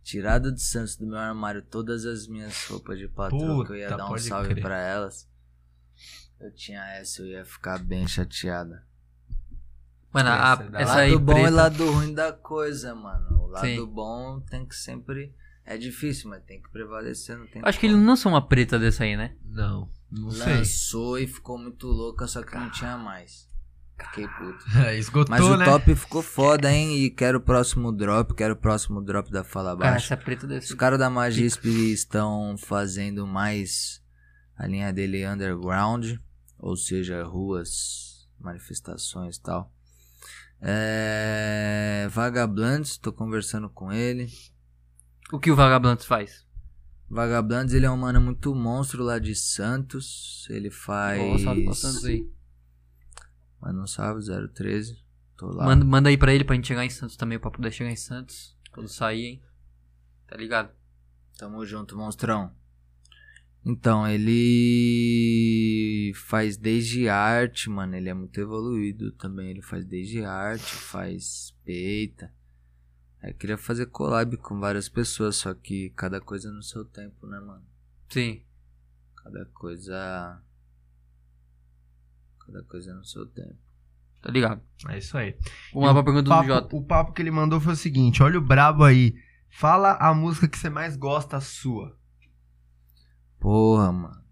tirado 0.02 0.50
de 0.50 0.62
Santos 0.62 0.96
do 0.96 1.06
meu 1.06 1.18
armário 1.18 1.60
todas 1.62 2.06
as 2.06 2.26
minhas 2.26 2.64
roupas 2.66 2.98
de 2.98 3.08
patrão, 3.08 3.62
que 3.64 3.72
eu 3.72 3.76
ia 3.76 3.90
dar 3.90 4.10
um 4.10 4.16
salve 4.16 4.48
crer. 4.48 4.62
pra 4.62 4.78
elas, 4.78 5.28
eu 6.40 6.50
tinha 6.54 6.82
essa, 6.94 7.20
eu 7.20 7.26
ia 7.26 7.44
ficar 7.44 7.78
bem 7.78 8.08
chateada. 8.08 8.84
Mano, 10.12 10.30
a- 10.30 10.52
Essa 10.52 10.62
é 10.78 10.82
essa 10.82 10.90
lado 10.94 11.00
aí 11.00 11.18
bom 11.18 11.32
preta. 11.34 11.48
e 11.48 11.50
lado 11.50 11.92
ruim 11.92 12.14
da 12.14 12.32
coisa, 12.32 12.94
mano. 12.94 13.42
O 13.42 13.46
lado 13.48 13.66
Sim. 13.66 13.84
bom 13.86 14.40
tem 14.40 14.66
que 14.66 14.74
sempre. 14.74 15.34
É 15.64 15.76
difícil, 15.76 16.28
mas 16.28 16.42
tem 16.44 16.60
que 16.60 16.68
prevalecer, 16.70 17.38
não 17.38 17.46
tem 17.46 17.62
Acho 17.64 17.78
que 17.78 17.86
ele 17.86 17.94
não 17.94 18.06
lançou 18.06 18.32
uma 18.32 18.46
preta 18.46 18.78
dessa 18.78 19.04
aí, 19.04 19.16
né? 19.16 19.36
Não, 19.44 19.88
não 20.10 20.30
sei. 20.30 20.56
Lançou 20.56 21.18
e 21.18 21.26
ficou 21.26 21.56
muito 21.56 21.86
louca, 21.86 22.26
só 22.26 22.42
que 22.42 22.54
não 22.54 22.70
tinha 22.70 22.96
mais. 22.96 23.48
Fiquei 23.96 24.26
puto. 24.26 24.64
Esgotou, 24.98 25.30
Mas 25.30 25.44
o 25.44 25.56
né? 25.56 25.64
top 25.64 25.94
ficou 25.94 26.22
foda, 26.22 26.70
hein? 26.72 27.04
E 27.04 27.10
quero 27.10 27.38
o 27.38 27.40
próximo 27.40 27.92
drop, 27.92 28.34
quero 28.34 28.54
o 28.54 28.56
próximo 28.56 29.00
drop 29.00 29.30
da 29.30 29.44
Fala 29.44 29.76
Cara, 29.76 29.92
Baixa. 29.92 30.14
essa 30.14 30.16
preta 30.16 30.46
deve 30.46 30.64
Os 30.64 30.74
caras 30.74 30.98
da 30.98 31.08
Magisp 31.08 31.64
estão 31.66 32.56
fazendo 32.58 33.26
mais 33.26 34.02
a 34.56 34.66
linha 34.66 34.92
dele 34.92 35.26
underground, 35.26 36.16
ou 36.58 36.76
seja, 36.76 37.22
ruas, 37.22 38.28
manifestações 38.40 39.36
e 39.36 39.42
tal. 39.42 39.72
É... 40.60 42.08
Vagablands, 42.10 42.96
tô 42.96 43.12
conversando 43.12 43.68
com 43.68 43.92
ele. 43.92 44.28
O 45.32 45.40
que 45.40 45.50
o 45.50 45.56
Vagablandos 45.56 46.04
faz? 46.04 46.46
Vagablands, 47.08 47.72
ele 47.72 47.86
é 47.86 47.90
um 47.90 47.96
mano 47.96 48.20
muito 48.20 48.54
monstro 48.54 49.02
lá 49.02 49.18
de 49.18 49.34
Santos. 49.34 50.46
Ele 50.50 50.70
faz. 50.70 51.22
Ó, 51.22 51.38
salve 51.38 51.64
pra 51.64 51.72
Santos 51.72 52.04
aí. 52.04 52.30
Manda 53.58 53.80
um 53.80 53.86
salve, 53.86 54.22
013. 54.52 55.02
Tô 55.38 55.46
lá. 55.46 55.64
Manda, 55.64 55.84
manda 55.86 56.10
aí 56.10 56.18
pra 56.18 56.34
ele 56.34 56.44
pra 56.44 56.54
gente 56.54 56.68
chegar 56.68 56.84
em 56.84 56.90
Santos 56.90 57.16
também, 57.16 57.38
pra 57.38 57.50
poder 57.50 57.72
chegar 57.72 57.90
em 57.90 57.96
Santos. 57.96 58.54
Quando 58.72 58.88
sair, 58.88 59.24
hein? 59.24 59.42
Tá 60.26 60.36
ligado? 60.36 60.70
Tamo 61.38 61.64
junto, 61.64 61.96
monstrão. 61.96 62.52
Então, 63.64 64.06
ele 64.06 66.12
faz 66.14 66.58
desde 66.58 67.08
arte, 67.08 67.70
mano. 67.70 67.96
Ele 67.96 68.10
é 68.10 68.14
muito 68.14 68.38
evoluído 68.38 69.12
também. 69.12 69.50
Ele 69.50 69.62
faz 69.62 69.86
desde 69.86 70.22
arte, 70.24 70.74
faz 70.74 71.54
peita. 71.64 72.30
Eu 73.22 73.34
queria 73.34 73.56
fazer 73.56 73.86
collab 73.86 74.36
com 74.38 74.58
várias 74.58 74.88
pessoas, 74.88 75.36
só 75.36 75.54
que 75.54 75.90
cada 75.90 76.20
coisa 76.20 76.50
no 76.50 76.62
seu 76.62 76.84
tempo, 76.84 77.26
né, 77.26 77.38
mano? 77.38 77.64
Sim. 78.08 78.42
Cada 79.16 79.44
coisa. 79.46 80.42
Cada 82.44 82.62
coisa 82.64 82.92
no 82.94 83.04
seu 83.04 83.24
tempo. 83.26 83.58
Tá 84.20 84.30
ligado? 84.30 84.62
É 84.88 84.98
isso 84.98 85.16
aí. 85.16 85.36
Vamos 85.72 85.88
lá 85.88 85.94
pra 85.94 86.04
pergunta 86.04 86.28
papo, 86.28 86.42
do 86.42 86.48
Jota. 86.48 86.76
O 86.76 86.84
papo 86.84 87.12
que 87.12 87.22
ele 87.22 87.30
mandou 87.30 87.60
foi 87.60 87.72
o 87.72 87.76
seguinte: 87.76 88.22
olha 88.22 88.38
o 88.38 88.44
brabo 88.44 88.84
aí. 88.84 89.14
Fala 89.50 89.96
a 89.96 90.14
música 90.14 90.48
que 90.48 90.58
você 90.58 90.70
mais 90.70 90.96
gosta 90.96 91.40
sua. 91.40 91.96
Porra, 93.38 93.92
mano. 93.92 94.22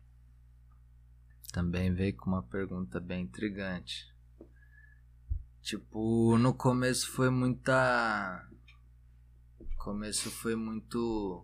Também 1.53 1.93
veio 1.93 2.17
com 2.17 2.31
uma 2.31 2.43
pergunta 2.43 3.01
bem 3.01 3.25
intrigante. 3.25 4.15
Tipo, 5.61 6.39
no 6.39 6.55
começo 6.55 7.11
foi 7.11 7.29
muita. 7.29 8.49
Começo 9.81 10.31
foi 10.31 10.55
muito. 10.55 11.43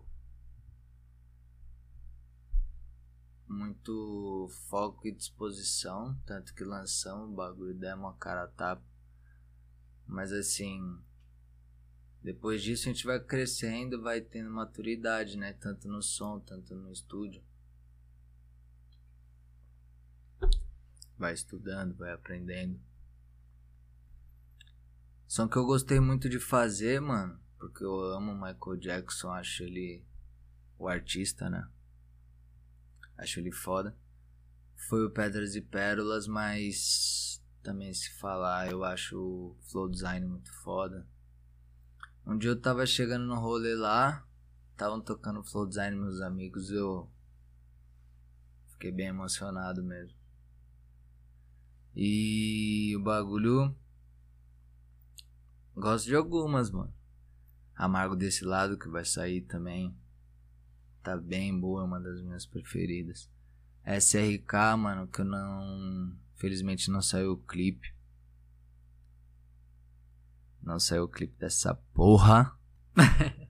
Muito 3.47 4.47
foco 4.69 5.07
e 5.07 5.11
disposição. 5.11 6.15
Tanto 6.23 6.53
que 6.53 6.63
lançamos 6.63 7.31
o 7.31 7.33
bagulho, 7.33 7.73
demos 7.73 8.05
uma 8.05 8.13
cara 8.13 8.43
a 8.43 8.47
tapa. 8.47 8.85
Mas 10.05 10.31
assim. 10.31 11.01
Depois 12.21 12.61
disso 12.61 12.87
a 12.87 12.93
gente 12.93 13.07
vai 13.07 13.19
crescendo, 13.19 14.03
vai 14.03 14.21
tendo 14.21 14.51
maturidade, 14.51 15.35
né? 15.35 15.53
Tanto 15.53 15.87
no 15.87 16.03
som, 16.03 16.39
tanto 16.39 16.75
no 16.75 16.91
estúdio. 16.91 17.43
Vai 21.17 21.33
estudando, 21.33 21.95
vai 21.95 22.13
aprendendo. 22.13 22.79
Som 25.27 25.49
que 25.49 25.57
eu 25.57 25.65
gostei 25.65 25.99
muito 25.99 26.29
de 26.29 26.39
fazer, 26.39 27.01
mano, 27.01 27.46
porque 27.57 27.83
eu 27.83 27.99
amo 28.13 28.33
Michael 28.33 28.77
Jackson, 28.79 29.29
acho 29.31 29.63
ele 29.63 30.03
o 30.77 30.87
artista, 30.87 31.49
né? 31.49 31.67
Acho 33.17 33.39
ele 33.39 33.51
foda. 33.51 33.95
Foi 34.75 35.05
o 35.05 35.09
Pedras 35.09 35.55
e 35.55 35.61
Pérolas, 35.61 36.27
mas 36.27 37.41
também 37.63 37.93
se 37.93 38.11
falar, 38.17 38.71
eu 38.71 38.83
acho 38.83 39.17
o 39.19 39.57
flow 39.69 39.89
design 39.89 40.25
muito 40.25 40.53
foda. 40.61 41.07
Um 42.25 42.37
dia 42.37 42.51
eu 42.51 42.61
tava 42.61 42.85
chegando 42.85 43.25
no 43.25 43.39
rolê 43.39 43.75
lá, 43.75 44.25
estavam 44.71 45.01
tocando 45.01 45.43
flow 45.43 45.65
design 45.65 45.97
meus 45.97 46.21
amigos, 46.21 46.69
eu 46.69 47.09
fiquei 48.73 48.91
bem 48.91 49.07
emocionado 49.07 49.83
mesmo. 49.83 50.17
E 51.95 52.95
o 52.95 53.01
bagulho. 53.01 53.75
Gosto 55.75 56.05
de 56.05 56.15
algumas, 56.15 56.69
mano. 56.69 56.93
Amargo 57.77 58.15
desse 58.15 58.43
lado 58.43 58.77
que 58.77 58.89
vai 58.89 59.05
sair 59.05 59.41
também. 59.41 59.95
Tá 61.03 61.15
bem 61.15 61.57
boa, 61.57 61.83
é 61.83 61.85
uma 61.85 61.99
das 61.99 62.21
minhas 62.21 62.45
preferidas. 62.45 63.29
SRK, 63.85 64.75
mano, 64.77 65.07
que 65.07 65.21
eu 65.21 65.25
não. 65.25 66.17
Felizmente 66.35 66.89
não 66.89 67.01
saiu 67.01 67.33
o 67.33 67.37
clipe. 67.37 67.95
Não 70.61 70.79
saiu 70.79 71.03
o 71.03 71.07
clipe 71.07 71.37
dessa 71.37 71.75
porra. 71.93 72.53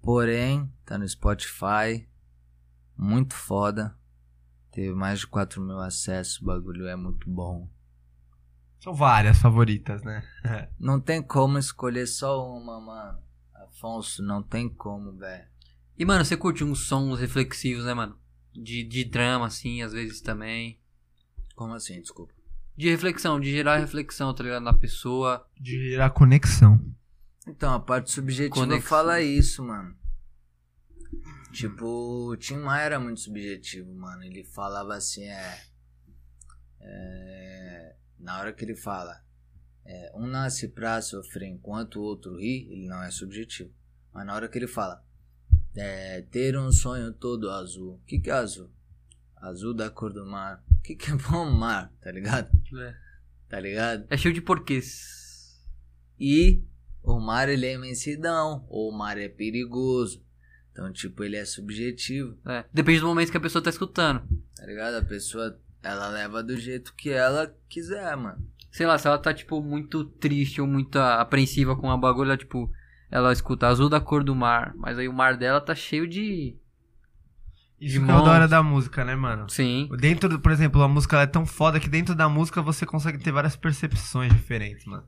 Porém, 0.00 0.72
tá 0.84 0.96
no 0.96 1.06
Spotify. 1.06 2.08
Muito 2.96 3.34
foda. 3.34 3.96
Teve 4.70 4.94
mais 4.94 5.20
de 5.20 5.26
4 5.26 5.60
mil 5.60 5.80
acessos. 5.80 6.40
O 6.40 6.44
bagulho 6.46 6.86
é 6.86 6.96
muito 6.96 7.28
bom. 7.28 7.68
São 8.80 8.94
várias 8.94 9.38
favoritas, 9.38 10.02
né? 10.02 10.22
Não 10.78 11.00
tem 11.00 11.22
como 11.22 11.58
escolher 11.58 12.06
só 12.06 12.46
uma, 12.56 12.80
mano. 12.80 13.23
Afonso, 13.74 14.22
não 14.22 14.40
tem 14.40 14.68
como, 14.68 15.12
velho. 15.12 15.46
E, 15.98 16.04
mano, 16.04 16.24
você 16.24 16.36
curte 16.36 16.62
uns 16.62 16.86
sons 16.86 17.18
reflexivos, 17.18 17.84
né, 17.84 17.92
mano? 17.92 18.16
De, 18.52 18.84
de 18.84 19.04
drama, 19.04 19.46
assim, 19.46 19.82
às 19.82 19.92
vezes 19.92 20.20
também. 20.20 20.80
Como 21.56 21.74
assim, 21.74 22.00
desculpa? 22.00 22.32
De 22.76 22.88
reflexão, 22.88 23.38
de 23.38 23.50
gerar 23.50 23.78
reflexão, 23.78 24.32
tá 24.32 24.44
ligado? 24.44 24.62
Na 24.62 24.72
pessoa. 24.72 25.46
De 25.60 25.90
gerar 25.90 26.10
conexão. 26.10 26.80
Então, 27.46 27.74
a 27.74 27.80
parte 27.80 28.10
subjetiva 28.10 28.54
Conexão. 28.54 28.88
fala 28.88 29.20
isso, 29.20 29.62
mano. 29.64 29.94
Tipo, 31.52 32.30
o 32.30 32.36
Tim 32.36 32.56
Maia 32.56 32.84
era 32.84 33.00
muito 33.00 33.20
subjetivo, 33.20 33.92
mano. 33.94 34.22
Ele 34.24 34.44
falava 34.44 34.94
assim, 34.94 35.24
é. 35.24 35.62
é, 36.80 37.96
na 38.18 38.38
hora 38.38 38.52
que 38.52 38.64
ele 38.64 38.74
fala, 38.74 39.22
é, 39.86 40.12
um 40.14 40.26
nasce 40.26 40.68
pra 40.68 41.00
sofrer 41.02 41.48
enquanto 41.48 41.96
o 42.00 42.02
outro 42.02 42.36
ri, 42.38 42.68
ele 42.70 42.86
não 42.86 43.02
é 43.02 43.10
subjetivo. 43.10 43.70
Mas 44.12 44.26
na 44.26 44.34
hora 44.34 44.48
que 44.48 44.58
ele 44.58 44.66
fala, 44.66 45.04
é, 45.76 46.22
ter 46.22 46.56
um 46.56 46.70
sonho 46.72 47.12
todo 47.12 47.50
azul. 47.50 47.94
O 47.94 48.00
que, 48.06 48.18
que 48.18 48.30
é 48.30 48.32
azul? 48.34 48.70
Azul 49.36 49.74
da 49.74 49.90
cor 49.90 50.12
do 50.12 50.24
mar. 50.24 50.64
O 50.78 50.82
que, 50.82 50.94
que 50.94 51.10
é 51.10 51.14
bom 51.14 51.50
mar? 51.50 51.92
Tá 52.00 52.10
ligado? 52.10 52.48
Tá 53.48 53.60
ligado? 53.60 54.06
É 54.08 54.16
cheio 54.16 54.32
de 54.34 54.40
porquês. 54.40 55.60
E 56.18 56.62
o 57.02 57.18
mar 57.20 57.48
ele 57.48 57.66
é 57.66 57.74
imensidão, 57.74 58.64
ou 58.68 58.90
o 58.90 58.96
mar 58.96 59.18
é 59.18 59.28
perigoso. 59.28 60.24
Então, 60.72 60.92
tipo, 60.92 61.22
ele 61.22 61.36
é 61.36 61.44
subjetivo, 61.44 62.36
É. 62.46 62.64
Depende 62.72 63.00
do 63.00 63.06
momento 63.06 63.30
que 63.30 63.36
a 63.36 63.40
pessoa 63.40 63.62
tá 63.62 63.70
escutando. 63.70 64.26
tá 64.56 64.66
ligado? 64.66 64.94
A 64.94 65.04
pessoa, 65.04 65.60
ela 65.82 66.08
leva 66.08 66.42
do 66.42 66.56
jeito 66.56 66.94
que 66.94 67.10
ela 67.10 67.54
quiser, 67.68 68.16
mano. 68.16 68.44
Sei 68.74 68.84
lá, 68.84 68.98
se 68.98 69.06
ela 69.06 69.16
tá, 69.18 69.32
tipo, 69.32 69.62
muito 69.62 70.04
triste 70.04 70.60
ou 70.60 70.66
muito 70.66 70.98
apreensiva 70.98 71.76
com 71.76 71.88
a 71.92 71.96
bagulho, 71.96 72.30
ela, 72.30 72.36
tipo, 72.36 72.68
ela 73.08 73.32
escuta 73.32 73.68
azul 73.68 73.88
da 73.88 74.00
cor 74.00 74.24
do 74.24 74.34
mar, 74.34 74.74
mas 74.76 74.98
aí 74.98 75.06
o 75.06 75.12
mar 75.12 75.36
dela 75.36 75.60
tá 75.60 75.76
cheio 75.76 76.08
de. 76.08 76.56
Isso 77.80 78.00
De 78.00 78.04
que 78.04 78.10
é 78.10 78.14
o 78.16 78.20
da 78.22 78.32
hora 78.32 78.48
da 78.48 78.64
música, 78.64 79.04
né, 79.04 79.14
mano? 79.14 79.48
Sim. 79.48 79.88
Dentro, 80.00 80.40
por 80.40 80.50
exemplo, 80.50 80.82
a 80.82 80.88
música 80.88 81.14
ela 81.14 81.22
é 81.22 81.26
tão 81.28 81.46
foda 81.46 81.78
que 81.78 81.88
dentro 81.88 82.16
da 82.16 82.28
música 82.28 82.60
você 82.60 82.84
consegue 82.84 83.18
ter 83.18 83.30
várias 83.30 83.54
percepções 83.54 84.32
diferentes, 84.32 84.84
mano. 84.86 85.04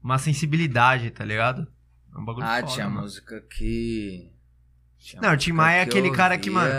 Uma 0.00 0.18
sensibilidade, 0.18 1.10
tá 1.10 1.24
ligado? 1.24 1.66
É 2.14 2.18
um 2.20 2.24
bagulho 2.24 2.46
Ah, 2.46 2.60
foda, 2.60 2.72
tinha 2.72 2.88
mano. 2.88 3.00
música 3.02 3.40
que. 3.50 4.30
Não, 5.20 5.32
o 5.32 5.36
Tim 5.36 5.52
Maia 5.52 5.82
é 5.82 5.84
que 5.84 5.90
aquele 5.90 6.10
cara 6.10 6.36
que, 6.36 6.50
mano, 6.50 6.72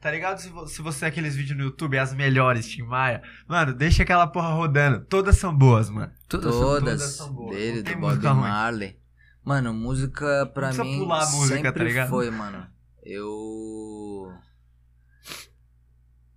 Tá 0.00 0.10
ligado? 0.10 0.38
Se, 0.38 0.50
se 0.68 0.80
você 0.80 1.06
aqueles 1.06 1.34
vídeos 1.34 1.58
no 1.58 1.64
YouTube, 1.64 1.98
as 1.98 2.14
melhores, 2.14 2.68
Tim 2.68 2.82
Maia. 2.82 3.22
Mano, 3.46 3.74
deixa 3.74 4.02
aquela 4.02 4.26
porra 4.26 4.48
rodando. 4.48 5.04
Todas 5.04 5.36
são 5.36 5.56
boas, 5.56 5.90
mano. 5.90 6.12
Todas. 6.28 6.52
todas 6.52 6.82
Todas 6.82 7.02
são 7.16 7.32
boas, 7.32 7.56
dele, 7.56 7.82
do 7.82 7.96
Bob 7.96 8.26
ruim. 8.26 8.40
Marley. 8.40 8.98
Mano, 9.44 9.74
música 9.74 10.46
pra 10.46 10.72
mim 10.72 10.98
pular 10.98 11.22
a 11.22 11.30
música, 11.30 11.62
tá 11.62 11.64
sempre 11.64 11.84
ligado? 11.84 12.08
foi, 12.08 12.30
mano. 12.30 12.66
Eu. 13.02 14.32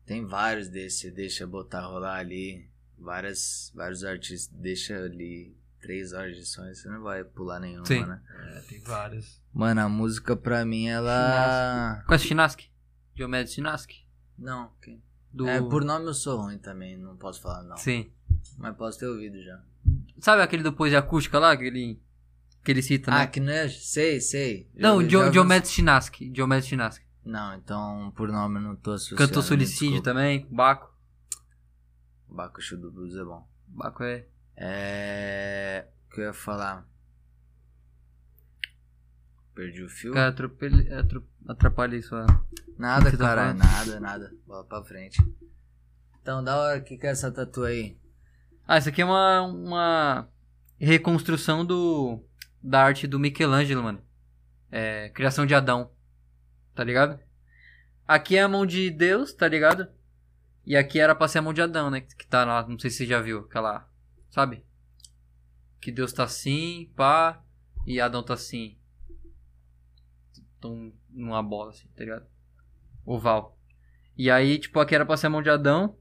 Tem 0.06 0.26
vários 0.26 0.68
desses, 0.68 1.14
deixa 1.14 1.48
botar 1.48 1.82
rolar 1.82 2.18
ali. 2.18 2.70
Várias, 3.00 3.72
vários 3.76 4.04
artistas, 4.04 4.50
deixa 4.60 4.98
ali 4.98 5.57
três 5.82 6.14
horas 6.14 6.36
de 6.36 6.46
som, 6.46 6.64
você 6.66 6.88
não 6.90 7.02
vai 7.02 7.24
pular 7.24 7.60
nenhuma, 7.60 7.86
Sim. 7.86 8.06
né? 8.06 8.22
É, 8.56 8.60
tem 8.62 8.82
várias. 8.82 9.42
Mano, 9.54 9.82
a 9.82 9.90
música 9.90 10.36
pra 10.36 10.66
mim, 10.66 10.88
ela. 10.88 12.04
Conhece 12.06 12.26
o 12.26 12.28
Chinaski? 12.28 12.72
Diomedes 13.16 13.54
Chinaski? 13.54 14.06
Não, 14.38 14.72
quem? 14.82 15.02
Do... 15.32 15.48
É, 15.48 15.62
por 15.62 15.84
nome 15.84 16.06
eu 16.08 16.14
sou 16.14 16.42
ruim 16.42 16.58
também, 16.58 16.98
não 16.98 17.18
posso 17.18 17.42
falar 17.42 17.64
não. 17.64 17.78
Sim. 17.78 18.12
Mas 18.58 18.76
posso 18.76 19.00
ter 19.00 19.08
ouvido 19.08 19.42
já. 19.44 19.62
Sabe 20.20 20.42
aquele 20.42 20.64
do 20.64 20.74
Poesia 20.74 21.00
Acústica 21.00 21.38
lá? 21.40 21.56
Que 21.56 21.64
ele, 21.66 22.02
que 22.64 22.72
ele 22.72 22.82
cita, 22.82 23.12
Ah, 23.12 23.20
né? 23.20 23.28
que 23.28 23.40
não 23.40 23.52
é. 23.52 23.68
Sei, 23.70 24.20
sei. 24.20 24.70
Não, 24.76 24.96
ouvi 24.96 25.08
Diomedes 25.32 25.72
Chinaski. 25.72 26.30
Diomedes 26.30 26.68
Chinaski. 26.68 27.06
Não, 27.24 27.54
então 27.56 28.12
por 28.16 28.30
nome 28.30 28.58
eu 28.58 28.62
não 28.62 28.76
tô 28.76 28.92
associando. 28.94 29.18
Cantou 29.18 29.44
me 29.58 29.66
Suicídio 29.66 30.02
também. 30.02 30.48
Baco. 30.50 30.96
Bacuxu 32.30 32.78
do 32.78 32.92
Blues 32.92 33.16
é 33.16 33.24
bom. 33.24 33.48
Baco 33.68 34.04
é. 34.04 34.26
É. 34.58 35.86
O 36.08 36.14
que 36.16 36.22
eu 36.22 36.26
ia 36.26 36.34
falar? 36.34 36.86
Perdi 39.54 39.84
o 39.84 39.90
fio? 39.90 40.14
Cara, 40.14 40.30
atropele- 40.30 40.92
atro- 40.94 41.28
atrapalhei 41.48 42.02
sua. 42.02 42.26
Nada, 42.78 43.12
tá 43.12 43.18
falando? 43.36 43.58
nada, 43.58 44.00
nada. 44.00 44.34
Bola 44.46 44.64
pra 44.64 44.84
frente. 44.84 45.18
Então, 46.22 46.44
da 46.44 46.58
hora, 46.58 46.80
o 46.80 46.84
que, 46.84 46.98
que 46.98 47.08
é 47.08 47.10
essa 47.10 47.32
tatu 47.32 47.64
aí? 47.64 47.98
Ah, 48.68 48.78
isso 48.78 48.90
aqui 48.90 49.02
é 49.02 49.06
uma, 49.06 49.42
uma 49.44 50.30
reconstrução 50.80 51.66
do 51.66 52.24
da 52.62 52.84
arte 52.84 53.08
do 53.08 53.20
Michelangelo, 53.20 53.82
mano. 53.84 54.02
É, 54.72 55.10
criação 55.10 55.46
de 55.46 55.56
Adão. 55.56 55.92
Tá 56.76 56.84
ligado? 56.84 57.20
Aqui 58.08 58.38
é 58.38 58.42
a 58.44 58.48
mão 58.48 58.66
de 58.66 58.90
Deus, 58.92 59.34
tá 59.34 59.48
ligado? 59.48 59.88
E 60.66 60.76
aqui 60.76 61.00
era 61.00 61.16
pra 61.16 61.28
ser 61.28 61.40
a 61.40 61.42
mão 61.42 61.54
de 61.54 61.62
Adão, 61.62 61.90
né? 61.90 62.02
Que 62.02 62.28
tá 62.28 62.44
lá, 62.46 62.68
não 62.68 62.78
sei 62.78 62.90
se 62.92 62.98
você 62.98 63.06
já 63.06 63.22
viu, 63.22 63.40
aquela. 63.40 63.90
Sabe? 64.38 64.64
Que 65.82 65.92
Deus 65.92 66.14
tá 66.14 66.24
assim, 66.24 66.94
pá, 66.96 67.44
e 67.88 68.00
Adão 68.00 68.22
tá 68.22 68.36
assim. 68.36 68.78
Tão 70.62 70.94
numa 71.10 71.42
bola, 71.42 71.72
assim, 71.72 71.88
tá 71.88 72.04
ligado? 72.04 72.28
Oval. 73.04 73.58
E 74.16 74.30
aí, 74.30 74.60
tipo, 74.60 74.80
aqui 74.80 74.94
era 74.94 75.08
pra 75.08 75.18
ser 75.18 75.26
a 75.26 75.32
mão 75.32 75.42
de 75.42 75.50
Adão. 75.50 75.98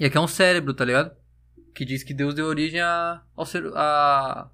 E 0.00 0.04
aqui 0.04 0.16
é 0.16 0.20
um 0.20 0.26
cérebro, 0.26 0.74
tá 0.74 0.84
ligado? 0.84 1.16
Que 1.72 1.84
diz 1.84 2.02
que 2.02 2.12
Deus 2.12 2.34
deu 2.34 2.44
origem 2.44 2.80
a, 2.80 3.22
ao, 3.36 3.46
ser, 3.46 3.70
a, 3.76 4.50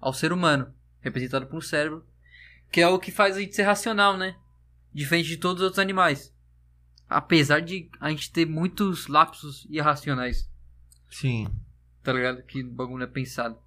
ao 0.00 0.14
ser 0.14 0.32
humano. 0.32 0.74
Representado 1.02 1.48
por 1.48 1.58
um 1.58 1.60
cérebro. 1.60 2.02
Que 2.72 2.80
é 2.80 2.88
o 2.88 2.98
que 2.98 3.12
faz 3.12 3.36
a 3.36 3.40
gente 3.40 3.54
ser 3.54 3.64
racional, 3.64 4.16
né? 4.16 4.38
Diferente 4.90 5.28
de 5.28 5.36
todos 5.36 5.60
os 5.60 5.64
outros 5.64 5.78
animais. 5.78 6.34
Apesar 7.06 7.60
de 7.60 7.90
a 8.00 8.08
gente 8.08 8.32
ter 8.32 8.46
muitos 8.46 9.06
lapsos 9.06 9.66
irracionais, 9.68 10.50
Sim. 11.10 11.46
Tá 12.10 12.18
ligado? 12.18 12.42
Que 12.42 12.62
o 12.62 12.70
bagulho 12.70 13.04
é 13.04 13.06
pensado. 13.06 13.58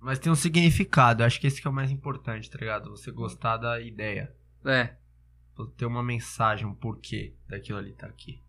Mas 0.00 0.18
tem 0.18 0.30
um 0.30 0.36
significado. 0.36 1.24
Acho 1.24 1.40
que 1.40 1.46
esse 1.46 1.60
que 1.60 1.66
é 1.66 1.70
o 1.70 1.74
mais 1.74 1.90
importante, 1.90 2.50
tá 2.50 2.58
ligado? 2.58 2.90
Você 2.90 3.10
gostar 3.10 3.56
da 3.56 3.80
ideia. 3.80 4.32
É, 4.64 4.94
Ter 5.76 5.86
uma 5.86 6.02
mensagem, 6.02 6.66
um 6.66 6.74
porquê 6.74 7.34
daquilo 7.48 7.78
ali 7.78 7.92
tá 7.92 8.06
aqui. 8.06 8.42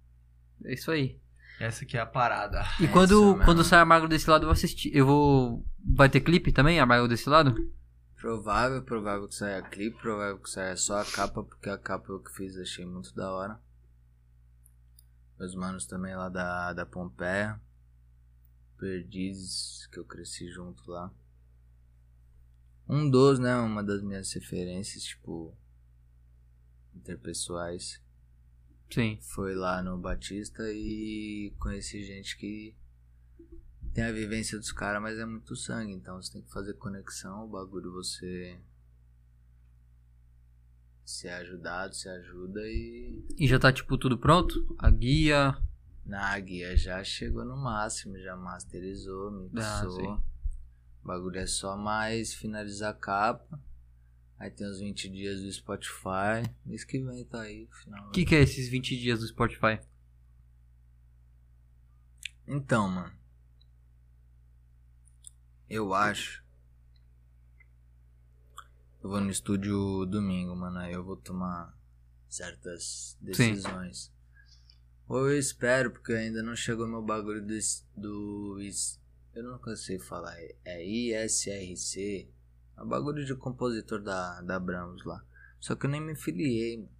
é 0.63 0.73
isso 0.73 0.91
aí. 0.91 1.19
Essa 1.59 1.85
que 1.85 1.97
é 1.97 1.99
a 1.99 2.05
parada. 2.05 2.63
E 2.79 2.87
quando, 2.87 3.37
quando 3.43 3.63
sai 3.63 3.79
Amargo 3.79 4.07
desse 4.07 4.29
lado, 4.29 4.43
eu 4.43 4.47
vou 4.47 4.53
assistir. 4.53 4.95
Eu 4.95 5.05
vou. 5.05 5.65
Vai 5.83 6.07
ter 6.07 6.21
clipe 6.21 6.51
também, 6.51 6.79
Amargo 6.79 7.07
desse 7.07 7.27
lado? 7.27 7.53
Provável, 8.15 8.81
provável 8.83 9.27
que 9.27 9.35
saia 9.35 9.61
clipe, 9.61 9.97
provável 9.97 10.37
que 10.37 10.49
saia 10.49 10.75
só 10.77 11.01
a 11.01 11.05
capa, 11.05 11.43
porque 11.43 11.69
a 11.69 11.77
capa 11.77 12.11
eu 12.11 12.19
que 12.19 12.31
fiz, 12.31 12.57
achei 12.57 12.85
muito 12.85 13.13
da 13.15 13.31
hora. 13.31 13.59
Meus 15.39 15.55
manos 15.55 15.85
também 15.85 16.15
lá 16.15 16.29
da, 16.29 16.73
da 16.73 16.85
Pompeia. 16.85 17.59
Perdizes, 18.79 19.87
que 19.87 19.99
eu 19.99 20.05
cresci 20.05 20.49
junto 20.49 20.89
lá. 20.89 21.13
Um 22.87 23.09
dos, 23.09 23.37
né? 23.37 23.55
Uma 23.57 23.83
das 23.83 24.01
minhas 24.01 24.31
referências, 24.33 25.03
tipo. 25.03 25.55
Interpessoais. 26.95 28.01
Sim. 28.91 29.19
Foi 29.21 29.53
lá 29.53 29.83
no 29.83 29.97
Batista 29.97 30.63
e 30.71 31.53
conheci 31.59 32.03
gente 32.03 32.35
que 32.37 32.75
tem 33.93 34.03
a 34.03 34.11
vivência 34.11 34.57
dos 34.57 34.71
caras, 34.71 35.01
mas 35.01 35.17
é 35.17 35.25
muito 35.25 35.55
sangue, 35.55 35.93
então 35.93 36.21
você 36.21 36.33
tem 36.33 36.41
que 36.41 36.51
fazer 36.51 36.73
conexão, 36.75 37.45
o 37.45 37.49
bagulho 37.49 37.91
você 37.91 38.59
se 41.05 41.27
é 41.27 41.33
ajudado, 41.37 41.95
se 41.95 42.07
ajuda 42.07 42.61
e 42.67 43.25
E 43.37 43.47
já 43.47 43.57
tá, 43.57 43.73
tipo, 43.73 43.97
tudo 43.97 44.17
pronto? 44.17 44.75
A 44.77 44.91
guia. 44.91 45.57
Na 46.09 46.37
guia 46.39 46.75
já 46.75 47.03
chegou 47.03 47.45
no 47.45 47.55
máximo, 47.55 48.17
já 48.19 48.35
masterizou, 48.35 49.29
Ah, 49.55 49.81
mixou. 49.83 49.91
sim. 50.01 50.07
o 51.03 51.07
bagulho 51.07 51.37
é 51.39 51.45
só 51.45 51.77
mais 51.77 52.33
finalizar 52.33 52.91
a 52.91 52.97
capa. 52.97 53.61
Aí 54.37 54.49
tem 54.49 54.65
os 54.67 54.79
20 54.79 55.09
dias 55.09 55.41
do 55.41 55.51
Spotify. 55.51 56.49
Mês 56.65 56.83
que 56.83 56.97
vem 56.99 57.25
tá 57.25 57.41
aí, 57.41 57.67
final. 57.83 58.07
O 58.07 58.11
que, 58.11 58.25
que 58.25 58.35
é 58.35 58.41
esses 58.41 58.69
20 58.69 58.97
dias 58.97 59.19
do 59.19 59.27
Spotify? 59.27 59.79
Então, 62.47 62.87
mano. 62.89 63.13
Eu 65.69 65.93
acho. 65.93 66.43
Eu 69.03 69.09
vou 69.09 69.21
no 69.21 69.29
estúdio 69.29 70.05
domingo, 70.05 70.55
mano. 70.55 70.79
Aí 70.79 70.93
eu 70.93 71.03
vou 71.03 71.15
tomar 71.17 71.77
certas 72.27 73.17
decisões. 73.21 74.11
Ou 75.09 75.27
eu 75.27 75.39
espero, 75.39 75.89
porque 75.89 76.13
ainda 76.13 76.43
não 76.43 76.55
chegou 76.55 76.87
meu 76.87 77.01
bagulho 77.01 77.41
do. 77.41 77.57
do 77.97 78.59
eu 79.33 79.43
não 79.43 79.57
cansei 79.57 79.97
de 79.97 80.03
falar. 80.03 80.37
É 80.63 80.85
ISRC. 80.85 82.29
É 82.77 82.81
o 82.81 82.85
bagulho 82.85 83.25
de 83.25 83.33
compositor 83.33 84.03
da, 84.03 84.39
da 84.41 84.59
Brahms 84.59 85.03
lá. 85.03 85.25
Só 85.59 85.75
que 85.75 85.87
eu 85.87 85.89
nem 85.89 85.99
me 85.99 86.15
filiei, 86.15 86.77
mano. 86.77 86.91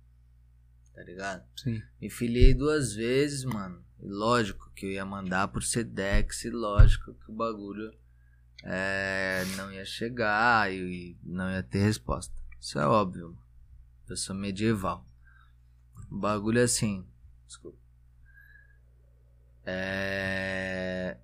Tá 0.95 1.03
ligado? 1.03 1.45
Sim. 1.56 1.84
Me 2.02 2.10
filiei 2.10 2.56
duas 2.56 2.94
vezes, 2.94 3.45
mano. 3.45 3.86
E 3.99 4.07
lógico 4.07 4.72
que 4.72 4.88
eu 4.88 4.91
ia 4.91 5.06
mandar 5.06 5.49
por 5.49 5.61
Sedex 5.61 6.45
e 6.45 6.49
lógico 6.49 7.14
que 7.14 7.30
o 7.30 7.36
bagulho 7.36 7.94
é, 8.64 9.44
não 9.56 9.72
ia 9.72 9.86
chegar 9.86 10.73
e 10.73 11.15
não 11.23 11.52
ia 11.52 11.61
ter 11.61 11.84
resposta. 11.84 12.34
Isso 12.60 12.80
é 12.80 12.88
óbvio. 12.88 13.30
mano. 13.30 13.41
Eu 14.10 14.18
sou 14.18 14.36
medieval. 14.36 15.06
O 16.10 16.18
bagulho 16.18 16.60
é 16.60 16.64
assim. 16.64 17.06
Desculpa. 17.45 17.88
É. 19.65 21.18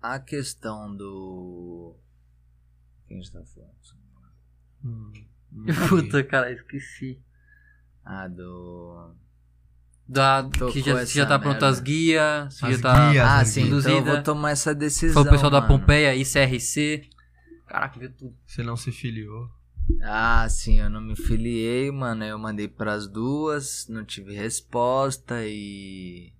A 0.00 0.18
questão 0.20 0.94
do. 0.96 1.96
Quem 3.08 3.18
a 3.18 3.20
gente 3.20 3.32
tá 3.32 3.42
falando? 3.44 3.72
Hum, 4.84 5.12
Puta, 5.88 6.22
cara, 6.24 6.52
esqueci. 6.52 7.20
Ah, 8.04 8.28
do. 8.28 9.14
Da, 10.08 10.44
Tocou 10.44 10.70
que 10.72 10.80
já, 10.82 11.04
se 11.04 11.14
já 11.16 11.26
tá 11.26 11.36
pronto 11.36 11.54
merda. 11.54 11.68
as 11.68 11.80
guias, 11.80 12.62
As 12.62 12.76
já 12.76 12.82
tá. 12.82 13.10
guias, 13.10 13.26
Ah, 13.26 13.44
sim, 13.44 13.62
então 13.66 13.80
eu 13.90 14.04
vou 14.04 14.22
tomar 14.22 14.50
essa 14.50 14.72
decisão. 14.72 15.14
Foi 15.14 15.22
o 15.28 15.30
pessoal 15.32 15.50
da 15.50 15.60
mano. 15.60 15.80
Pompeia, 15.80 16.14
ICRC. 16.14 17.10
Caraca, 17.66 17.98
viu 17.98 18.12
tudo. 18.12 18.36
Você 18.46 18.62
não 18.62 18.76
se 18.76 18.92
filiou. 18.92 19.50
Ah, 20.02 20.48
sim, 20.48 20.80
eu 20.80 20.90
não 20.90 21.00
me 21.00 21.14
filiei, 21.14 21.90
mano. 21.90 22.24
Eu 22.24 22.38
mandei 22.38 22.68
pras 22.68 23.06
duas, 23.06 23.86
não 23.88 24.04
tive 24.04 24.34
resposta 24.34 25.44
e. 25.46 26.32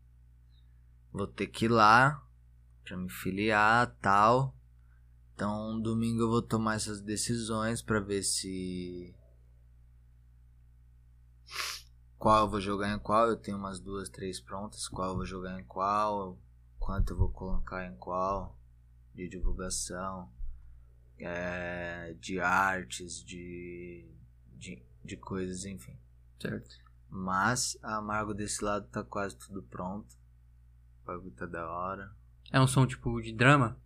Vou 1.12 1.26
ter 1.26 1.46
que 1.46 1.66
ir 1.66 1.68
lá 1.68 2.22
pra 2.84 2.96
me 2.96 3.08
filiar 3.08 3.94
tal. 4.00 4.54
Então, 5.34 5.80
domingo 5.80 6.22
eu 6.22 6.28
vou 6.28 6.42
tomar 6.42 6.74
essas 6.76 7.00
decisões 7.00 7.82
pra 7.82 8.00
ver 8.00 8.22
se. 8.22 9.14
Qual 12.18 12.44
eu 12.44 12.50
vou 12.50 12.60
jogar 12.60 12.94
em 12.94 12.98
qual. 12.98 13.28
Eu 13.28 13.36
tenho 13.36 13.58
umas 13.58 13.78
duas, 13.78 14.08
três 14.08 14.40
prontas. 14.40 14.88
Qual 14.88 15.10
eu 15.10 15.16
vou 15.16 15.26
jogar 15.26 15.60
em 15.60 15.64
qual. 15.64 16.38
Quanto 16.78 17.12
eu 17.12 17.16
vou 17.16 17.30
colocar 17.30 17.86
em 17.86 17.96
qual. 17.96 18.58
de 19.14 19.28
divulgação, 19.28 20.28
é, 21.18 22.14
de 22.20 22.40
artes, 22.40 23.22
de, 23.24 24.08
de, 24.54 24.82
de 25.04 25.16
coisas, 25.16 25.64
enfim. 25.64 25.96
Certo. 26.40 26.76
Mas 27.08 27.78
a 27.82 27.96
Amargo 27.96 28.34
desse 28.34 28.62
lado 28.64 28.86
tá 28.88 29.02
quase 29.02 29.36
tudo 29.36 29.62
pronto. 29.62 30.14
O 31.02 31.06
bagulho 31.06 31.30
tá 31.32 31.46
da 31.46 31.66
hora. 31.70 32.14
É 32.52 32.60
um 32.60 32.66
som 32.66 32.86
tipo 32.86 33.20
de 33.20 33.32
drama? 33.32 33.80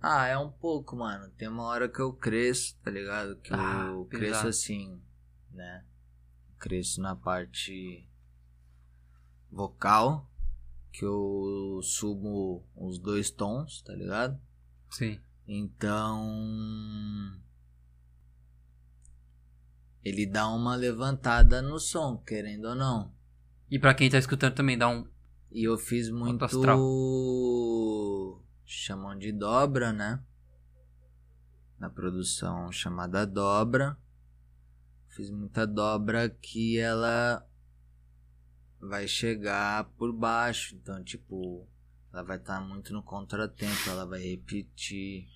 Ah, 0.00 0.26
é 0.26 0.38
um 0.38 0.50
pouco, 0.50 0.94
mano. 0.96 1.28
Tem 1.30 1.48
uma 1.48 1.64
hora 1.64 1.88
que 1.88 2.00
eu 2.00 2.12
cresço, 2.12 2.76
tá 2.82 2.90
ligado? 2.90 3.36
Que 3.36 3.52
Ah, 3.52 3.86
eu 3.88 4.04
pesado. 4.04 4.08
cresço 4.08 4.48
assim, 4.48 5.02
né? 5.50 5.84
Cresço 6.58 7.00
na 7.00 7.14
parte 7.16 8.08
vocal, 9.50 10.30
que 10.92 11.04
eu 11.04 11.80
subo 11.82 12.64
uns 12.76 12.98
dois 12.98 13.30
tons, 13.30 13.82
tá 13.82 13.94
ligado? 13.94 14.40
Sim. 14.96 15.20
Então. 15.46 16.24
Ele 20.02 20.24
dá 20.24 20.48
uma 20.48 20.74
levantada 20.74 21.60
no 21.60 21.78
som, 21.78 22.16
querendo 22.16 22.68
ou 22.68 22.74
não. 22.74 23.12
E 23.70 23.78
pra 23.78 23.92
quem 23.92 24.08
tá 24.08 24.16
escutando 24.16 24.54
também, 24.54 24.78
dá 24.78 24.88
um. 24.88 25.06
E 25.52 25.64
eu 25.64 25.76
fiz 25.76 26.08
muito. 26.08 26.42
astral. 26.42 26.78
Chamam 28.64 29.18
de 29.18 29.32
dobra, 29.32 29.92
né? 29.92 30.24
Na 31.78 31.90
produção 31.90 32.72
chamada 32.72 33.26
dobra. 33.26 33.98
Fiz 35.08 35.30
muita 35.30 35.66
dobra 35.66 36.30
que 36.30 36.78
ela 36.78 37.46
vai 38.80 39.06
chegar 39.06 39.84
por 39.98 40.10
baixo. 40.10 40.74
Então, 40.74 41.04
tipo, 41.04 41.68
ela 42.16 42.24
vai 42.24 42.38
estar 42.38 42.62
muito 42.62 42.94
no 42.94 43.02
contratempo, 43.02 43.90
ela 43.90 44.06
vai 44.06 44.20
repetir. 44.20 45.28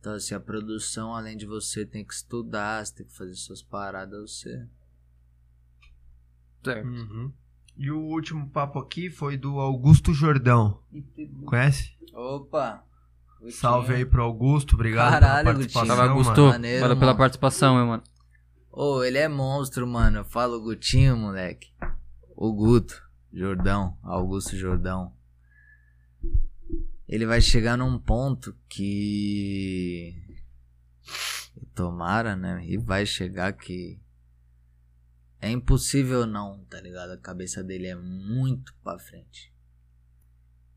Então, 0.00 0.14
assim, 0.14 0.34
a 0.34 0.40
produção, 0.40 1.14
além 1.14 1.36
de 1.36 1.46
você 1.46 1.86
ter 1.86 2.02
que 2.02 2.12
estudar, 2.12 2.84
você 2.84 2.96
tem 2.96 3.06
que 3.06 3.16
fazer 3.16 3.34
suas 3.34 3.62
paradas, 3.62 4.32
você. 4.32 4.66
Certo. 6.64 6.88
Uhum. 6.88 7.32
E 7.76 7.92
o 7.92 8.00
último 8.00 8.50
papo 8.50 8.80
aqui 8.80 9.08
foi 9.08 9.36
do 9.36 9.60
Augusto 9.60 10.12
Jordão. 10.12 10.80
Conhece? 11.46 11.96
Opa! 12.12 12.84
Salve 13.50 13.94
aí 13.94 14.04
pro 14.04 14.22
Augusto, 14.22 14.74
obrigado 14.74 15.10
Caralho, 15.10 15.44
pela 15.44 15.54
participação. 15.54 15.86
Salve, 15.86 16.02
mano. 16.02 16.18
Augusto. 16.18 16.46
maneiro, 16.48 16.80
Valeu 16.80 16.96
pela 16.96 17.06
mano. 17.06 17.18
participação, 17.18 17.76
meu 17.76 17.86
mano. 17.86 18.02
Ô, 18.72 19.04
ele 19.04 19.18
é 19.18 19.28
monstro, 19.28 19.86
mano. 19.86 20.18
Eu 20.18 20.24
falo 20.24 20.60
Gutinho, 20.60 21.16
moleque. 21.16 21.72
O 22.34 22.52
Guto. 22.52 23.00
Jordão. 23.32 23.96
Augusto 24.02 24.56
Jordão. 24.56 25.12
Ele 27.08 27.26
vai 27.26 27.40
chegar 27.40 27.76
num 27.76 27.98
ponto 27.98 28.56
que. 28.68 30.14
Tomara, 31.74 32.36
né? 32.36 32.64
E 32.66 32.76
vai 32.78 33.04
chegar 33.04 33.52
que. 33.52 33.98
É 35.40 35.50
impossível 35.50 36.26
não, 36.26 36.64
tá 36.64 36.80
ligado? 36.80 37.10
A 37.12 37.18
cabeça 37.18 37.62
dele 37.62 37.86
é 37.88 37.94
muito 37.96 38.74
pra 38.82 38.98
frente. 38.98 39.52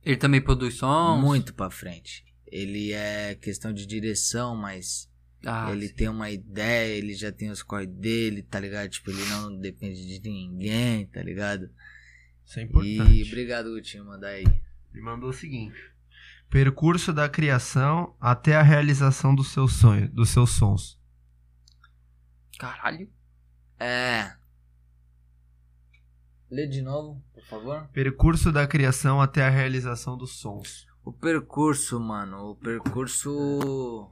Ele 0.03 0.17
também 0.17 0.41
produz 0.41 0.75
sons? 0.75 1.21
Muito 1.21 1.53
pra 1.53 1.69
frente. 1.69 2.25
Ele 2.45 2.91
é 2.91 3.35
questão 3.35 3.71
de 3.73 3.85
direção, 3.85 4.55
mas 4.55 5.09
Ah, 5.45 5.71
ele 5.71 5.87
sim. 5.87 5.93
tem 5.95 6.07
uma 6.09 6.29
ideia, 6.29 6.95
ele 6.97 7.13
já 7.13 7.31
tem 7.31 7.49
os 7.49 7.61
corre 7.63 7.85
dele, 7.87 8.41
tá 8.41 8.59
ligado? 8.59 8.89
Tipo, 8.89 9.11
ele 9.11 9.23
não 9.25 9.57
depende 9.57 10.05
de 10.05 10.29
ninguém, 10.29 11.05
tá 11.07 11.21
ligado? 11.21 11.69
Isso 12.45 12.59
é 12.59 12.63
importante. 12.63 13.13
E 13.13 13.23
obrigado, 13.23 13.69
Gutinho, 13.73 14.05
mandar 14.05 14.29
aí. 14.29 14.45
Ele 14.93 15.01
mandou 15.01 15.29
o 15.29 15.33
seguinte: 15.33 15.77
Percurso 16.49 17.11
da 17.11 17.27
criação 17.27 18.15
até 18.19 18.55
a 18.55 18.61
realização 18.61 19.35
do 19.35 19.43
seu 19.43 19.67
sonho, 19.67 20.09
dos 20.09 20.29
seus 20.29 20.51
sons. 20.51 20.99
Caralho. 22.57 23.11
É. 23.79 24.35
Lê 26.49 26.65
de 26.65 26.81
novo, 26.81 27.21
por 27.33 27.43
favor. 27.43 27.87
Percurso 27.89 28.51
da 28.51 28.65
criação 28.65 29.21
até 29.21 29.45
a 29.45 29.49
realização 29.49 30.17
dos 30.17 30.39
sons. 30.39 30.87
O 31.03 31.11
percurso, 31.11 31.99
mano, 31.99 32.51
o 32.51 32.55
percurso. 32.55 34.09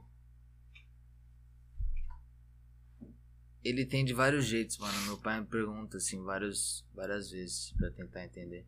Ele 3.64 3.84
tem 3.84 4.04
de 4.04 4.14
vários 4.14 4.44
jeitos, 4.44 4.78
mano. 4.78 4.98
Meu 5.06 5.18
pai 5.18 5.40
me 5.40 5.46
pergunta 5.46 5.96
assim 5.96 6.22
vários, 6.22 6.86
várias 6.94 7.30
vezes 7.30 7.72
pra 7.76 7.90
tentar 7.90 8.24
entender. 8.24 8.66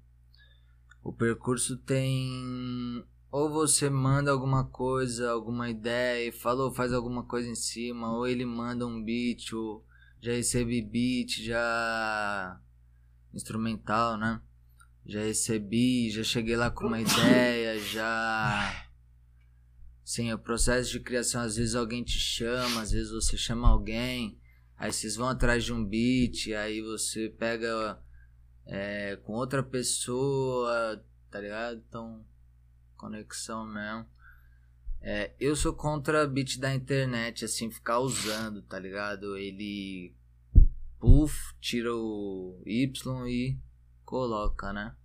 O 1.02 1.12
percurso 1.12 1.76
tem. 1.76 3.06
Ou 3.30 3.50
você 3.50 3.90
manda 3.90 4.30
alguma 4.30 4.64
coisa, 4.64 5.30
alguma 5.30 5.68
ideia 5.68 6.28
e 6.28 6.32
falou, 6.32 6.72
faz 6.72 6.92
alguma 6.92 7.24
coisa 7.24 7.48
em 7.48 7.54
cima, 7.54 8.16
ou 8.16 8.26
ele 8.26 8.46
manda 8.46 8.86
um 8.86 9.02
beat, 9.02 9.52
ou 9.52 9.84
já 10.20 10.32
recebi 10.32 10.80
beat, 10.80 11.42
já. 11.44 12.60
instrumental, 13.34 14.16
né? 14.16 14.40
Já 15.04 15.20
recebi, 15.20 16.10
já 16.10 16.22
cheguei 16.22 16.56
lá 16.56 16.70
com 16.70 16.86
uma 16.86 17.00
ideia, 17.00 17.78
já. 17.80 18.86
Sim, 20.02 20.32
o 20.32 20.38
processo 20.38 20.90
de 20.90 21.00
criação, 21.00 21.42
às 21.42 21.56
vezes 21.56 21.74
alguém 21.74 22.02
te 22.02 22.18
chama, 22.18 22.80
às 22.80 22.92
vezes 22.92 23.10
você 23.10 23.36
chama 23.36 23.68
alguém, 23.68 24.40
aí 24.74 24.90
vocês 24.90 25.16
vão 25.16 25.28
atrás 25.28 25.64
de 25.64 25.72
um 25.72 25.84
beat, 25.84 26.50
aí 26.54 26.80
você 26.80 27.28
pega 27.28 28.02
é, 28.64 29.16
com 29.16 29.34
outra 29.34 29.62
pessoa, 29.62 31.04
tá 31.30 31.40
ligado? 31.40 31.82
Então, 31.86 32.24
conexão 32.98 33.64
mesmo. 33.64 34.06
É, 35.00 35.32
eu 35.38 35.54
sou 35.54 35.72
contra 35.72 36.26
beat 36.26 36.58
da 36.58 36.74
internet, 36.74 37.44
assim, 37.44 37.70
ficar 37.70 38.00
usando, 38.00 38.60
tá 38.62 38.78
ligado? 38.78 39.36
Ele. 39.36 40.14
Puff, 40.98 41.54
tira 41.60 41.94
o 41.94 42.60
Y 42.66 43.28
e 43.28 43.56
coloca, 44.04 44.72
né? 44.72 44.96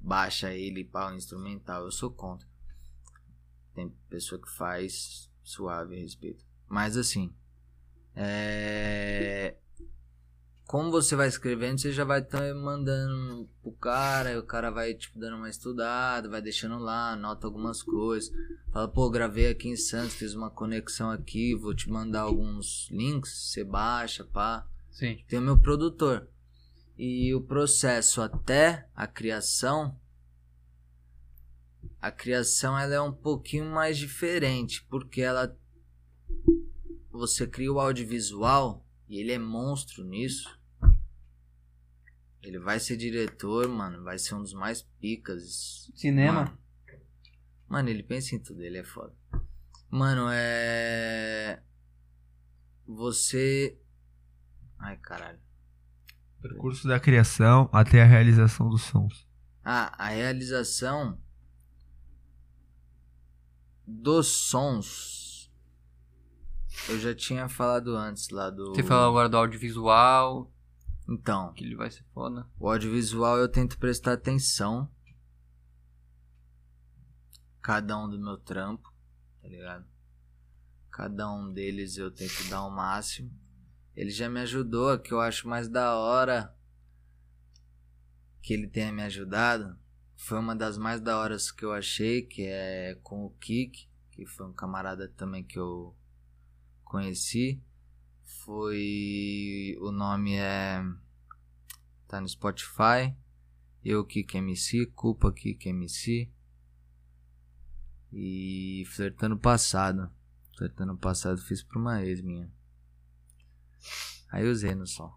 Baixa 0.00 0.52
ele 0.52 0.84
para 0.84 1.12
o 1.12 1.16
instrumental. 1.16 1.84
Eu 1.84 1.92
sou 1.92 2.10
contra. 2.10 2.46
Tem 3.72 3.88
pessoa 4.10 4.40
que 4.40 4.50
faz 4.50 5.30
suave 5.42 5.96
a 5.96 6.00
respeito. 6.00 6.44
Mas 6.68 6.96
assim, 6.96 7.32
é... 8.16 9.56
como 10.66 10.90
você 10.90 11.14
vai 11.14 11.28
escrevendo, 11.28 11.78
você 11.78 11.92
já 11.92 12.04
vai 12.04 12.20
estar 12.20 12.54
mandando 12.54 13.48
pro 13.62 13.72
cara, 13.72 14.32
e 14.32 14.38
o 14.38 14.42
cara 14.42 14.70
vai 14.70 14.94
tipo 14.94 15.18
dando 15.18 15.36
uma 15.36 15.50
estudada, 15.50 16.28
vai 16.28 16.40
deixando 16.40 16.78
lá, 16.78 17.12
anota 17.12 17.46
algumas 17.46 17.82
coisas. 17.82 18.32
Fala, 18.72 18.88
pô, 18.88 19.10
gravei 19.10 19.48
aqui 19.48 19.68
em 19.68 19.76
Santos, 19.76 20.14
fiz 20.14 20.34
uma 20.34 20.50
conexão 20.50 21.10
aqui, 21.10 21.54
vou 21.54 21.74
te 21.74 21.90
mandar 21.90 22.22
alguns 22.22 22.88
links, 22.90 23.50
você 23.50 23.62
baixa, 23.62 24.24
pá 24.24 24.66
Sim. 24.90 25.22
tem 25.28 25.38
o 25.38 25.42
meu 25.42 25.58
produtor. 25.58 26.28
E 26.96 27.34
o 27.34 27.42
processo 27.42 28.22
até 28.22 28.88
a 28.94 29.06
criação, 29.06 29.98
a 32.00 32.10
criação 32.10 32.78
ela 32.78 32.94
é 32.94 33.00
um 33.00 33.12
pouquinho 33.12 33.66
mais 33.66 33.98
diferente, 33.98 34.86
porque 34.88 35.20
ela 35.20 35.54
você 37.10 37.46
cria 37.46 37.72
o 37.72 37.78
audiovisual 37.78 38.83
e 39.08 39.18
ele 39.18 39.32
é 39.32 39.38
monstro 39.38 40.04
nisso. 40.04 40.58
Ele 42.42 42.58
vai 42.58 42.78
ser 42.78 42.96
diretor, 42.96 43.68
mano, 43.68 44.04
vai 44.04 44.18
ser 44.18 44.34
um 44.34 44.42
dos 44.42 44.52
mais 44.52 44.82
picas. 45.00 45.90
Cinema? 45.94 46.44
Mano, 46.44 46.58
mano, 47.68 47.88
ele 47.88 48.02
pensa 48.02 48.34
em 48.34 48.38
tudo, 48.38 48.62
ele 48.62 48.78
é 48.78 48.84
foda. 48.84 49.14
Mano, 49.90 50.28
é 50.30 51.62
você 52.86 53.78
Ai, 54.84 54.98
caralho. 54.98 55.38
Percurso 56.42 56.86
da 56.86 57.00
criação 57.00 57.70
até 57.72 58.02
a 58.02 58.06
realização 58.06 58.68
dos 58.68 58.82
sons. 58.82 59.26
Ah, 59.64 59.94
a 59.96 60.10
realização 60.10 61.18
dos 63.86 64.26
sons. 64.26 65.23
Eu 66.88 66.98
já 66.98 67.14
tinha 67.14 67.48
falado 67.48 67.96
antes 67.96 68.28
lá 68.30 68.50
do. 68.50 68.74
Você 68.74 68.82
falou 68.82 69.08
agora 69.08 69.28
do 69.28 69.36
audiovisual, 69.36 70.52
Então, 71.08 71.52
que 71.52 71.64
ele 71.64 71.76
vai 71.76 71.90
ser 71.90 72.04
foda. 72.12 72.46
o 72.58 72.68
audiovisual 72.68 73.38
eu 73.38 73.48
tento 73.48 73.78
prestar 73.78 74.12
atenção. 74.14 74.90
Cada 77.62 77.96
um 77.98 78.08
do 78.08 78.18
meu 78.18 78.36
trampo, 78.36 78.92
tá 79.40 79.48
ligado? 79.48 79.86
Cada 80.90 81.30
um 81.32 81.50
deles 81.52 81.96
eu 81.96 82.10
tento 82.10 82.48
dar 82.50 82.64
o 82.66 82.70
máximo. 82.70 83.30
Ele 83.96 84.10
já 84.10 84.28
me 84.28 84.40
ajudou, 84.40 84.90
a 84.90 84.98
que 84.98 85.12
eu 85.12 85.20
acho 85.20 85.48
mais 85.48 85.68
da 85.68 85.96
hora 85.96 86.54
que 88.42 88.52
ele 88.52 88.66
tenha 88.68 88.92
me 88.92 89.02
ajudado. 89.02 89.78
Foi 90.16 90.38
uma 90.38 90.54
das 90.54 90.76
mais 90.76 91.00
da 91.00 91.18
horas 91.18 91.50
que 91.50 91.64
eu 91.64 91.72
achei, 91.72 92.22
que 92.22 92.42
é 92.42 92.98
com 93.02 93.24
o 93.24 93.30
Kik, 93.30 93.88
que 94.10 94.26
foi 94.26 94.46
um 94.46 94.52
camarada 94.52 95.08
também 95.16 95.42
que 95.42 95.58
eu 95.58 95.96
conheci. 96.94 97.60
Foi. 98.44 99.76
O 99.80 99.90
nome 99.90 100.36
é. 100.36 100.80
Tá 102.06 102.20
no 102.20 102.28
Spotify. 102.28 103.16
Eu 103.84 104.04
Kik 104.06 104.36
MC, 104.36 104.86
Culpa 104.94 105.32
Kik 105.32 105.68
MC. 105.68 106.30
E 108.12 108.84
flertando 108.86 109.36
passado. 109.36 110.08
Flertando 110.56 110.96
passado 110.96 111.38
fiz 111.38 111.64
pra 111.64 111.80
uma 111.80 112.04
ex 112.04 112.20
minha. 112.20 112.48
Aí 114.30 114.46
usei 114.46 114.74
no 114.74 114.86
som. 114.86 115.12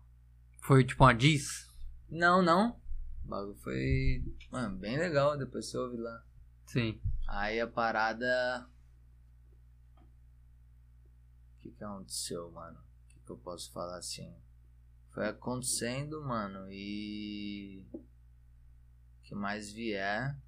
Foi 0.63 0.83
tipo 0.83 1.03
uma 1.03 1.13
diz? 1.13 1.69
Não, 2.09 2.41
não. 2.41 2.81
O 3.23 3.27
bagulho 3.27 3.55
foi, 3.57 4.23
mano, 4.51 4.77
bem 4.77 4.97
legal. 4.97 5.37
Depois 5.37 5.69
você 5.69 5.77
ouve 5.77 5.97
lá. 5.97 6.23
Sim. 6.65 6.99
Aí 7.27 7.61
a 7.61 7.67
parada. 7.67 8.67
O 11.67 11.69
que 11.69 11.77
que 11.79 11.83
aconteceu, 11.83 12.49
mano? 12.51 12.79
O 12.79 13.07
que 13.09 13.19
que 13.19 13.29
eu 13.29 13.37
posso 13.37 13.73
falar 13.73 13.97
assim? 13.97 14.33
Foi 15.13 15.27
acontecendo, 15.27 16.23
mano, 16.23 16.71
e. 16.71 17.85
O 17.93 19.21
que 19.23 19.35
mais 19.35 19.73
vier. 19.73 20.39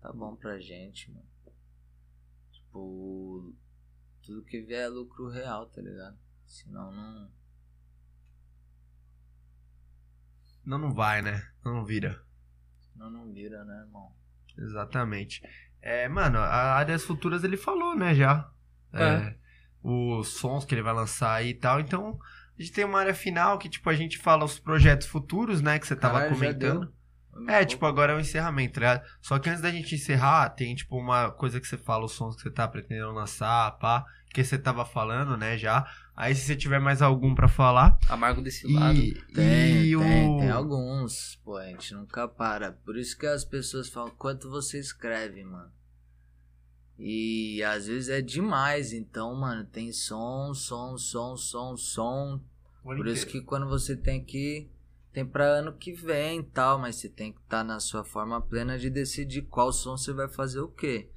Tá 0.00 0.12
bom 0.12 0.36
pra 0.36 0.60
gente, 0.60 1.10
mano. 1.10 1.26
Tipo. 2.52 3.52
Tudo 4.22 4.44
que 4.44 4.60
vier 4.60 4.84
é 4.84 4.88
lucro 4.88 5.28
real, 5.28 5.66
tá 5.70 5.82
ligado? 5.82 6.16
Senão 6.46 6.92
não. 6.92 7.30
Não, 10.64 10.78
não 10.78 10.94
vai, 10.94 11.20
né? 11.20 11.52
Não 11.64 11.84
vira. 11.84 12.24
Senão 12.92 13.10
não 13.10 13.32
vira, 13.32 13.64
né, 13.64 13.80
irmão? 13.80 14.14
Exatamente. 14.56 15.42
É, 15.80 16.08
mano, 16.08 16.38
a 16.38 16.74
áreas 16.74 17.04
futuras 17.04 17.42
ele 17.42 17.56
falou, 17.56 17.96
né, 17.96 18.14
já. 18.14 18.52
É, 18.96 19.04
É. 19.28 19.36
Os 19.82 20.28
sons 20.28 20.64
que 20.64 20.74
ele 20.74 20.82
vai 20.82 20.94
lançar 20.94 21.34
aí 21.34 21.50
e 21.50 21.54
tal. 21.54 21.78
Então, 21.78 22.18
a 22.58 22.62
gente 22.62 22.72
tem 22.72 22.84
uma 22.84 22.98
área 22.98 23.14
final 23.14 23.58
que, 23.58 23.68
tipo, 23.68 23.88
a 23.88 23.94
gente 23.94 24.18
fala 24.18 24.44
os 24.44 24.58
projetos 24.58 25.06
futuros, 25.06 25.60
né, 25.60 25.78
que 25.78 25.86
você 25.86 25.94
tava 25.94 26.14
Caralho, 26.14 26.34
comentando. 26.34 26.92
É, 27.48 27.64
tipo, 27.64 27.84
agora 27.84 28.14
é 28.14 28.16
o 28.16 28.20
encerramento, 28.20 28.74
tá 28.74 28.80
ligado? 28.80 29.06
Só 29.20 29.38
que 29.38 29.50
antes 29.50 29.60
da 29.60 29.70
gente 29.70 29.94
encerrar, 29.94 30.48
tem, 30.50 30.74
tipo, 30.74 30.96
uma 30.98 31.30
coisa 31.30 31.60
que 31.60 31.68
você 31.68 31.76
fala, 31.76 32.06
os 32.06 32.12
sons 32.12 32.34
que 32.34 32.42
você 32.42 32.50
tá 32.50 32.66
pretendendo 32.66 33.12
lançar, 33.12 33.72
pá, 33.72 34.06
que 34.32 34.42
você 34.42 34.58
tava 34.58 34.84
falando, 34.86 35.36
né, 35.36 35.58
já. 35.58 35.86
Aí, 36.16 36.34
se 36.34 36.46
você 36.46 36.56
tiver 36.56 36.80
mais 36.80 37.02
algum 37.02 37.34
pra 37.34 37.46
falar. 37.46 37.98
Amargo 38.08 38.40
desse 38.40 38.66
lado. 38.72 38.98
E, 38.98 39.12
Tem, 39.34 39.82
e 39.84 39.96
tem, 39.96 40.28
o... 40.28 40.38
tem 40.38 40.50
alguns. 40.50 41.38
Pô, 41.44 41.58
a 41.58 41.66
gente 41.66 41.92
nunca 41.92 42.26
para. 42.26 42.72
Por 42.72 42.96
isso 42.96 43.18
que 43.18 43.26
as 43.26 43.44
pessoas 43.44 43.90
falam 43.90 44.10
quanto 44.16 44.48
você 44.48 44.80
escreve, 44.80 45.44
mano. 45.44 45.70
E 46.98 47.62
às 47.62 47.86
vezes 47.86 48.08
é 48.08 48.20
demais. 48.20 48.92
Então, 48.92 49.34
mano, 49.34 49.64
tem 49.64 49.92
som, 49.92 50.54
som, 50.54 50.96
som, 50.96 51.36
som, 51.36 51.76
som. 51.76 52.40
Por 52.82 53.06
isso 53.06 53.26
que 53.26 53.40
quando 53.40 53.68
você 53.68 53.96
tem 53.96 54.24
que. 54.24 54.70
Tem 55.12 55.24
pra 55.24 55.46
ano 55.46 55.72
que 55.72 55.92
vem 55.92 56.40
e 56.40 56.44
tal, 56.44 56.78
mas 56.78 56.96
você 56.96 57.08
tem 57.08 57.32
que 57.32 57.40
estar 57.40 57.64
na 57.64 57.80
sua 57.80 58.04
forma 58.04 58.40
plena 58.40 58.78
de 58.78 58.90
decidir 58.90 59.42
qual 59.42 59.72
som 59.72 59.96
você 59.96 60.12
vai 60.12 60.28
fazer 60.28 60.60
o 60.60 60.68
quê. 60.68 61.10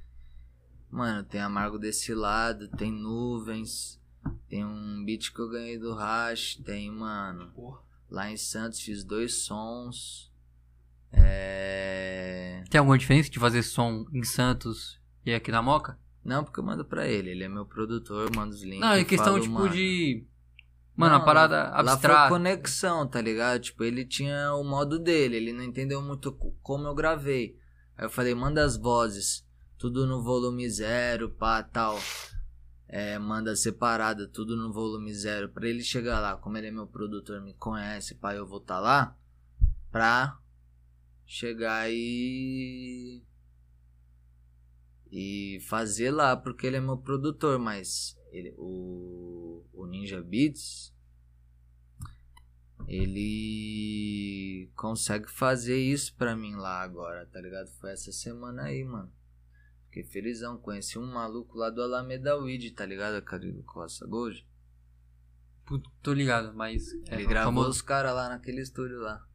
Mano, 0.89 1.23
tem 1.23 1.41
Amargo 1.41 1.77
desse 1.77 2.13
lado, 2.13 2.69
tem 2.69 2.91
Nuvens, 2.91 4.01
tem 4.47 4.65
um 4.65 5.03
beat 5.05 5.33
que 5.33 5.39
eu 5.39 5.49
ganhei 5.49 5.77
do 5.77 5.93
Rash, 5.93 6.55
tem, 6.63 6.89
mano. 6.89 7.51
Porra. 7.51 7.81
Lá 8.09 8.31
em 8.31 8.37
Santos 8.37 8.79
fiz 8.79 9.03
dois 9.03 9.43
sons. 9.43 10.31
É. 11.11 12.63
Tem 12.69 12.79
alguma 12.79 12.97
diferença 12.97 13.29
de 13.29 13.37
fazer 13.37 13.63
som 13.63 14.05
em 14.13 14.23
Santos 14.23 14.98
e 15.25 15.33
aqui 15.33 15.51
na 15.51 15.61
Moca? 15.61 15.97
Não, 16.23 16.43
porque 16.43 16.59
eu 16.59 16.63
mando 16.63 16.83
pra 16.85 17.07
ele. 17.07 17.29
Ele 17.31 17.43
é 17.43 17.49
meu 17.49 17.65
produtor, 17.65 18.27
eu 18.27 18.35
mando 18.35 18.53
os 18.53 18.61
links. 18.61 18.79
Não, 18.81 18.91
é 18.91 19.03
questão, 19.03 19.25
falo, 19.33 19.39
tipo, 19.41 19.53
mano, 19.53 19.69
de. 19.73 20.25
Mano, 20.95 21.15
Não, 21.15 21.21
a 21.21 21.25
parada 21.25 21.63
Lá 21.63 21.71
foi 21.83 21.89
abstrata. 21.93 22.29
conexão, 22.29 23.07
tá 23.07 23.21
ligado? 23.21 23.61
Tipo, 23.61 23.83
ele 23.85 24.03
tinha 24.05 24.53
o 24.55 24.63
modo 24.63 24.99
dele, 24.99 25.37
ele 25.37 25.53
não 25.53 25.63
entendeu 25.63 26.01
muito 26.01 26.31
co- 26.33 26.53
como 26.61 26.87
eu 26.87 26.93
gravei. 26.93 27.57
Aí 27.97 28.05
eu 28.05 28.09
falei, 28.09 28.35
manda 28.35 28.63
as 28.63 28.75
vozes, 28.75 29.45
tudo 29.77 30.05
no 30.05 30.21
volume 30.21 30.69
zero, 30.69 31.29
pá, 31.29 31.63
tal. 31.63 31.97
É, 32.87 33.17
manda 33.19 33.55
separada, 33.55 34.27
tudo 34.27 34.57
no 34.57 34.73
volume 34.73 35.13
zero. 35.13 35.47
Pra 35.49 35.67
ele 35.69 35.83
chegar 35.83 36.19
lá, 36.19 36.35
como 36.35 36.57
ele 36.57 36.67
é 36.67 36.71
meu 36.71 36.87
produtor, 36.87 37.39
me 37.41 37.53
conhece, 37.53 38.15
pá, 38.15 38.33
eu 38.35 38.45
vou 38.45 38.59
tá 38.59 38.79
lá. 38.79 39.15
Pra 39.91 40.37
chegar 41.25 41.89
e. 41.89 43.23
E 45.11 45.59
fazer 45.67 46.11
lá, 46.11 46.37
porque 46.37 46.67
ele 46.67 46.77
é 46.77 46.79
meu 46.79 46.97
produtor, 46.97 47.57
mas 47.57 48.15
ele, 48.31 48.53
o, 48.57 49.65
o 49.73 49.85
Ninja 49.87 50.21
Beats 50.21 50.93
ele 52.87 54.69
consegue 54.75 55.29
fazer 55.29 55.77
isso 55.77 56.15
pra 56.15 56.35
mim 56.35 56.55
lá 56.55 56.81
agora, 56.81 57.25
tá 57.27 57.39
ligado? 57.41 57.67
Foi 57.79 57.91
essa 57.91 58.11
semana 58.11 58.63
aí, 58.63 58.83
mano. 58.83 59.11
Fiquei 59.85 60.03
felizão, 60.03 60.57
conheci 60.57 60.97
um 60.99 61.05
maluco 61.11 61.57
lá 61.57 61.69
do 61.69 61.81
Alameda 61.81 62.37
Weed, 62.37 62.71
tá 62.71 62.85
ligado? 62.85 63.21
Caribe 63.23 63.63
Costa 63.63 64.05
Gold. 64.05 64.47
Puto, 65.65 65.89
Tô 66.01 66.13
ligado, 66.13 66.53
mas. 66.55 66.93
é 67.07 67.15
Ele 67.15 67.25
gravou 67.25 67.51
famoso- 67.53 67.69
os 67.69 67.81
caras 67.81 68.13
lá 68.13 68.29
naquele 68.29 68.61
estúdio 68.61 68.99
lá. 68.99 69.25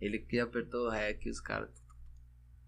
Ele 0.00 0.18
que 0.18 0.38
apertou 0.38 0.86
o 0.86 0.90
rec 0.90 1.24
e 1.24 1.30
os 1.30 1.40
caras. 1.40 1.70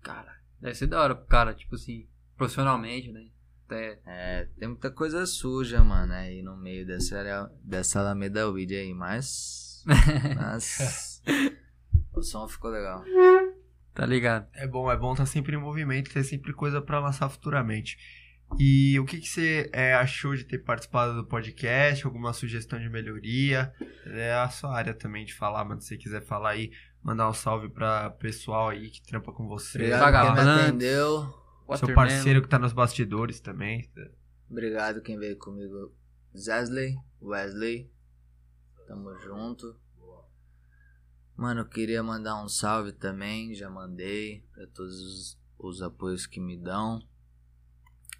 Cara, 0.00 0.40
deve 0.60 0.74
ser 0.74 0.86
da 0.86 1.00
hora 1.02 1.14
pro 1.14 1.26
cara, 1.26 1.54
tipo 1.54 1.74
assim, 1.74 2.08
profissionalmente, 2.38 3.12
né? 3.12 3.26
Até. 3.66 4.00
É, 4.06 4.48
tem 4.58 4.68
muita 4.68 4.90
coisa 4.90 5.26
suja, 5.26 5.84
mano, 5.84 6.12
aí 6.14 6.40
no 6.40 6.56
meio 6.56 6.86
dessa, 6.86 7.18
área- 7.18 7.50
dessa 7.62 8.00
Alameda 8.00 8.48
Weed 8.50 8.72
aí, 8.74 8.94
mas. 8.94 9.84
Mas. 10.36 11.22
o 12.12 12.22
som 12.22 12.48
ficou 12.48 12.70
legal. 12.70 13.02
Tá 13.94 14.04
ligado? 14.06 14.46
É 14.54 14.66
bom, 14.66 14.90
é 14.90 14.96
bom 14.96 15.12
estar 15.12 15.26
sempre 15.26 15.56
em 15.56 15.58
movimento, 15.60 16.12
ter 16.12 16.24
sempre 16.24 16.52
coisa 16.52 16.80
pra 16.80 17.00
lançar 17.00 17.28
futuramente. 17.28 17.96
E 18.58 18.98
o 18.98 19.04
que, 19.04 19.18
que 19.18 19.28
você 19.28 19.68
é, 19.72 19.94
achou 19.94 20.34
de 20.34 20.44
ter 20.44 20.58
participado 20.58 21.14
do 21.14 21.24
podcast? 21.26 22.04
Alguma 22.06 22.32
sugestão 22.32 22.78
de 22.78 22.88
melhoria? 22.88 23.72
É 24.06 24.32
a 24.34 24.48
sua 24.48 24.74
área 24.74 24.94
também 24.94 25.24
de 25.24 25.34
falar, 25.34 25.64
mas 25.64 25.84
se 25.84 25.88
você 25.88 25.96
quiser 25.96 26.22
falar 26.22 26.50
aí, 26.50 26.70
mandar 27.02 27.28
um 27.28 27.34
salve 27.34 27.68
pra 27.68 28.10
pessoal 28.10 28.70
aí 28.70 28.90
que 28.90 29.02
trampa 29.02 29.32
com 29.32 29.46
você. 29.46 29.78
Obrigado 29.78 30.02
me 30.72 31.47
Atendeu. 31.74 31.86
Seu 31.88 31.94
parceiro 31.94 32.42
que 32.42 32.48
tá 32.48 32.58
nos 32.58 32.72
bastidores 32.72 33.40
também. 33.40 33.90
Obrigado 34.50 35.02
quem 35.02 35.18
veio 35.18 35.36
comigo. 35.38 35.94
Zesley, 36.36 36.96
Wesley. 37.20 37.90
Tamo 38.86 39.14
junto. 39.18 39.78
Mano, 41.36 41.60
eu 41.60 41.68
queria 41.68 42.02
mandar 42.02 42.42
um 42.42 42.48
salve 42.48 42.90
também, 42.90 43.54
já 43.54 43.70
mandei 43.70 44.40
pra 44.52 44.66
todos 44.66 45.00
os, 45.00 45.40
os 45.56 45.82
apoios 45.82 46.26
que 46.26 46.40
me 46.40 46.56
dão, 46.56 47.00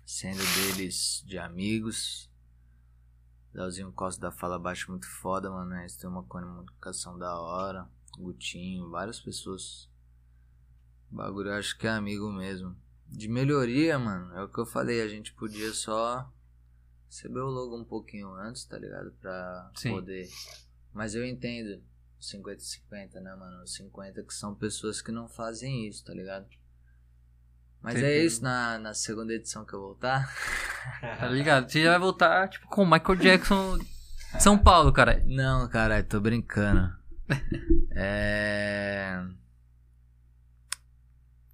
sendo 0.07 0.39
deles 0.55 1.25
de 1.27 1.37
amigos. 1.37 2.31
Leozinho 3.53 3.91
Costa 3.91 4.21
da 4.21 4.31
Fala 4.31 4.57
Baixo 4.57 4.91
muito 4.91 5.09
foda, 5.09 5.51
mano. 5.51 5.75
Eles 5.81 5.97
têm 5.97 6.09
uma 6.09 6.23
comunicação 6.23 7.19
da 7.19 7.37
hora. 7.41 7.89
Gutinho, 8.17 8.89
várias 8.91 9.19
pessoas. 9.19 9.91
O 11.11 11.17
bagulho 11.17 11.49
eu 11.49 11.55
acho 11.55 11.77
que 11.77 11.89
é 11.89 11.91
amigo 11.91 12.31
mesmo. 12.31 12.77
De 13.09 13.29
melhoria, 13.29 13.99
mano, 13.99 14.35
é 14.35 14.43
o 14.43 14.49
que 14.49 14.59
eu 14.59 14.67
falei. 14.67 15.01
A 15.03 15.09
gente 15.09 15.33
podia 15.33 15.73
só 15.73 16.31
receber 17.07 17.41
o 17.41 17.49
logo 17.49 17.77
um 17.77 17.85
pouquinho 17.85 18.33
antes, 18.35 18.65
tá 18.65 18.79
ligado? 18.79 19.11
Pra 19.21 19.71
Sim. 19.75 19.93
poder. 19.93 20.29
Mas 20.93 21.15
eu 21.15 21.25
entendo. 21.25 21.83
50 22.21 22.61
e 22.61 22.65
50, 22.65 23.21
né, 23.21 23.35
mano? 23.37 23.63
Os 23.63 23.75
50 23.75 24.25
que 24.25 24.35
são 24.35 24.55
pessoas 24.55 25.01
que 25.01 25.13
não 25.13 25.29
fazem 25.29 25.87
isso, 25.87 26.05
tá 26.05 26.13
ligado? 26.13 26.47
Mas 27.81 27.95
é 27.95 27.99
Entendeu. 27.99 28.27
isso 28.27 28.43
na, 28.43 28.79
na 28.79 28.93
segunda 28.93 29.33
edição 29.33 29.65
que 29.65 29.73
eu 29.73 29.81
voltar. 29.81 30.29
Tá 31.01 31.29
ligado? 31.29 31.71
Você 31.71 31.83
já 31.83 31.91
vai 31.91 31.99
voltar, 31.99 32.49
tipo, 32.49 32.67
com 32.69 32.83
o 32.83 32.91
Michael 32.91 33.17
Jackson 33.17 33.77
de 33.79 34.43
São 34.43 34.57
Paulo, 34.57 34.91
cara. 34.91 35.23
Não, 35.27 35.69
caralho, 35.69 36.07
tô 36.07 36.19
brincando. 36.19 36.91
é. 37.93 39.23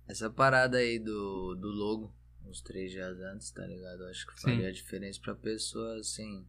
Essa 0.06 0.28
parada 0.28 0.78
aí 0.78 0.98
do, 0.98 1.54
do 1.54 1.68
logo, 1.68 2.14
uns 2.44 2.60
três 2.60 2.90
dias 2.90 3.18
antes, 3.20 3.50
tá 3.50 3.66
ligado? 3.66 4.04
Acho 4.04 4.26
que 4.26 4.34
Sim. 4.34 4.42
faria 4.42 4.68
a 4.68 4.72
diferença 4.72 5.20
pra 5.20 5.34
pessoa, 5.34 5.98
assim. 5.98 6.46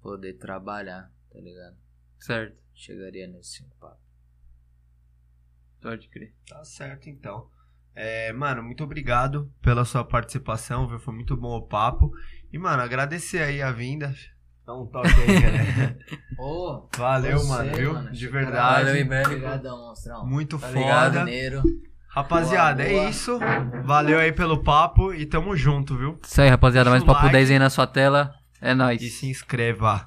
Poder 0.00 0.34
trabalhar, 0.34 1.12
tá 1.30 1.40
ligado? 1.40 1.76
Certo. 2.18 2.56
Chegaria 2.74 3.26
nesse 3.26 3.58
cinco 3.58 3.76
papo. 3.78 4.00
Pode 5.80 6.08
crer. 6.08 6.34
Tá 6.48 6.64
certo, 6.64 7.08
então. 7.08 7.50
É, 7.94 8.32
mano, 8.32 8.62
muito 8.62 8.84
obrigado 8.84 9.52
pela 9.60 9.84
sua 9.84 10.04
participação, 10.04 10.88
viu? 10.88 10.98
Foi 10.98 11.14
muito 11.14 11.36
bom 11.36 11.56
o 11.56 11.66
papo. 11.66 12.12
E, 12.52 12.58
mano, 12.58 12.82
agradecer 12.82 13.42
aí 13.42 13.62
a 13.62 13.72
vinda. 13.72 14.14
Dá 14.68 14.74
um 14.74 14.84
toque 14.84 15.08
aí, 15.08 15.40
galera. 15.40 15.98
Ô, 16.38 16.86
Valeu, 16.94 17.38
você, 17.38 17.48
mano, 17.48 17.72
viu? 17.74 17.94
mano, 17.94 18.12
De 18.12 18.28
verdade. 18.28 18.84
Valeu, 18.84 19.00
Ibérico. 19.00 19.30
Obrigadão, 19.30 19.78
monstrão. 19.78 20.26
Muito 20.26 20.58
Tá 20.58 20.70
ligado, 20.70 21.04
foda. 21.06 21.18
Maneiro. 21.20 21.62
Rapaziada, 22.10 22.82
Boa, 22.82 22.94
boa. 22.94 23.06
é 23.06 23.08
isso. 23.10 23.38
Valeu 23.84 24.18
aí 24.18 24.30
pelo 24.30 24.62
papo 24.62 25.14
e 25.14 25.24
tamo 25.24 25.56
junto, 25.56 25.96
viu? 25.96 26.18
Isso 26.22 26.42
aí, 26.42 26.50
rapaziada. 26.50 26.90
Mais 26.90 27.02
Deixa 27.02 27.10
o 27.10 27.14
papo 27.14 27.26
like. 27.28 27.38
10 27.38 27.50
aí 27.52 27.58
na 27.58 27.70
sua 27.70 27.86
tela. 27.86 28.34
É 28.60 28.74
nóis. 28.74 29.00
E 29.00 29.08
se 29.08 29.26
inscreva. 29.30 30.06